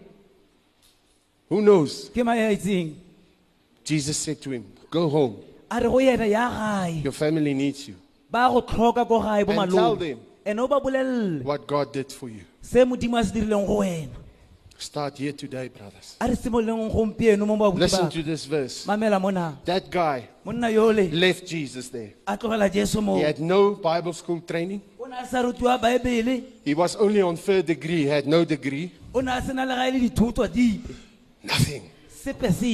Who 1.50 1.62
knows? 1.62 2.10
ke 2.14 2.24
mae 2.24 2.40
a 2.46 2.52
itseng 2.56 2.94
Jesus 3.84 4.18
said 4.18 4.40
to 4.42 4.52
him, 4.52 4.66
Go 4.92 5.10
home. 5.10 5.36
a 5.72 5.80
re 5.80 5.88
go 5.90 5.98
yena 6.00 6.26
ya 6.30 6.50
gae 6.50 7.02
Your 7.04 7.14
family 7.14 7.54
needs 7.54 7.88
you. 7.88 7.96
ba 8.32 8.50
go 8.50 8.62
tlhoka 8.62 9.08
ko 9.08 9.20
gae 9.22 9.44
bo 9.44 9.52
And 9.60 9.72
tell 9.72 9.96
them 9.96 10.20
ene 10.46 10.60
o 10.60 10.68
ba 10.68 10.80
bolelele 10.80 11.44
what 11.44 11.66
God 11.68 11.92
did 11.94 12.12
for 12.12 12.30
you. 12.30 12.42
se 12.62 12.84
modimo 12.86 13.18
a 13.20 13.24
se 13.24 13.32
dirileng 13.34 13.66
go 13.68 13.80
wena 13.80 14.10
Start 14.82 15.18
here 15.18 15.34
today, 15.34 15.68
brothers. 15.68 16.16
a 16.22 16.28
re 16.28 16.36
simololeng 16.36 16.90
gompieno 16.92 17.46
mo 17.46 17.58
babuti 17.58 17.80
Listen 17.82 18.06
ba 18.06 18.12
to 18.12 18.24
this 18.24 18.46
verse. 18.46 18.86
mamela 18.86 19.20
mona 19.20 19.58
That 19.66 19.90
guy 19.92 20.30
monna 20.46 20.68
yole 20.70 21.12
left 21.12 21.46
Jesus 21.46 21.90
there. 21.90 22.14
a 22.26 22.38
tlogela 22.38 22.72
jesu 22.72 23.02
mo 23.02 23.16
He 23.18 23.24
had 23.24 23.40
no 23.40 23.76
Bible 23.76 24.14
school 24.14 24.40
training. 24.42 24.82
O 25.10 25.12
ne 25.12 25.18
a 25.18 25.26
sa 25.26 25.42
rutiwa 25.42 25.78
baebele 25.78 26.44
He 26.66 26.74
was 26.76 26.96
only 26.96 27.22
on 27.22 27.36
third 27.36 27.66
degree, 27.66 28.04
he 28.04 28.08
had 28.10 28.28
no 28.28 28.46
degree. 28.46 28.92
o 29.14 29.22
ne 29.22 29.32
a 29.32 29.42
sena 29.42 29.66
le 29.66 29.76
gae 29.76 29.92
le 29.92 30.00
dithuto 30.10 30.44
Nothing. 31.44 31.84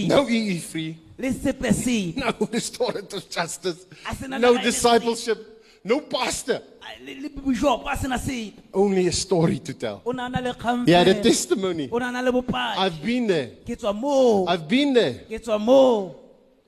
no 0.08 0.28
EE 0.28 0.60
free, 0.60 0.98
le 1.18 1.32
sepe 1.32 1.72
sepe 1.74 2.18
no 2.18 2.48
restorative 2.52 3.30
justice, 3.30 3.86
se 4.16 4.28
na 4.28 4.38
no 4.38 4.58
discipleship, 4.58 5.38
no 5.84 6.02
pastor. 6.02 6.62
A- 6.82 7.04
le 7.04 7.22
le 7.22 7.30
bishop 7.30 7.86
a 7.88 7.96
sena 7.96 8.18
sepe 8.18 8.54
Only 8.74 9.08
a 9.08 9.12
story 9.12 9.60
to 9.60 9.74
tell. 9.74 10.02
o 10.06 10.12
na 10.12 10.28
na 10.28 10.40
le 10.42 10.54
kgang 10.54 10.86
He 10.86 10.92
had 10.92 11.08
a 11.08 11.22
testimony. 11.22 11.88
o 11.92 11.98
na 12.00 12.12
na 12.12 12.20
le 12.22 12.32
bopaki 12.32 12.78
I've 12.78 13.02
been 13.02 13.28
there. 13.28 13.48
ke 13.66 13.78
tswa 13.78 13.94
moo. 13.96 14.46
I've 14.48 14.68
been 14.68 14.94
there. 14.94 15.14
ke 15.30 15.40
tswa 15.42 15.60
moo. 15.60 16.12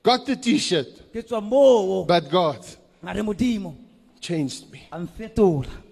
Got 0.02 0.24
the 0.24 0.36
tswa 1.22 1.42
moo. 1.42 2.04
But 2.06 2.30
God 2.30 2.64
nga 3.04 3.12
re 3.12 3.20
modimo 3.22 3.74
changed 4.20 4.70
me. 4.72 4.82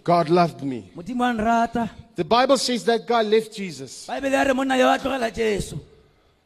God 0.04 0.28
loved 0.28 0.62
me. 0.62 0.90
modimo 0.96 1.24
a 1.24 1.32
nrata 1.32 1.90
The 2.14 2.24
Bible 2.24 2.56
says 2.56 2.84
that 2.84 3.06
God 3.06 3.26
left 3.26 3.52
Jesus 3.56 4.06
baebele 4.08 4.32
ya 4.32 4.42
re 4.44 4.52
monna 4.54 4.76
yo 4.76 4.88
a 4.88 4.98
tlogela 4.98 5.30
jesu 5.34 5.76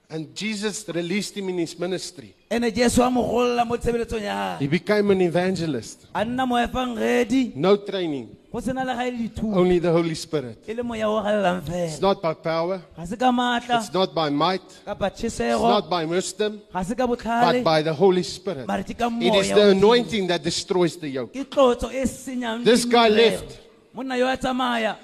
and 0.08 0.34
Jesus 0.34 0.88
released 0.88 1.36
him 1.36 1.48
in 1.50 1.58
his 1.58 1.78
ministry. 1.78 2.34
ene 2.50 2.70
jesu 2.72 3.02
a 3.02 3.10
mo 3.10 3.22
golola 3.22 3.64
mo 3.66 3.76
tshebeletsong 3.76 4.22
ya 4.22 4.56
He 4.58 4.66
became 4.66 5.10
an 5.12 5.20
evangelist. 5.20 6.06
a 6.14 6.24
nna 6.24 6.46
moefangedi 6.46 7.52
No 7.54 7.76
training, 7.76 8.28
go 8.52 8.60
sena 8.60 8.84
le 8.84 8.94
gae 8.94 9.10
le 9.10 9.18
dithuto 9.28 9.56
only 9.56 9.78
the 9.78 9.90
Holy 9.90 10.14
Spirit. 10.14 10.58
le 10.68 10.82
moya 10.82 11.08
o 11.08 11.22
galelang 11.22 11.62
It's 11.68 12.00
not 12.00 12.20
by 12.22 12.34
power, 12.34 12.82
ga 12.96 13.04
se 13.04 13.16
ka 13.16 13.30
maatla 13.30 13.78
it's 13.80 13.92
not 13.92 14.14
by 14.14 14.28
might, 14.30 14.62
it's 14.86 15.38
not 15.38 15.88
by 15.90 16.04
wisdom, 16.04 16.60
ga 16.72 16.82
se 16.82 16.94
ka 16.94 17.06
but 17.06 17.62
by 17.64 17.82
the 17.82 17.92
Holy 17.92 18.22
Spirit. 18.22 18.66
mare 18.66 18.82
ke 18.82 18.96
ka 18.98 19.08
It 19.20 19.34
is 19.34 19.48
the 19.50 19.70
anointing 19.70 20.26
that 20.28 20.42
destroys 20.42 20.96
the 20.96 21.08
yoke. 21.08 21.32
ke 21.32 21.44
tlotso 21.48 21.88
senyang 21.90 22.64
This 22.64 22.84
guy 22.84 23.08
left. 23.08 23.60
monna 23.94 24.16
yo 24.16 24.26
a 24.26 24.36
tsamaya 24.36 24.96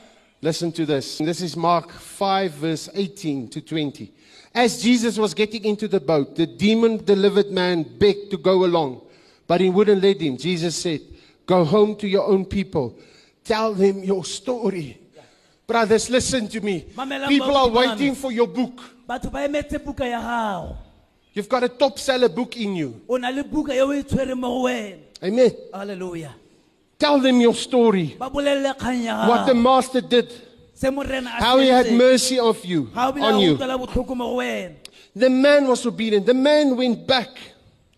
Listen 0.43 0.70
to 0.70 0.85
this. 0.85 1.18
This 1.18 1.40
is 1.40 1.56
Mark 1.56 1.90
5, 1.90 2.52
verse 2.52 2.90
18 2.94 3.48
to 3.48 3.60
20. 3.62 4.12
As 4.55 4.82
Jesus 4.82 5.18
was 5.18 5.32
getting 5.35 5.64
into 5.64 5.89
the 5.89 5.98
boat, 5.98 6.36
the 6.36 6.47
demon 6.47 7.02
delivered 7.02 7.51
man 7.51 7.82
begged 7.98 8.31
to 8.31 8.36
go 8.36 8.64
along, 8.66 9.01
but 9.47 9.60
he 9.62 9.70
wouldn't 9.70 10.02
let 10.02 10.20
him. 10.20 10.36
Jesus 10.36 10.77
said, 10.77 11.01
Go 11.47 11.64
home 11.64 11.97
to 11.97 12.06
your 12.06 12.27
own 12.27 12.44
people, 12.44 12.94
tell 13.47 13.74
them 13.74 14.02
your 14.05 14.24
story. 14.24 14.98
Brothers, 15.66 16.10
listen 16.10 16.48
to 16.48 16.60
me. 16.60 16.85
People 17.28 17.56
are 17.56 17.68
waiting 17.68 18.14
for 18.14 18.31
your 18.32 18.47
book. 18.47 18.81
batho 19.09 19.31
ba 19.31 19.47
emetse 19.47 19.78
buka 19.78 20.05
ya 20.05 20.20
gago 20.20 20.77
You've 21.32 21.48
got 21.48 21.62
a 21.62 21.68
top 21.68 21.98
seller 21.98 22.28
book 22.28 22.56
in 22.56 22.74
you. 22.77 23.01
o 23.09 23.16
na 23.18 23.28
le 23.31 23.44
buka 23.44 23.74
yo 23.74 23.86
o 23.90 24.02
tshwereng 24.02 24.36
mo 24.39 24.48
go 24.48 24.62
wena 24.66 24.98
Amen. 25.23 25.51
halleluja 25.73 26.31
Tell 26.98 27.20
them 27.20 27.40
your 27.40 27.55
story. 27.55 28.16
What 28.18 29.47
the 29.47 29.55
master 29.55 30.01
did, 30.01 30.32
se 30.74 30.90
morena 30.90 31.31
a 31.39 31.44
how 31.44 31.59
he 31.59 31.68
had 31.68 31.93
mercy 31.93 32.39
of 32.40 32.64
you, 32.64 32.90
ga 32.94 33.09
o 33.09 33.12
bile 33.12 33.24
on 33.24 33.39
you. 33.40 33.55
utlwela 33.56 33.78
botlhoko 33.78 34.16
mo 34.16 34.31
go 34.31 34.36
wena 34.39 34.74
The 35.14 35.31
man 35.31 35.66
was 35.66 35.86
obedient. 35.86 36.27
The 36.27 36.35
man 36.35 36.77
went 36.77 37.06
back. 37.06 37.31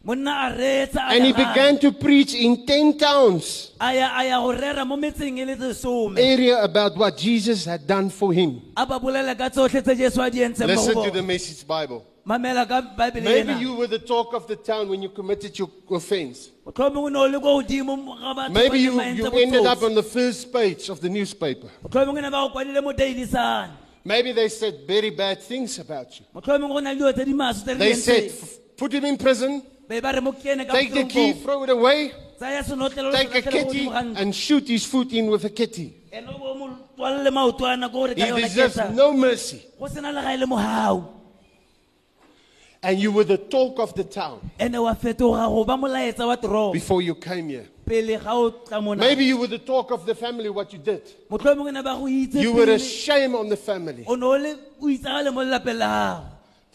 Monna 0.04 0.30
a 0.30 0.56
reetsa 0.56 0.96
a 1.00 1.14
And 1.14 1.24
he 1.24 1.32
began 1.32 1.78
to 1.80 1.92
preach 1.92 2.34
in 2.34 2.64
10 2.66 2.98
towns 2.98 3.72
a 3.80 3.92
ya 3.94 4.08
a 4.18 4.24
ya 4.28 4.40
go 4.40 4.52
rera 4.52 4.84
mo 4.84 4.96
metseng 4.96 5.36
le 5.44 5.56
lesome 5.56 6.18
area 6.18 6.62
about 6.62 6.96
what 6.96 7.16
Jesus 7.16 7.64
had 7.64 7.86
done 7.86 8.08
for 8.10 8.32
him. 8.32 8.62
a 8.76 8.86
ba 8.86 8.98
bolele 8.98 9.36
ka 9.36 9.48
tsotlhe 9.50 9.82
tse 9.82 9.94
jesu 9.96 10.20
a 10.22 10.30
di 10.30 10.38
entseng 10.40 10.66
mo 10.66 10.74
Listen 10.74 11.02
to 11.02 11.10
the 11.10 11.22
message 11.22 11.66
Bible. 11.66 12.04
mamela 12.24 12.66
ka 12.66 12.80
baebele 12.96 13.24
Maybe 13.24 13.54
you 13.54 13.74
were 13.74 13.86
the 13.88 13.98
talk 13.98 14.32
of 14.34 14.46
the 14.46 14.56
town 14.56 14.88
when 14.88 15.02
you 15.02 15.08
committed 15.10 15.58
your 15.58 15.68
offense. 15.90 16.50
motlhomongwe 16.64 17.06
o 17.06 17.08
ne 17.08 17.18
o 17.18 17.26
le 17.26 17.40
ko 17.40 17.60
godimo 17.60 17.96
ga 17.96 18.34
batho 18.34 18.34
ba 18.34 18.48
Maybe 18.54 18.78
you, 18.78 18.92
you 19.02 19.30
ended 19.32 19.66
up 19.66 19.82
on 19.82 19.94
the 19.94 20.02
first 20.02 20.52
page 20.52 20.88
of 20.88 21.00
the 21.00 21.08
newspaper. 21.08 21.68
motlhomongwe 21.82 22.22
ne 22.22 22.30
ba 22.30 22.46
go 22.46 22.50
kwadile 22.54 22.82
mo 22.82 22.92
daily 22.92 23.26
sun 23.26 23.70
Maybe 24.04 24.32
they 24.32 24.48
said 24.48 24.86
very 24.86 25.10
bad 25.10 25.42
things 25.42 25.78
about 25.80 26.18
you. 26.18 26.24
motlhomongwe 26.34 26.72
go 26.72 26.78
na 26.80 26.90
le 26.92 26.96
dilo 26.96 27.12
tse 27.12 27.24
di 27.24 27.34
maso 27.34 27.60
tse 27.64 27.72
re 27.74 27.78
They 27.78 27.94
said, 27.94 28.32
put 28.76 28.92
him 28.94 29.04
in 29.04 29.16
prison, 29.18 29.60
be 29.88 30.00
ba 30.00 30.12
re 30.12 30.20
mo 30.20 30.32
kene 30.32 30.66
ka 30.66 30.72
take 30.72 30.92
the 30.92 31.04
key, 31.04 31.32
throw 31.32 31.62
it 31.64 31.70
away, 31.70 32.12
take 32.38 33.34
a 33.34 33.42
kitty, 33.50 33.88
and 33.88 34.34
shoot 34.34 34.68
his 34.68 34.84
foot 34.84 35.12
in 35.12 35.26
with 35.30 35.44
a 35.44 35.50
kitty. 35.50 35.94
ene 36.12 36.28
o 36.28 36.38
bo 36.38 36.54
mo 36.54 36.78
tswalle 36.96 37.30
maotwana 37.30 37.88
ko 37.90 38.00
gore 38.06 38.14
ka 38.14 38.24
He 38.24 38.42
deserves 38.42 38.76
no 38.94 39.12
mercy. 39.12 39.62
go 39.78 39.86
sena 39.88 40.12
le 40.12 40.22
ga 40.22 40.34
le 40.36 40.46
mogau 40.46 41.14
And 42.80 42.96
you 43.00 43.10
were 43.10 43.24
the 43.24 43.38
talk 43.38 43.80
of 43.80 43.92
the 43.94 44.04
town 44.04 44.50
ene 44.60 44.78
wa 44.80 44.94
fetoga 44.94 45.48
go 45.48 45.64
ba 45.64 45.76
molaetsa 45.76 46.26
wa 46.26 46.36
toropo 46.36 46.72
before 46.72 47.02
you 47.02 47.14
came 47.14 47.48
here. 47.48 47.66
pele 47.84 48.18
ga 48.22 48.32
o 48.34 48.50
tla 48.50 48.80
mona 48.80 49.00
Maybe 49.00 49.24
you 49.24 49.36
were 49.36 49.48
the 49.48 49.58
talk 49.58 49.90
of 49.90 50.06
the 50.06 50.14
family, 50.14 50.48
what 50.48 50.72
you 50.72 50.78
did. 50.78 51.02
motlhomongwe 51.30 51.72
ne 51.72 51.82
ba 51.82 51.94
go 51.96 52.06
itse 52.06 52.34
You 52.40 52.52
were 52.54 52.70
a 52.70 52.78
shame 52.78 53.34
on 53.34 53.48
the 53.48 53.56
family. 53.56 54.04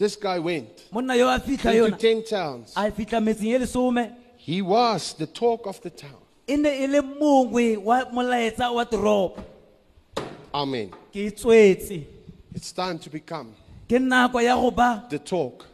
ne 0.00 0.02
o 0.02 0.02
le 0.02 0.02
o 0.02 0.02
itsagale 0.02 0.02
mo 0.02 0.02
lelapeng 0.02 0.02
la 0.02 0.02
gago 0.02 0.02
This 0.02 0.16
guy 0.16 0.38
went 0.38 0.92
monna 0.92 1.14
yo 1.16 1.28
a 1.28 1.38
fitlha 1.38 1.72
into 1.72 1.96
yona 1.96 1.98
10 1.98 2.22
towns. 2.28 2.72
a 2.76 2.90
fitlha 2.90 3.20
metseng 3.20 3.54
e 3.54 3.58
lesome 3.58 4.12
He 4.36 4.60
was 4.62 5.14
the 5.14 5.26
talk 5.26 5.66
of 5.66 5.80
the 5.82 5.90
town. 5.90 6.18
e 6.48 6.56
ne 6.56 6.84
e 6.84 6.86
le 6.86 7.00
mongwe 7.00 7.76
wa 7.82 8.04
molaetsa 8.12 8.72
wa 8.74 8.84
toropo 8.84 9.42
Amen. 10.52 10.90
ke 11.12 11.30
tswetse 11.34 12.04
It's 12.54 12.72
time 12.72 12.98
to 12.98 13.10
become 13.10 13.54
ke 13.88 13.98
nako 14.00 14.40
ya 14.42 14.54
go 14.56 14.70
ba 14.70 15.04
the 15.10 15.18
talk 15.18 15.66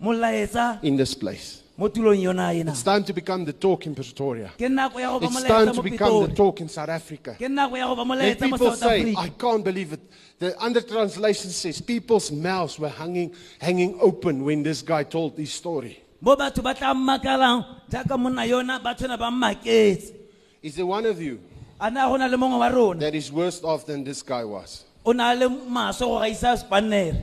molaetsa 0.00 0.78
in 0.82 0.96
this 0.96 1.14
place. 1.14 1.62
Mo 1.78 1.88
tulong 1.88 2.16
yona 2.22 2.54
ena 2.54 2.72
It's 2.72 2.82
time 2.82 3.04
to 3.04 3.12
become 3.12 3.44
the 3.44 3.52
talk 3.52 3.86
in 3.86 3.94
Pretoria. 3.94 4.50
ke 4.56 4.68
nako 4.68 5.00
ya 5.00 5.12
go 5.12 5.20
ba 5.20 5.26
It's 5.26 5.42
time 5.44 5.72
to 5.72 5.82
become 5.82 6.26
the 6.28 6.34
talk 6.34 6.60
in 6.60 6.68
South 6.68 6.88
Africa. 6.88 7.36
ke 7.38 7.48
nako 7.52 7.76
ya 7.76 7.86
go 7.94 8.04
ba 8.04 8.14
Let 8.14 8.40
people 8.40 8.72
say, 8.72 9.14
I 9.16 9.28
can't 9.28 9.62
believe 9.64 9.92
it. 9.92 10.00
The 10.38 10.56
under 10.62 10.80
translation 10.80 11.50
says 11.50 11.80
people's 11.80 12.30
mouths 12.32 12.78
were 12.78 12.88
hanging, 12.88 13.34
hanging 13.60 13.98
open 14.00 14.44
when 14.44 14.62
this 14.62 14.80
guy 14.82 15.02
told 15.04 15.36
his 15.36 15.52
story. 15.52 16.00
mo 16.20 16.34
batho 16.34 16.62
ba 16.64 16.72
tla 16.74 16.94
mmakalang 16.94 17.64
jaaka 17.92 18.16
monna 18.18 18.42
yona 18.48 18.82
ba 18.82 18.94
tshwana 18.96 19.18
ba 19.18 19.28
mmaketse 19.30 20.14
Is 20.62 20.74
there 20.74 20.86
one 20.88 21.04
of 21.04 21.20
you 21.20 21.38
a 21.78 21.90
na 21.90 22.08
go 22.08 22.16
na 22.16 22.24
le 22.26 22.36
mongwe 22.40 22.58
wa 22.58 22.68
rona 22.72 23.00
that 23.00 23.14
is 23.14 23.30
worse 23.30 23.60
off 23.62 23.84
than 23.84 24.02
this 24.02 24.22
guy 24.24 24.42
was? 24.44 24.84
o 25.04 25.12
na 25.12 25.32
le 25.36 25.44
maso 25.48 26.08
go 26.08 26.16
gaisa 26.24 26.56
spanere 26.56 27.20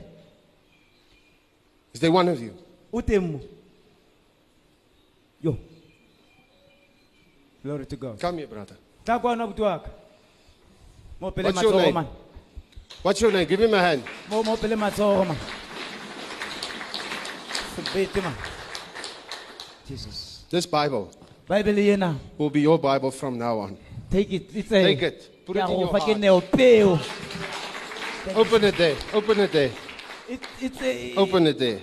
Is 1.92 1.98
there 2.00 2.12
one 2.14 2.28
of 2.30 2.40
you? 2.40 2.54
o 2.94 3.00
teng 3.02 3.32
mo 3.34 3.40
yo 5.42 5.58
glory 7.64 7.86
to 7.86 7.96
god 7.96 8.20
Come 8.20 8.38
here, 8.38 8.46
brother. 8.46 8.76
tla 9.04 9.18
kwana 9.18 9.46
buti 9.46 9.62
waka 9.62 9.90
mo 11.20 11.30
pele 11.30 11.48
What's 11.48 11.62
your 11.62 11.74
name? 11.80 12.06
What's 13.02 13.20
your 13.20 13.32
name? 13.32 13.46
Give 13.48 13.60
him 13.60 13.74
a 13.74 13.80
hand. 13.80 14.02
mo 14.30 14.42
mo 14.42 14.56
pele 14.56 14.76
matsogo 14.76 15.24
man 15.26 15.36
sebete 17.76 18.22
man 18.22 18.34
jesus 19.88 20.44
This 20.50 20.66
Bible 20.66 21.08
ena 21.50 22.16
will 22.38 22.50
be 22.50 22.60
your 22.60 22.78
Bible 22.78 23.10
from 23.10 23.38
now 23.38 23.58
on. 23.58 23.76
take 24.10 24.30
it 24.32 24.50
it's 24.54 24.70
a, 24.72 24.82
Take 24.82 25.02
it. 25.02 25.30
Put 25.46 25.56
it 25.56 25.60
in 25.60 25.80
your 25.80 25.88
heart. 25.88 26.08
Open 28.36 28.64
it 28.64 28.76
there. 28.76 28.96
Open 29.12 29.40
it 29.40 29.52
there. 29.52 29.70
It- 30.28 30.40
it's 30.60 30.80
a- 30.80 31.14
Open 31.16 31.46
it 31.46 31.58
there. 31.58 31.80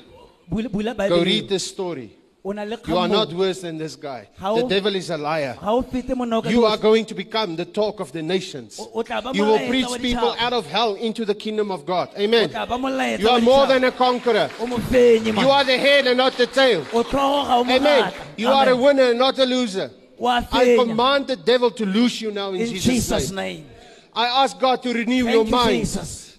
Go 1.10 1.24
read 1.24 1.50
this 1.50 1.68
story. 1.68 2.18
O 2.44 2.52
na 2.52 2.64
le 2.64 2.78
You 2.88 2.98
are 2.98 3.08
not 3.08 3.32
worse 3.34 3.62
than 3.62 3.78
this 3.78 3.96
guy. 3.96 4.28
How- 4.38 4.56
The 4.56 4.68
devil 4.68 4.96
is 4.96 5.10
a 5.10 5.18
liar. 5.18 5.58
ga 5.62 5.72
o 5.72 5.82
fete 5.84 6.16
monna 6.16 6.38
o 6.38 6.42
ka 6.42 6.50
You 6.50 6.66
are 6.66 6.78
going 6.78 7.06
to 7.06 7.14
become 7.14 7.56
the 7.56 7.66
talk 7.66 8.00
of 8.00 8.12
the 8.12 8.22
nations. 8.22 8.80
O- 8.80 8.90
o 8.96 9.04
tla 9.04 9.22
ba 9.22 9.32
You 9.34 9.46
will 9.46 9.68
preach 9.68 9.88
people 10.02 10.36
out 10.40 10.54
of 10.54 10.66
hell 10.66 10.96
into 10.96 11.26
the 11.26 11.36
kingdom 11.36 11.72
of 11.72 11.86
God. 11.86 12.10
Amen. 12.18 12.50
tla 12.50 12.66
ba 12.66 12.78
molaetsa 12.78 13.20
You 13.20 13.30
are 13.30 13.42
more 13.42 13.68
than 13.68 13.84
a 13.84 13.92
conqueror. 13.92 14.50
o 14.60 14.66
mofenyi 14.66 15.34
man. 15.34 15.46
You 15.46 15.52
are 15.52 15.64
the 15.64 15.78
head 15.78 16.08
and 16.08 16.18
not 16.18 16.34
the 16.34 16.48
tail. 16.48 16.82
o 16.94 17.04
tlhogo 17.04 17.46
ga 17.48 17.58
o 17.58 17.62
Amen. 17.62 18.14
You 18.38 18.50
are 18.50 18.70
a 18.70 18.76
winner 18.76 19.10
and 19.12 19.20
not 19.20 19.38
a 19.38 19.46
loser. 19.46 19.92
I 20.24 20.76
command 20.78 21.28
the 21.28 21.36
devil 21.36 21.72
to 21.72 21.86
loose 21.86 22.22
you 22.22 22.32
now 22.32 22.52
in, 22.54 22.66
Jesus', 22.76 23.32
name. 23.32 23.66
I 24.14 24.44
ask 24.44 24.60
God 24.60 24.84
to 24.84 24.94
renew 24.94 25.28
your 25.28 25.46
you, 25.46 25.52
mind. 25.52 25.88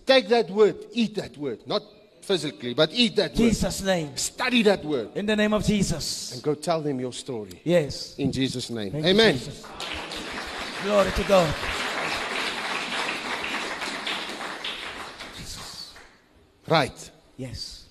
Take 0.06 0.28
that 0.28 0.50
word, 0.50 0.76
eat 0.92 1.14
that 1.14 1.36
word, 1.38 1.60
not 1.66 1.82
physically, 2.32 2.72
but 2.72 2.88
eat 2.92 3.14
that 3.16 3.30
word. 3.32 3.36
jesus 3.36 3.82
name 3.82 4.16
Study 4.16 4.62
that 4.62 4.82
word 4.84 5.09
in 5.14 5.26
the 5.26 5.36
name 5.36 5.52
of 5.52 5.62
jesus 5.64 6.32
and 6.32 6.42
go 6.42 6.54
tell 6.54 6.80
them 6.80 6.98
your 6.98 7.12
story 7.12 7.60
yes 7.64 8.16
in 8.18 8.32
Jesus' 8.32 8.70
name. 8.70 8.90
Thank 8.92 9.04
Amen. 9.04 9.34
Jesus. 9.34 9.62
glory 10.82 11.10
to 11.12 11.24
god 11.24 11.54
Right. 16.68 17.10
yes 17.36 17.84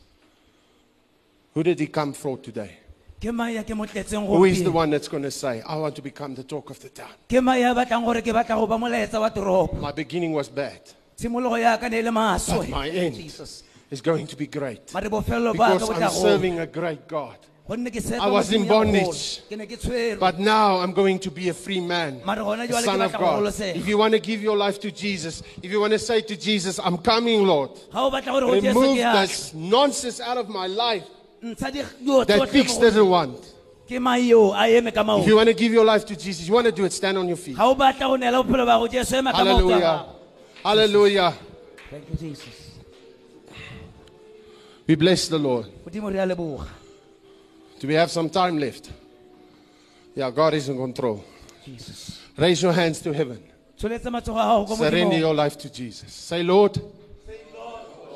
Who 1.53 1.61
did 1.63 1.79
he 1.79 1.87
come 1.87 2.13
for 2.13 2.37
today? 2.37 2.77
ke 3.21 3.29
maya 3.31 3.61
ke 3.63 3.75
mo 3.77 3.85
tletseng 3.85 4.25
Who 4.25 4.45
is 4.45 4.63
the 4.63 4.71
one 4.71 4.89
that's 4.89 5.07
going 5.07 5.21
to 5.21 5.29
say, 5.29 5.61
I 5.61 5.75
want 5.75 5.93
to 5.97 6.01
become 6.01 6.33
the 6.33 6.41
talk 6.43 6.71
of 6.73 6.79
the 6.81 6.89
town? 6.89 7.13
ke 7.29 7.37
maya 7.43 7.71
a 7.71 7.75
batlang 7.77 8.01
gore 8.03 8.21
ke 8.25 8.33
batla 8.33 8.57
go 8.57 8.65
ba 8.65 8.77
molaetsa 8.81 9.19
wa 9.21 9.29
toropo 9.29 9.77
My 9.77 9.91
beginning 9.91 10.33
was 10.33 10.49
bad. 10.49 10.81
tshimologo 11.15 11.59
yaka 11.61 11.89
ne 11.89 12.01
le 12.01 12.11
But 12.11 12.69
my 12.69 12.89
end 12.89 13.15
jesus 13.15 13.69
is 13.91 14.01
going 14.01 14.25
to 14.27 14.35
be 14.35 14.47
great. 14.47 14.93
mare 14.93 15.09
bofelelo 15.09 15.55
ba 15.55 15.77
ka 15.77 15.77
Because 15.77 15.89
I'm 16.01 16.09
serving 16.09 16.59
a 16.59 16.65
great 16.65 17.07
God. 17.07 17.35
gonne 17.67 17.89
ke 17.91 18.01
tshepa 18.03 18.19
I 18.19 18.27
was 18.29 18.51
in 18.51 18.63
Modimo 18.63 18.67
ya 18.67 18.71
kgolo. 18.71 19.03
bondage. 19.05 19.41
ke 19.49 19.57
ne 19.57 19.65
ke 19.65 19.77
tshwerwe 19.79 20.19
But 20.19 20.39
now 20.39 20.77
I'm 20.79 20.91
going 20.93 21.19
to 21.19 21.31
be 21.31 21.49
a 21.49 21.53
free 21.53 21.79
man. 21.79 22.21
mare 22.25 22.37
gona 22.43 22.67
jwale 22.67 22.81
ke 22.81 22.85
Son 22.85 23.01
of 23.01 23.11
God. 23.13 23.53
If 23.75 23.87
you 23.87 23.97
want 23.97 24.13
to 24.13 24.19
give 24.19 24.41
your 24.41 24.57
life 24.57 24.79
to 24.81 24.91
Jesus, 24.91 25.43
if 25.61 25.71
you 25.71 25.79
want 25.79 25.93
to 25.93 25.99
say 25.99 26.21
to 26.21 26.35
Jesus, 26.35 26.79
I'm 26.83 26.97
coming, 26.97 27.45
Lord, 27.45 27.71
ga 27.93 28.05
o 28.07 28.11
batla 28.11 28.31
gore 28.31 28.41
go 28.41 28.59
jesu 28.59 28.79
remove 28.79 28.97
this 28.97 29.53
nonsense 29.53 30.19
out 30.19 30.37
of 30.37 30.49
my 30.49 30.67
life 30.67 31.05
ntsha 31.43 31.71
di- 31.71 31.83
dilo 32.03 32.25
that 32.25 32.39
tsotlhe 32.39 32.51
Pix 32.51 32.73
mo 32.73 32.79
go- 32.79 32.81
doesn't 32.87 33.09
want. 33.09 33.39
ke 33.87 33.99
mang 33.99 34.23
yo 34.23 34.53
a 34.53 34.67
eme 34.77 34.91
ka 34.93 35.03
If 35.19 35.27
you 35.27 35.35
want 35.35 35.47
to 35.49 35.53
give 35.55 35.71
your 35.73 35.85
life 35.85 36.05
to 36.05 36.15
Jesus, 36.15 36.47
you 36.47 36.53
want 36.53 36.65
to 36.65 36.71
do 36.71 36.85
it, 36.85 36.93
stand 36.93 37.17
on 37.17 37.27
your 37.27 37.37
feet. 37.37 37.55
ga 37.57 37.67
o 37.69 37.75
batla 37.75 38.07
go 38.07 38.15
neela 38.17 38.43
bophelo 38.43 38.65
ba 38.65 38.79
go 38.79 38.87
jesu 38.87 39.15
ema 39.17 39.31
ka 39.31 39.39
maoto 39.43 39.71
a 39.71 39.79
Hallelujah. 39.79 40.05
Hallelujah. 40.63 41.33
Thank 41.89 42.03
you, 42.09 42.15
Jesus. 42.17 42.60
We 44.91 44.95
bless 44.95 45.29
the 45.29 45.37
Lord. 45.39 45.67
modimo 45.85 46.09
re 46.09 46.19
a 46.19 46.25
leboga 46.25 46.67
Do 47.79 47.87
we 47.87 47.93
have 47.93 48.11
some 48.11 48.29
time 48.29 48.57
left? 48.59 48.91
Yeah, 50.13 50.29
God 50.31 50.53
is 50.53 50.67
in 50.67 50.75
control. 50.75 51.23
jesus 51.63 52.19
Raise 52.35 52.61
your 52.61 52.73
hands 52.73 52.99
to 52.99 53.13
heaven. 53.13 53.39
tsholetse 53.77 54.09
matsogo 54.09 54.37
a 54.37 54.43
gago 54.43 54.67
ko 54.67 54.75
Surrender 54.75 55.17
your 55.17 55.33
life 55.33 55.57
to 55.59 55.71
Jesus. 55.71 56.11
Say, 56.11 56.43
Lord, 56.43 56.77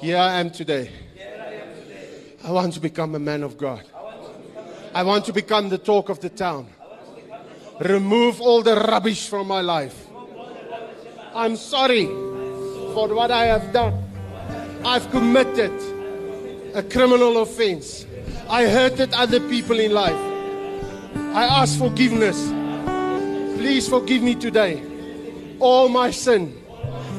here 0.02 0.18
I 0.18 0.42
am 0.42 0.50
today. 0.52 0.92
I 2.44 2.52
want 2.52 2.74
to 2.74 2.82
become 2.82 3.16
a 3.16 3.20
man 3.20 3.44
of 3.44 3.58
God. 3.58 3.86
I 4.94 5.04
want 5.04 5.24
to 5.28 5.32
become 5.32 5.70
the 5.70 5.78
talk 5.78 6.10
of 6.10 6.20
the 6.20 6.30
town. 6.30 6.68
Remove 7.80 8.42
all 8.42 8.62
the 8.62 8.76
rubbish 8.76 9.30
from 9.30 9.48
my 9.48 9.62
life. 9.62 10.08
I'm 11.34 11.56
sorry 11.56 12.08
for 12.94 13.08
what 13.16 13.32
I 13.32 13.46
have 13.46 13.72
done. 13.72 13.94
I've 14.84 15.10
committed 15.10 15.95
a 16.76 16.84
criminal 16.84 17.42
offense. 17.42 18.06
I 18.50 18.68
hurted 18.68 19.14
other 19.14 19.40
people 19.40 19.80
in 19.80 19.94
life. 19.94 20.20
I 21.34 21.46
ask 21.46 21.80
forgiveness. 21.80 22.50
Please 23.58 23.88
forgive 23.88 24.22
me 24.22 24.36
today 24.36 24.84
all 25.60 25.88
my 25.90 26.12
sin. 26.12 26.62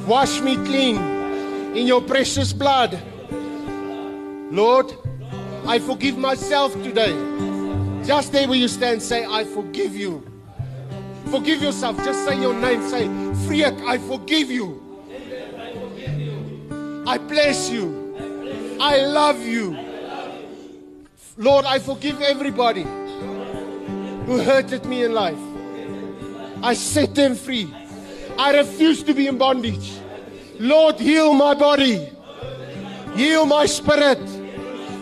Wash 0.06 0.40
me 0.40 0.56
clean 0.56 0.96
in 1.74 1.86
your 1.86 2.02
precious 2.02 2.52
blood. 2.52 2.98
Lord, 4.50 4.92
I 5.66 5.78
forgive 5.78 6.16
myself 6.18 6.72
today. 6.82 7.14
Just 8.04 8.32
there 8.32 8.46
where 8.46 8.58
you 8.58 8.68
stand, 8.68 9.02
say, 9.02 9.24
I 9.24 9.44
forgive 9.44 9.96
you. 9.96 10.22
Forgive 11.30 11.62
yourself. 11.62 11.96
Just 12.04 12.24
say 12.24 12.40
your 12.40 12.54
name. 12.54 12.82
Say, 12.88 13.08
Freek, 13.46 13.74
I 13.84 13.98
forgive 13.98 14.50
you. 14.50 14.82
I 17.06 17.18
bless 17.18 17.70
you. 17.70 18.05
I 18.80 19.04
love 19.06 19.40
you. 19.42 19.76
Lord, 21.36 21.64
I 21.64 21.78
forgive 21.78 22.20
everybody 22.20 22.82
who 22.82 24.38
hurted 24.42 24.84
me 24.84 25.04
in 25.04 25.12
life. 25.12 25.38
I 26.62 26.74
set 26.74 27.14
them 27.14 27.34
free. 27.34 27.72
I 28.38 28.56
refuse 28.56 29.02
to 29.04 29.14
be 29.14 29.26
in 29.26 29.38
bondage. 29.38 29.92
Lord, 30.58 30.98
heal 30.98 31.32
my 31.34 31.54
body. 31.54 32.08
Heal 33.14 33.46
my 33.46 33.66
spirit. 33.66 34.18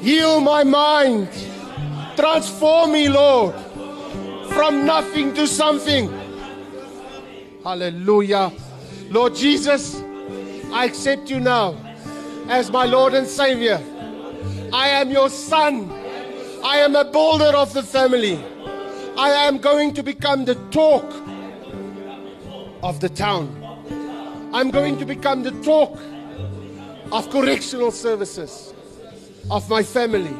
Heal 0.02 0.40
my 0.40 0.64
mind. 0.64 1.28
Transform 2.16 2.92
me, 2.92 3.08
Lord, 3.08 3.54
from 4.50 4.86
nothing 4.86 5.34
to 5.34 5.46
something. 5.46 6.10
Hallelujah. 7.64 8.52
Lord 9.10 9.34
Jesus, 9.34 10.00
I 10.72 10.84
accept 10.84 11.30
you 11.30 11.40
now 11.40 11.76
as 12.48 12.70
my 12.70 12.84
Lord 12.84 13.14
and 13.14 13.26
Savior. 13.26 13.80
I 14.72 14.88
am 14.88 15.10
your 15.10 15.28
son. 15.28 15.90
I 16.64 16.78
am 16.78 16.96
a 16.96 17.04
builder 17.04 17.56
of 17.56 17.72
the 17.72 17.82
family. 17.82 18.42
I 19.16 19.30
am 19.30 19.58
going 19.58 19.94
to 19.94 20.02
become 20.02 20.44
the 20.44 20.56
talk 20.70 21.04
of 22.82 23.00
the 23.00 23.08
town. 23.08 23.60
I'm 24.52 24.70
going 24.70 24.98
to 24.98 25.04
become 25.04 25.42
the 25.42 25.52
talk 25.62 25.98
of 27.12 27.30
correctional 27.30 27.90
services 27.90 28.74
of 29.50 29.68
my 29.68 29.82
family. 29.82 30.34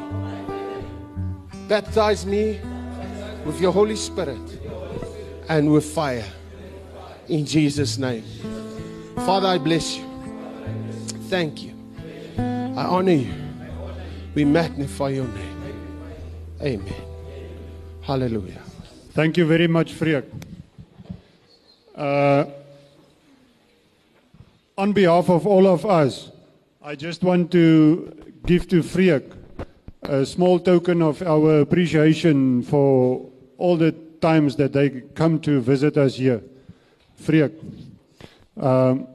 Baptize 1.68 2.26
me 2.26 2.60
with 3.44 3.60
your 3.60 3.72
Holy 3.72 3.96
Spirit 3.96 4.60
and 5.48 5.72
with 5.72 5.84
fire. 5.84 6.26
In 7.28 7.46
Jesus' 7.46 7.98
name. 7.98 8.24
Father, 9.16 9.48
I 9.48 9.58
bless 9.58 9.96
you. 9.96 10.04
Thank 11.28 11.62
you. 11.62 11.73
I 12.76 12.86
honor 12.86 13.12
you. 13.12 13.32
We 14.34 14.44
magnify 14.44 15.10
your 15.10 15.28
name. 15.28 15.62
Amen. 16.60 16.94
Hallelujah. 18.02 18.62
Thank 19.12 19.36
you 19.36 19.46
very 19.46 19.68
much, 19.68 19.92
Freek. 19.92 20.24
Uh, 21.94 22.46
on 24.76 24.92
behalf 24.92 25.30
of 25.30 25.46
all 25.46 25.68
of 25.68 25.86
us, 25.86 26.32
I 26.82 26.96
just 26.96 27.22
want 27.22 27.52
to 27.52 28.12
give 28.44 28.66
to 28.70 28.82
Freek 28.82 29.22
a 30.02 30.26
small 30.26 30.58
token 30.58 31.00
of 31.00 31.22
our 31.22 31.60
appreciation 31.60 32.64
for 32.64 33.30
all 33.56 33.76
the 33.76 33.92
times 34.20 34.56
that 34.56 34.72
they 34.72 35.02
come 35.14 35.38
to 35.42 35.60
visit 35.60 35.96
us 35.96 36.16
here. 36.16 36.42
Freek, 37.14 37.52
um, 38.60 39.06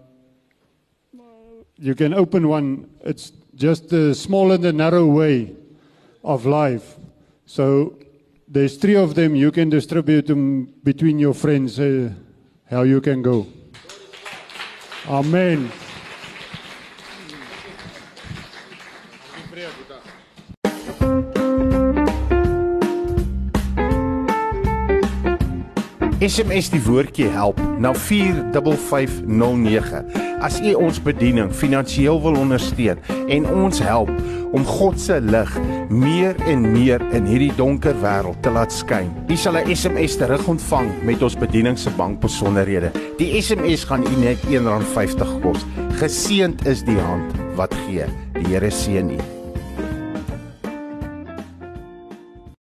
you 1.77 1.94
can 1.94 2.14
open 2.14 2.48
one. 2.48 2.90
It's 3.03 3.34
just 3.60 3.90
the 3.90 4.15
small 4.15 4.53
and 4.53 4.64
the 4.64 4.72
narrow 4.72 5.06
way 5.06 5.53
of 6.23 6.45
life. 6.45 6.95
So 7.45 7.99
there's 8.48 8.77
three 8.77 8.95
of 8.95 9.15
them. 9.15 9.36
You 9.36 9.52
can 9.52 9.69
distribute 9.69 10.27
them 10.27 10.73
between 10.84 11.19
your 11.19 11.34
friends. 11.34 11.77
Uh, 11.77 12.11
how 12.72 12.84
you 12.84 13.02
can 13.02 13.22
go. 13.22 13.45
Amen. 15.07 15.69
SMS 26.19 26.69
die 26.69 26.81
woordjie 26.84 27.31
help 27.31 27.60
na 27.80 27.94
45509. 27.94 30.28
As 30.40 30.61
u 30.64 30.74
ons 30.80 31.02
bediening 31.03 31.52
finansiëel 31.52 32.22
wil 32.24 32.38
ondersteun 32.40 33.02
en 33.28 33.48
ons 33.52 33.82
help 33.84 34.11
om 34.56 34.64
God 34.66 34.99
se 34.99 35.20
lig 35.22 35.52
meer 35.90 36.38
en 36.49 36.64
meer 36.72 37.03
in 37.16 37.28
hierdie 37.30 37.52
donker 37.57 37.98
wêreld 38.02 38.40
te 38.45 38.53
laat 38.53 38.74
skyn. 38.74 39.11
U 39.30 39.36
sal 39.36 39.57
'n 39.57 39.76
SMS 39.76 40.18
terug 40.18 40.48
ontvang 40.48 40.90
met 41.03 41.22
ons 41.22 41.36
bediening 41.36 41.78
se 41.78 41.90
bankbesonderhede. 41.90 42.91
Die 43.18 43.41
SMS 43.41 43.84
gaan 43.84 44.03
u 44.03 44.16
net 44.20 44.38
R1.50 44.48 45.41
kos. 45.41 45.66
Geseend 45.99 46.66
is 46.66 46.84
die 46.84 46.99
hand 46.99 47.34
wat 47.56 47.74
gee. 47.86 48.06
Die 48.34 48.48
Here 48.48 48.72
seën 48.72 49.10
u. 49.10 49.39